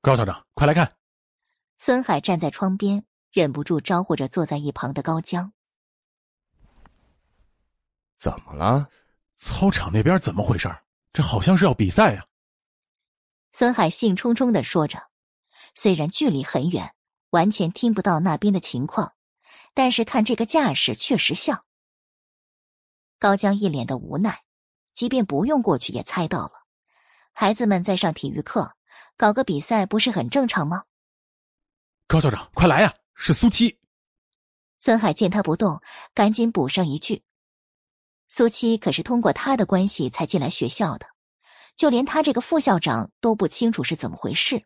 [0.00, 0.92] 高校长，快来看！
[1.76, 5.52] 孙海站在窗边，忍不住招呼着坐在一旁的高江。
[8.18, 8.88] 怎么了？
[9.36, 10.68] 操场那边怎么回事？
[11.12, 12.24] 这好像是要比赛呀！
[13.52, 15.00] 孙海兴冲冲的说着，
[15.74, 16.94] 虽然距离很远，
[17.30, 19.14] 完全听不到那边的情况，
[19.74, 21.64] 但是看这个架势，确实像。
[23.18, 24.44] 高江一脸的无奈，
[24.92, 26.52] 即便不用过去，也猜到了。
[27.32, 28.76] 孩子们在上体育课，
[29.16, 30.84] 搞个比赛不是很正常吗？
[32.06, 32.92] 高校长，快来呀！
[33.14, 33.80] 是苏七。
[34.78, 35.80] 孙海见他不动，
[36.12, 37.24] 赶紧补上一句。
[38.28, 41.06] 苏七可是通过他的关系才进来学校的，
[41.76, 44.64] 就连他这个副校长都不清楚是怎么回事。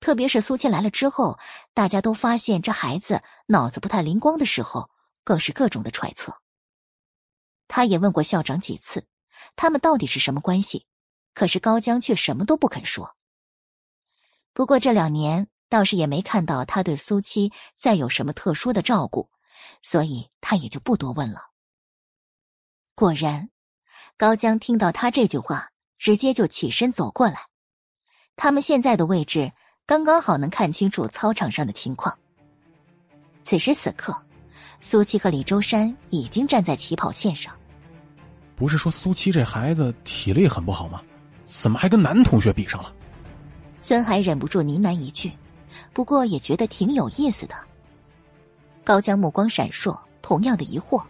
[0.00, 1.38] 特别是苏七来了之后，
[1.72, 4.90] 大家都发现这孩子脑子不太灵光的时候，
[5.24, 6.40] 更是各种的揣测。
[7.66, 9.06] 他也问过校长几次，
[9.56, 10.86] 他们到底是什么关系？
[11.32, 13.16] 可是高江却什么都不肯说。
[14.52, 19.30] 不过这两年倒是也没看到他对苏七再有什么特殊的照顾，
[19.82, 21.50] 所以他也就不多问了。
[22.94, 23.50] 果然，
[24.16, 27.48] 高江听到他这句话，直接就起身走过来。
[28.36, 29.52] 他们现在的位置
[29.86, 32.16] 刚刚好能看清楚操场上的情况。
[33.42, 34.16] 此时此刻，
[34.80, 37.54] 苏七和李周山已经站在起跑线上。
[38.56, 41.02] 不是说苏七这孩子体力很不好吗？
[41.44, 42.90] 怎么还跟男同学比上了？
[43.82, 45.30] 孙海忍不住呢喃一句，
[45.92, 47.54] 不过也觉得挺有意思的。
[48.82, 51.02] 高江目光闪烁，同样的疑惑。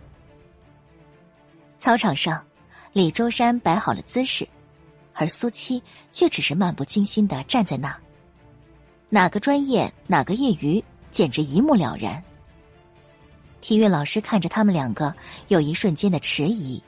[1.79, 2.45] 操场上，
[2.93, 4.49] 李周山摆好了姿势，
[5.13, 5.81] 而苏七
[6.11, 7.97] 却只是漫不经心的站在那。
[9.15, 12.21] 哪个专业，哪个业余，简直一目了然。
[13.61, 15.15] 体育老师看着他们两个，
[15.47, 16.83] 有一瞬间的迟疑。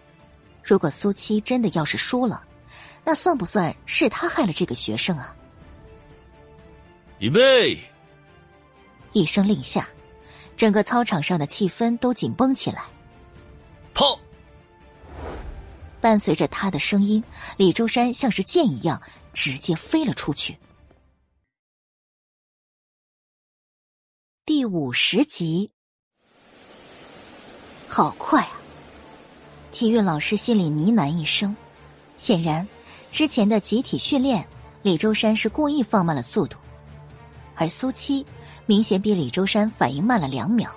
[0.60, 2.42] 如果苏七真的要是输了，
[3.05, 5.32] 那算不算是他害了这个学生啊？
[7.20, 7.78] 预备！
[9.12, 9.88] 一声令下，
[10.56, 12.82] 整个操场上的气氛都紧绷起来。
[13.94, 14.18] 跑！
[16.00, 17.22] 伴随着他的声音，
[17.56, 19.00] 李周山像是箭一样
[19.32, 20.56] 直接飞了出去。
[24.47, 25.73] 第五十集，
[27.89, 28.52] 好快啊！
[29.73, 31.57] 体育老师心里呢喃一声。
[32.16, 32.65] 显然，
[33.10, 34.47] 之前的集体训练，
[34.83, 36.58] 李周山是故意放慢了速度，
[37.57, 38.25] 而苏七
[38.66, 40.70] 明显比李周山反应慢了两秒。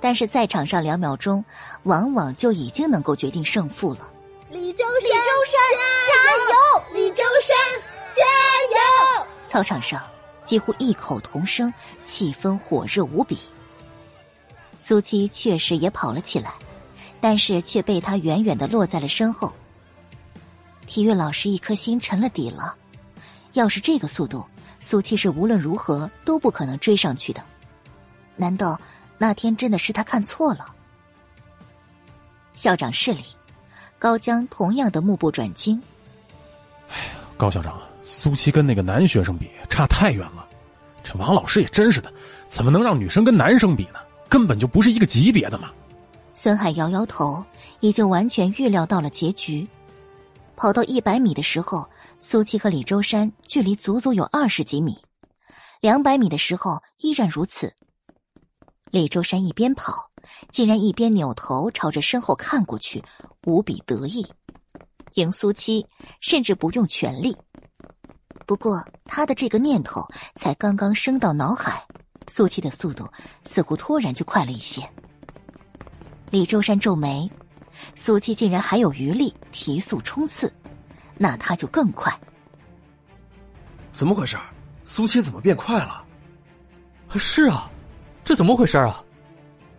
[0.00, 1.44] 但是在场上两秒钟，
[1.82, 4.08] 往往就已经能够决定胜负了。
[4.48, 5.60] 李周山，李周山，
[6.08, 6.84] 加油！
[6.94, 7.54] 李周山，
[8.16, 8.22] 加
[9.20, 9.26] 油！
[9.48, 10.02] 操场上
[10.44, 11.72] 几乎异口同声，
[12.04, 13.36] 气氛火热无比。
[14.78, 16.52] 苏七确实也跑了起来，
[17.20, 19.52] 但是却被他远远的落在了身后。
[20.86, 22.76] 体育老师一颗心沉了底了，
[23.54, 24.44] 要是这个速度，
[24.78, 27.42] 苏七是无论如何都不可能追上去的。
[28.36, 28.78] 难道
[29.16, 30.72] 那天真的是他看错了？
[32.54, 33.24] 校长室里。
[33.96, 35.80] 高江同样的目不转睛。
[36.90, 40.46] 哎呀，高校长，苏七跟那个男学生比差太远了。
[41.02, 42.12] 这王老师也真是的，
[42.48, 43.98] 怎么能让女生跟男生比呢？
[44.28, 45.70] 根本就不是一个级别的嘛。
[46.34, 47.44] 孙海摇摇头，
[47.80, 49.66] 已经完全预料到了结局。
[50.56, 51.88] 跑到一百米的时候，
[52.20, 54.94] 苏七和李周山距离足足有二十几米；
[55.80, 57.72] 两百米的时候依然如此。
[58.90, 60.10] 李周山一边跑。
[60.50, 63.04] 竟然一边扭头朝着身后看过去，
[63.44, 64.26] 无比得意。
[65.16, 65.86] 赢苏七
[66.18, 67.36] 甚至不用全力。
[68.46, 71.82] 不过他的这个念头才刚刚升到脑海，
[72.26, 73.08] 苏七的速度
[73.44, 74.88] 似乎突然就快了一些。
[76.30, 77.30] 李周山皱眉，
[77.94, 80.52] 苏七竟然还有余力提速冲刺，
[81.16, 82.12] 那他就更快。
[83.92, 84.36] 怎么回事？
[84.84, 86.04] 苏七怎么变快了？
[87.16, 87.70] 是啊，
[88.24, 89.02] 这怎么回事啊？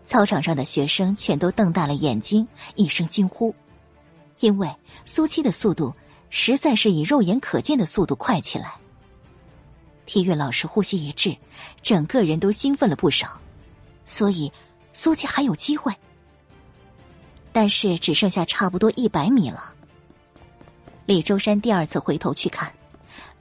[0.06, 3.53] 操场上的学生全都瞪大了眼睛，一声惊呼，
[4.40, 4.74] 因为
[5.06, 5.94] 苏七的速度
[6.30, 8.74] 实在是以肉眼可见的速度快起来。
[10.06, 11.36] 体育老师呼吸一滞，
[11.82, 13.40] 整个人都兴奋了不少，
[14.04, 14.52] 所以
[14.94, 15.94] 苏七还有机会。
[17.52, 19.74] 但是只剩下差不多一百米了。
[21.06, 22.72] 李周山第二次回头去看，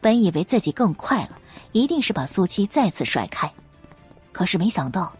[0.00, 1.38] 本以为自己更快了，
[1.72, 3.52] 一定是把苏七再次甩开，
[4.32, 5.12] 可是没想到，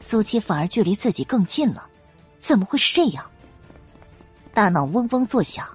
[0.00, 1.86] 苏七反而距离自己更近了。
[2.38, 3.30] 怎么会是这样？
[4.54, 5.68] 大脑嗡嗡作响，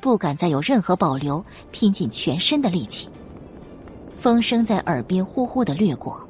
[0.00, 3.08] 不敢再有任何保留，拼尽全身的力气。
[4.16, 6.20] 风声在耳边呼呼的掠过，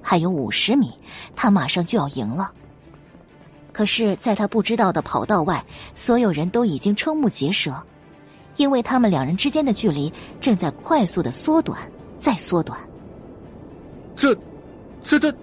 [0.00, 0.92] 还有五十米，
[1.34, 2.52] 他马上就要赢了。
[3.72, 7.74] 可是，在他不知道的跑道外，所有人都已经瞠目结舌，
[8.56, 11.78] 因为他们两人之间的距离正在快速的缩短，
[12.18, 12.78] 再缩短。
[14.14, 14.34] 这，
[15.02, 15.34] 这这！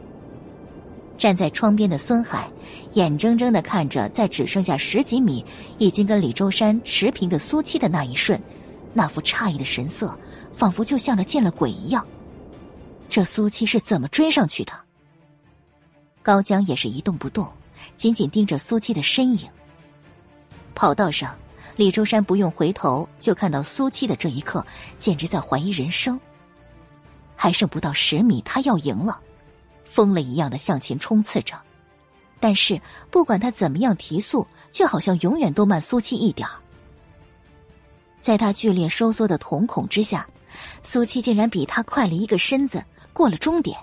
[1.18, 2.50] 站在窗边的孙海
[2.94, 5.46] 眼睁睁的看着，在只剩下十几米，
[5.78, 8.42] 已经跟李周山持平的苏七的那一瞬，
[8.94, 10.18] 那副诧异的神色，
[10.52, 12.06] 仿佛就像是见了鬼一样。
[13.10, 14.74] 这苏七是怎么追上去的？
[16.22, 17.48] 高江也是一动不动。
[17.98, 19.50] 紧紧盯着苏七的身影。
[20.74, 21.36] 跑道上，
[21.76, 24.66] 李周山不用回头就看到苏七的这一刻，
[24.98, 26.20] 简直在怀疑人生。
[27.36, 29.20] 还剩不到十米，他要赢了，
[29.84, 31.56] 疯了一样的向前冲刺着。
[32.44, 36.60] 但是不管他怎么样提速，却好像永远都慢苏七一点儿。
[38.20, 40.28] 在他剧烈收缩的瞳孔之下，
[40.84, 43.80] 苏七竟然比他快了一个身子，过了终点。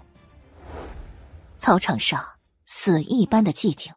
[1.56, 2.22] 操场上
[2.66, 3.94] 死一般的寂静。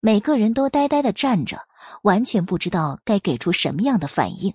[0.00, 1.60] 每个人都呆呆的站着，
[2.02, 4.52] 完全不知道该给出什么样的反应。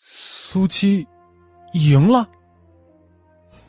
[0.00, 1.08] 苏七
[1.72, 2.28] 赢了。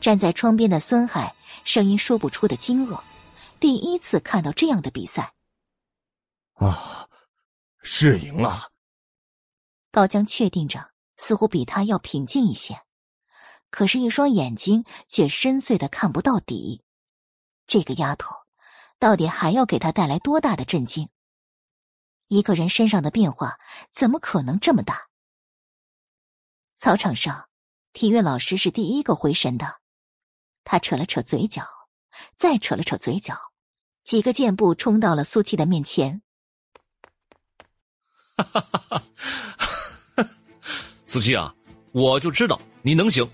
[0.02, 3.00] 站在窗边的孙海声音说不出的惊愕，
[3.60, 5.34] 第一次看到这样的比赛。
[6.54, 7.08] 啊，
[7.82, 8.72] 是赢了。
[9.92, 12.82] 高江确定着，似乎比他要平静一些，
[13.70, 16.82] 可是，一双眼睛却深邃的看不到底。
[17.66, 18.34] 这个丫头。
[18.98, 21.08] 到底还要给他带来多大的震惊？
[22.28, 23.58] 一个人身上的变化
[23.92, 25.08] 怎么可能这么大？
[26.76, 27.48] 操场上，
[27.94, 29.80] 体育老师是第一个回神的，
[30.64, 31.66] 他扯了扯嘴角，
[32.36, 33.34] 再扯了扯嘴角，
[34.10, 36.20] 几个箭步冲到了苏七的面前。
[38.36, 39.04] 哈哈哈哈
[40.16, 40.28] 哈！
[41.06, 41.54] 苏七啊，
[41.92, 43.24] 我就知道你能行。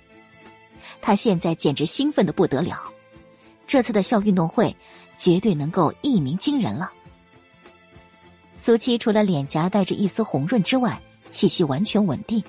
[1.01, 2.93] 他现在简直兴奋的不得了，
[3.67, 4.77] 这次的校运动会。
[5.17, 6.93] 绝对能够一鸣惊人了。
[8.59, 12.45] 苏七除了脸颊带着一丝红润之外，气息完全稳定，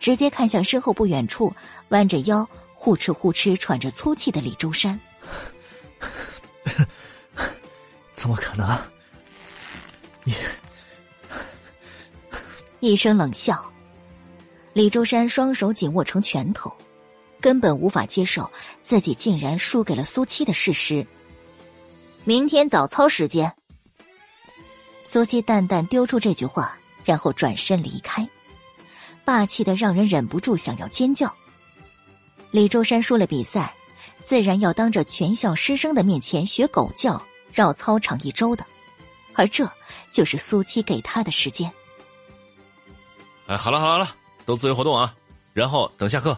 [0.00, 1.54] 直接看向身后不远处
[1.90, 4.98] 弯着腰呼哧呼哧喘着粗气的李周山。
[8.14, 8.78] 怎么可能？
[12.80, 13.62] 你一声冷笑，
[14.72, 16.72] 李周山双手紧握成拳头，
[17.40, 21.06] 根本无法接受自己竟然输给了苏七的事实。
[22.24, 23.52] 明天早操时间，
[25.02, 28.26] 苏七淡淡丢出这句话，然后转身离开，
[29.24, 31.34] 霸气的让人忍不住想要尖叫。
[32.50, 33.74] 李周山输了比赛，
[34.22, 37.22] 自然要当着全校师生的面前学狗叫，
[37.54, 38.66] 绕操场一周的，
[39.34, 39.70] 而这
[40.10, 41.72] 就是苏七给他的时间。
[43.46, 45.14] 哎，好了好了好了，都自由活动啊，
[45.52, 46.36] 然后等下课。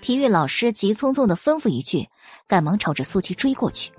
[0.00, 2.08] 体育老师急匆匆的吩咐一句，
[2.48, 3.92] 赶忙朝着苏七追过去，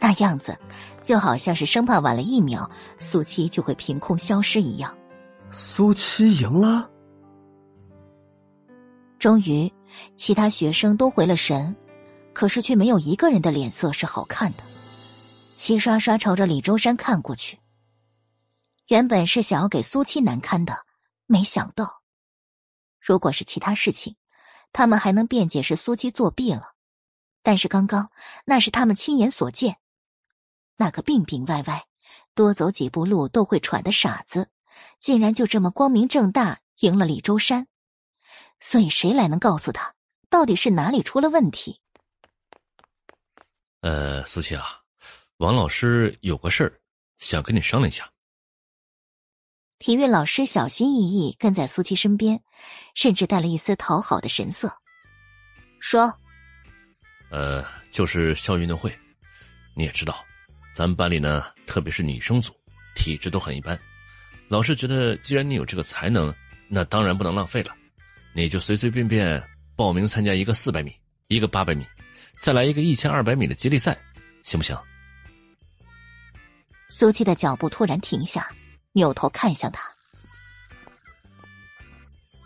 [0.00, 0.58] 那样子
[1.02, 4.96] 就好像是生怕晚了一秒，苏七就会凭空消失一样。
[5.50, 6.90] 苏七赢了。
[9.18, 9.70] 终于，
[10.16, 11.76] 其他学生都回了神，
[12.34, 14.62] 可是却没有一个人的脸色是好看的，
[15.56, 17.58] 齐刷刷朝着李周山看过去。
[18.88, 20.84] 原本是想要给苏七难堪的，
[21.24, 22.02] 没想到，
[23.00, 24.16] 如果是其他事情。
[24.76, 26.72] 他们还能辩解是苏七作弊了，
[27.44, 28.10] 但是刚刚
[28.44, 29.76] 那是他们亲眼所见，
[30.76, 31.86] 那个病病歪歪、
[32.34, 34.50] 多走几步路都会喘的傻子，
[34.98, 37.68] 竟然就这么光明正大赢了李周山，
[38.58, 39.94] 所以谁来能告诉他
[40.28, 41.80] 到底是哪里出了问题？
[43.84, 44.80] 呃，苏琪啊，
[45.36, 46.72] 王老师有个事儿
[47.18, 48.10] 想跟你商量一下。
[49.78, 52.42] 体育老师小心翼翼跟在苏琪身边，
[52.94, 54.72] 甚至带了一丝讨好的神色，
[55.80, 56.10] 说
[57.30, 58.90] ：“呃，就是校运动会，
[59.74, 60.24] 你也知道，
[60.74, 62.54] 咱们班里呢，特别是女生组，
[62.96, 63.78] 体质都很一般。
[64.48, 66.34] 老师觉得，既然你有这个才能，
[66.68, 67.76] 那当然不能浪费了，
[68.32, 69.46] 你就随随便便
[69.76, 70.90] 报名参加一个四百米，
[71.28, 71.84] 一个八百米，
[72.38, 73.98] 再来一个一千二百米的接力赛，
[74.42, 74.76] 行不行？”
[76.88, 78.48] 苏七的脚步突然停下。
[78.96, 79.82] 扭头看向他，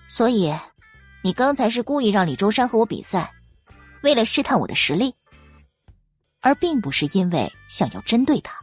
[0.09, 0.51] 所以，
[1.23, 3.31] 你刚才是故意让李周山和我比赛，
[4.03, 5.15] 为了试探我的实力。
[6.41, 8.59] 而并不是因为想要针对他。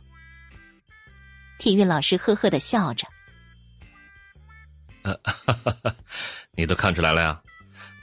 [1.60, 3.08] 体育老师呵呵的笑着
[5.06, 5.16] ：“呃，
[6.58, 7.40] 你都看出来了呀？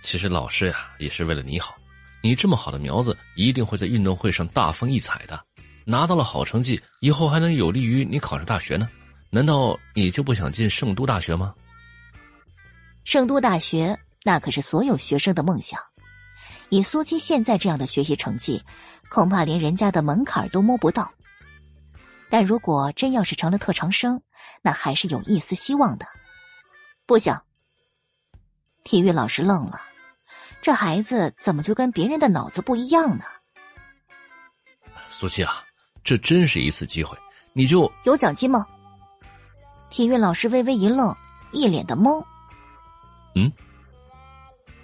[0.01, 1.77] 其实老师呀，也是为了你好。
[2.23, 5.45] 你这么好的苗子，一定会在运动会上大放异彩的。
[5.85, 8.89] 拿到了好成绩，以后还能有利于你考上大学呢。
[9.31, 11.55] 难道你就不想进圣都大学吗？”
[13.05, 15.81] 圣都大学那可是所有学生的梦想。
[16.69, 18.63] 以苏七现在这样的学习成绩，
[19.11, 21.13] 恐怕连人家的门槛都摸不到。
[22.31, 24.23] 但如果真要是成了特长生，
[24.63, 26.07] 那还是有一丝希望的。
[27.05, 27.37] 不行。
[28.85, 29.81] 体育老师愣了，
[30.63, 33.25] 这孩子怎么就跟别人的脑子不一样呢？
[35.11, 35.63] 苏七啊，
[36.05, 37.19] 这真是一次机会，
[37.53, 38.65] 你就有奖金吗？
[39.91, 41.15] 体育老师微微一愣，
[41.51, 42.25] 一脸的懵。
[43.35, 43.51] 嗯。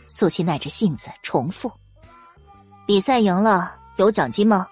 [0.08, 1.72] 苏七耐着性子重复
[2.84, 4.66] ：“比赛赢了有奖金吗？”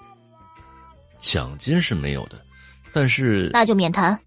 [1.20, 2.44] 奖金是没有的。
[2.92, 4.18] 但是那就免谈。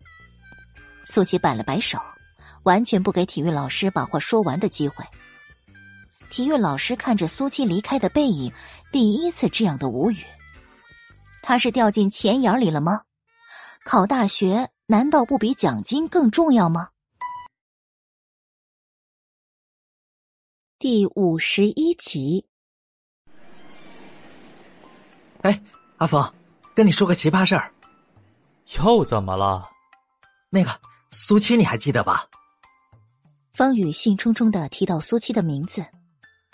[1.03, 1.99] 苏琪摆了摆手，
[2.63, 5.03] 完全不给体育老师把话说完的机会。
[6.29, 8.53] 体育老师看着苏七离开的背影，
[8.91, 10.23] 第一次这样的无语。
[11.41, 13.03] 他是掉进钱眼里了吗？
[13.83, 16.89] 考大学难道不比奖金更重要吗？
[20.77, 22.45] 第五十一集。
[25.41, 25.61] 哎，
[25.97, 26.33] 阿峰，
[26.75, 27.73] 跟你说个奇葩事儿。
[28.77, 29.67] 又怎么了？
[30.49, 30.79] 那个
[31.11, 32.27] 苏七，你还记得吧？
[33.51, 35.85] 方宇兴冲冲的提到苏七的名字，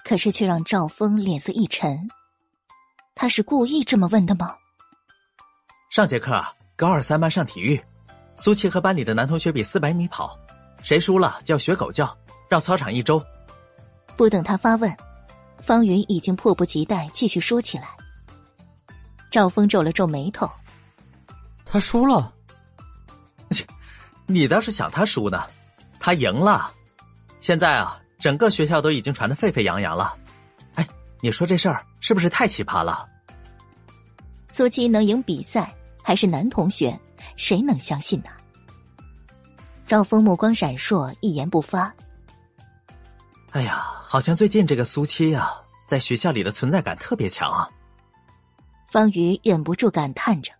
[0.05, 2.07] 可是却让赵峰脸色一沉。
[3.15, 4.55] 他是故意这么问的吗？
[5.89, 7.83] 上节课高二三班上体育，
[8.35, 10.37] 苏琪和班里的男同学比四百米跑，
[10.83, 12.15] 谁输了就要学狗叫，
[12.47, 13.19] 绕操场一周。
[14.15, 14.95] 不等他发问，
[15.59, 17.87] 方云已经迫不及待继续说起来。
[19.31, 20.47] 赵峰皱了皱眉头。
[21.65, 22.31] 他输了，
[23.49, 23.65] 切！
[24.27, 25.43] 你倒是想他输呢，
[25.99, 26.71] 他赢了。
[27.39, 30.15] 现在啊，整个学校都已经传的沸沸扬扬了。
[30.75, 30.87] 哎，
[31.21, 33.07] 你说这事儿是不是太奇葩了？
[34.47, 36.97] 苏七能赢比赛，还是男同学，
[37.35, 38.29] 谁能相信呢？
[39.85, 41.93] 赵峰目光闪烁，一言不发。
[43.51, 45.51] 哎呀，好像最近这个苏七呀，
[45.87, 47.69] 在学校里的存在感特别强啊。
[48.89, 50.51] 方瑜忍不住感叹着。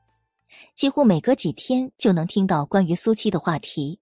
[0.76, 4.00] 几乎每隔几天就能听到关于苏七的话题。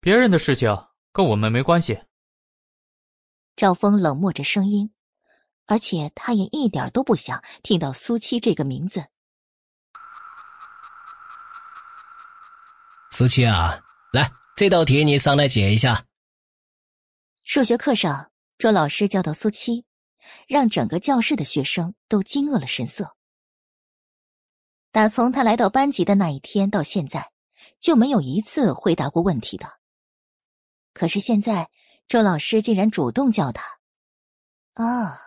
[0.00, 1.98] 别人的事情跟我们没关系。
[3.56, 4.92] 赵峰冷漠着声音，
[5.66, 9.04] 而且他也一点都不想听到苏七这个名字。
[13.10, 13.80] 苏七啊，
[14.12, 16.06] 来，这道题你上来解一下。
[17.44, 19.84] 数学课上，周老师教到苏七，
[20.48, 23.16] 让整个教室的学生都惊愕了神色。
[24.90, 27.32] 打从他来到班级的那一天到现在，
[27.80, 29.66] 就没有一次回答过问题的。
[30.94, 31.70] 可是现在，
[32.12, 33.78] 周老师竟然主动叫他，
[34.74, 35.18] 啊，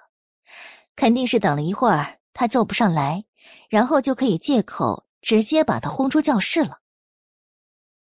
[0.96, 3.26] 肯定是等了一会儿他叫不上来，
[3.70, 6.82] 然后就可以借口直接把他轰出教室了。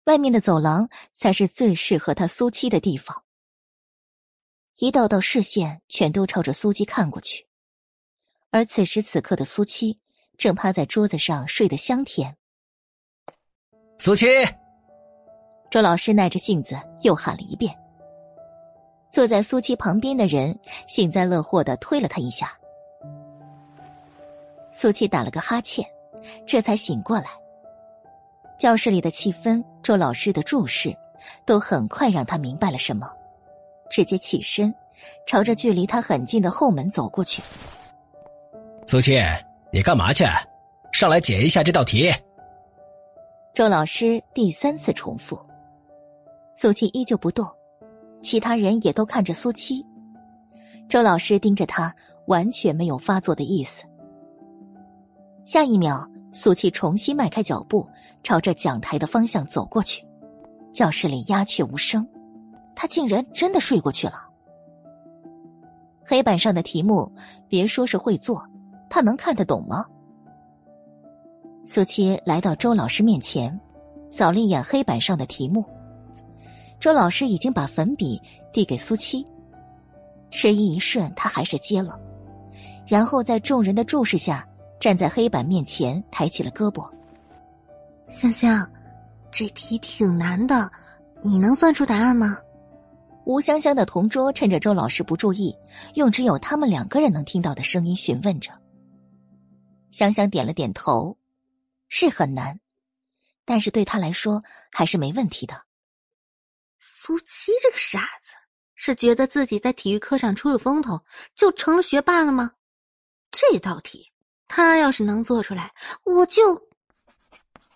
[0.07, 3.23] 外面的走廊才是最适合他苏七的地方。
[4.79, 7.47] 一道道视线全都朝着苏七看过去，
[8.51, 10.01] 而此时此刻的苏七。
[10.37, 12.37] 正趴在桌子上睡得香甜。
[14.01, 14.27] 苏七，
[15.71, 17.79] 周老师耐着性子又喊了一遍。
[19.13, 20.59] 坐在苏七旁边的人
[20.89, 22.51] 幸灾乐祸的推了他一下。
[24.73, 25.87] 苏七打了个哈欠，
[26.47, 27.27] 这才醒过来。
[28.59, 30.97] 教室里的气氛，周老师的注视，
[31.45, 33.07] 都很快让他明白了什么，
[33.91, 34.75] 直接起身，
[35.27, 37.43] 朝着距离他很近的后门走过去。
[38.87, 39.21] 苏七。
[39.75, 40.23] 你干嘛去？
[40.93, 42.13] 上来解一下这道题。
[43.55, 45.39] 周老师第三次重复。
[46.55, 47.47] 苏七依旧不动，
[48.23, 49.85] 其他人也都看着苏七。
[50.89, 51.95] 周老师盯着他，
[52.27, 53.85] 完全没有发作的意思。
[55.45, 57.89] 下一秒，苏七重新迈开脚步，
[58.23, 60.05] 朝着讲台的方向走过去。
[60.73, 62.07] 教室里鸦雀无声，
[62.75, 64.29] 他竟然真的睡过去了。
[66.05, 67.11] 黑板上的题目，
[67.49, 68.47] 别说是会做。
[68.89, 69.85] 他能看得懂吗？
[71.65, 73.59] 苏七来到周老师面前，
[74.11, 75.65] 扫了一眼黑板上的题目。
[76.83, 78.21] 周老师已经把粉笔
[78.53, 79.25] 递给苏七，
[80.33, 81.97] 迟疑一瞬，他还是接了，
[82.89, 84.45] 然后在众人的注视下，
[84.81, 86.91] 站在黑板面前，抬起了胳膊。
[88.09, 88.69] 香香，
[89.31, 90.69] 这题挺难的，
[91.23, 92.37] 你能算出答案吗？
[93.27, 95.57] 吴香香的同桌趁着周老师不注意，
[95.95, 98.51] 用只有他们两个人能听到的声音询问着。
[99.93, 101.17] 香香点了点头，
[101.89, 102.59] 是很难，
[103.45, 105.55] 但是对他来说还是没问题的。
[106.85, 108.35] 苏七这个傻子，
[108.75, 111.01] 是觉得自己在体育课上出了风头，
[111.33, 112.55] 就成了学霸了吗？
[113.31, 114.11] 这道题，
[114.49, 116.43] 他要是能做出来，我就……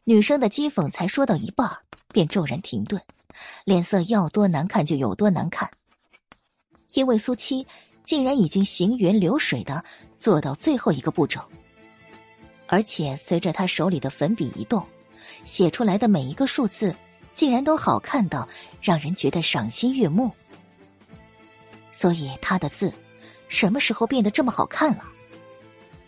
[0.02, 1.70] 女生的讥讽才说到一半，
[2.08, 3.00] 便骤然停顿，
[3.64, 5.70] 脸色要多难看就有多难看，
[6.94, 7.64] 因为苏七
[8.02, 9.84] 竟然已经行云流水的
[10.18, 11.40] 做到最后一个步骤，
[12.66, 14.84] 而且随着他手里的粉笔移动，
[15.44, 16.92] 写出来的每一个数字。
[17.36, 18.48] 竟然都好看到
[18.80, 20.32] 让人觉得赏心悦目，
[21.92, 22.92] 所以他的字
[23.48, 25.04] 什么时候变得这么好看了？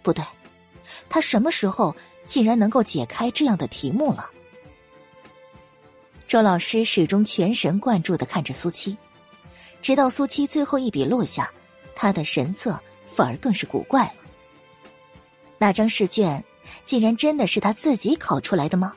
[0.03, 0.25] 不对，
[1.09, 1.95] 他什么时候
[2.27, 4.29] 竟然能够解开这样的题目了？
[6.27, 8.97] 周老师始终全神贯注的看着苏七，
[9.83, 11.53] 直到苏七最后一笔落下，
[11.95, 14.15] 他的神色反而更是古怪了。
[15.59, 16.43] 那张试卷
[16.87, 18.95] 竟然真的是他自己考出来的吗？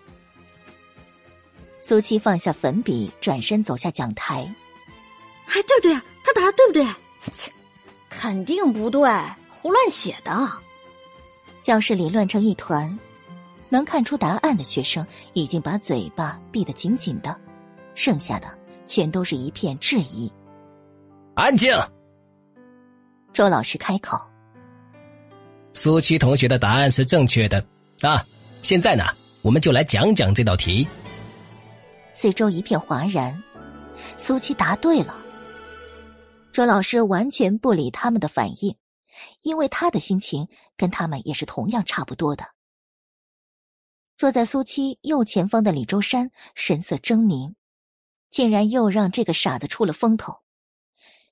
[1.91, 4.49] 苏七放下粉笔，转身走下讲台。
[5.47, 5.93] 哎，对不对？
[6.23, 6.85] 他答的对不对？
[7.33, 7.51] 切，
[8.09, 9.01] 肯定不对，
[9.49, 10.49] 胡乱写的。
[11.61, 12.97] 教室里乱成一团，
[13.67, 17.37] 能看出答案的学生已经把嘴巴闭得紧紧的，
[17.93, 18.47] 剩下的
[18.87, 20.31] 全都是一片质疑。
[21.33, 21.75] 安静。
[23.33, 24.17] 周老师开口
[25.75, 27.61] ：“苏七同学的答案是正确的
[27.99, 28.25] 啊！
[28.61, 29.03] 现在呢，
[29.41, 30.87] 我们就来讲讲这道题。”
[32.21, 33.43] 四周一片哗然，
[34.15, 35.19] 苏七答对了。
[36.51, 38.77] 周老师完全不理他们的反应，
[39.41, 42.45] 因为他的心情跟他们也是同样差不多的。
[44.17, 47.55] 坐在苏七右前方的李周山神色狰狞，
[48.29, 50.41] 竟然又让这个傻子出了风头。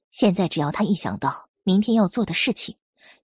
[0.09, 2.75] 现在只要他一想到明天要做的事情，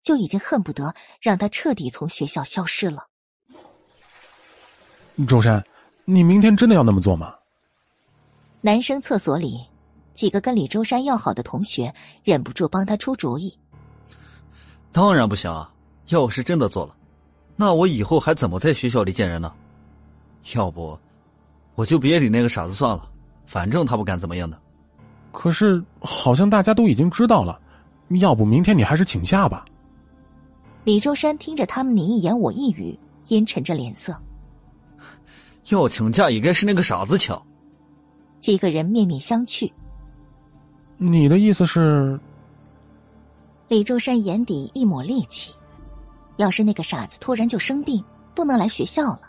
[0.03, 3.07] 就已经恨不得让他彻底从学校消失了。
[5.27, 5.65] 周山，
[6.03, 7.35] 你明天真的要那么做吗？
[8.65, 9.63] 男生厕所里，
[10.15, 13.55] 几个跟李周山要好的同学忍不住帮他出主意。
[14.91, 15.71] 当然不行啊！
[16.07, 16.95] 要是真的做了，
[17.55, 19.53] 那我以后还怎么在学校里见人呢？
[20.55, 20.97] 要不，
[21.75, 23.07] 我就别理那个傻子算了，
[23.45, 24.59] 反正他不敢怎么样的。
[25.31, 27.61] 可是好像大家都已经知道了，
[28.19, 29.63] 要不明天你还是请假吧。
[30.85, 34.19] 李周山听着他们你一言我一语，阴沉着脸色。
[35.67, 37.39] 要请假也该是那个傻子请。
[38.45, 39.73] 几个人面面相觑。
[40.97, 42.19] 你的意思是？
[43.67, 45.51] 李周山眼底一抹戾气。
[46.37, 49.21] 要是那个傻子突然就生病，不能来学校了，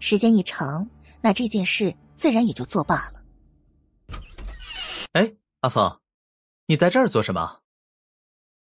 [0.00, 0.86] 时间一长，
[1.22, 3.22] 那这件事自然也就作罢了。
[5.12, 5.98] 哎，阿凤，
[6.66, 7.60] 你在这儿做什么？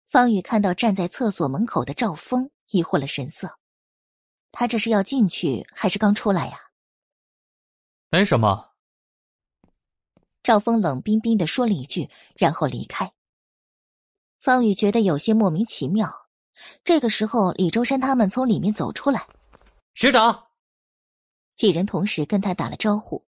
[0.06, 3.58] 方宇看到站在厕所门口的赵峰，疑惑了神色。
[4.52, 6.56] 他这是要进去，还是刚出来呀？
[8.10, 8.70] 没什么。
[10.46, 13.10] 赵峰冷冰冰的说了一句，然后离开。
[14.38, 16.08] 方宇觉得有些莫名其妙。
[16.84, 19.26] 这个时候，李周山他们从里面走出来，
[19.96, 20.44] 学长
[21.56, 23.26] 几人同时跟他打了招呼。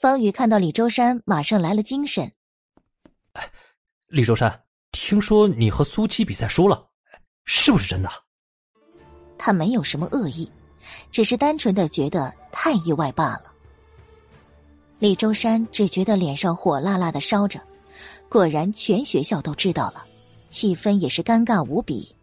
[0.00, 2.32] 方宇看到李周山，马上来了精神。
[3.34, 3.48] 哎，
[4.08, 6.88] 李周山，听说你和苏七比赛输了，
[7.44, 8.10] 是不是真的？
[9.38, 10.50] 他没有什么恶意，
[11.12, 13.49] 只是单纯的觉得太意外罢了。
[15.00, 17.58] 李周山只觉得脸上火辣辣的烧着，
[18.28, 20.04] 果然全学校都知道了，
[20.50, 22.14] 气氛也是尴尬无比。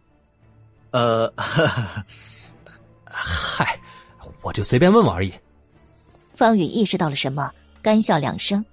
[0.92, 1.30] 呃，
[3.04, 3.78] 嗨，
[4.42, 5.34] 我就随便问问而已。
[6.36, 8.64] 方宇意识到了什么，干笑两声，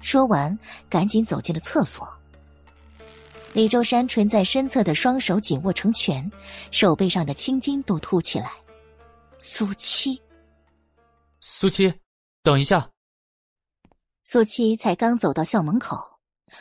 [0.00, 0.58] 说完
[0.88, 2.08] 赶紧走进了厕所。
[3.52, 6.30] 李周山垂在身侧的双手紧握成拳，
[6.70, 8.50] 手背上的青筋都凸起来。
[9.38, 10.18] 苏七，
[11.42, 11.92] 苏七，
[12.42, 12.88] 等一下。
[14.28, 16.18] 苏七才刚走到校门口，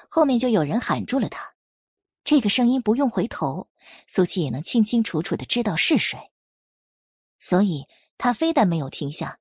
[0.08, 1.56] 后面就有人喊住了他。
[2.24, 3.68] 这个声音不用回头，
[4.06, 6.20] 苏七也能清清楚楚的知道是谁。
[7.40, 7.88] 所以
[8.20, 9.40] 他非但没有停下，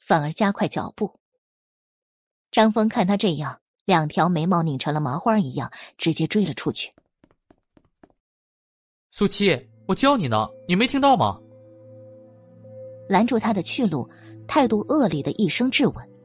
[0.00, 1.20] 反而加快脚步。
[2.50, 6.90] 张峰看他这样，两条眉毛拧成了麻花一样，直接追了出去。
[9.10, 11.38] 苏七，我叫你呢，你没听到吗？
[13.06, 14.10] 拦住他的去路，
[14.48, 16.15] 态度恶劣的一声质问。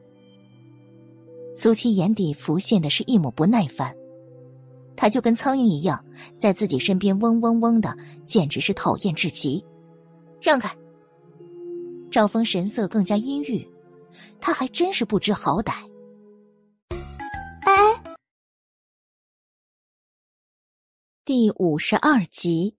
[1.54, 3.94] 苏七眼底浮现的是一抹不耐烦，
[4.96, 6.04] 他就跟苍蝇一样，
[6.38, 9.64] 在自己身边嗡嗡嗡的，简直是讨厌至极。
[10.40, 10.74] 让开！
[12.10, 13.66] 赵峰神色更加阴郁，
[14.40, 15.72] 他还真是不知好歹。
[17.60, 18.16] 哎，
[21.24, 22.74] 第五十二集，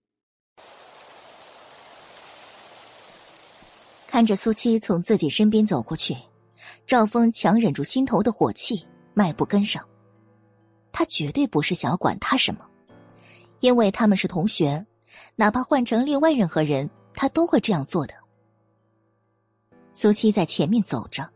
[4.06, 6.14] 看着苏七从自己身边走过去，
[6.86, 9.82] 赵峰强忍住心头的火气，迈步跟上。
[10.92, 12.64] 他绝对不是想要管他什么，
[13.60, 14.84] 因为他们是同学，
[15.34, 18.14] 哪怕换成另外任何人，他都会这样做的。
[19.92, 21.28] 苏七在前面走着，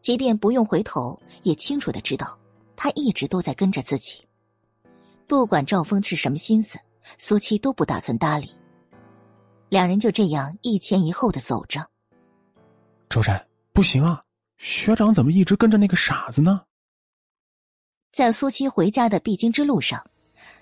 [0.00, 2.38] 即便不用回头，也清楚的知道，
[2.76, 4.22] 他一直都在跟着自己。
[5.26, 6.78] 不管赵峰是什么心思，
[7.18, 8.50] 苏七都不打算搭理。
[9.68, 11.86] 两人就这样一前一后的走着。
[13.08, 14.22] 周山，不行啊！
[14.60, 16.60] 学长怎么一直跟着那个傻子呢？
[18.12, 20.04] 在苏七回家的必经之路上，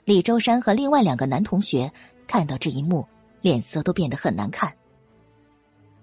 [0.04, 1.92] 李周山和另外两个男同学
[2.24, 3.04] 看到这一幕，
[3.40, 4.72] 脸色都变得很难看。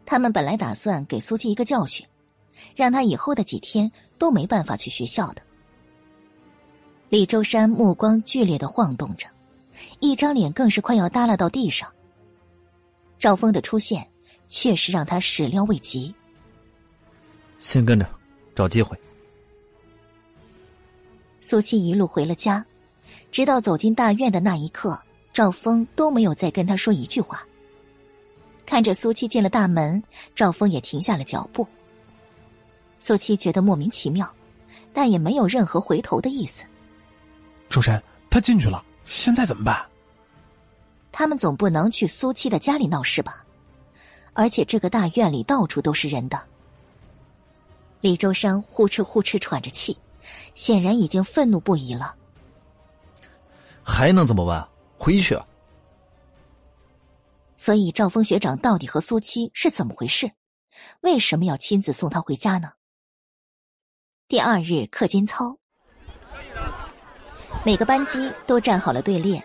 [0.05, 2.05] 他们本来打算给苏七一个教训，
[2.75, 5.41] 让他以后的几天都没办法去学校的。
[7.07, 9.25] 李周山目光剧烈的晃动着，
[10.01, 11.89] 一张脸更是快要耷拉到地上。
[13.17, 14.05] 赵峰的出现
[14.49, 16.13] 确实让他始料未及。
[17.65, 18.07] 先跟着，
[18.53, 18.95] 找机会。
[21.41, 22.63] 苏七一路回了家，
[23.31, 25.01] 直到走进大院的那一刻，
[25.33, 27.43] 赵峰都没有再跟他说一句话。
[28.67, 30.01] 看着苏七进了大门，
[30.35, 31.67] 赵峰也停下了脚步。
[32.99, 34.31] 苏七觉得莫名其妙，
[34.93, 36.63] 但也没有任何回头的意思。
[37.67, 39.83] 周山，他进去了，现在怎么办？
[41.11, 43.43] 他们总不能去苏七的家里闹事吧？
[44.33, 46.39] 而且这个大院里到处都是人的。
[48.05, 49.97] 李周山呼哧呼哧喘着气，
[50.53, 52.15] 显然已经愤怒不已了。
[53.83, 54.69] 还能怎么办？
[54.99, 55.35] 回去。
[57.55, 60.29] 所以赵峰学长到底和苏七是怎么回事？
[61.01, 62.73] 为什么要亲自送他回家呢？
[64.27, 65.57] 第二日课间操，
[67.65, 69.43] 每个班级都站好了队列。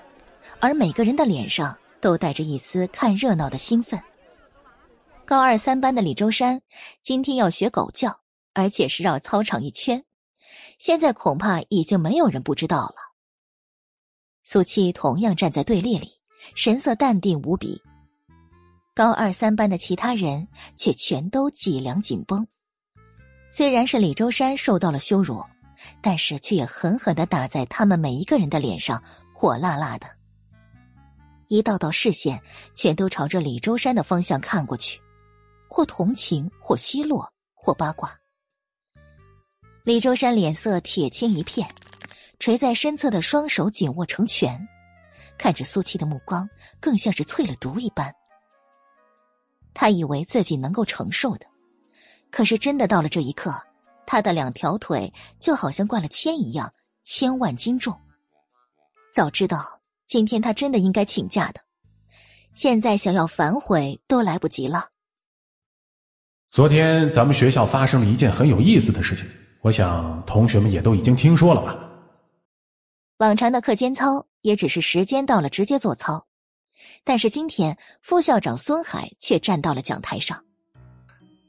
[0.60, 3.98] 而每个人的脸上都带着一丝看热闹的兴奋。
[5.24, 6.60] 高二三班的李周山
[7.00, 8.19] 今天要学狗叫，
[8.52, 10.04] 而且是绕操场一圈，
[10.78, 12.94] 现在恐怕已经没有人不知道了。
[14.42, 16.10] 苏七同样站在队列里，
[16.54, 17.80] 神色淡定无比。
[18.94, 22.46] 高二三班的其他人却全都脊梁紧绷。
[23.50, 25.42] 虽然是李周山受到了羞辱，
[26.02, 29.02] 但是却也狠狠的打在他们每一个人的脸上，
[29.34, 30.06] 火辣辣的。
[31.48, 32.40] 一道道视线
[32.74, 35.00] 全都朝着李周山的方向看过去，
[35.68, 38.19] 或同情，或奚落，或八卦。
[39.83, 41.67] 李周山脸色铁青一片，
[42.39, 44.60] 垂在身侧的双手紧握成拳，
[45.39, 46.49] 看着苏七的目光
[46.81, 48.15] 更像是淬了毒一般。
[49.73, 51.47] 他以为自己能够承受的，
[52.31, 53.55] 可是真的到了这一刻，
[54.07, 56.73] 他的两条腿就好像灌了铅一样，
[57.05, 57.99] 千万斤重。
[59.15, 59.78] 早知道。
[60.07, 61.60] 今天他真的应该请假的，
[62.57, 64.89] 现在想要反悔都来不及了。
[66.50, 69.28] 昨天咱们学校发生了一件很有意思的事情，
[69.62, 71.78] 我想同学们也都已经听说了吧？
[73.18, 76.26] 往常的课间操也只是时间到了直接做操，
[77.05, 80.42] 但是今天副校长孙海却站到了讲台上。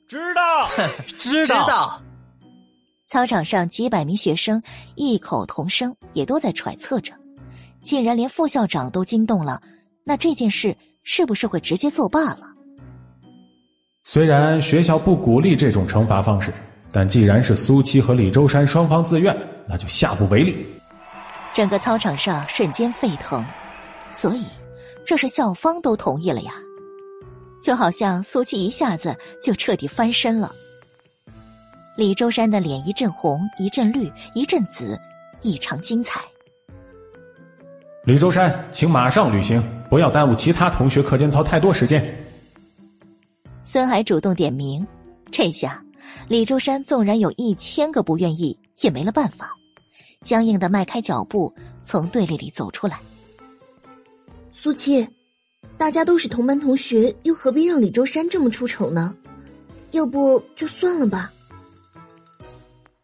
[0.08, 0.70] 知道，
[1.18, 2.02] 知道。
[3.08, 4.62] 操场上几百名学生
[4.96, 7.14] 异口同声，也都在揣测着。
[7.82, 9.62] 竟然连副校长都惊动了，
[10.04, 12.42] 那这件事是不是会直接作罢了？
[14.04, 16.54] 虽然学校不鼓励这种惩罚方式，
[16.92, 19.36] 但既然是苏七和李周山双方自愿，
[19.68, 20.66] 那就下不为例。
[21.54, 23.46] 整个操场上瞬间沸腾，
[24.12, 24.46] 所以
[25.06, 26.54] 这是校方都同意了呀，
[27.64, 30.54] 就好像苏七一下子就彻底翻身了。
[31.98, 35.00] 李周山的脸一阵红，一阵绿，一阵紫，
[35.42, 36.22] 异常精彩。
[38.06, 42.04] 李周山，请马上履行，不要耽误其他同学课间操太多时间。
[43.66, 44.86] 孙海主动点名，
[45.30, 45.84] 这下
[46.28, 49.52] 李周山纵然有一千个不愿意，也没了办法，
[50.24, 53.00] 僵硬的迈开脚步从队列里走出来。
[54.52, 55.08] 苏七，
[55.78, 59.16] 大家都是同班同学，又何必让李周山这么出丑呢？
[59.92, 61.32] 要不就算了吧。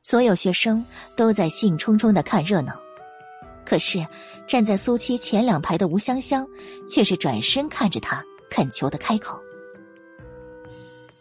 [0.02, 2.80] 所有学生都在兴冲冲的看热闹。
[3.66, 4.06] 可是，
[4.48, 6.48] 站在苏七前两排的吴香香，
[6.88, 9.38] 却是转身看着他，恳求的开口。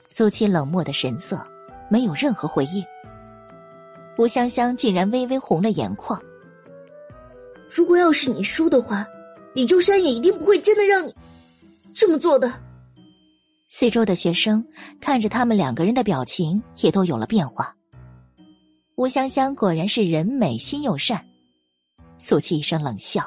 [0.06, 1.44] 苏七冷漠的神色，
[1.88, 2.84] 没有任何回应。
[4.18, 6.20] 吴香香竟然微微红了眼眶。
[7.68, 9.06] 如果要是你输的话，
[9.54, 11.14] 李周山也一定不会真的让你
[11.94, 12.52] 这么做的。
[13.68, 14.66] 四周的学生
[15.00, 17.76] 看着他们两个人的表情，也都有了变化。
[18.94, 21.26] 吴香香果然是人美心又善。
[22.18, 23.22] 苏七一声冷笑：“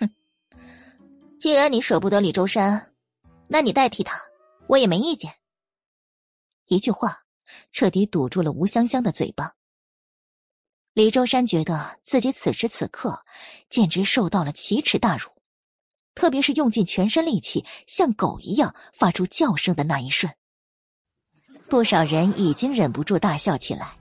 [0.00, 0.08] 哼，
[1.38, 2.92] 既然你舍不得李周山，
[3.46, 4.18] 那你代替他，
[4.66, 5.30] 我也没意见。
[6.68, 7.18] 一句话，
[7.72, 9.54] 彻底堵住了吴香香的嘴巴。
[10.92, 13.24] 李周山觉得自己此时此刻
[13.68, 15.30] 简直受到了奇耻大辱，
[16.14, 20.32] 特别是用尽全身力气像狗一样发出叫声的那一瞬，
[21.68, 23.96] 不少人已经忍不住大笑起来。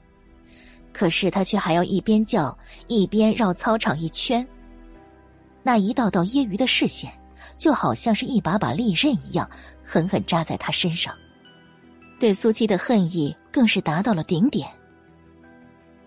[0.91, 4.45] 可是他却还要一边叫一边绕操场一圈。
[5.61, 7.13] 那一道道揶揄的视线，
[7.57, 9.49] 就好像是一把把利刃一样，
[9.85, 11.15] 狠狠扎在他身上。
[12.19, 14.69] 对苏七的恨意更是达到了顶点。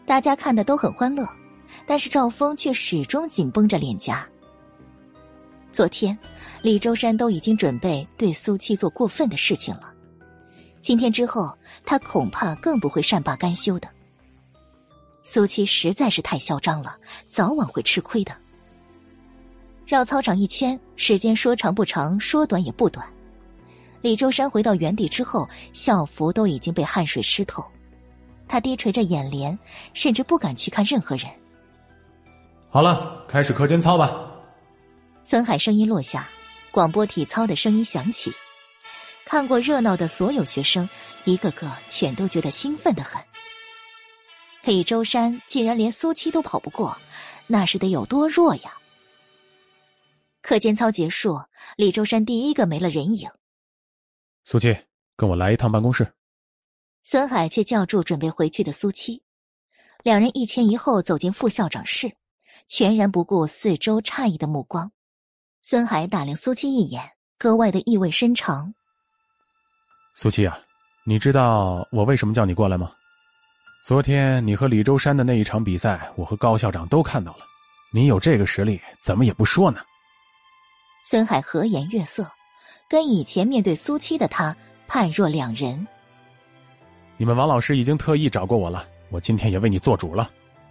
[0.05, 1.27] 大家看的都很欢乐，
[1.87, 4.29] 但是赵峰却始终紧绷着脸颊。
[5.73, 6.17] 昨天，
[6.61, 9.91] 李周山都已经准备对苏七做过分的事情了，
[10.83, 13.89] 今天之后，他恐怕更不会善罢甘休的。
[15.23, 18.37] 苏七实在是太嚣张了，早晚会吃亏的。
[19.87, 23.07] 绕操场一圈，时间说长不长，说短也不短。
[24.03, 27.65] 李周山回到原地之后，校服都已经被汗水湿透，
[28.49, 29.57] 他低垂着眼帘，
[29.95, 31.27] 甚至不敢去看任何人。
[32.69, 34.29] 好了，开始课间操吧。
[35.23, 36.29] 孙海声音落下，
[36.73, 38.33] 广播体操的声音响起。
[39.25, 40.89] 看过热闹的所有学生，
[41.25, 43.23] 一个个全都觉得兴奋的很。
[44.65, 46.99] 李周山竟然连苏七都跑不过，
[47.47, 48.73] 那是得有多弱呀！
[50.43, 51.41] 课间操结束，
[51.77, 53.31] 李周山第一个没了人影。
[54.45, 54.77] 苏七，
[55.17, 56.07] 跟我来一趟办公室。
[57.05, 59.23] 孙海却叫住准备回去的苏七，
[60.03, 62.13] 两人一前一后走进副校长室，
[62.69, 64.91] 全然不顾四周诧异的目光。
[65.63, 67.03] 孙海打量苏七一眼，
[67.39, 68.73] 格外的意味深长。
[70.17, 70.59] 苏七啊，
[71.07, 72.93] 你知道我为什么叫你过来吗？
[73.85, 77.45] 昨天你和李周山的那一场比赛，我和高校长都看到了。
[77.93, 79.81] 你有这个实力，怎么也不说呢？
[81.09, 82.31] 孙海和颜悦色，
[82.93, 84.55] 跟以前面对苏七的他
[84.87, 85.87] 判若两人。
[87.17, 90.29] 你们王老师已经特意找过我了，我今天也为你做主了。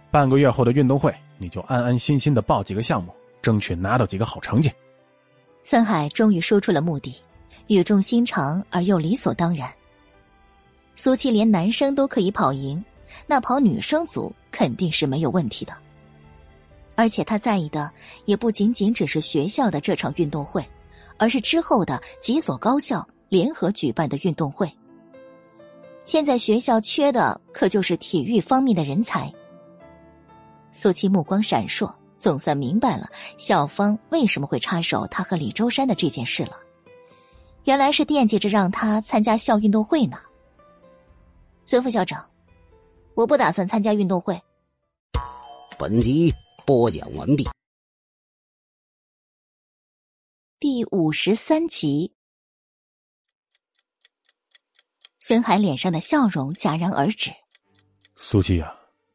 [0.08, 4.70] 半个月后的运动会，你就安安心心的报几个项目，争取拿到几个好成绩。
[5.64, 7.12] 孙海终于说出了目的，
[7.66, 9.68] 语重心长而又理所当然。
[10.94, 12.80] 苏七连男生都可以跑赢。
[13.26, 15.74] 那跑女生组肯定是没有问题的，
[16.94, 17.90] 而且他在意的
[18.26, 20.64] 也不仅仅只是学校的这场运动会，
[21.18, 24.70] 而是之后的几所高校联合举办的运动会。
[26.04, 29.32] 现在学校缺的可就是体育方面的人才。
[30.72, 33.08] 苏七目光闪烁，总算明白了
[33.38, 36.56] 校方为什么会插手他和李周山的这件事了，
[37.64, 40.18] 原来是惦记着让他参加校运动会呢。
[41.64, 42.24] 孙副校长。
[43.14, 44.40] 我不打算参加运动会。
[45.78, 46.32] 本集
[46.64, 47.46] 播讲完毕。
[50.62, 52.12] 第五十三集，
[55.18, 57.32] 孙海脸上的笑容戛然而止。
[58.14, 58.72] 苏七呀，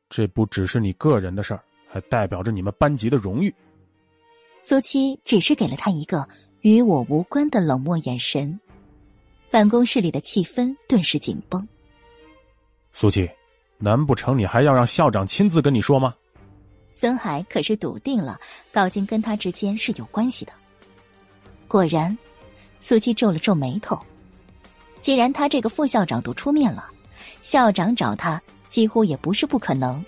[0.09, 3.55] 这不只是你个人的事儿，还代表着你们班级的荣誉。
[4.61, 6.27] 苏七只是给了他一个
[6.63, 8.59] 与我无关的冷漠眼神，
[9.49, 11.65] 办公室里的气氛顿时紧绷。
[12.91, 13.25] 苏七。
[13.77, 16.13] 难不成你还要让校长亲自跟你说吗？
[16.93, 18.37] 孙海可是笃定了
[18.69, 20.51] 高金跟他之间是有关系的。
[21.67, 22.17] 果然，
[22.81, 23.99] 苏七皱了皱眉头。
[25.01, 26.85] 既然他这个副校长都出面了，
[27.41, 30.03] 校长找他几乎也不是不可能。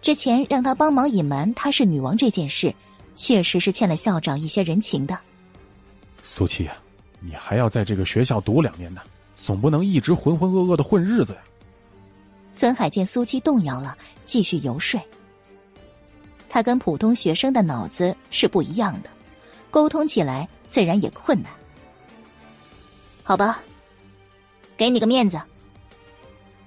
[0.00, 2.74] 之前让他帮忙隐瞒她是女王这件事，
[3.14, 5.18] 确实是欠了校长一些人情的。
[6.22, 6.76] 苏七啊，
[7.20, 9.00] 你还要在这个学校读两年呢，
[9.36, 11.38] 总不能一直浑浑噩噩的混日子呀。
[12.52, 15.00] 孙海见苏七动摇了，继续游说。
[16.48, 19.10] 他跟普通学生的脑子是不一样的，
[19.74, 21.52] 沟通起来自然也困难。
[23.24, 23.60] 好吧，
[24.76, 25.36] 给你个面子。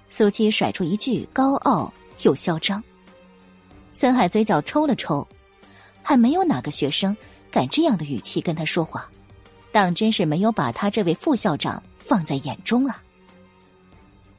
[0.10, 2.84] 苏七甩出一句高傲又嚣张。
[3.94, 5.26] 孙海嘴角抽了抽，
[6.04, 7.16] 还没有哪个学生
[7.50, 9.10] 敢这样的语气跟他说话，
[9.72, 13.02] 当真是没有把他这位副校长放在眼中啊。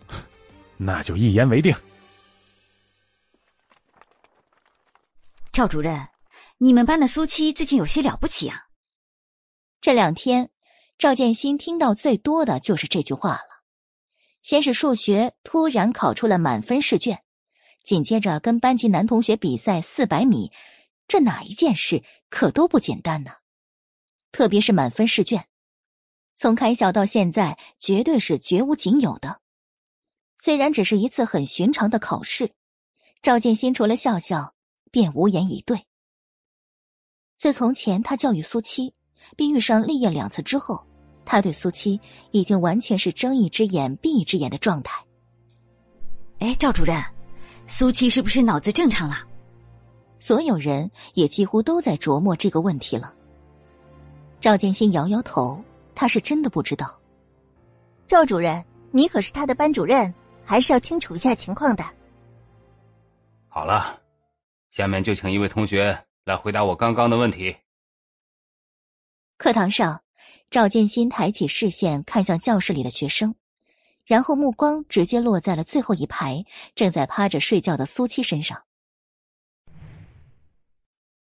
[0.77, 1.75] 那就一言为定。
[5.53, 6.07] 赵主任，
[6.61, 8.67] 你们班的苏七最近有些了不起啊！
[9.81, 10.51] 这两天，
[10.99, 13.63] 赵建新听到最多的就是这句话了。
[14.43, 17.23] 先是数学突然考出了满分试卷，
[17.85, 20.51] 紧接着跟班级男同学比赛四百米，
[21.07, 23.31] 这哪一件事可都不简单呢？
[24.33, 25.47] 特别是满分试卷，
[26.35, 29.41] 从开校到现在，绝对是绝无仅有的。
[30.39, 32.51] 虽然只是一次很寻常的考试，
[33.23, 34.57] 赵建新除了笑笑，
[34.91, 35.85] 便无言以对。
[37.39, 38.93] 自从前他教育苏七，
[39.37, 40.85] 并遇上立业两次之后，
[41.25, 41.99] 他对苏七
[42.33, 45.01] 已经完全是睁一只眼闭一只眼的状态。
[46.41, 47.01] 哎，赵主任，
[47.65, 49.19] 苏七是不是脑子正常了？
[50.19, 53.15] 所有人也几乎都在琢磨这个问题了。
[54.41, 55.63] 赵建新摇摇头，
[55.95, 56.93] 他是真的不知道。
[58.09, 60.13] 赵主任，你可是他的班主任，
[60.45, 61.85] 还是要清楚一下情况的。
[63.47, 63.97] 好了，
[64.73, 65.97] 下面就请一位同学
[66.29, 67.57] 来回答我刚刚的问题。
[69.39, 70.05] 课堂上，
[70.51, 73.35] 赵建新抬起视线看向教室里的学生，
[74.05, 78.63] 然后目光直接落在了最后一排正在趴着睡觉的苏七身上。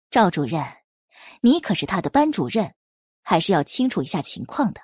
[0.09, 0.61] 赵主任，
[1.39, 2.75] 你可是他的班主任，
[3.23, 4.81] 还是要清楚一下情况的。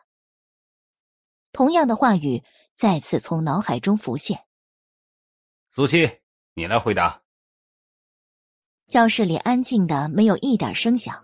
[1.52, 2.42] 同样的话语
[2.76, 4.46] 再次从脑海中浮现。
[5.74, 6.22] 苏七，
[6.54, 7.27] 你来回答。
[8.88, 11.22] 教室里安静的没有一点声响，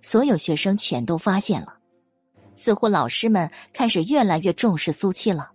[0.00, 1.78] 所有学生全都发现了，
[2.56, 5.52] 似乎老师们开始越来越重视苏七了。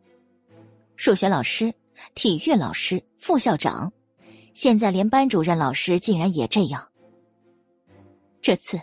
[0.96, 1.74] 数学老师、
[2.14, 3.92] 体育老师、副校长，
[4.54, 6.88] 现在连班主任老师竟然也这样。
[8.40, 8.80] 这次，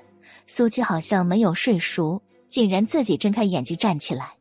[0.48, 4.32] 苏七好像没有睡熟，竟然自己睁开眼睛站起来，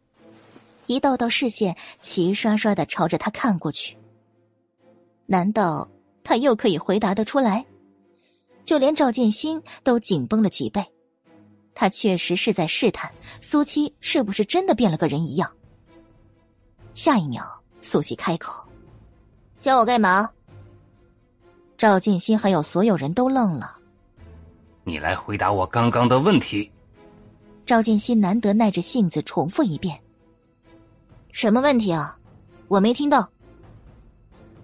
[0.88, 3.96] 一道道视线齐刷刷的朝着他看过去。
[5.28, 5.88] 难道
[6.24, 7.64] 他又可以回答得出来？
[8.64, 10.86] 就连赵建新都紧绷了几倍，
[11.74, 15.52] 他确实是在试探苏七是不是真的变了个人一样。
[16.94, 17.44] 下一秒，
[17.82, 18.64] 苏七开口
[19.60, 20.30] ：“叫我干嘛？”
[21.78, 23.78] 赵建新还有所有人都愣了。
[24.84, 26.72] 你来回答我刚刚的问题。
[27.66, 30.00] 赵建新难得耐着性子重复一遍
[31.32, 32.18] ：“什么问题啊？
[32.68, 33.28] 我没听到。”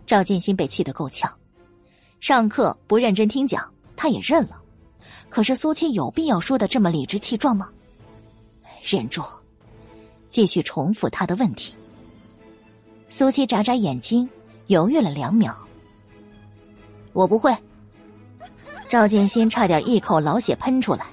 [0.05, 1.31] 赵建新被气得够呛，
[2.19, 3.69] 上课不认真听讲。
[3.97, 4.61] 他也认了，
[5.27, 7.69] 可是苏七有必要说的这么理直气壮吗？
[8.81, 9.21] 忍住，
[10.29, 11.75] 继续重复他的问题。
[13.09, 14.29] 苏七眨眨眼睛，
[14.67, 15.53] 犹豫了两秒。
[17.11, 17.53] 我不会。
[18.87, 21.05] 赵建新差点一口老血喷出来。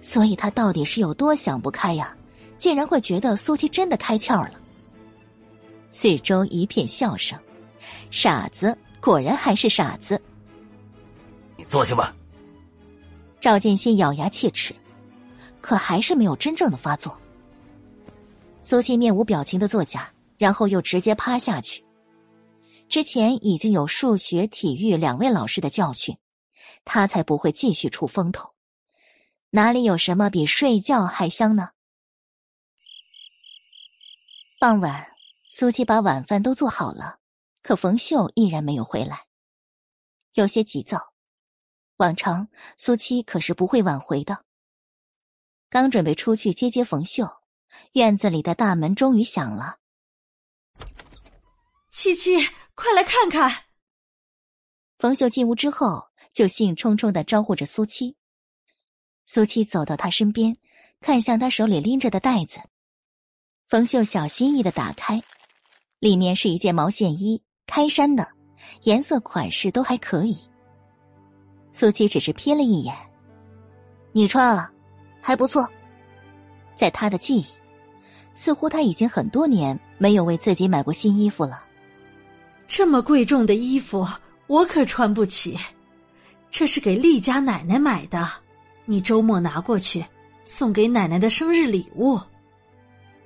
[0.00, 2.16] 所以他到底是有多想不开呀？
[2.56, 4.52] 竟然会觉得苏七真的开窍了。
[5.90, 7.38] 四周一片笑声，
[8.10, 10.20] 傻子果然还是傻子。
[11.68, 12.14] 坐下吧。
[13.40, 14.74] 赵建新咬牙切齿，
[15.60, 17.18] 可还是没有真正的发作。
[18.62, 21.84] 苏七面无表情的坐下，然后又直接趴下去。
[22.88, 26.16] 之前已经有数学、体育两位老师的教训，
[26.84, 28.50] 他才不会继续出风头。
[29.50, 31.70] 哪里有什么比睡觉还香呢？
[34.58, 35.06] 傍晚，
[35.50, 37.18] 苏七把晚饭都做好了，
[37.62, 39.26] 可冯秀依然没有回来，
[40.32, 41.13] 有些急躁。
[41.96, 44.44] 往常苏七可是不会晚回的。
[45.70, 47.28] 刚准备出去接接冯秀，
[47.92, 49.78] 院子里的大门终于响了。
[51.90, 52.36] 七七，
[52.74, 53.64] 快来看看！
[54.98, 58.16] 冯秀进屋之后，就兴冲冲的招呼着苏七。
[59.24, 60.56] 苏七走到他身边，
[61.00, 62.60] 看向他手里拎着的袋子。
[63.66, 65.22] 冯秀小心翼翼的打开，
[65.98, 68.28] 里面是一件毛线衣，开衫的，
[68.82, 70.36] 颜色款式都还可以。
[71.76, 72.94] 苏七只是瞥了一眼，
[74.12, 74.70] 你穿啊，
[75.20, 75.68] 还不错。
[76.76, 77.46] 在他的记忆，
[78.32, 81.64] 似乎他已经很多年没有为自己买过新衣服了。
[82.68, 84.06] 这么贵重的衣服，
[84.46, 85.58] 我可穿不起。
[86.48, 88.24] 这是给厉家奶奶买的，
[88.84, 90.04] 你周末拿过去，
[90.44, 92.20] 送给奶奶的生日礼物。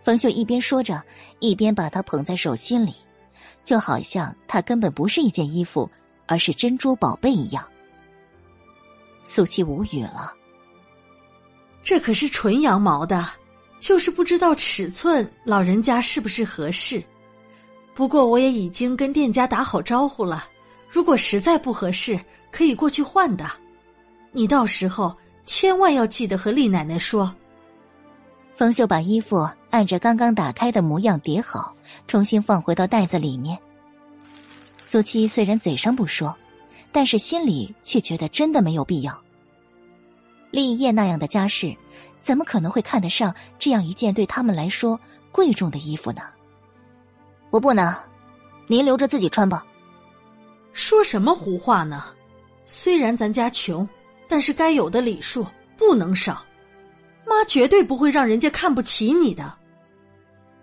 [0.01, 1.03] 冯秀一边说着，
[1.39, 2.95] 一边把它捧在手心里，
[3.63, 5.91] 就好像它根本不是一件衣服，
[6.27, 7.63] 而是珍珠宝贝一样。
[9.31, 10.33] 苏七无语了。
[11.85, 13.29] 这可是纯羊毛的，
[13.79, 17.05] 就是不知道尺寸，老人家是不是合适？
[17.95, 20.49] 不过我也已经跟店家打好招呼了，
[20.91, 22.19] 如果实在不合适，
[22.51, 23.47] 可以过去换的。
[24.33, 27.31] 你到时候千万要记得和丽奶奶说。
[28.55, 31.77] 冯秀把衣服按着刚刚打开的模样叠好，
[32.07, 33.59] 重新放回到袋子里面。
[34.85, 36.35] 苏七虽然嘴上不说。
[36.91, 39.17] 但是心里却觉得真的没有必要。
[40.51, 41.77] 立业那样的家世，
[42.21, 44.99] 怎么可能会看得上这样一件对他们来说
[45.31, 46.23] 贵重的衣服呢？
[47.51, 47.99] 我不拿，
[48.67, 49.67] 您留着自己穿吧。
[50.73, 52.05] 说什么胡话呢？
[52.65, 53.89] 虽然咱家穷，
[54.29, 56.45] 但是该有的礼数不能少。
[57.27, 59.53] 妈绝对不会让人家看不起你的。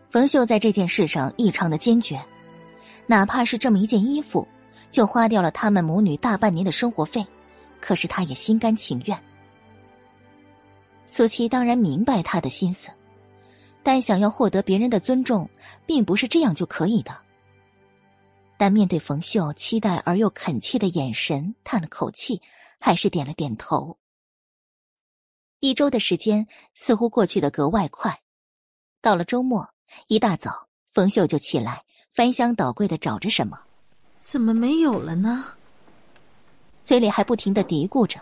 [0.09, 2.19] 冯秀在这件事上异常的坚决，
[3.05, 4.47] 哪怕是这么一件衣服。
[4.95, 7.27] 就花掉了他们母女大半年的生活费，
[7.81, 9.23] 可是他也心甘情愿。
[11.05, 12.87] 苏七当然明白他的心思，
[13.83, 15.49] 但想要获得别人的尊重，
[15.85, 17.13] 并不是这样就可以的。
[18.55, 22.41] 但面对冯秀期待而又恳切的眼神，叹了口气，
[22.79, 23.97] 还是点了点头。
[25.59, 28.21] 一周的时间似乎过去的格外快，
[29.01, 29.69] 到了周末，
[30.07, 31.83] 一大早，冯秀就起来，
[32.13, 33.59] 翻箱倒柜的找着什么，
[34.25, 35.45] 怎么没有了呢？
[36.83, 38.19] 嘴里还不停的嘀咕着。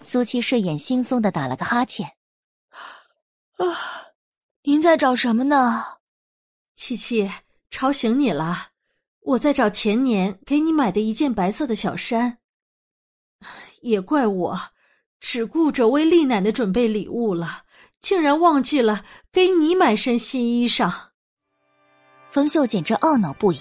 [0.00, 2.10] 苏七睡眼惺忪的打了个哈欠，
[3.58, 3.66] 啊，
[4.62, 5.84] 您在找什么呢？
[6.74, 7.30] 七七，
[7.70, 8.68] 吵醒你了，
[9.20, 12.38] 我在找前年给你买的一件白色的小衫。
[13.82, 14.58] 也怪我，
[15.20, 17.64] 只顾着为丽奶奶准备礼物了，
[18.00, 20.90] 竟然忘记了给你买身新衣裳。
[22.30, 23.58] 冯秀简直懊恼不已。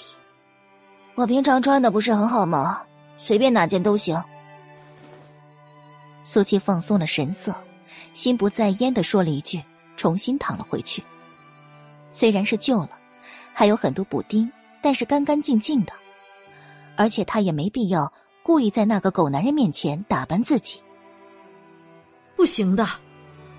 [1.19, 2.81] 我平常穿的不是很好吗？
[3.17, 4.17] 随便哪件都行。
[6.23, 7.53] 苏七放松了神色，
[8.13, 9.61] 心不在焉的说了一句，
[9.97, 11.03] 重新躺了回去。
[12.09, 12.91] 虽然是旧了，
[13.51, 14.49] 还有很多补丁，
[14.81, 15.91] 但是干干净净的，
[16.95, 20.81] 而且他也没必要故意在那个狗男人面前打扮自己。
[22.37, 22.87] 不行的，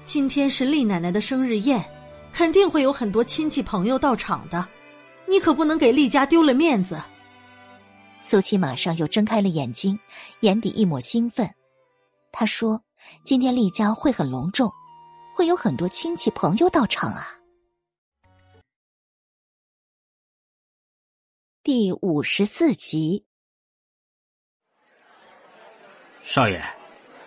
[0.06, 1.84] 今天是厉奶奶的生日宴，
[2.32, 4.66] 肯定会有很多亲戚朋友到场的，
[5.28, 6.98] 你可不能给厉家丢了面子。
[8.20, 9.98] 苏七马上又睁开了眼睛，
[10.40, 11.52] 眼底一抹兴奋。
[12.30, 12.82] 他说
[13.24, 14.70] ：“今天厉家会很隆重，
[15.34, 17.26] 会有很多亲戚朋友到场啊。”
[21.62, 23.26] 第五十四集，
[26.24, 26.62] 少爷，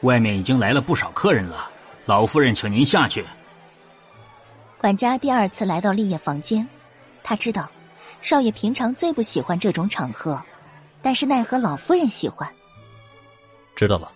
[0.02, 1.70] 外面已经来了不少客人了，
[2.06, 3.26] 老夫人请您下去。
[4.80, 6.68] 管家第二次来到立业房间，
[7.24, 7.70] 他知道
[8.22, 10.44] 少爷平常最不喜欢这种场合，
[11.04, 12.50] 但是奈何老夫人喜欢。
[13.76, 14.12] 知道了。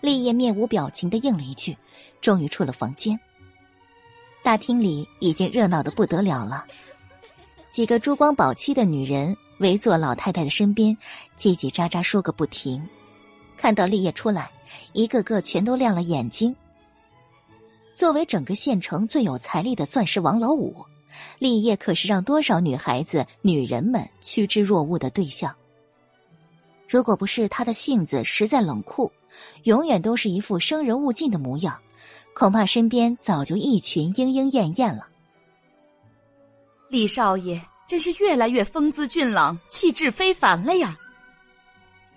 [0.00, 1.76] 立业面无表情的应了一句，
[2.20, 3.18] 终于出了房间。
[4.42, 6.66] 大厅里已经热闹的不得了了，
[7.70, 10.96] 几个珠光宝气的女人围坐老太太的身边，
[11.38, 12.84] 叽叽喳喳说个不停。
[13.56, 14.50] 看到立业出来，
[14.92, 16.56] 一个个全都亮了眼睛。
[17.94, 20.84] 作为整个县城最有财力的钻石王老五，
[21.38, 25.54] 立业可是让多少女孩子、女人们趋之若鹜的对象。
[26.88, 29.10] 如果不是他的性子实在冷酷，
[29.62, 31.80] 永远都是一副生人勿近的模样，
[32.34, 35.08] 恐怕身边早就一群莺莺燕燕了。
[36.90, 37.58] 李少爷
[37.88, 40.94] 真是越来越风姿俊朗、气质非凡了呀！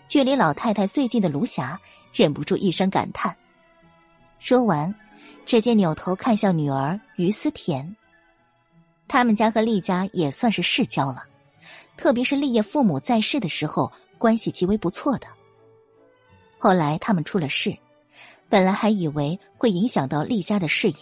[0.09, 1.79] 距离老太太最近的卢霞
[2.13, 3.35] 忍不住一声感叹。
[4.39, 4.93] 说完，
[5.45, 7.95] 直接扭头看向女儿于思甜。
[9.07, 11.23] 他们家和厉家也算是世交了，
[11.95, 15.27] 特别是厉业父母在世的时候，关系极为不错的。
[16.57, 17.77] 后来他们出了事，
[18.49, 20.97] 本来还以为会影响到厉家的事业，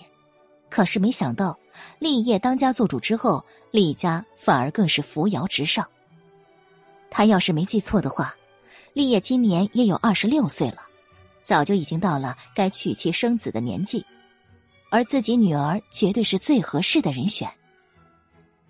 [0.70, 1.58] 可是没想到
[2.00, 5.88] 厉业当家做主之后，厉家反而更是扶摇直上。
[7.10, 8.36] 他要是没记错的话，
[8.94, 10.82] 厉业今年也有二十六岁了，
[11.42, 14.06] 早就已经到了该娶妻生子的年纪，
[14.90, 17.50] 而自己女儿绝对是最合适的人选。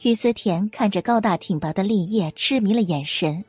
[0.04, 3.44] 于思甜看着高大挺拔的立业，痴迷了眼神。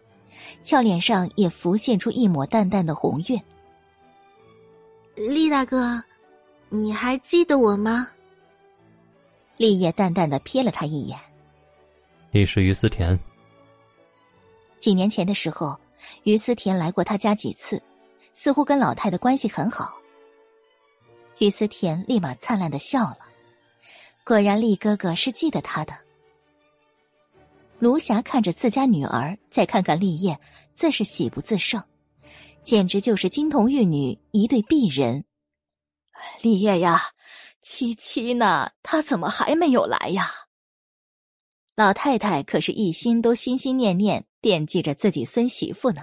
[0.63, 3.43] 俏脸上也浮现出一抹淡淡的红晕。
[5.17, 6.01] 厉大哥，
[6.69, 8.09] 你还记得我吗？
[9.57, 11.19] 立业淡淡的瞥了他一眼。
[12.31, 13.19] 你是于思甜。
[14.79, 15.77] 几年前的时候，
[16.23, 17.83] 于思甜来过他家几次，
[18.33, 19.97] 似乎跟老太太关系很好。
[21.39, 23.19] 于思甜立马灿烂的笑了，
[24.25, 26.04] 果然厉哥哥是记得他的。
[27.79, 30.39] 卢霞看着自家女儿，再看看立叶，
[30.73, 31.83] 自是喜不自胜，
[32.63, 35.25] 简直就是金童玉女一对璧人。
[36.41, 37.01] 立叶呀，
[37.61, 38.71] 七七呢？
[38.83, 40.31] 她怎么还没有来呀？
[41.75, 46.03] 老太太可是一心都心心念念惦记着自己孙媳妇呢。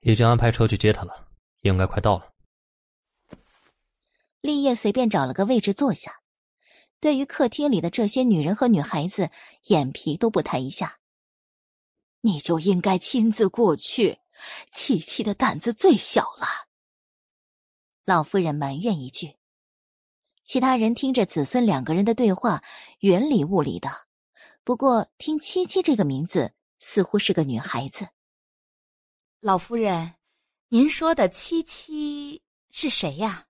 [0.00, 1.28] 已经安排车去接她了，
[1.62, 2.30] 应该快到了。
[4.40, 6.20] 立叶随便找了个位置坐下。
[7.00, 9.30] 对于客厅里的这些女人和女孩子，
[9.68, 10.98] 眼皮都不抬一下。
[12.20, 14.18] 你就应该亲自过去，
[14.70, 16.46] 七七的胆子最小了。
[18.04, 19.36] 老夫人埋怨一句。
[20.44, 22.62] 其他人听着子孙两个人的对话，
[22.98, 23.88] 云里雾里的。
[24.62, 28.06] 不过听七七这个名字，似乎是个女孩子。
[29.40, 30.16] 老夫人，
[30.68, 33.46] 您说的七七是谁呀？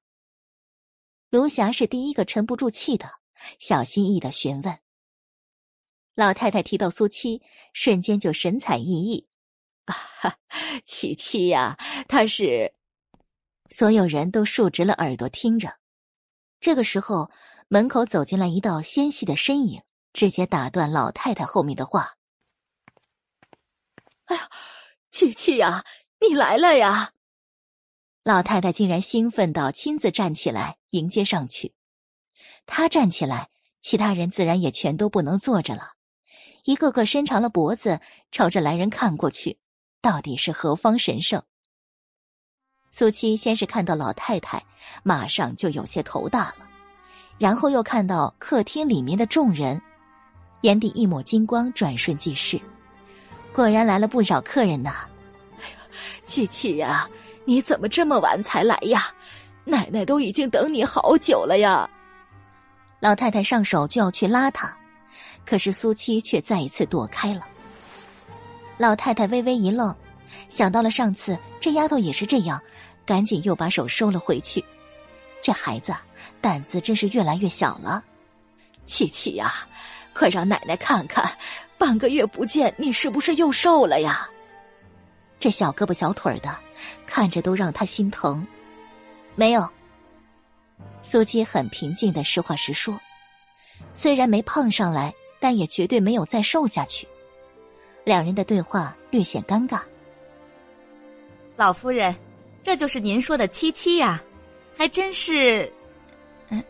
[1.30, 3.19] 卢霞是第一个沉不住气的。
[3.58, 4.78] 小心翼翼的询问。
[6.14, 7.40] 老太太提到苏七，
[7.72, 9.26] 瞬间就神采奕奕。
[9.86, 10.38] 啊哈，
[10.84, 11.76] 七七呀，
[12.08, 12.74] 她是……
[13.70, 15.78] 所有人都竖直了耳朵听着。
[16.60, 17.30] 这个时候，
[17.68, 19.80] 门口走进来一道纤细的身影，
[20.12, 22.16] 直接打断老太太后面的话
[24.26, 24.50] ：“哎呀，
[25.10, 25.84] 七七呀，
[26.20, 27.12] 你来了呀！”
[28.22, 31.72] 老太太竟然兴奋到亲自站起来迎接上去。
[32.66, 33.48] 他站起来，
[33.80, 35.92] 其他人自然也全都不能坐着了，
[36.64, 39.58] 一个个伸长了脖子朝着来人看过去，
[40.00, 41.42] 到底是何方神圣？
[42.92, 44.62] 苏七先是看到老太太，
[45.02, 46.68] 马上就有些头大了，
[47.38, 49.80] 然后又看到客厅里面的众人，
[50.62, 52.60] 眼底一抹金光，转瞬即逝，
[53.52, 55.08] 果然来了不少客人呐！
[55.60, 55.76] 哎呀，
[56.24, 57.08] 七七呀！
[57.46, 59.12] 你怎么这么晚才来呀？
[59.64, 61.88] 奶奶都已经等你好久了呀！
[63.00, 64.76] 老太太上手就要去拉他，
[65.46, 67.46] 可是苏七却再一次躲开了。
[68.76, 69.94] 老太太微微一愣，
[70.48, 72.60] 想到了上次这丫头也是这样，
[73.06, 74.62] 赶紧又把手收了回去。
[75.42, 75.94] 这孩子
[76.42, 78.04] 胆子真是越来越小了。
[78.84, 79.54] 七七呀，
[80.12, 81.30] 快让奶奶看看，
[81.78, 84.28] 半个月不见你是不是又瘦了呀？
[85.38, 86.54] 这小胳膊小腿的，
[87.06, 88.46] 看着都让他心疼。
[89.34, 89.66] 没有，
[91.02, 92.98] 苏七很平静的实话实说。
[93.94, 97.08] 虽然没胖上来，但也绝对没有再瘦下去。
[98.04, 99.80] 两人的对话略显尴尬。
[101.56, 102.14] 老夫人，
[102.62, 104.22] 这就是您说的七七呀，
[104.76, 105.70] 还真是，
[106.48, 106.62] 嗯，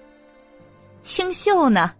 [1.03, 1.95] 清秀呢。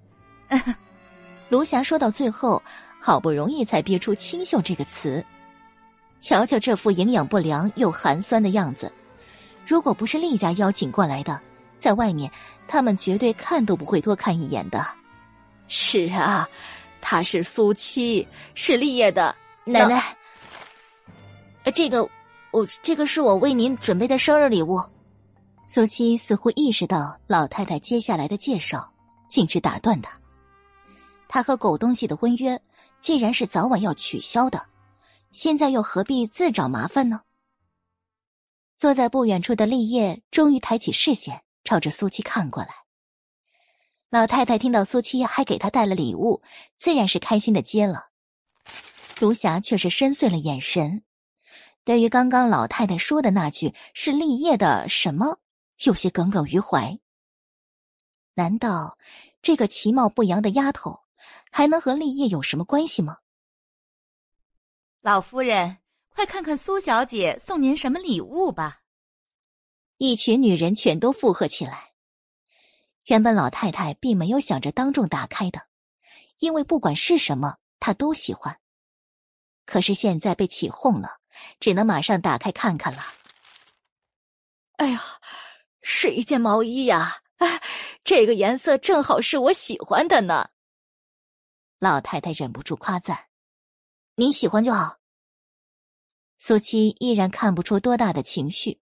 [1.49, 2.63] 卢霞说到最后，
[3.01, 5.25] 好不容易才憋出“清秀”这个词。
[6.21, 8.93] 瞧瞧这副营养不良又寒酸的样子，
[9.67, 11.41] 如果不是厉家邀请过来的，
[11.81, 12.31] 在外面
[12.69, 14.87] 他们绝对看都不会多看一眼的。
[15.67, 16.49] 是啊，
[17.01, 19.35] 他是苏七，是立业的
[19.65, 20.17] 奶奶。
[21.75, 22.09] 这个，
[22.53, 24.81] 我这个是我为您准备的生日礼物。
[25.67, 28.93] 苏七似乎意识到老太太接下来的介绍，
[29.29, 30.11] 径直打断他。
[31.29, 32.61] 他和狗东西的婚约，
[33.01, 34.67] 既然是早晚要取消的。
[35.31, 37.21] 现在又何必自找麻烦呢？
[38.77, 42.75] 坐在不远处的立业终于抬起视线，朝着苏七看过来。
[44.09, 46.43] 老太太听到苏七还给她带了礼物，
[46.77, 48.09] 自然是开心的接了。
[49.21, 51.05] 卢霞却是深邃了眼神，
[51.85, 55.39] 对于刚刚老太太说的那句是立业的什么，
[55.85, 56.99] 有些耿耿于怀。
[58.35, 58.99] 难道
[59.41, 61.03] 这个其貌不扬的丫头
[61.53, 63.19] 还能和立业有什么关系吗？
[65.03, 65.77] 老夫人，
[66.09, 68.80] 快看看苏小姐送您什么礼物吧！
[70.03, 71.91] 一群女人全都附和起来。
[73.05, 75.67] 原本老太太并没有想着当众打开的，
[76.39, 78.59] 因为不管是什么，她都喜欢。
[79.67, 81.19] 可是现在被起哄了，
[81.61, 83.03] 只能马上打开看看了。
[84.77, 85.21] 哎呀，
[85.83, 87.21] 是一件毛衣呀！
[88.03, 90.49] 这个颜色正好是我喜欢的呢。
[91.79, 93.27] 老太太忍不住夸赞。
[94.15, 94.97] 你喜欢就好。
[96.39, 98.81] 苏七依然看不出多大的情绪，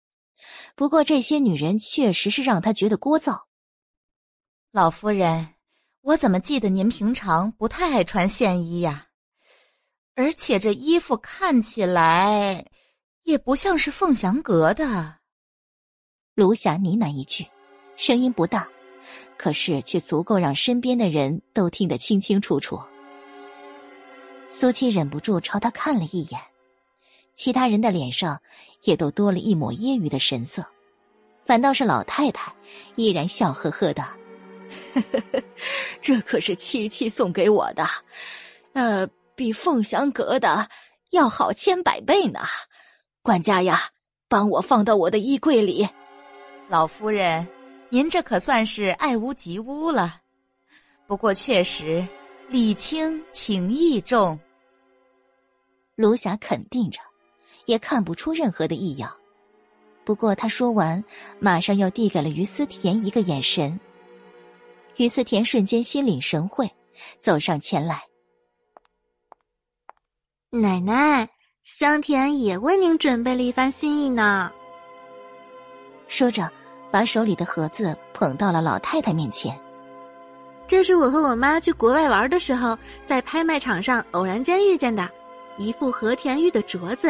[0.75, 3.43] 不过这些女人确实是让他觉得聒噪。
[4.73, 5.55] 老夫人，
[6.01, 9.07] 我怎么记得您平常不太爱穿线衣呀？
[10.17, 12.65] 而且这衣服看起来
[13.23, 15.19] 也不像是凤翔阁的。
[16.35, 17.47] 卢霞呢喃一句，
[17.97, 18.69] 声音不大，
[19.37, 22.81] 可是却足够让身边的人都听得清清楚楚。
[24.51, 26.41] 苏七忍不住朝他看了一眼，
[27.35, 28.41] 其他人的脸上
[28.85, 30.65] 也都多了一抹揶揄的神色，
[31.45, 32.53] 反倒是老太太
[32.97, 34.05] 依然笑呵呵的
[36.01, 37.87] ：“这可是七七送给我的，
[38.73, 40.69] 呃，比凤翔阁的
[41.11, 42.41] 要好千百倍呢。
[43.23, 43.81] 管家呀，
[44.29, 45.89] 帮我放到我的衣柜里。
[46.69, 47.47] 老夫人，
[47.91, 50.21] 您这可算是爱屋及乌了。
[51.07, 52.07] 不过确实。”
[52.47, 54.39] 礼轻情意重，
[55.97, 57.01] 卢霞肯定着，
[57.67, 59.11] 也看不出任何的异样。
[60.05, 61.03] 不过他说完，
[61.39, 63.79] 马上又递给了于思甜一个眼神。
[64.97, 66.71] 于思甜瞬间心领神会，
[67.21, 68.03] 走上前来
[70.51, 71.29] ：“奶奶，
[71.63, 74.53] 香甜也为您准备了一番心意呢。”
[76.07, 76.49] 说着，
[76.93, 79.59] 把手里的盒子捧到了老太太面前。
[80.67, 85.11] 这是我和我妈去国外玩的时候，在拍卖场上偶然间遇见的，
[85.59, 87.09] 一副和田玉的镯子。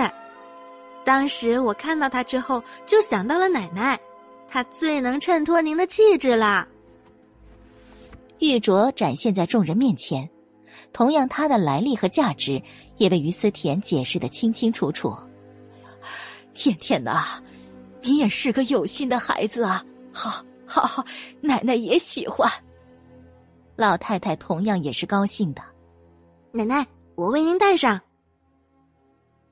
[1.04, 4.00] 当时我看到它之后，就想到了奶奶，
[4.48, 6.66] 它最能衬托您的气质啦。
[8.38, 10.28] 玉镯展现在众人面前，
[10.92, 12.60] 同样它的来历和价值
[12.96, 15.14] 也被于思甜解释的清清楚楚。
[16.54, 17.40] 甜甜呐，
[18.02, 19.84] 你也是个有心的孩子啊！
[20.12, 21.04] 好好，好，
[21.40, 22.50] 奶奶也喜欢。
[23.76, 25.60] 老太太同样也是高兴的。
[26.52, 28.00] 奶奶，我为您戴上。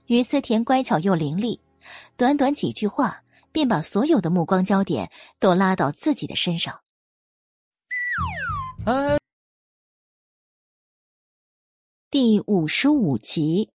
[0.07, 1.59] 于思田乖巧又伶俐，
[2.17, 3.23] 短短几句话
[3.53, 6.81] 便把所有的目光焦点都拉到自己的身上。
[12.11, 13.71] 第五十五集，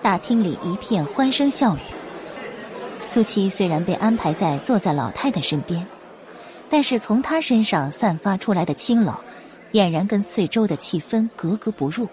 [0.00, 1.80] 大厅里一片欢声笑语。
[3.06, 5.86] 苏七虽然被安排在坐在老太太身边，
[6.70, 9.14] 但是从她身上散发出来的清冷，
[9.72, 12.08] 俨然跟四周的气氛格格不入。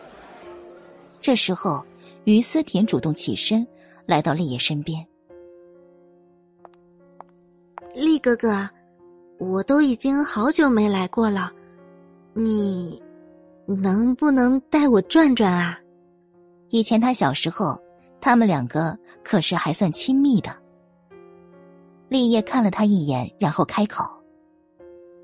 [1.25, 1.83] 这时候，
[2.25, 3.65] 于思甜主动起身，
[4.05, 5.03] 来到立业身边。
[7.95, 8.69] 立哥哥，
[9.39, 11.51] 我都已经好久没来过了，
[12.35, 13.01] 你
[13.65, 15.79] 能不能带我转转啊？
[16.69, 17.75] 以前他小时候，
[18.21, 20.55] 他们两个可是还算亲密的。
[22.07, 24.05] 立业看了他一眼，然后开口：“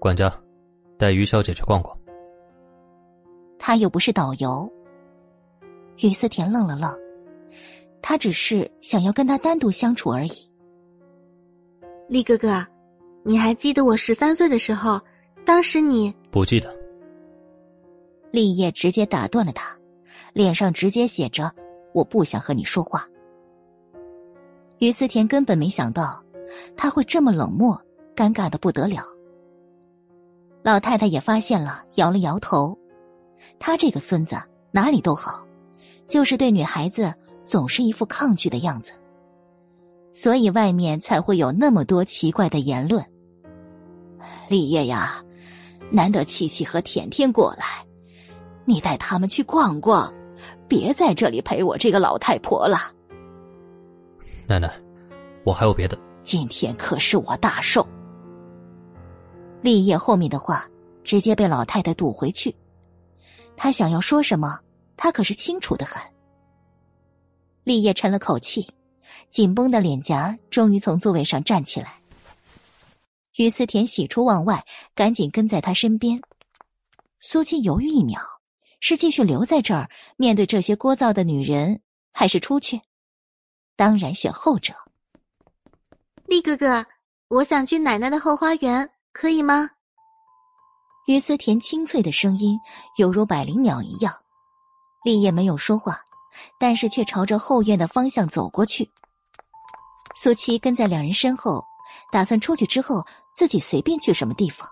[0.02, 0.36] 管家，
[0.98, 1.96] 带于小姐去逛逛。”
[3.60, 4.68] 他又不是导游。
[6.00, 6.92] 于思甜愣了愣，
[8.02, 10.32] 他只是想要跟他单独相处而已。
[12.08, 12.66] 厉哥哥，
[13.24, 15.00] 你还记得我十三岁的时候，
[15.46, 16.74] 当时你不记得？
[18.32, 19.78] 立业直接打断了他，
[20.34, 21.54] 脸上直接写着
[21.94, 23.08] ：“我不想和你说话。”
[24.80, 26.24] 于思甜根本没想到。
[26.76, 27.82] 他会这么冷漠，
[28.14, 29.06] 尴尬的不得了。
[30.64, 32.78] 老太太也发现了，摇了摇头。
[33.58, 34.36] 他这个孙子
[34.70, 35.48] 哪里都好，
[36.12, 38.92] 就是对女孩子总是一副抗拒的样子，
[40.12, 43.02] 所以外面才会有那么多奇怪的言论。
[44.50, 45.24] 立业呀，
[45.90, 47.66] 难得七七和甜甜过来，
[48.66, 50.14] 你带他们去逛逛，
[50.68, 52.92] 别在这里陪我这个老太婆了。
[54.46, 54.70] 奶奶，
[55.46, 55.98] 我还有别的。
[56.24, 57.88] 今天可是我大寿。
[59.62, 60.68] 立业后面的话
[61.06, 62.54] 直接被老太太堵回去，
[63.56, 64.60] 他想要说什么，
[65.04, 66.00] 他可是清楚的很。
[67.64, 68.72] 立业沉了口气，
[69.32, 72.00] 紧绷的脸颊终于从座位上站起来。
[73.38, 74.64] 于思田喜出望外，
[74.94, 76.22] 赶紧跟在他身边。
[77.20, 78.22] 苏七犹豫一秒，
[78.80, 81.82] 是继续留在这儿面对这些聒噪的女人，
[82.14, 82.80] 还是出去？
[83.76, 84.72] 当然选后者。
[86.28, 86.86] 厉哥哥，
[87.28, 89.68] 我想去奶奶的后花园，可以吗？
[91.08, 92.56] 于思田清脆的声音
[92.98, 94.14] 犹如百灵鸟一样。
[95.04, 96.00] 立业没有说话，
[96.60, 98.90] 但是却朝着后院的方向走过去。
[100.16, 101.64] 苏七跟在两人身后，
[102.12, 103.06] 打算出去之后
[103.36, 104.70] 自己随便去什么地方。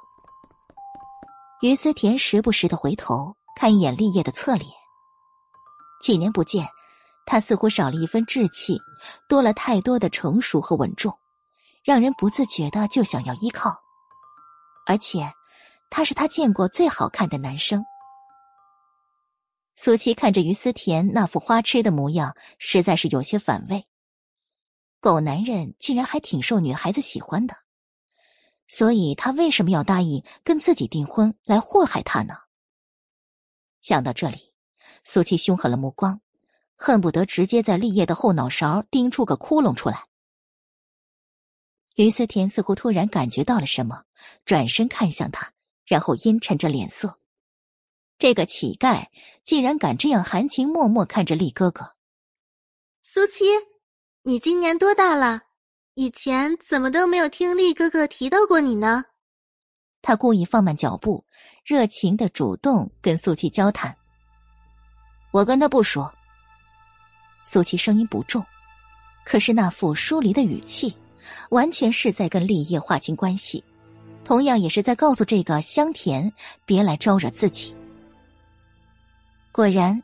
[1.62, 4.70] 于思田时不时的回头看一眼立业的侧脸。
[6.02, 6.68] 几年不见，
[7.26, 8.80] 他似乎少了一分稚气，
[9.28, 11.14] 多了太多的成熟和稳重。
[11.84, 13.72] 让人不自觉的就想要依靠，
[14.86, 15.28] 而且
[15.90, 17.84] 他是他见过最好看的男生。
[19.82, 23.88] 苏七看着于思田那副花痴的模样，实在是有些反胃。
[25.00, 27.56] 狗男人竟然还挺受女孩子喜欢的，
[28.68, 32.34] 所以他为什么要答应跟自己订婚来祸害他呢？
[33.80, 34.52] 想到这里，
[35.06, 36.20] 苏七凶狠了目光，
[36.76, 40.08] 恨不得直接在立业的后脑勺钉出个窟窿出来。
[41.96, 44.04] 于思田似乎突然感觉到了什么，
[44.44, 45.54] 转身看向他，
[45.86, 47.18] 然后阴沉着脸色。
[48.20, 49.08] 这个乞丐
[49.46, 51.94] 竟然敢这样含情脉脉看着厉哥哥。
[53.02, 53.46] 苏七，
[54.24, 55.44] 你今年多大了？
[55.96, 59.06] 以前怎么都没有听厉哥哥提到过你呢？
[60.02, 61.26] 他故意放慢脚步，
[61.66, 63.96] 热情的主动跟苏七交谈。
[65.32, 66.06] 我跟他不熟。
[67.46, 68.46] 苏七声音不重，
[69.24, 70.94] 可是那副疏离的语气。
[71.52, 73.64] 完全是在跟立业划清关系，
[74.24, 76.32] 同样也是在告诉这个香甜
[76.66, 77.76] 别来招惹自己。
[79.52, 80.02] 果然，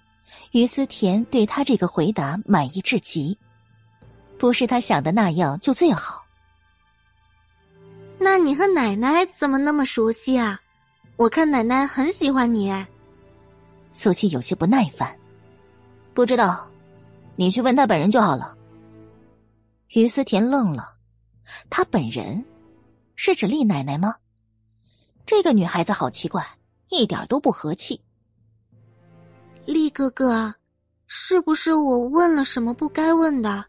[0.52, 3.38] 于思甜对他这个回答满意至极，
[4.38, 6.26] 不是他想的那样就最好。
[8.18, 10.60] 那你和奶奶怎么那么熟悉啊？
[11.16, 12.72] 我看奶奶很喜欢你。
[13.94, 15.18] 苏七有些不耐烦，
[16.14, 16.68] 不知道，
[17.36, 18.58] 你去问他本人就好了。
[19.90, 20.96] 于思甜愣了。
[21.70, 22.44] 她本人，
[23.16, 24.16] 是指厉奶奶吗？
[25.26, 26.44] 这个女孩子好奇怪，
[26.90, 28.02] 一点都不和气。
[29.66, 30.54] 厉哥哥，
[31.08, 33.66] 是不是我问了什么不该问的？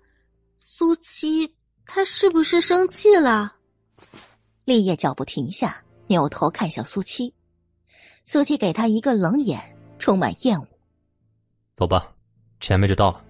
[0.58, 1.54] 苏七，
[1.86, 3.54] 他是不是生气了？
[4.64, 7.32] 立业脚步停下，扭头看向苏七。
[8.24, 9.58] 苏七给他一个冷眼，
[9.98, 10.66] 充满厌恶。
[11.74, 12.12] 走吧，
[12.60, 13.24] 前面就到了。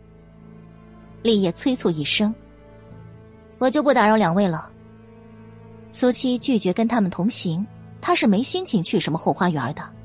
[1.23, 2.35] 立业催促一声。
[3.59, 4.71] 我就不打扰两位了，
[5.93, 7.65] 苏七拒绝跟他们同行，
[8.01, 9.96] 他是没心情去什么后花园的。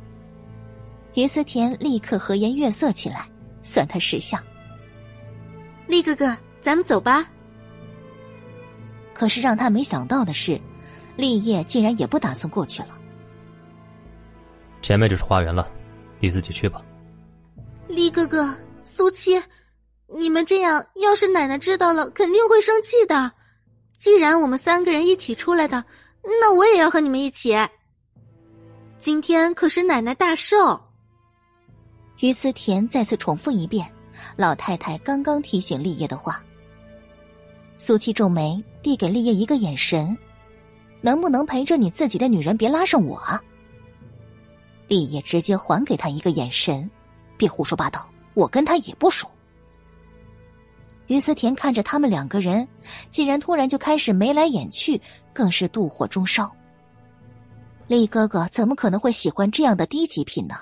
[1.13, 3.27] 于思甜立刻和颜悦色起来，
[3.63, 4.41] 算他识相。
[5.87, 7.27] 厉哥哥，咱们走吧。
[9.13, 10.59] 可是让他没想到的是，
[11.15, 12.89] 立业竟然也不打算过去了。
[14.81, 15.67] 前面就是花园了，
[16.19, 16.81] 你自己去吧。
[17.87, 19.39] 厉哥哥，苏七，
[20.07, 23.31] 你们这样，要是奶奶知道了，肯定会生气的。
[23.97, 25.83] 既然我们三个人一起出来的，
[26.23, 27.55] 那我也要和你们一起。
[28.97, 30.81] 今天可是奶奶大寿。
[32.21, 33.85] 于思田再次重复一遍
[34.35, 36.41] 老太太刚刚提醒立业的话。
[37.77, 40.15] 苏七皱眉，递给立业一个眼神
[41.01, 43.41] ：“能不能陪着你自己的女人，别拉上我啊？”
[44.87, 46.87] 立业直接还给他一个眼神
[47.37, 49.27] ：“别胡说八道，我跟他也不熟。”
[51.07, 52.67] 于思田看着他们两个人，
[53.09, 55.01] 竟然突然就开始眉来眼去，
[55.33, 56.55] 更是妒火中烧。
[57.87, 60.55] 立哥哥怎么可能会喜欢这样的低级品呢？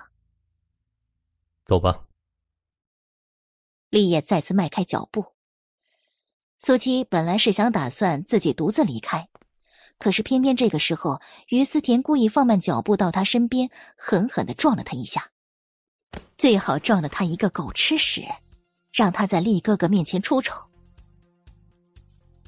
[1.69, 2.03] 走吧。
[3.91, 5.23] 立业再次迈开脚步。
[6.57, 9.30] 苏七本来是想打算自己独自离开，
[9.99, 15.30] 可是偏偏这个时候，于思田故意放慢脚步到他身边，狠狠的撞了他一下，
[16.39, 18.25] 最好撞了他一个狗吃屎，
[18.91, 20.59] 让他在厉哥哥面前出丑。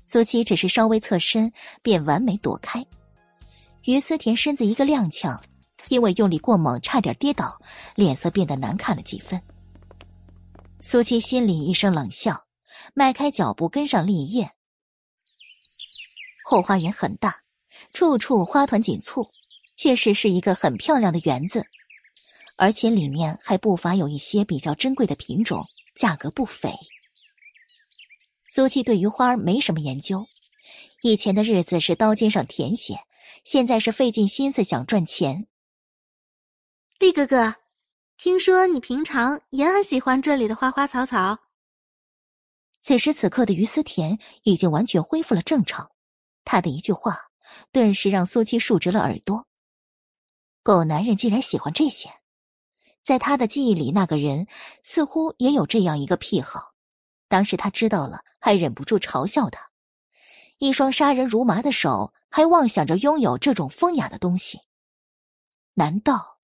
[0.08, 2.83] 苏七只是稍微侧身，便完美躲开。
[3.83, 5.40] 于思田身子一个踉跄，
[5.92, 7.61] 因为用力过猛，差点跌倒，
[7.95, 9.42] 脸色变得难看了几分。
[10.80, 12.48] 苏七心里一声冷笑。
[12.94, 14.52] 迈开脚步跟上立业。
[16.44, 17.42] 后花园很大，
[17.94, 19.30] 处处花团锦簇，
[19.76, 21.66] 确实是一个很漂亮的园子，
[22.58, 26.74] 而且里面还不乏有一些比较珍贵的品种，价格不菲。
[28.48, 30.26] 苏七对于花儿没什么研究，
[31.02, 32.98] 以前的日子是刀尖上舔血，
[33.44, 35.48] 现在是费尽心思想赚钱。
[37.02, 37.56] 厉哥哥，
[38.16, 41.40] 听说你平常也很喜欢这里的花花草草。
[42.80, 45.90] 此时此刻的于思田已经完全恢复了正常，
[46.46, 47.18] 他的一句话
[47.72, 49.48] 顿时让苏七竖直了耳朵。
[50.62, 52.08] 狗男人竟然喜欢这些，
[53.02, 54.46] 在他的记忆里，那个人
[54.84, 56.76] 似乎也有这样一个癖好。
[57.28, 59.72] 当时他知道了，还忍不住嘲笑他：
[60.60, 64.60] 一双杀人如麻的手，还妄想着拥有这种风雅的东西。
[65.74, 66.38] 难道？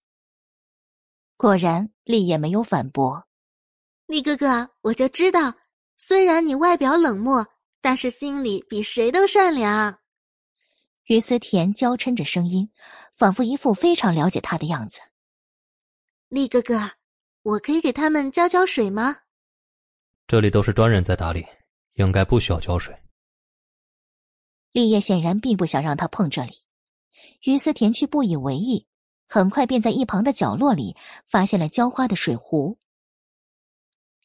[1.37, 3.27] 果然，厉也没有反驳。
[4.07, 5.53] 厉哥哥，我就知道。
[5.99, 7.45] 虽然你外表冷漠，
[7.81, 9.99] 但是心里比谁都善良。
[11.05, 12.69] 于思甜娇嗔着声音，
[13.13, 14.99] 仿佛一副非常了解他的样子。
[16.27, 16.91] 厉哥哥，
[17.43, 19.17] 我可以给他们浇浇水吗？
[20.27, 21.45] 这里都是专人在打理，
[21.93, 22.95] 应该不需要浇水。
[24.71, 26.51] 立业显然并不想让他碰这里，
[27.45, 28.85] 于思甜却不以为意，
[29.27, 30.95] 很快便在一旁的角落里
[31.27, 32.77] 发现了浇花的水壶。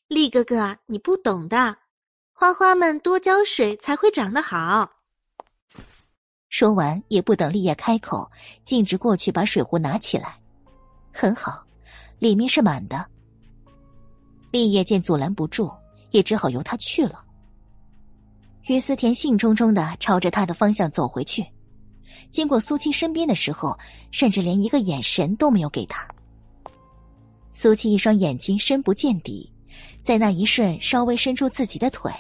[0.09, 1.77] 厉哥哥，你不懂的，
[2.33, 4.91] 花花们多浇水才会长得好。
[6.49, 8.31] 说完，也不等立业开口，
[8.63, 10.39] 径直过去把水壶拿起来。
[11.13, 11.65] 很好，
[12.19, 13.07] 里面是满的。
[14.51, 15.73] 立业见阻拦不住，
[16.11, 17.25] 也只好由他去了。
[18.67, 21.45] 于思甜兴冲冲的朝着他的方向走回去，
[22.33, 23.79] 经过苏七身边的时候，
[24.11, 26.09] 甚至连一个眼神都没有给他。
[27.53, 29.49] 苏七一双眼睛深不见底。
[30.03, 32.11] 在那一瞬，稍微伸出自己的腿。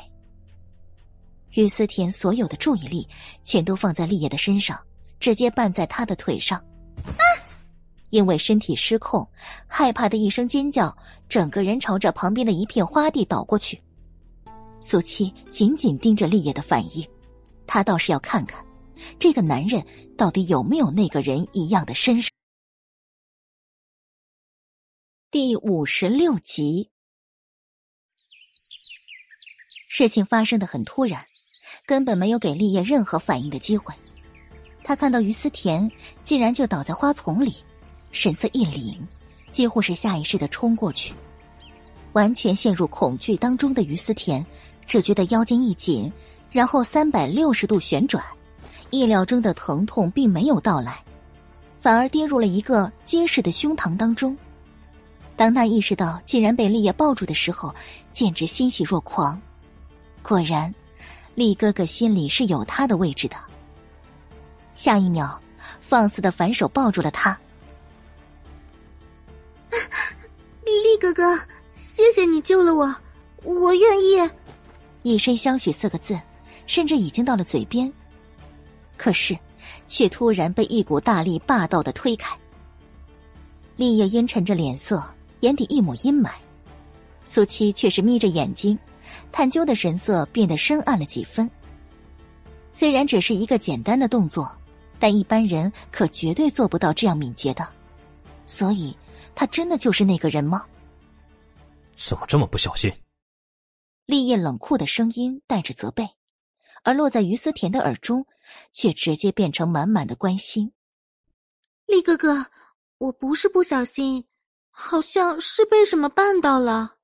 [1.54, 3.06] 于思田所有的注意力
[3.42, 4.78] 全都放在立业的身上，
[5.18, 6.58] 直接绊在他的腿上。
[7.04, 7.24] 啊！
[8.10, 9.26] 因为身体失控，
[9.66, 10.94] 害怕的一声尖叫，
[11.28, 13.82] 整个人朝着旁边的一片花地倒过去。
[14.78, 17.04] 苏七紧紧盯着立业的反应，
[17.66, 18.64] 他倒是要看看，
[19.18, 19.84] 这个男人
[20.16, 22.30] 到底有没有那个人一样的身手。
[25.30, 26.90] 第五十六集。
[29.88, 31.26] 事情发生的很突然，
[31.84, 33.94] 根本没有给立业任何反应的机会。
[34.82, 35.90] 他看到于思田
[36.24, 37.52] 竟然就倒在花丛里，
[38.10, 38.98] 神色一凛，
[39.50, 41.14] 几乎是下意识的冲过去。
[42.14, 44.44] 完全陷入恐惧当中的于思田，
[44.86, 46.12] 只觉得腰间一紧，
[46.50, 48.24] 然后三百六十度旋转，
[48.92, 51.02] 意料中的疼痛并没有到来，
[51.80, 54.36] 反而跌入了一个结实的胸膛当中。
[55.34, 57.74] 当他意识到竟然被立业抱住的时候，
[58.12, 59.40] 简直欣喜若狂。
[60.22, 60.72] 果然，
[61.34, 63.36] 厉哥哥心里是有他的位置的。
[64.74, 65.40] 下一秒，
[65.80, 67.36] 放肆的反手抱住了他。
[70.62, 71.34] 厉哥哥，
[71.74, 72.94] 谢谢你救了我，
[73.42, 74.30] 我愿意。
[75.02, 76.20] 一声相许四个字，
[76.66, 77.90] 甚至已经到了嘴边，
[79.02, 79.36] 可是，
[79.88, 82.38] 却突然被一股大力霸道的推开。
[83.74, 85.02] 立业阴沉着脸色，
[85.40, 86.30] 眼底一抹阴霾。
[87.24, 88.78] 苏七却是眯着眼睛，
[89.32, 91.50] 探究的神色变得深暗了几分。
[92.72, 94.48] 虽然只是一个简单的动作，
[95.00, 97.66] 但一般人可绝对做不到这样敏捷的。
[98.44, 98.96] 所以，
[99.34, 100.64] 他真的就是那个人吗？
[101.96, 102.88] 怎么这么不小心？
[104.06, 106.08] 立叶冷酷的声音带着责备，
[106.82, 108.26] 而落在于思甜的耳中，
[108.72, 110.72] 却直接变成满满的关心。
[111.86, 112.46] 厉哥哥，
[112.98, 114.24] 我不是不小心，
[114.70, 116.96] 好像是被什么绊到了。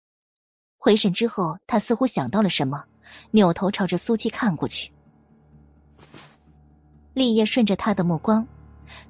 [0.76, 2.84] 回神之后，他似乎想到了什么，
[3.30, 4.90] 扭头朝着苏七看过去。
[7.14, 8.46] 立业顺着他的目光，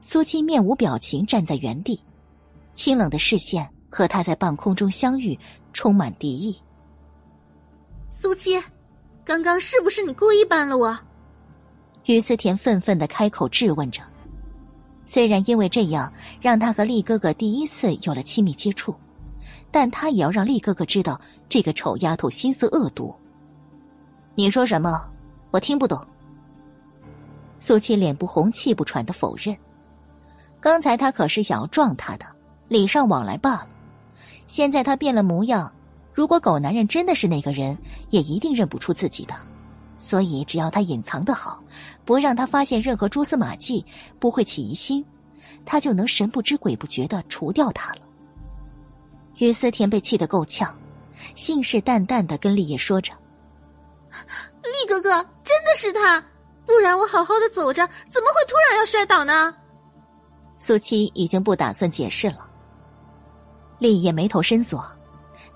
[0.00, 2.02] 苏七面无表情站在原地，
[2.72, 5.38] 清冷的视线和他在半空中相遇，
[5.72, 6.58] 充满敌意。
[8.10, 8.58] 苏七，
[9.28, 10.98] 刚刚是不是你故意绊了我？
[12.06, 14.00] 于思甜愤愤的开口质问着。
[15.04, 18.96] 虽然因为这样让他和厉哥哥第一次有了亲密接触。
[19.70, 23.14] 但他也要让厉哥哥知道，这个丑丫头心思恶毒。
[24.34, 25.06] 你说什么？
[25.50, 26.02] 我听不懂。
[27.60, 29.54] 苏七脸不红气不喘的否认。
[30.58, 32.24] 刚才他可是想要撞他的，
[32.66, 33.68] 礼尚往来罢了。
[34.46, 35.70] 现在他变了模样，
[36.18, 37.78] 如果狗男人真的是那个人，
[38.10, 39.36] 也一定认不出自己的。
[39.98, 41.62] 所以只要他隐藏的好，
[42.04, 43.86] 不让他发现任何蛛丝马迹，
[44.18, 45.04] 不会起疑心，
[45.64, 48.00] 他就能神不知鬼不觉的除掉他了。
[49.36, 50.76] 于思甜被气得够呛，
[51.36, 53.12] 信誓旦旦的跟立业说着
[54.64, 55.10] ：“立哥哥，
[55.44, 56.20] 真的是他，
[56.66, 59.54] 不然我好好的走着，怎么会突然要摔倒呢？”
[60.58, 62.44] 苏七已经不打算解释了。
[63.78, 64.84] 立业眉头深锁，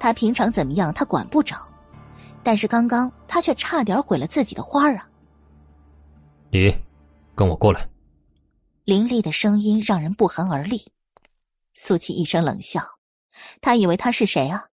[0.02, 1.64] 他平常怎么样，他管不着，
[2.42, 5.08] 但是刚刚他却差点毁了自己的花儿啊！
[6.50, 6.74] 你，
[7.36, 7.88] 跟我过来。
[8.82, 10.90] 凌厉的声音让人不寒而栗。
[11.74, 12.82] 苏七一声冷笑。
[13.60, 14.66] 他以为他是谁啊？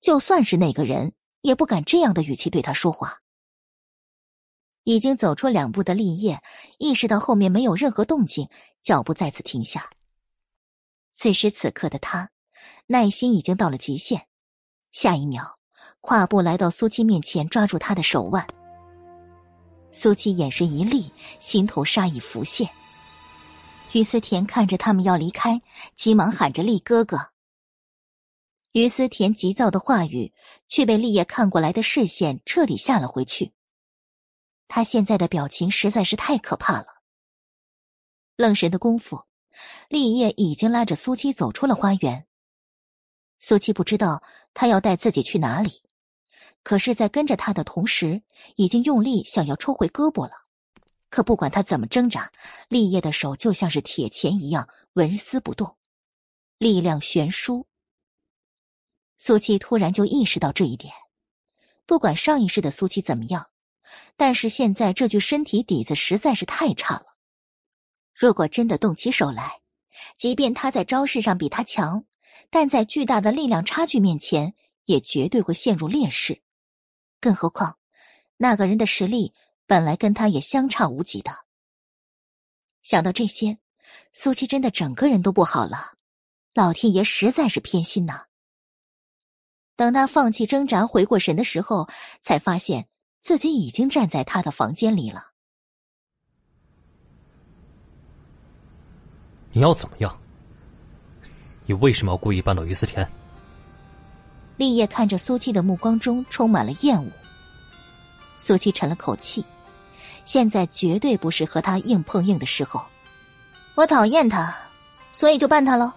[0.00, 3.18] 就算是那个人，也不敢这样的语气对他说话。
[4.84, 6.42] 已经走出两步的立业
[6.78, 8.48] 意识到后面没有任何动静，
[8.82, 9.90] 脚步再次停下。
[11.12, 12.30] 此时此刻的他，
[12.86, 14.26] 耐心已经到了极限。
[14.92, 15.58] 下一秒，
[16.00, 18.46] 跨步来到苏七面前，抓住他的手腕。
[19.90, 22.68] 苏七眼神一厉，心头杀意浮现。
[23.92, 25.58] 于思甜看着他们要离开，
[25.96, 27.18] 急忙喊着：“厉哥哥！”
[28.72, 30.32] 于思甜急躁的话语，
[30.66, 33.52] 却被立业看过来的视线彻底吓了回去。
[34.68, 36.86] 他现在的表情实在是太可怕了。
[38.36, 39.24] 愣神的功夫，
[39.90, 42.26] 立业已经拉着苏七走出了花园。
[43.44, 44.22] 苏七不知道
[44.54, 45.82] 他要带自己去哪里，
[46.62, 48.22] 可是，在跟着他的同时，
[48.54, 50.44] 已经用力想要抽回胳膊了。
[51.10, 52.30] 可不管他怎么挣扎，
[52.68, 55.76] 立业的手就像是铁钳一样纹丝不动，
[56.58, 57.66] 力量悬殊。
[59.18, 60.94] 苏七突然就意识到这一点，
[61.84, 63.50] 不管上一世的苏七怎么样，
[64.16, 67.16] 但是现在这具身体底子实在是太差了。
[68.14, 69.62] 如果真的动起手来，
[70.16, 72.04] 即便他在招式上比他强，
[72.52, 74.52] 但在巨大的力量差距面前，
[74.84, 76.42] 也绝对会陷入劣势。
[77.18, 77.78] 更何况，
[78.36, 79.32] 那个人的实力
[79.66, 81.32] 本来跟他也相差无几的。
[82.82, 83.56] 想到这些，
[84.12, 85.94] 苏七真的整个人都不好了。
[86.52, 88.26] 老天爷实在是偏心呐！
[89.74, 91.88] 等他放弃挣扎、回过神的时候，
[92.20, 92.86] 才发现
[93.22, 95.32] 自己已经站在他的房间里了。
[99.52, 100.21] 你要怎么样？
[101.72, 103.10] 你为什么要故意绊倒于思甜？
[104.58, 107.10] 立业看着苏七的目光中充满了厌恶。
[108.36, 109.42] 苏七沉了口气，
[110.26, 112.84] 现在绝对不是和他硬碰硬的时候。
[113.74, 114.54] 我讨厌他，
[115.14, 115.90] 所以就绊他喽。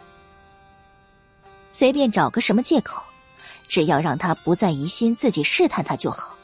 [1.74, 3.04] 随便找个什么借口。
[3.68, 6.36] 只要让他不再疑心自己试探他就好。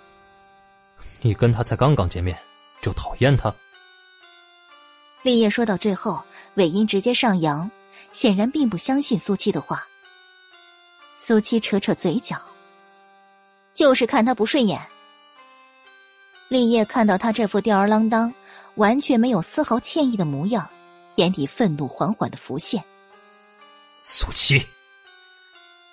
[1.21, 2.35] 你跟他才刚刚见面，
[2.81, 3.53] 就讨厌他？
[5.21, 6.21] 立业说到最后，
[6.55, 7.69] 尾音直接上扬，
[8.13, 9.85] 显然并不相信苏七的话。
[11.17, 12.39] 苏七扯扯嘴角，
[13.73, 14.81] 就是看他不顺眼。
[16.49, 18.33] 立业看到他这副吊儿郎当、
[18.75, 20.67] 完全没有丝毫歉意的模样，
[21.15, 22.83] 眼底愤怒缓缓的浮现。
[24.03, 24.65] 苏七，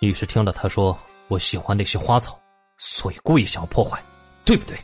[0.00, 0.98] 你是听了他说？
[1.28, 2.40] 我喜欢那些花草，
[2.78, 4.02] 所以故意想要破坏，
[4.46, 4.78] 对不对？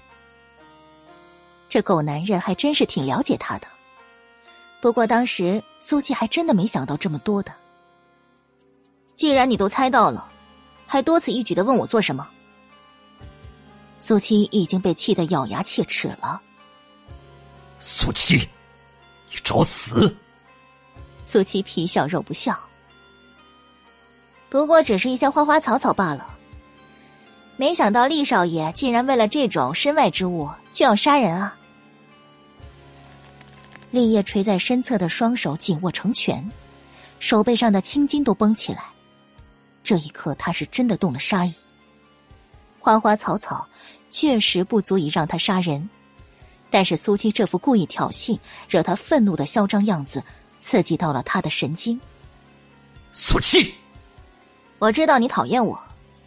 [1.70, 3.66] 这狗男人还真是挺了解他的。
[4.84, 7.50] 不过当时苏七还真的没想到这么多的。
[9.14, 10.30] 既然你都猜到了，
[10.86, 12.28] 还多此一举的问我做什么？
[13.98, 16.38] 苏七已经被气得咬牙切齿了。
[17.80, 18.36] 苏七，
[19.30, 20.14] 你找死！
[21.22, 22.54] 苏七皮笑肉不笑，
[24.50, 26.36] 不过只是一些花花草草罢了。
[27.56, 31.56] 没想到厉少爷竟然为了这种身外之物就要杀人啊！
[33.94, 36.44] 厉叶垂在身侧的双手紧握成拳，
[37.20, 38.82] 手背上的青筋都绷起来。
[39.84, 41.54] 这一刻，他是真的动了杀意。
[42.80, 43.64] 花花草草
[44.10, 45.88] 确实不足以让他杀人，
[46.70, 48.36] 但是苏七这副故意挑衅、
[48.68, 50.20] 惹他愤怒的嚣张样子，
[50.58, 51.98] 刺激到了他的神经。
[53.12, 53.72] 苏七，
[54.80, 55.78] 我知道你讨厌我，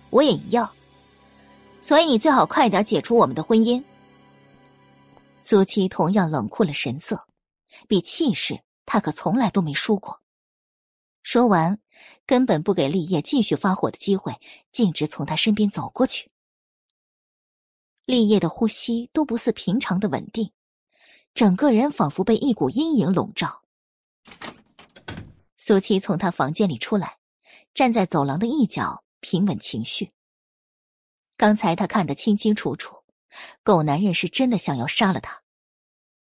[0.09, 0.69] 我也一样。
[1.81, 3.83] 所以你最好快点解除我们的婚姻。
[5.41, 7.26] 苏七同样冷酷了神色，
[7.87, 10.21] 比气势他可从来都没输过。
[11.23, 11.79] 说完，
[12.25, 14.39] 根本不给立业继续发火的机会，
[14.71, 16.31] 径直从他身边走过去。
[18.05, 20.53] 立业的呼吸都不似平常的稳定，
[21.33, 23.63] 整个人仿佛被一股阴影笼罩。
[25.57, 27.17] 苏七从他房间里出来，
[27.73, 30.11] 站在走廊的一角，平稳情绪。
[31.35, 33.03] 刚才他看得清清楚楚，
[33.63, 35.43] 狗男人是真的想要杀了他。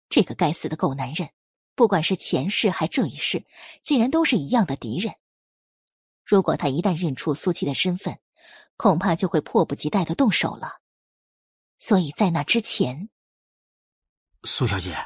[0.08, 1.31] 这个该死的狗男人，
[1.75, 3.44] 不管是前世还这一世，
[3.83, 5.15] 竟然都是一样的敌人。
[6.25, 8.18] 如果他一旦认出苏七的身份，
[8.76, 10.81] 恐怕就会迫不及待的动手了。
[11.78, 13.09] 所以在那之前，
[14.44, 14.97] 苏小姐，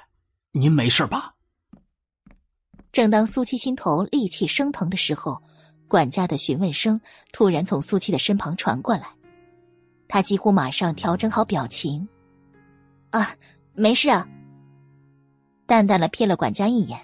[0.53, 1.35] 您没事吧？
[2.93, 5.43] 正当苏七心头戾气升腾的时候，
[5.89, 7.01] 管家的询问声
[7.33, 9.15] 突然从苏七的身旁传过来。
[10.09, 12.07] 他几乎马上调整好表情，
[13.11, 13.37] 啊，
[13.75, 14.27] 没事啊。
[15.67, 16.99] 淡淡的瞥了管家一眼，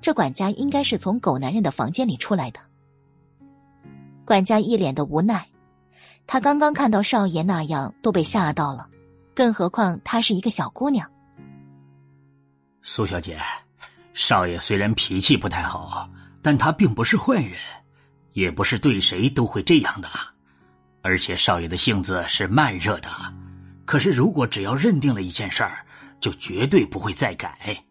[0.00, 2.60] 这管家应该是从狗男人的房间里出来的。
[4.24, 5.48] 管家一脸的无奈，
[6.26, 8.88] 他刚刚看到少爷那样都被吓到了，
[9.34, 11.08] 更何况她是一个小姑娘。
[12.82, 13.38] 苏小姐，
[14.12, 16.10] 少爷虽然脾气不太好，
[16.42, 17.52] 但他并不是坏人，
[18.32, 20.08] 也不是对谁都会这样的。
[21.00, 23.08] 而且少爷的性子是慢热的，
[23.84, 25.86] 可是如果只要认定了一件事儿，
[26.20, 27.84] 就绝对不会再改。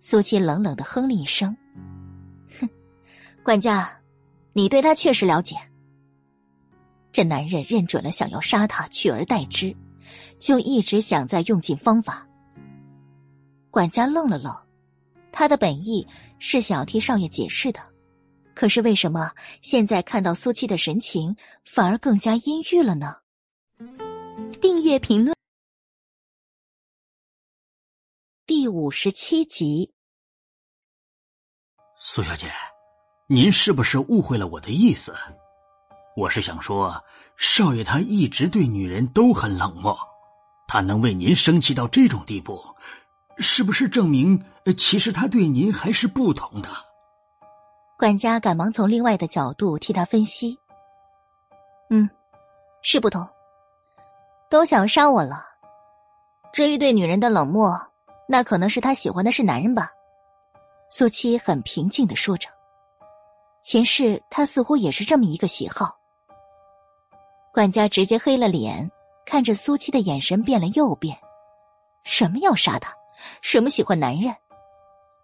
[0.00, 1.56] 苏七冷冷的哼了一声
[2.60, 2.68] ：“哼，
[3.42, 4.00] 管家，
[4.52, 5.56] 你对他确实了解。
[7.12, 9.76] 这男人认准了想要杀他，取而代之，
[10.38, 12.26] 就一直想再用尽方法。”
[13.70, 14.54] 管家愣了愣，
[15.30, 16.06] 他的本意
[16.38, 17.80] 是想要替少爷解释的。
[18.54, 21.34] 可是为什么现在看到苏七的神情
[21.64, 23.16] 反而更加阴郁了呢？
[24.60, 25.31] 订阅评论
[28.62, 29.92] 第五十七集。
[31.98, 32.46] 苏小姐，
[33.26, 35.12] 您是不是误会了我的意思？
[36.16, 37.02] 我是想说，
[37.36, 39.98] 少爷他一直对女人都很冷漠，
[40.68, 42.64] 他能为您生气到这种地步，
[43.38, 44.40] 是不是证明
[44.78, 46.68] 其实他对您还是不同的？
[47.98, 50.56] 管家赶忙从另外的角度替他分析。
[51.90, 52.08] 嗯，
[52.80, 53.28] 是不同，
[54.48, 55.46] 都想杀我了。
[56.52, 57.76] 至于对女人的冷漠，
[58.32, 59.92] 那可能是他喜欢的是男人吧。
[60.88, 62.48] 苏七很平静的说着，
[63.62, 65.94] 前世他似乎也是这么一个喜好。
[67.52, 68.90] 管家直接黑了脸，
[69.26, 71.14] 看着苏七的眼神变了又变。
[72.04, 72.94] 什么要杀他？
[73.42, 74.34] 什么喜欢男人？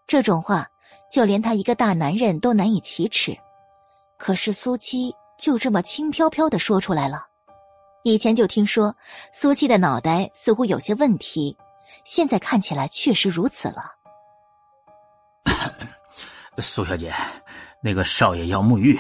[0.07, 0.69] 这种话。
[1.11, 3.35] 就连他一个大男人都难以启齿，
[4.19, 7.27] 可是苏七就这么轻飘飘的说出来了。
[8.03, 8.95] 以前就听说
[9.33, 11.57] 苏七的脑袋似乎有些问题，
[12.09, 13.95] 现在看起来确实如此了。
[16.59, 17.15] 苏小姐，
[17.83, 18.99] 那个少爷要沐浴，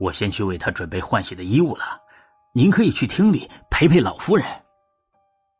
[0.00, 2.00] 我先去为他准备换洗的衣物了。
[2.54, 4.46] 您可以去厅里陪陪老夫人。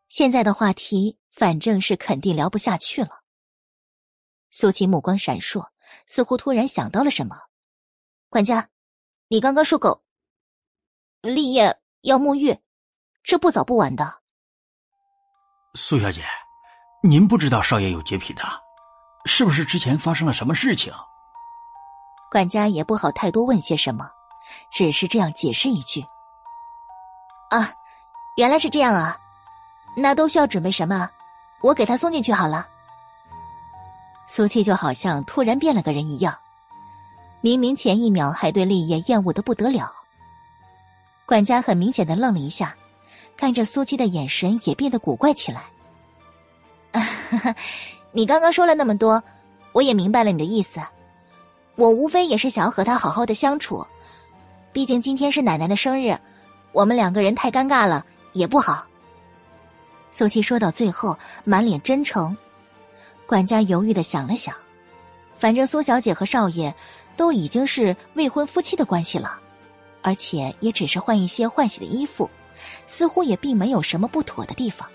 [0.09, 3.21] 现在的话题反正是肯定聊不下去了。
[4.51, 5.69] 苏七目光闪烁。
[6.07, 7.35] 似乎突然想到了什么，
[8.29, 8.69] 管家，
[9.29, 10.03] 你刚刚说狗
[11.23, 12.59] 立业要沐浴，
[13.23, 14.21] 这不早不晚的。
[15.75, 16.23] 苏小姐，
[17.01, 18.43] 您不知道少爷有洁癖的，
[19.25, 20.93] 是不是之前发生了什么事情？
[22.29, 24.11] 管家也不好太多问些什么，
[24.73, 26.05] 只是这样解释一句
[27.51, 27.73] ：“啊，
[28.37, 29.17] 原来是这样啊，
[29.97, 31.09] 那都需要准备什么？
[31.61, 32.67] 我给他送进去好了。”
[34.27, 36.37] 苏七就好像突然变了个人一样，
[37.41, 39.93] 明明前一秒还对立业厌恶的不得了。
[41.25, 42.75] 管家很明显的愣了一下，
[43.37, 45.63] 看着苏七的眼神也变得古怪起来。
[48.13, 49.23] 你刚刚说了那么多，
[49.73, 50.81] 我也明白了你的意思。
[51.77, 53.87] 我无非也是想要和他好好的相处，
[54.73, 56.19] 毕竟今天是奶奶的生日，
[56.73, 58.85] 我们两个人太尴尬了也不好。
[60.11, 62.37] 苏七说到最后，满脸真诚。
[63.27, 64.55] 管家犹豫的想了想，
[65.37, 66.75] 反正苏小姐和少爷
[67.17, 69.39] 都已经是未婚夫妻的关系了，
[70.03, 72.29] 而且也只是换一些换洗的衣服，
[72.87, 74.89] 似乎也并没有什么不妥的地方。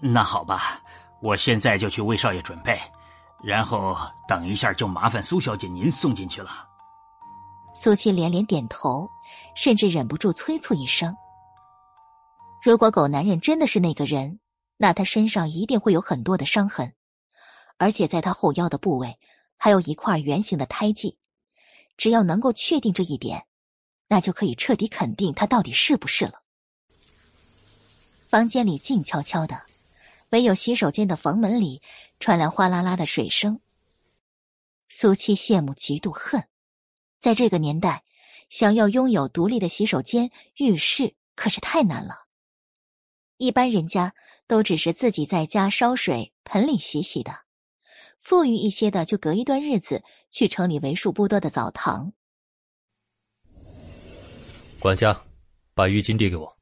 [0.00, 0.80] 那好吧，
[1.20, 2.80] 我现在就去为少爷准备，
[3.42, 3.96] 然后
[4.28, 6.66] 等一下就麻烦苏小姐您送进去了。
[7.74, 9.08] 苏七连连点头，
[9.54, 11.16] 甚至忍不住催促一声
[12.62, 14.40] ：“如果狗男人真的是那个人，
[14.76, 16.92] 那他身上一定会有很多的伤痕，
[17.76, 19.18] 而且在他后腰的部位
[19.56, 21.18] 还有一块圆形的胎记。
[21.96, 23.46] 只要能够确定这一点，
[24.06, 26.42] 那就可以彻底肯定他到底是不是了。”
[28.28, 29.67] 房间里静悄悄的。
[30.30, 31.80] 唯有洗手间的房门里
[32.20, 33.60] 传来哗啦啦的水声。
[34.90, 36.48] 苏七羡慕、嫉妒、恨，
[37.18, 38.04] 在这个年代，
[38.48, 42.26] 想要拥有独立的洗手间、浴室可是太难了。
[43.36, 44.14] 一般人家
[44.46, 47.32] 都只是自己在家烧水、盆里洗洗的，
[48.18, 52.12] 富裕一些的就隔一段日子去城里为数不多的澡堂。
[54.80, 55.22] 管家，
[55.74, 56.58] 把浴巾递给我。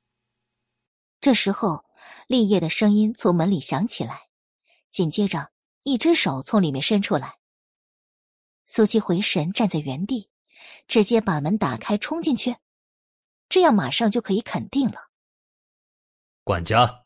[1.20, 1.85] 这时候。
[2.26, 4.28] 立业的声音从门里响起来，
[4.90, 5.50] 紧接着
[5.82, 7.38] 一只手从里面伸出来。
[8.66, 10.28] 苏七回神，站在原地，
[10.88, 12.56] 直接把门打开，冲进去，
[13.48, 15.10] 这样马上就可以肯定了。
[16.42, 17.04] 管家，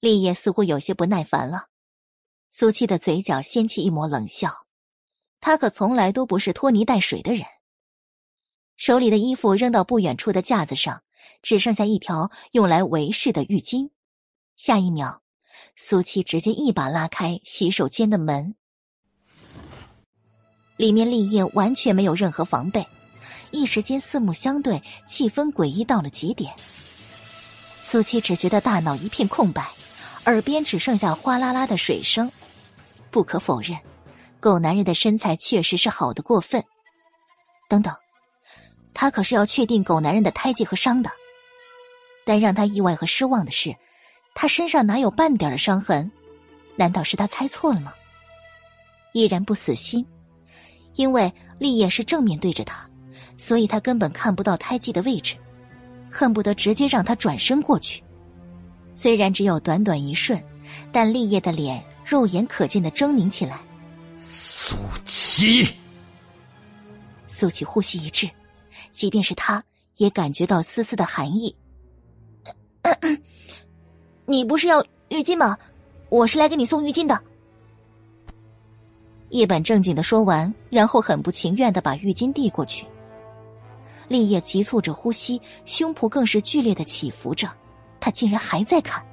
[0.00, 1.68] 立业似乎有些不耐烦了。
[2.50, 4.66] 苏七的嘴角掀起一抹冷笑，
[5.40, 7.44] 他可从来都不是拖泥带水的人。
[8.76, 11.02] 手里的衣服扔到不远处的架子上。
[11.42, 13.90] 只剩下一条用来围视的浴巾，
[14.56, 15.20] 下一秒，
[15.76, 18.54] 苏七直接一把拉开洗手间的门，
[20.76, 22.86] 里面立业完全没有任何防备，
[23.50, 26.54] 一时间四目相对，气氛诡异到了极点。
[27.80, 29.66] 苏七只觉得大脑一片空白，
[30.26, 32.30] 耳边只剩下哗啦啦的水声。
[33.10, 33.78] 不可否认，
[34.40, 36.62] 狗男人的身材确实是好的过分。
[37.68, 37.94] 等等，
[38.92, 41.10] 他可是要确定狗男人的胎记和伤的。
[42.28, 43.74] 但让他意外和失望的是，
[44.34, 46.10] 他身上哪有半点的伤痕？
[46.76, 47.94] 难道是他猜错了吗？
[49.14, 50.04] 依然不死心，
[50.94, 52.86] 因为立业是正面对着他，
[53.38, 55.36] 所以他根本看不到胎记的位置，
[56.10, 58.04] 恨不得直接让他转身过去。
[58.94, 60.38] 虽然只有短短一瞬，
[60.92, 63.58] 但立业的脸肉眼可见的狰狞起来。
[64.18, 64.76] 苏
[65.06, 65.66] 七，
[67.26, 68.28] 苏七呼吸一滞，
[68.92, 69.64] 即便是他
[69.96, 71.56] 也感觉到丝丝的寒意。
[74.26, 75.56] 你不是要浴巾吗？
[76.08, 77.20] 我是来给你送浴巾的。
[79.28, 82.86] 一本正经的说完，然后很不情愿的把浴巾递过去。
[84.08, 87.48] 立业急促着呼吸，胸脯更是剧烈的起伏着。
[88.00, 89.04] 他竟然还在看。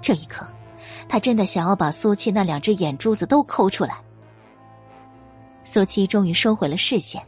[0.00, 0.44] 这一刻，
[1.08, 4.00] 他真的想要把苏七那两只眼珠子都抠出来。
[5.62, 7.22] 苏七终于收回了视线，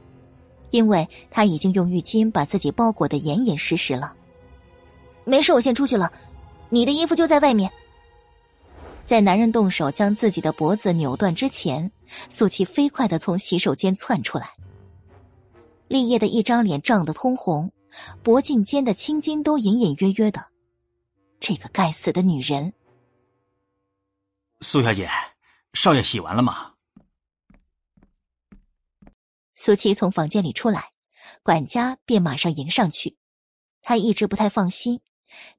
[0.70, 4.16] 因为他已经用浴巾把自己包裹的严严实实了。
[5.24, 6.12] 没事，我先出去了。
[6.68, 7.70] 你的衣服就在外面。
[9.04, 11.90] 在男人动手将自己的脖子扭断之前，
[12.28, 14.50] 苏琪飞快的从洗手间窜出来。
[15.88, 17.72] 立业的一张脸涨得通红，
[18.22, 20.46] 脖颈间的青筋都隐隐约约的。
[21.40, 22.72] 这个该死的女人！
[24.60, 25.10] 苏小姐，
[25.74, 26.72] 少爷洗完了吗？
[29.54, 30.92] 苏琪从房间里出来，
[31.42, 33.16] 管家便马上迎上去。
[33.82, 35.00] 他一直不太放心。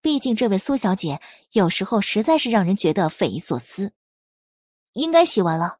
[0.01, 1.21] 毕竟，这位苏小姐
[1.51, 3.93] 有时候实在是让人觉得匪夷所思。
[4.93, 5.79] 应该洗完了。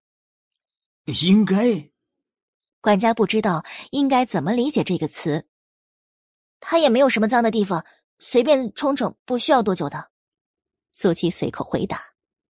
[1.06, 1.92] 应该。
[2.82, 5.48] 管家不知道应该怎么理解这个词。
[6.60, 7.86] 他也没有什么脏的地方，
[8.20, 10.12] 随便冲冲，不需要多久的。
[10.94, 12.02] 苏七随口回答，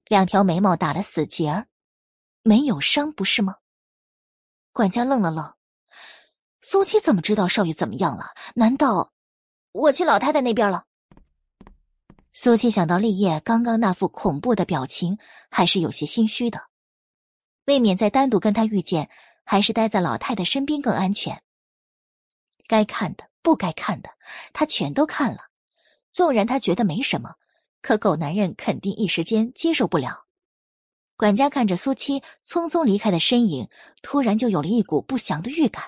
[0.05, 1.67] 两条眉毛打了死结儿，
[2.43, 3.57] 没有伤，不是吗？
[4.73, 5.53] 管家愣了愣。
[6.61, 8.33] 苏七怎么知道少爷怎么样了？
[8.55, 9.13] 难道
[9.71, 10.85] 我去老太太那边了？
[12.33, 15.17] 苏七想到立业刚刚那副恐怖的表情，
[15.49, 16.63] 还是有些心虚的。
[17.65, 19.09] 未免再单独跟他遇见，
[19.43, 21.43] 还是待在老太太身边更安全。
[22.67, 24.09] 该看的、不该看的，
[24.53, 25.49] 他全都看了。
[26.13, 27.35] 纵然他觉得没什么，
[27.81, 30.25] 可狗男人肯定一时间接受不了。
[31.17, 33.69] 管家看着苏七匆匆离开的身影，
[34.01, 35.83] 突然就有了一股不祥的预感。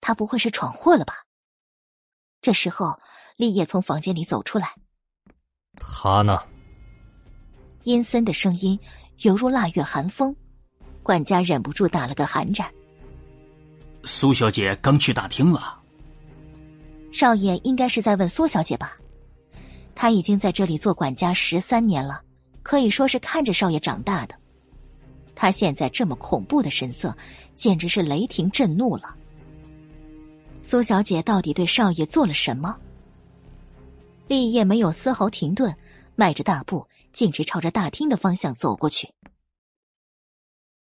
[0.00, 1.26] 他不会是闯祸了吧？
[2.42, 3.00] 这时候，
[3.36, 4.74] 立业从房间里走出来。
[5.76, 6.40] 他呢？
[7.82, 8.78] 阴森的声音
[9.18, 10.34] 犹如腊月寒风，
[11.02, 12.70] 管家忍不住打了个寒颤。
[14.04, 15.78] 苏小姐刚去大厅了。
[17.12, 18.96] 少爷应该是在问苏小姐吧？
[19.94, 22.22] 他已经在这里做管家十三年了，
[22.62, 24.34] 可以说是看着少爷长大的。
[25.36, 27.16] 他现在这么恐怖的神色，
[27.54, 29.14] 简直是雷霆震怒了。
[30.62, 32.76] 苏小姐到底对少爷做了什么？
[34.26, 35.76] 立业没有丝毫停顿，
[36.16, 39.12] 迈着大步，径直朝着大厅的方向走过去。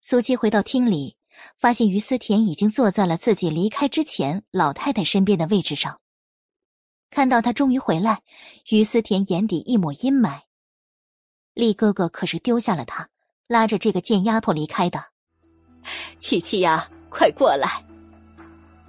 [0.02, 1.18] 苏七回到厅里，
[1.58, 6.00] 发现于思田已经坐在了自己离开之前老太太身边的位置上。
[7.10, 8.22] 看到他终于回来，
[8.70, 10.42] 于思田眼底一抹阴霾。
[11.54, 13.10] 厉哥哥可是丢下了他，
[13.48, 15.04] 拉着这个贱丫头离开的。
[16.20, 17.86] 七七呀，快过来！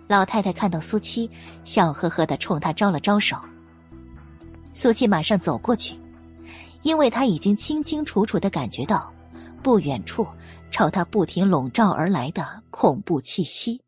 [0.07, 1.31] 老太太看到苏七，
[1.65, 3.37] 笑呵呵的冲他招了招手。
[4.75, 5.97] 苏七马上走过去，
[6.83, 9.11] 因为他已经清清楚楚的感觉到，
[9.63, 10.27] 不远处
[10.69, 13.81] 朝他不停笼罩而来的恐怖气息。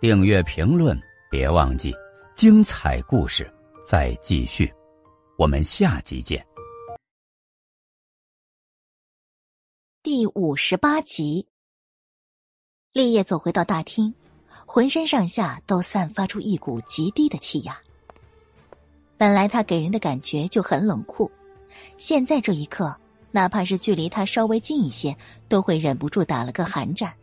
[0.00, 0.98] 订阅评论
[1.30, 1.94] 别忘记，
[2.34, 3.48] 精彩故事
[3.86, 4.72] 再继续，
[5.36, 6.44] 我们下集见。
[10.02, 11.46] 第五十八集。
[12.92, 14.14] 立业走回到大厅，
[14.64, 17.78] 浑身上下都散发出一股极低的气压。
[19.18, 21.30] 本来他给人的感觉就很冷酷，
[21.96, 22.94] 现在这一刻，
[23.30, 25.16] 哪怕是距离他稍微近一些，
[25.48, 27.14] 都会忍不住打了个寒战。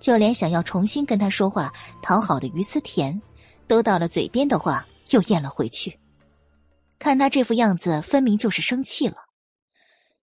[0.00, 3.22] 就连想要重新跟他说话讨好的于思甜，
[3.68, 5.96] 都到了嘴边的话又咽了回去。
[6.98, 9.16] 看他这副样子，分明就是生气了。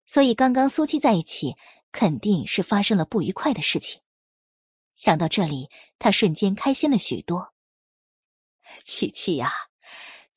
[0.05, 1.55] 所以刚刚苏七在一起，
[1.93, 4.01] 肯定是发生了不愉快的事情。
[4.95, 7.53] 想到这里，他瞬间开心了许多。
[8.83, 9.49] 七七呀，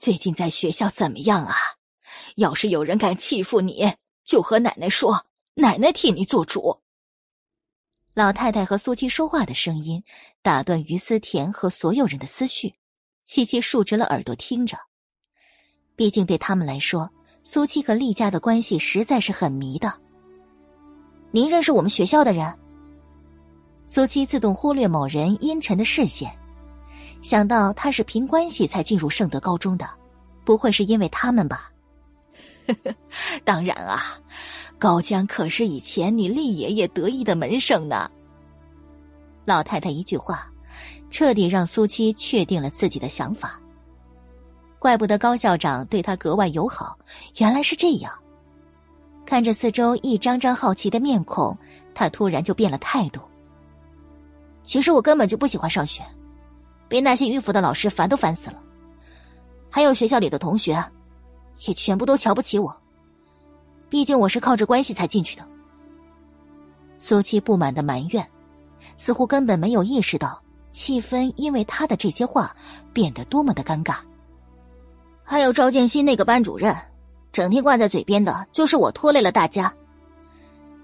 [0.03, 1.55] 最近在学校怎么样啊？
[2.35, 3.89] 要是有人敢欺负你，
[4.25, 6.77] 就和奶奶说，奶奶替你做主。
[8.13, 10.03] 老太太和苏七说话的声音
[10.43, 12.75] 打断于思甜和所有人的思绪。
[13.27, 14.77] 七七竖直了耳朵听着，
[15.95, 17.09] 毕竟对他们来说，
[17.45, 20.01] 苏七和厉家的关系实在是很迷的。
[21.31, 22.53] 您认识我们学校的人？
[23.87, 26.37] 苏七自动忽略某人阴沉的视线，
[27.23, 29.89] 想到他是凭关系才进入圣德高中的，
[30.44, 31.70] 不会是因为他们吧？
[33.44, 34.18] 当然啊，
[34.78, 38.10] 高江可是以前你厉爷爷得意的门生呢。
[39.44, 40.47] 老太太一句话，
[41.10, 43.59] 彻底让苏七确定了自己的想法。
[44.78, 46.99] 怪不得高校长对他格外友好，
[47.39, 48.12] 原来是这样。
[49.25, 51.57] 看着四周一张张好奇的面孔，
[51.94, 53.20] 他突然就变了态度。
[54.65, 56.02] 其实我根本就不喜欢上学，
[56.93, 58.62] 被那些迂腐的老师烦都烦死了。
[59.71, 60.85] 还有学校里的同学，
[61.67, 62.77] 也全部都瞧不起我。
[63.89, 65.43] 毕竟我是靠着关系才进去的。
[66.99, 68.29] 苏七不满的埋怨，
[68.99, 70.39] 似乎根本没有意识到
[70.71, 72.55] 气氛因为他的这些话
[72.93, 73.97] 变得多么的尴尬。
[75.25, 76.77] 还有赵建新那个班主任，
[77.33, 79.73] 整天挂在嘴边的就是我拖累了大家。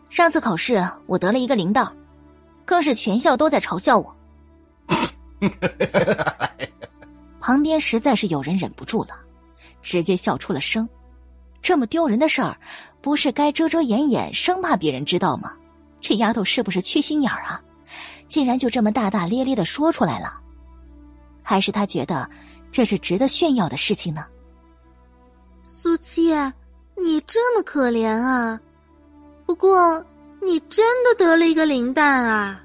[0.09, 1.87] 上次考试我得了一个零蛋。
[2.65, 4.15] 更是全校都在嘲笑我，
[7.41, 9.10] 旁边实在是有人忍不住了，
[9.83, 10.89] 直接笑出了声。
[11.62, 12.57] 这么丢人的事儿，
[13.00, 15.52] 不是该遮遮掩掩，生怕别人知道吗？
[16.00, 17.62] 这丫头是不是缺心眼儿啊？
[18.28, 20.41] 竟然就这么大大咧咧的说出来了，
[21.42, 22.28] 还是他觉得
[22.70, 24.26] 这是值得炫耀的事情呢？
[25.65, 26.33] 苏七，
[26.97, 28.60] 你这么可怜啊！
[29.47, 30.05] 不过。
[30.41, 32.62] 你真的得了一个零蛋啊！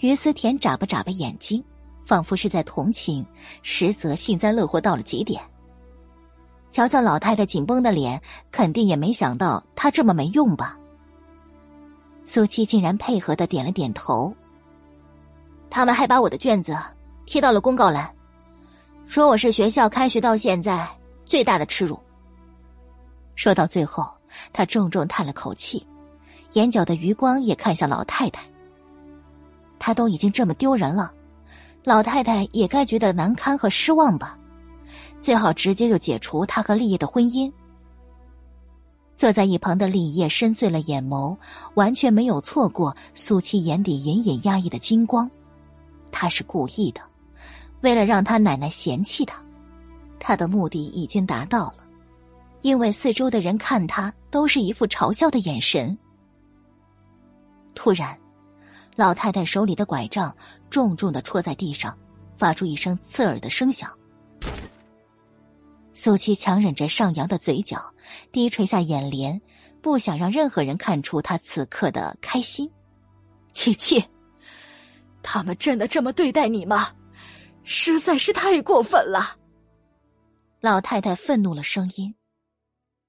[0.00, 1.62] 于思甜眨巴眨巴眼睛，
[2.02, 3.24] 仿佛是在同情，
[3.62, 5.42] 实则幸灾乐祸到了极点。
[6.70, 8.20] 瞧瞧老太太紧绷的脸，
[8.50, 10.78] 肯定也没想到她这么没用吧？
[12.24, 14.34] 苏七竟然配合的点了点头。
[15.68, 16.76] 他们还把我的卷子
[17.26, 18.12] 贴到了公告栏，
[19.06, 20.88] 说我是学校开学到现在
[21.26, 21.98] 最大的耻辱。
[23.34, 24.10] 说到最后，
[24.52, 25.86] 他重重叹了口气。
[26.54, 28.42] 眼角的余光也看向老太太，
[29.80, 31.12] 他都已经这么丢人了，
[31.82, 34.38] 老太太也该觉得难堪和失望吧？
[35.20, 37.52] 最好直接就解除他和立业的婚姻。
[39.16, 41.36] 坐在一旁的立业深邃了眼眸，
[41.74, 45.30] 完全没有错过苏七眼底隐隐压抑的金光。
[46.12, 47.00] 他是故意的，
[47.80, 49.42] 为了让他奶奶嫌弃他，
[50.18, 51.84] 他的目的已经达到了，
[52.62, 55.96] 因为四周的人看他都是一副嘲笑的眼神。
[57.74, 58.18] 突然，
[58.96, 60.34] 老太太手里的拐杖
[60.68, 61.98] 重重的戳在地上，
[62.36, 63.90] 发出一声刺耳的声响。
[65.92, 67.92] 苏七强忍着上扬的嘴角，
[68.32, 69.40] 低垂下眼帘，
[69.82, 72.70] 不想让任何人看出他此刻的开心。
[73.52, 74.02] 七七，
[75.22, 76.88] 他们真的这么对待你吗？
[77.64, 79.36] 实在是太过分了！
[80.60, 82.14] 老太太愤怒了声音。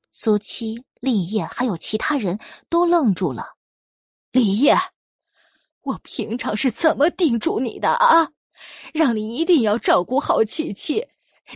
[0.10, 2.38] 苏七、立业还有其他人
[2.70, 3.56] 都愣住了。
[4.32, 4.78] 立业，
[5.84, 8.28] 我平常是怎么叮嘱你的啊？
[8.94, 11.06] 让你一定要照顾好琪琪，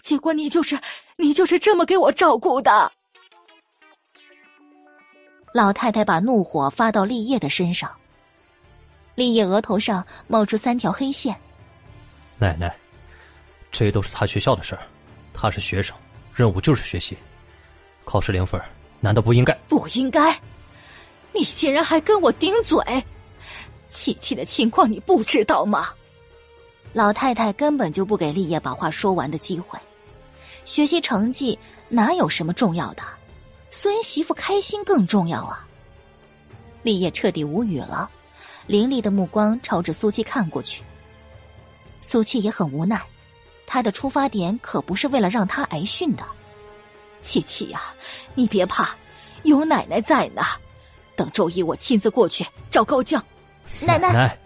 [0.01, 0.79] 结果你就是
[1.17, 2.91] 你就是这么给我照顾的。
[5.53, 7.89] 老太太把怒火发到立业的身上，
[9.13, 11.35] 立业额头上冒出三条黑线。
[12.37, 12.75] 奶奶，
[13.71, 14.81] 这都是他学校的事儿，
[15.33, 15.95] 他是学生，
[16.33, 17.15] 任务就是学习，
[18.03, 18.59] 考试零分，
[18.99, 19.53] 难道不应该？
[19.69, 20.37] 不应该！
[21.31, 22.77] 你竟然还跟我顶嘴！
[23.95, 25.87] 琪琪的情况你不知道吗？
[26.91, 29.79] 老太太根本就不给立业把话说完的机会。
[30.65, 31.57] 学习成绩
[31.87, 33.01] 哪有什么重要的？
[33.71, 35.65] 孙媳妇开心更重要啊！
[36.83, 38.09] 立业彻底无语了，
[38.67, 40.83] 凌厉的目光朝着苏七看过去。
[42.01, 43.01] 苏七也很无奈，
[43.65, 46.23] 他的出发点可不是为了让他挨训的。
[47.21, 47.81] 琪琪呀，
[48.33, 48.95] 你别怕，
[49.43, 50.43] 有奶奶在呢。
[51.15, 53.23] 等周一我亲自过去找高将。
[53.81, 54.37] 奶奶，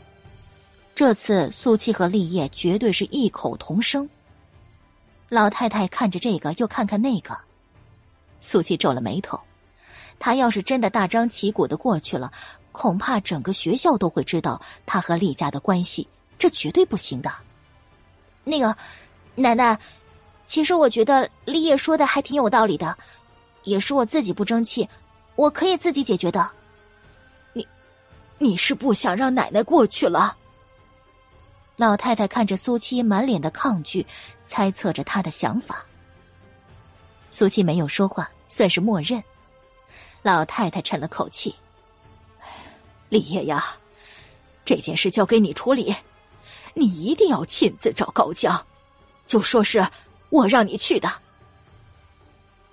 [0.95, 4.09] 这次苏七和立业绝对是异口同声。
[5.29, 7.37] 老太太看着这个，又看看那个。
[8.41, 9.39] 苏七皱了眉头，
[10.17, 12.31] 他要是真的大张旗鼓的过去了，
[12.71, 17.31] 恐怕整个学校都会知道他和厉家的关系，这绝对不行的。
[18.43, 18.75] 那个，
[19.35, 19.77] 奶奶，
[20.45, 22.97] 其实我觉得立业说的还挺有道理的，
[23.63, 24.89] 也是我自己不争气，
[25.35, 26.49] 我可以自己解决的。
[28.39, 30.35] 你，是不想让奶奶过去了？
[31.75, 34.05] 老太太看着苏七，满脸的抗拒，
[34.43, 35.85] 猜测着他的想法。
[37.31, 39.23] 苏七没有说话，算是默认。
[40.21, 41.55] 老太太沉了口气
[43.07, 43.63] ：“李爷呀，
[44.65, 45.95] 这件事交给你处理，
[46.73, 48.65] 你一定要亲自找高江，
[49.25, 49.87] 就说是
[50.29, 51.09] 我让你去的。”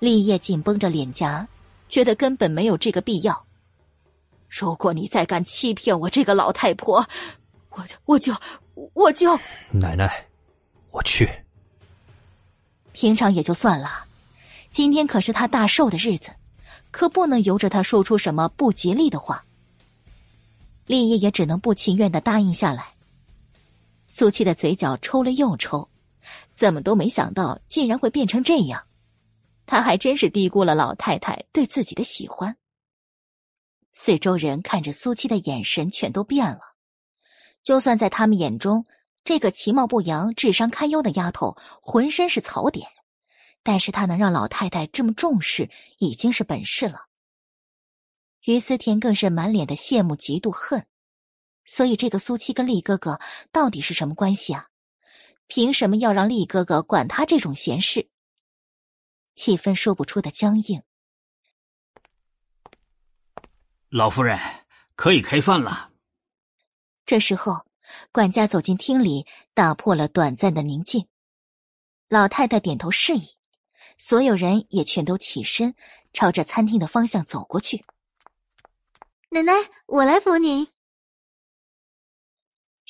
[0.00, 1.46] 立业紧绷着脸颊，
[1.88, 3.45] 觉得根本没有这个必要。
[4.48, 7.06] 如果你再敢欺骗我这个老太婆，
[7.70, 8.34] 我我就
[8.94, 9.38] 我就……
[9.70, 10.26] 奶奶，
[10.90, 11.28] 我去。
[12.92, 14.04] 平常也就算了。
[14.70, 16.30] 今天可是他大寿的日子，
[16.90, 19.44] 可不能由着他说出什么不吉利的话。
[20.86, 22.94] 立业也只能不情愿的答应下来。
[24.06, 25.88] 苏七的嘴角抽了又抽，
[26.54, 28.82] 怎么都没想到竟然会变成这样，
[29.66, 32.56] 他还真是低估了老太太对自己的喜欢。
[33.98, 36.60] 四周人看着苏七的眼神全都变了，
[37.62, 38.84] 就算在他们眼中，
[39.24, 42.86] 这个其貌不扬、智商堪忧的丫头浑身是槽点。
[43.62, 47.06] 但是她能让老太太这么重视，已经是本事了。
[48.44, 50.86] 于思甜更是满脸的羡慕、嫉妒、恨。
[51.64, 53.18] 所以这个苏七跟厉哥哥
[53.50, 54.68] 到底是什么关系啊？
[55.46, 58.10] 凭什么要让厉哥哥管他这种闲事？
[59.34, 60.82] 气氛说不出的僵硬。
[63.96, 64.38] 老夫人
[64.94, 65.90] 可以开饭了。
[67.06, 67.64] 这时候，
[68.12, 71.08] 管家走进厅里，打破了短暂的宁静。
[72.10, 73.38] 老太太点头示意。
[73.96, 75.74] 所有人也全都起身，
[76.12, 77.86] 朝着餐厅的方向走过去。
[79.30, 79.54] 奶奶，
[79.86, 80.68] 我来扶您。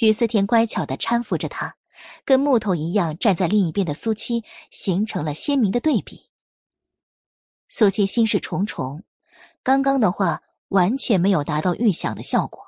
[0.00, 1.76] 于思甜乖巧的搀扶着他，
[2.24, 6.28] 跟木头一样站在另一边的苏七形成了鲜明的对比。
[7.68, 9.04] 苏七心事重重，
[9.62, 12.64] 刚刚的话完全没有达到预想的效果。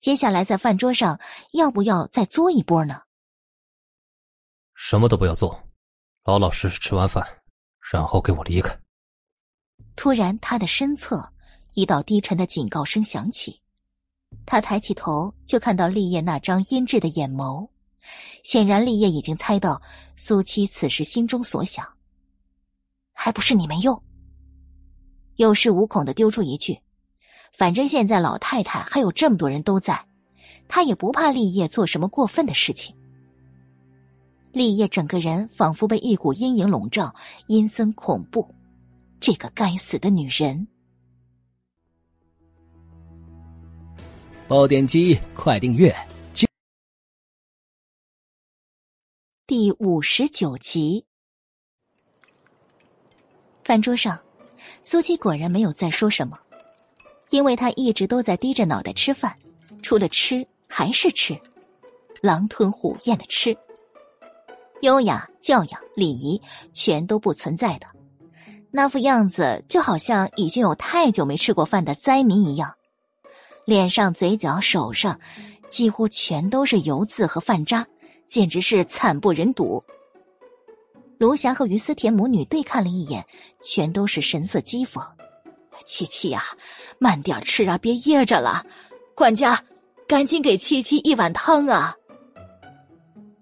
[0.00, 1.20] 接下来在饭桌上
[1.52, 3.02] 要不要再作一波呢？
[4.74, 5.60] 什么都不要做。
[6.24, 7.26] 老老实实吃完饭，
[7.80, 8.78] 然后给我离开。
[9.96, 11.32] 突然，他的身侧
[11.74, 13.60] 一道低沉的警告声响起。
[14.44, 17.68] 他抬起头，就看到立业那张阴鸷的眼眸。
[18.44, 19.80] 显然，立业已经猜到
[20.16, 21.86] 苏七此时心中所想。
[23.12, 24.00] 还不是你没用。
[25.36, 26.80] 有恃无恐的丢出一句
[27.58, 30.06] ：“反正现在老太太还有这么多人都在，
[30.68, 32.94] 他也不怕立业做什么过分的事情。”
[34.54, 37.12] 立业整个人仿佛被一股阴影笼罩，
[37.48, 38.54] 阴森恐怖。
[39.18, 40.68] 这个该死的女人！
[44.46, 45.92] 爆点击，快订阅！
[49.48, 51.04] 第五十九集。
[53.64, 54.16] 饭桌上，
[54.84, 56.38] 苏七果然没有再说什么，
[57.30, 59.34] 因为他一直都在低着脑袋吃饭，
[59.82, 61.38] 除了吃还是吃，
[62.20, 63.56] 狼吞虎咽的吃。
[64.82, 66.40] 优雅、教养、礼仪
[66.72, 67.86] 全都不存在的，
[68.70, 72.74] 那副样子就好像已经有太久没吃过饭的灾民一样，
[73.64, 75.18] 脸上、嘴角、手上
[75.68, 77.86] 几乎全都是油渍和饭渣，
[78.28, 79.82] 简直是惨不忍睹。
[81.18, 83.26] 卢霞和于思甜母女对看了一眼，
[83.60, 85.04] 全都是神色讥讽。
[85.84, 86.42] 七七呀，
[86.98, 88.64] 慢点吃啊，别噎着了。
[89.14, 89.62] 管家，
[90.06, 91.94] 赶紧给七七一碗汤啊！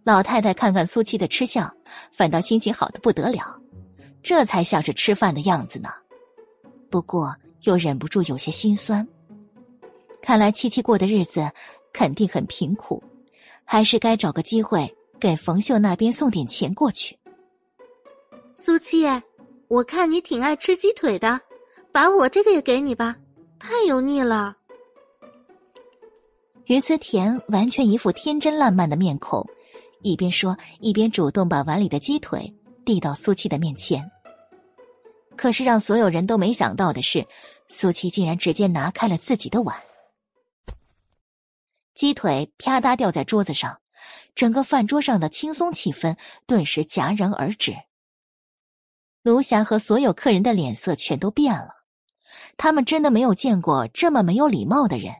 [0.05, 1.71] 老太太看看苏七的吃相，
[2.13, 3.61] 反倒心情好的不得了，
[4.23, 5.91] 这才像是吃饭的样子呢。
[6.89, 9.07] 不过又忍不住有些心酸。
[10.23, 11.51] 看来七七过的日子
[11.93, 13.03] 肯定很贫苦，
[13.65, 17.17] 还是该找个机会给冯秀那边送点钱过去。
[18.57, 19.05] 苏七，
[19.69, 21.41] 我看你挺爱吃鸡腿的，
[21.97, 23.17] 把我这个也给你吧，
[23.59, 24.55] 太油腻了。
[26.67, 29.49] 于思甜完全一副天真烂漫的面孔，
[30.03, 34.11] 一边说一边主动把碗里的鸡腿递到苏七的面前。
[35.39, 37.27] 可是让所有人都没想到的是，
[37.69, 39.75] 苏七竟然直接拿开了自己的碗，
[41.95, 43.81] 鸡腿啪嗒掉在桌子上，
[44.35, 47.75] 整个饭桌上的轻松气氛顿时戛然而止。
[49.23, 51.76] 卢霞和所有客人的脸色全都变了，
[52.57, 55.15] 他们真的没有见过这么没有礼貌的人。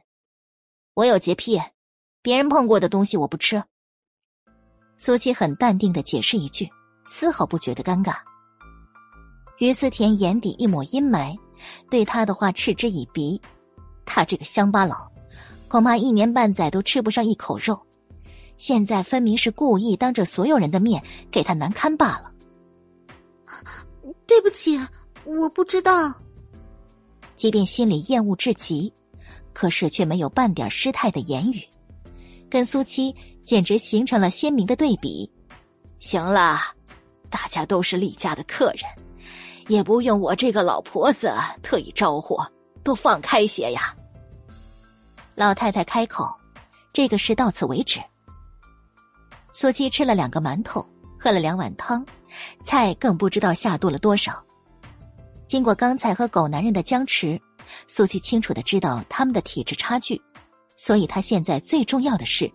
[0.93, 1.61] 我有洁癖，
[2.21, 3.63] 别人碰过的东西我不吃。
[4.97, 6.67] 苏七很淡定的解释一句，
[7.05, 8.15] 丝毫不觉得尴尬。
[9.59, 11.37] 于思甜眼底一抹阴霾，
[11.89, 13.39] 对他的话嗤之以鼻。
[14.05, 15.07] 他这个乡巴佬，
[15.67, 17.79] 恐怕一年半载都吃不上一口肉，
[18.57, 22.33] 现在分明是故意当着所有人的面给他难堪罢了。
[24.25, 24.79] 对不起，
[25.25, 26.13] 我不知道。
[27.37, 28.93] 即便心里厌恶至极，
[29.53, 31.61] 可是却没有半点失态的言语，
[32.49, 35.31] 跟苏七简直形成了鲜明的对比。
[35.99, 36.59] 行了，
[37.29, 38.81] 大家都是厉家的客人。
[39.67, 41.29] 也不用我这个老婆子
[41.61, 42.41] 特意招呼，
[42.83, 43.93] 都放开些呀。
[45.35, 46.33] 老太太开口，
[46.93, 47.99] 这个事到此为止。
[49.53, 50.83] 苏七吃了两个馒头，
[51.19, 52.05] 喝了两碗汤，
[52.63, 54.41] 菜更不知道下肚了多少。
[55.47, 57.41] 经过刚才和狗男人的僵持，
[57.87, 60.21] 苏琪清楚的知道他们的体质差距，
[60.75, 62.51] 所以他现在最重要的事，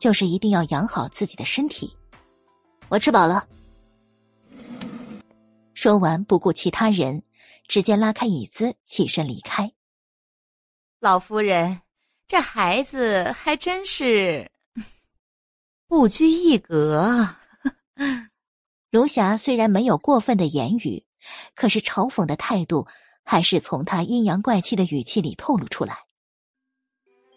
[0.00, 1.96] 就是一定要养好自己的身体。
[2.88, 3.46] 我吃饱了。
[5.72, 7.22] 说完，不顾其他人，
[7.68, 9.72] 直接拉开椅子，起身离开。
[11.00, 11.80] 老夫人，
[12.26, 14.50] 这孩子还真是
[15.86, 17.28] 不拘一格。
[18.90, 21.04] 卢霞虽然没有过分的言语，
[21.54, 22.86] 可是嘲讽的态度
[23.24, 25.98] 还是从他阴阳怪气的语气里透露出来。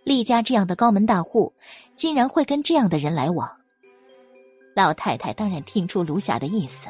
[0.03, 1.55] 厉家这样的高门大户，
[1.95, 3.57] 竟然会跟这样的人来往。
[4.75, 6.87] 老太太当然听出卢霞的意思。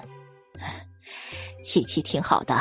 [1.63, 2.59] 琪琪挺好的，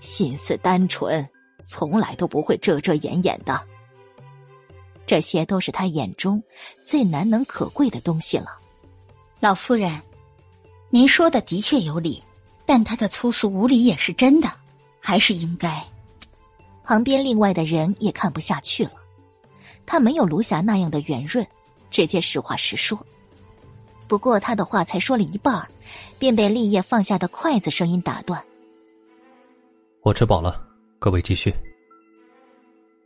[0.00, 1.26] 心思单纯，
[1.66, 3.66] 从来都不会遮遮掩掩的。
[5.06, 6.42] 这些都是他眼中
[6.84, 8.58] 最难能可贵的东西了。
[9.40, 10.00] 老夫人，
[10.90, 12.22] 您说的的确有理，
[12.70, 14.48] 但他的粗俗无礼也是真的，
[15.00, 15.84] 还是应该。
[16.84, 18.92] 旁边另外的人也看不下去了，
[19.84, 21.44] 他没有卢霞那样的圆润，
[21.90, 23.04] 直接实话实说。
[24.06, 25.68] 不过他的话才说了一半
[26.16, 28.40] 便被立业放下的筷子声音打断。
[30.02, 30.64] 我吃饱了，
[31.00, 31.52] 各位继续。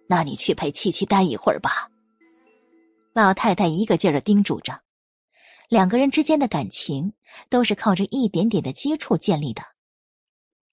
[0.06, 1.88] 那你去陪七七待一会儿吧。
[3.14, 4.78] 老太太一个劲儿的叮嘱着，
[5.74, 7.14] 两个人之间的感情
[7.48, 9.60] 都是靠着一点点的接触建立的。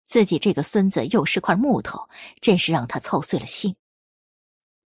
[0.06, 2.08] 自己这个孙子又是块木头，
[2.40, 3.76] 真是让他操碎了心。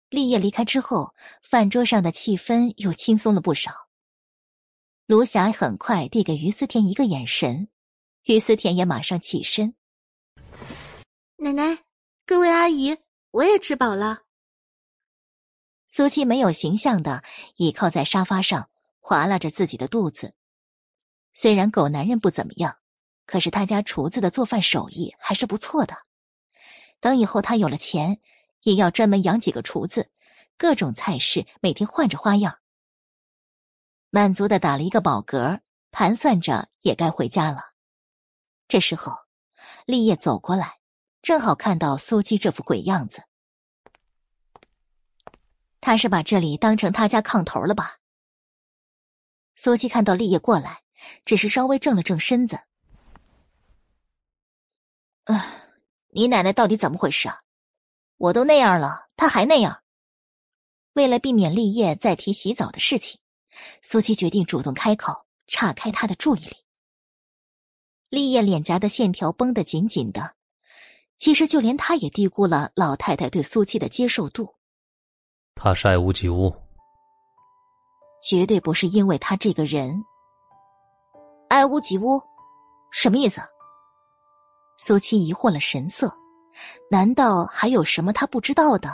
[0.09, 1.13] 立业离开之后，
[1.43, 3.89] 饭桌上的气氛又轻松了不少。
[5.07, 7.67] 卢霞很快递给于思甜一个眼神，
[8.23, 9.75] 于思甜也马上起身。
[11.35, 11.79] 奶奶，
[12.25, 12.95] 各位阿姨，
[13.31, 14.19] 我也吃饱了。
[15.89, 17.21] 苏七没有形象的
[17.57, 18.69] 倚靠在沙发上，
[19.07, 20.33] 划拉着自己的肚子。
[21.33, 22.77] 虽然狗男人不怎么样，
[23.25, 25.95] 可是他家厨子的做饭手艺还是不错的。
[26.99, 28.19] 等以后他有了钱，
[28.63, 30.11] 也要专门养几个厨子，
[30.57, 32.59] 各种菜式每天换着花样。
[34.09, 37.61] 满足的打了一个饱嗝，盘算着也该回家了。
[38.67, 39.13] 这时候，
[39.85, 40.79] 立业走过来，
[41.21, 43.23] 正好看到苏七这副鬼样子。
[45.79, 47.96] 他是把这里当成他家炕头了吧？
[49.57, 50.83] 苏七看到立业过来，
[51.25, 52.59] 只是稍微正了正身子。
[55.25, 55.41] 嗯，
[56.09, 57.41] 你奶奶到底怎么回事啊？
[58.17, 59.81] 我都那样了，她还那样。
[60.93, 63.19] 为了避免立业再提洗澡的事情。
[63.81, 66.55] 苏七决定主动开口，岔开他的注意力。
[68.09, 70.35] 立业脸颊的线条绷得紧紧的，
[71.17, 74.55] 其实就连他也低估了老太太对苏七的接受度。
[75.55, 76.55] 他是爱屋及乌，
[78.27, 80.03] 绝对不是因为他这个人。
[81.47, 82.21] 爱屋及乌，
[82.91, 83.39] 什么意思？
[84.77, 86.13] 苏七疑惑了神色，
[86.91, 88.89] 难道还有什么他不知道的？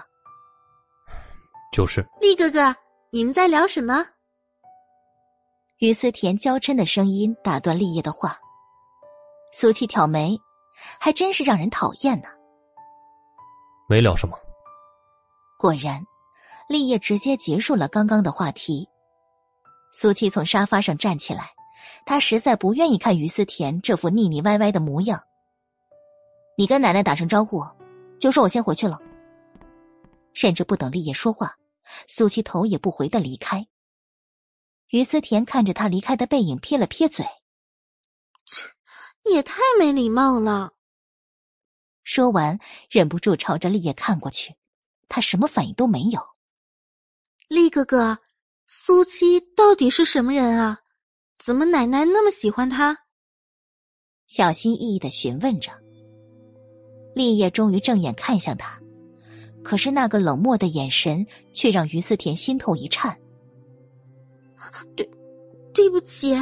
[1.72, 2.76] 就是厉哥哥，
[3.10, 4.06] 你们在聊什么？
[5.80, 8.38] 于思甜娇嗔的声音打断立业的话。
[9.52, 10.40] 苏七挑眉，
[11.00, 12.28] 还真是让人讨厌呢。
[13.90, 14.38] 没聊什么。
[15.58, 16.06] 果然，
[16.70, 18.88] 立业直接结束了刚刚的话题。
[19.96, 21.52] 苏七从沙发上站起来，
[22.06, 25.24] 他实在不愿意看于思甜这副腻腻歪歪的模样。
[26.58, 27.64] 你跟奶奶打声招呼，
[28.20, 29.00] 就说我先回去了。
[30.34, 31.56] 甚至不等立业说话，
[32.08, 33.66] 苏七头也不回的离开。
[34.90, 37.24] 于思甜看着他离开的背影，撇了撇嘴
[38.46, 38.64] ：“切
[39.32, 40.74] 也太没礼貌了。”
[42.04, 44.56] 说完，忍不住朝着立业看过去，
[45.08, 46.20] 他什么反应都没有。
[47.48, 48.18] 厉哥哥，
[48.66, 50.80] 苏七到底是什么人啊？
[51.38, 52.98] 怎么奶奶那么喜欢他？
[54.28, 55.72] 小心翼翼的询问着。
[57.14, 58.82] 立业终于正眼看向他，
[59.64, 63.16] 可是那个冷漠的眼神却让于思甜心头一颤。
[64.96, 65.08] 对，
[65.74, 66.36] 对不起。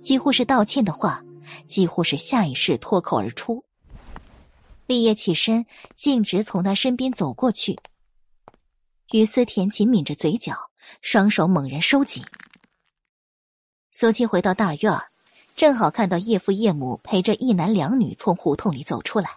[0.00, 1.22] 几乎是道歉的话，
[1.66, 3.62] 几乎是下意识脱口而出。
[4.86, 5.66] 立业起身，
[5.96, 7.76] 径直从他身边走过去。
[9.12, 10.70] 于思甜紧抿着嘴角，
[11.02, 12.24] 双手猛然收紧。
[13.90, 15.00] 苏七回到大院。
[15.56, 19.36] 正好看到叶父叶母陪着一男两女从胡同里走出来。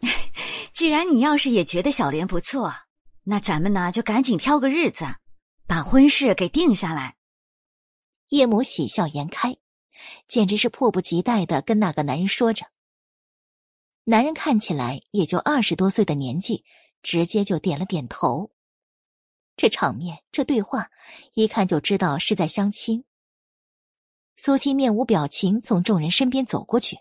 [0.74, 2.74] 既然你要是也觉得小莲不错，
[3.22, 5.06] 那咱们呢就赶紧挑个日子，
[5.66, 7.16] 把婚事给定下来。
[8.28, 9.56] 叶母喜笑颜开，
[10.28, 12.66] 简直是迫不及待的跟那个男人说着。
[14.04, 16.66] 男人看起来也就二十多岁的年纪，
[17.06, 18.50] 直接就点了点头。
[19.54, 20.90] 这场面，这对话，
[21.34, 23.04] 一看就知道是在相亲。
[24.36, 26.98] 苏七面无表情从众人身边走过去，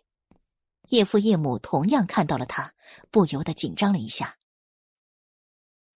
[0.89, 2.75] 叶父叶母同样看到了他，
[3.09, 4.37] 不由得紧张了一下。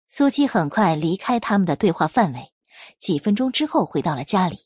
[0.08, 2.50] 苏七很快离开他们的对话范围，
[2.98, 4.56] 几分钟之后回到了家里。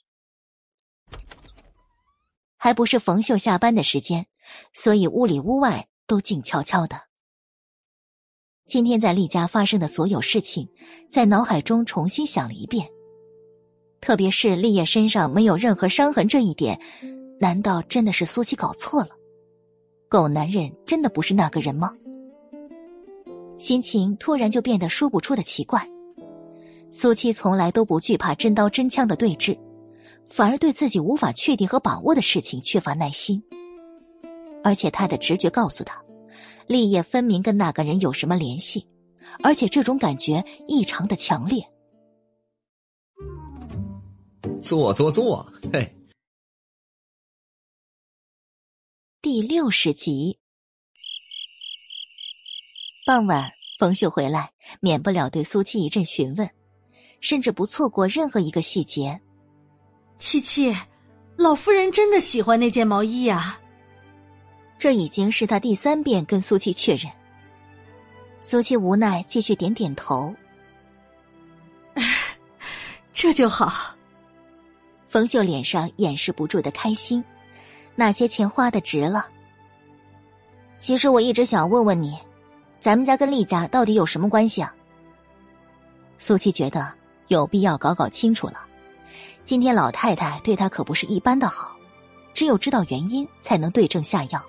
[2.57, 4.29] 还不是冯秀下班的时间，
[4.73, 7.09] 所以屋里屋外都静悄悄的。
[8.67, 10.69] 今天在厉家发生的所有事情，
[11.11, 12.89] 在脑海中重新想了一遍。
[14.01, 16.81] 特别是厉叶身上没有任何伤痕这一点，
[17.39, 19.11] 难道真的是苏七搞错了？
[20.09, 21.93] 狗男人真的不是那个人吗？
[23.59, 25.87] 心情突然就变得说不出的奇怪。
[26.91, 29.57] 苏七从来都不惧怕真刀真枪的对峙，
[30.27, 33.43] 反而对自己无法确定和把握的事情缺乏耐心。
[34.65, 36.02] 而且他的直觉告诉他，
[36.67, 38.87] 立业分明跟那个人有什么联系，
[39.43, 41.63] 而且这种感觉异常的强烈。
[44.63, 45.97] 坐坐坐，嘿。
[49.21, 50.37] 第六十集，
[53.07, 56.51] 傍晚，冯秀回来，免不了对苏七一阵询问，
[57.21, 59.21] 甚至不错过任何一个细节。
[60.19, 60.75] 七七，
[61.37, 63.61] 老夫人真的喜欢那件毛衣呀？
[64.83, 67.09] 这已经是他第三遍跟苏七确认。
[68.41, 70.35] 苏七无奈，继续点点头。
[73.15, 73.95] 这就好。
[75.07, 77.23] 冯秀脸上掩饰不住的开心，
[77.95, 79.29] 那些钱花的值了。
[80.81, 82.19] 其实我一直想问问你，
[82.81, 84.75] 咱们家跟厉家到底有什么关系啊？
[86.19, 86.93] 苏七觉得
[87.29, 88.61] 有必要搞搞清楚了。
[89.45, 91.71] 今天老太太对他可不是一般的好，
[92.35, 94.45] 只有知道原因，才能对症下药。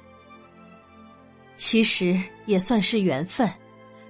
[1.56, 3.50] 其实也算是缘分，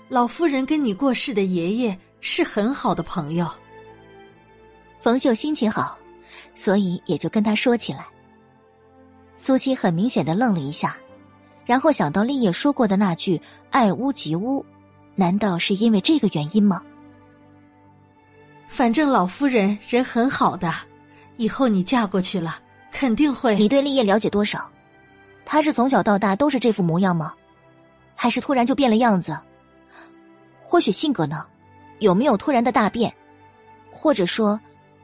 [0.10, 3.48] 老夫人跟你过世的爷爷是很好的朋友。
[4.98, 5.98] 冯秀心情好。
[6.56, 8.06] 所以也就跟他说起来。
[9.36, 10.96] 苏七很明显的愣了一下，
[11.66, 13.42] 然后想到立业说过的那句
[13.72, 14.64] “爱屋及乌”，
[15.16, 16.84] 难道是因为这个原因吗？
[18.68, 20.72] 反正老夫人人很好的，
[21.38, 22.60] 以后你嫁过去了，
[22.92, 23.58] 肯定会。
[23.58, 24.70] 你对立业了解多少？
[25.46, 27.34] 他是从小到大都是这副模样吗？
[28.16, 29.38] 还是突然就变了样子？
[30.62, 31.46] 或许性格呢？
[32.00, 33.14] 有没有突然的大变？
[33.92, 34.60] 或者说？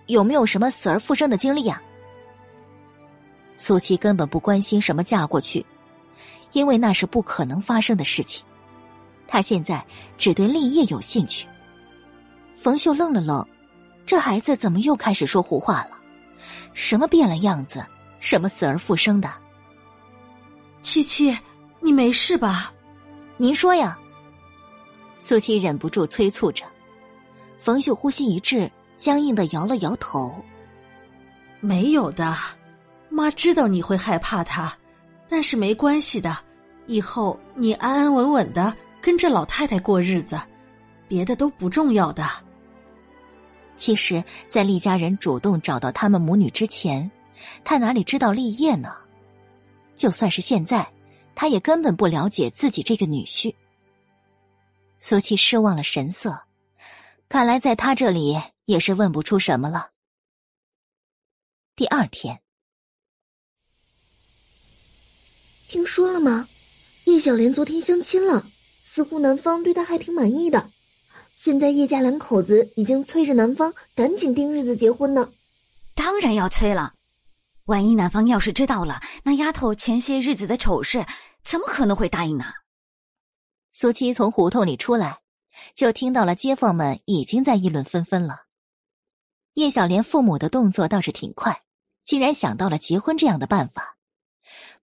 [0.08, 1.80] 有没有什么死而复生的经历呀？
[3.58, 5.64] 苏七根本不关心什么嫁过去，
[6.52, 8.44] 因为那是不可能发生的事情。
[9.28, 9.86] 他现在
[10.18, 11.48] 只对立业有兴趣。
[12.56, 13.48] 冯秀愣了愣，
[14.04, 15.92] 这孩子怎么又开始说胡话了？
[16.74, 17.86] 什么变了样子？
[18.20, 19.30] 什么死而复生的？
[20.82, 21.38] 七七，
[21.80, 22.74] 你没事吧？
[23.38, 23.98] 您说呀。
[25.18, 26.66] 苏七忍不住催促着。
[27.60, 28.70] 冯秀呼吸一滞。
[29.00, 30.36] 僵硬的摇了摇头，
[31.62, 32.36] 没有的。
[33.08, 34.78] 妈知道你会害怕他，
[35.30, 36.38] 但是没关系的，
[36.86, 40.38] 以后你安安稳稳的跟着老太太过日子，
[41.08, 42.28] 别的都不重要的。
[43.78, 47.10] 其实，在厉家人主动找到他们母女之前，
[47.64, 48.94] 他哪里知道立业呢？
[50.00, 50.90] 就算是现在，
[51.36, 53.54] 他也根本不了解自己这个女婿。
[54.98, 56.44] 苏七失望了神色，
[57.28, 59.90] 看来在他这里也是问不出什么了。
[61.76, 62.40] 第二天，
[65.68, 66.48] 听说了吗？
[67.04, 68.46] 叶小莲昨天相亲了，
[68.80, 70.72] 似乎男方对她还挺满意的。
[71.36, 75.34] 现在叶家两口子已经催着男方赶紧定日子结婚呢。
[75.94, 76.94] 当然要催了，
[77.70, 81.06] 万一男方要是知道了那丫头前些日子的丑事，
[81.44, 82.46] 怎么可能会答应呢？
[83.74, 85.20] 苏七从胡同里出来，
[85.76, 88.48] 就听到了街坊们已经在议论纷纷了。
[89.54, 91.62] 叶小莲父母的动作倒是挺快，
[92.04, 93.98] 竟然想到了结婚这样的办法。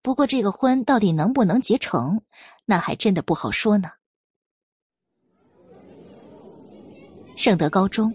[0.01, 2.23] 不过这个婚到底能不能结成，
[2.67, 3.91] 那还真的不好说呢。
[7.35, 8.15] 圣德高中，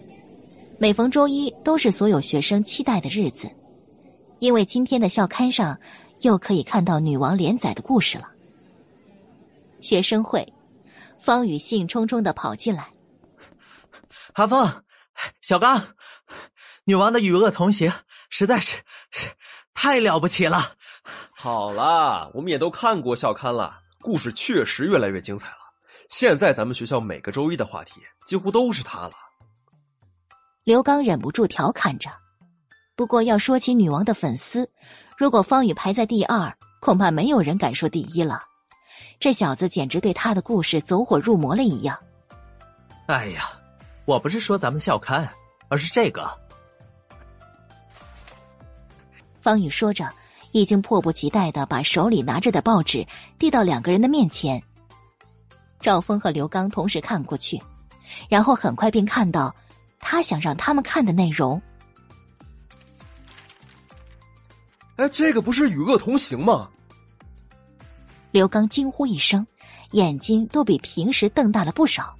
[0.78, 3.54] 每逢周一都是所有学生期待的日子，
[4.42, 5.78] 因为今天的校刊上
[6.22, 8.28] 又可以看到女王连载的故事了。
[9.80, 10.52] 学生会，
[11.16, 12.92] 方宇兴冲冲的跑进来。
[14.32, 14.82] 阿峰，
[15.42, 15.80] 小刚，
[16.82, 17.92] 女王的与恶同行
[18.30, 18.78] 实在是
[19.12, 19.30] 是
[19.74, 20.74] 太了不起了。
[21.30, 25.58] 好了，我们也都看过校刊了，故事确实越来越精彩了。
[26.08, 29.12] 现在咱们学校每个周一的话题几乎都是他了。
[30.64, 32.10] 刘刚忍不住调侃着。
[32.94, 34.68] 不过要说起女王的粉丝，
[35.16, 38.42] 如果方宇排在第二，恐怕没有人敢说第一了。
[39.18, 41.98] 这小子简直对他的故事走火入魔了一样。
[43.06, 43.44] 哎呀，
[44.04, 45.28] 我不是说咱们校刊，
[45.68, 46.28] 而是这个。
[49.40, 50.08] 方宇说着，
[50.52, 53.06] 已经迫不及待的把手里拿着的报纸
[53.38, 54.62] 递到两个人的面前。
[55.80, 57.60] 赵峰和刘刚同时看过去，
[58.28, 59.52] 然后很快便看到
[59.98, 61.60] 他想让他们看的内容。
[64.96, 66.68] 哎，这个不是与恶同行吗？
[68.30, 69.46] 刘刚惊呼一声，
[69.92, 72.14] 眼睛都比平时瞪大了不少。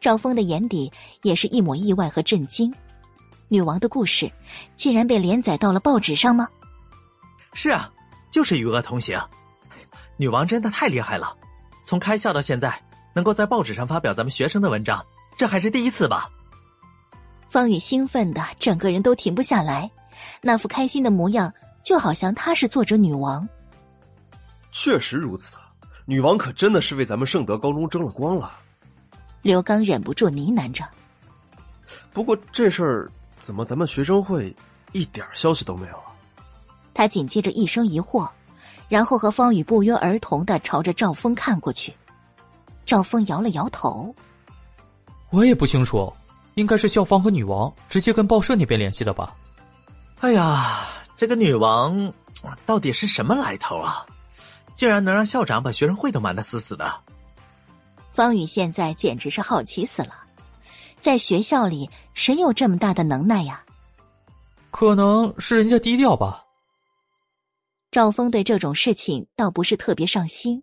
[0.00, 2.72] 赵峰的眼底也是一抹意外和震惊：
[3.48, 4.30] 女王的故事
[4.76, 6.48] 竟然被连载到了报纸上吗？
[7.52, 7.90] 是啊，
[8.30, 9.18] 就是与恶同行。
[10.16, 11.36] 女王真的太厉害了。
[11.84, 12.80] 从开校到现在，
[13.14, 15.04] 能够在报纸上发表咱们学生的文章，
[15.36, 16.28] 这还是第一次吧？
[17.46, 19.90] 方宇兴奋的整个人都停不下来，
[20.44, 21.50] 那副开心的模样，
[21.82, 23.48] 就好像她是作者女王。
[24.70, 25.56] 确实如此，
[26.04, 28.52] 女王可真的是为咱们圣德高中争了光了。
[29.40, 30.84] 刘刚忍不住呢喃着。
[32.12, 33.10] 不过这事儿
[33.42, 34.54] 怎么咱们学生会
[34.92, 36.12] 一点消息都没有啊？
[36.92, 38.28] 他紧接着一声疑惑。
[38.86, 41.92] 然后和方宇不约而同的朝着赵峰看过去，
[42.84, 44.14] 赵峰摇了摇头
[45.32, 46.12] ：“我也不清楚，
[46.54, 49.34] 应该是校方和女王直接跟报社那边联系的吧。”
[50.20, 50.86] 哎呀，
[51.16, 52.12] 这个女王
[52.64, 54.06] 到底是什么来头啊？
[54.74, 56.92] 竟然能让校长把学生会都瞒得死死的！
[58.10, 60.14] 方宇现在简直是好奇死了，
[60.98, 63.62] 在学校里谁有这么大的能耐呀？
[64.70, 66.42] 可能是人家低调吧。
[67.90, 70.62] 赵峰对这种事情倒不是特别上心，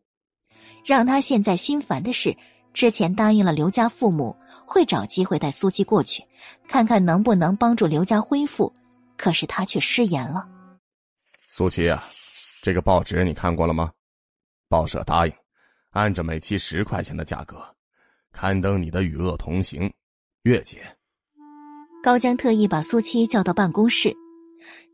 [0.83, 2.35] 让他现在心烦的是，
[2.73, 6.25] 之前答应了刘家父母会找机会带苏七过去，
[6.67, 8.73] 看看能不能帮助刘家恢复，
[9.21, 10.49] 可是他却失言了。
[11.47, 12.03] 苏七啊，
[12.63, 13.91] 这个报纸你看过了吗？
[14.67, 15.33] 报社答应
[15.91, 17.57] 按着每期十块钱的价格
[18.31, 19.81] 刊登你的《与恶同行》
[20.41, 20.81] 月结。
[22.01, 24.11] 高江特意把苏七叫到办公室，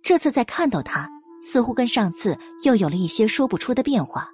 [0.03, 1.09] 这次再看到他。
[1.43, 4.27] 似乎跟上次又有了一些说不出的变化。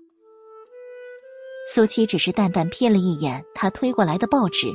[1.72, 4.72] 苏七只是淡淡瞥了一眼他推过来的报纸，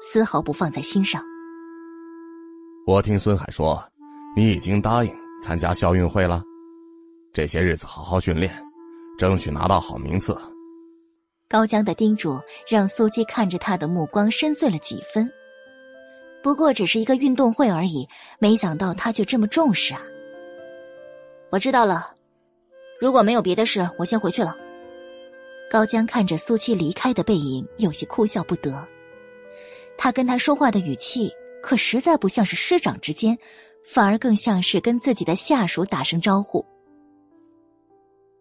[0.00, 1.20] 丝毫不放在心上。
[2.86, 3.82] 我听孙海说，
[4.36, 6.42] 你已经答应参加校运会了，
[7.32, 8.52] 这些日子好好训练，
[9.18, 10.36] 争取拿到好名次。
[11.48, 15.28] 高江的叮嘱让苏七看着他的目光深邃了几分。
[16.44, 18.06] 不过只是一个运动会而已，
[18.38, 20.00] 没想到他就这么重视啊。
[21.50, 22.14] 我知道了，
[23.00, 24.56] 如果没有别的事，我先回去了。
[25.68, 28.86] 高江看着苏七离开的背影，有些哭笑不得。
[29.98, 33.36] 他跟他说话的语气，可实在不像是师长之间，
[33.86, 36.64] 反而更像是跟自己的下属打声招呼。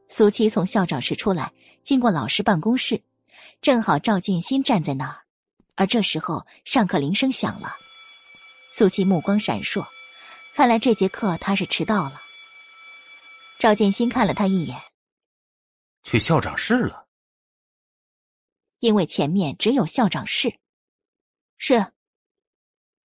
[0.08, 1.52] 苏七从校长室出来，
[1.84, 3.02] 经过老师办公室，
[3.62, 5.22] 正好赵静新站在那儿。
[5.76, 7.72] 而这时候，上课铃声响了。
[8.72, 9.86] 苏七目光闪烁，
[10.56, 12.14] 看来这节课他是迟到了。
[13.60, 14.80] 赵建新看了他一眼，
[16.04, 17.06] 去校长室了。
[18.80, 20.60] 因为前面只有校长室。
[21.58, 21.94] 是。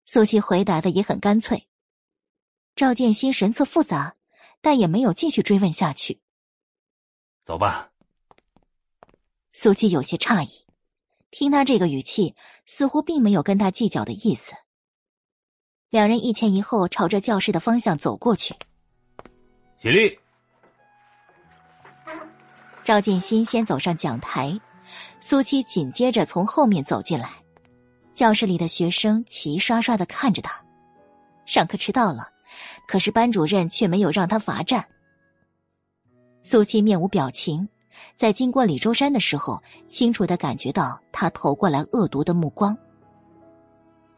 [0.06, 1.68] 苏七回答的也很干脆。
[2.76, 4.16] 赵建新神色复杂，
[4.62, 6.20] 但也没有继续追问下去。
[7.46, 7.92] 走吧。
[9.52, 10.66] 苏七有些诧异，
[11.30, 12.36] 听他这个语气，
[12.66, 14.54] 似乎并没有跟他计较的意思。
[15.90, 18.56] 两人一前一后朝着教室的方向走过去。
[19.78, 20.18] 起立。
[22.84, 24.60] 赵建新先走上讲台，
[25.22, 27.32] 苏七紧接着从后面走进来。
[28.16, 30.60] 教室里的学生齐刷刷的看着他。
[31.46, 32.33] 上课迟到了，
[32.88, 34.86] 可是班主任却没有让他罚站。
[36.42, 37.68] 苏七面无表情，
[38.16, 42.78] 在经过李周山的时候，清楚的感觉到他投过来恶毒的目光。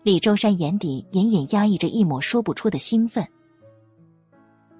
[0.01, 3.27] 李周山眼底隐隐压抑着一抹说不出的兴奋。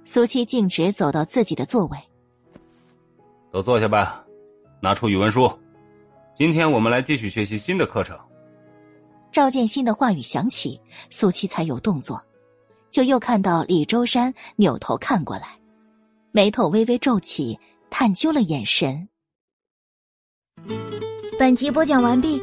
[0.03, 1.97] 苏七径直走到自己的座位，
[3.51, 4.23] 都坐下吧，
[4.79, 5.51] 拿出语文书，
[6.35, 8.15] 今天我们来继续学习新的课程。
[9.31, 12.23] 赵建新的话语响起，苏七才有动作，
[12.89, 15.59] 就又看到李周山扭头看过来，
[16.31, 19.07] 眉头微微皱起，探究了眼神。
[21.37, 22.41] 本集播讲完毕。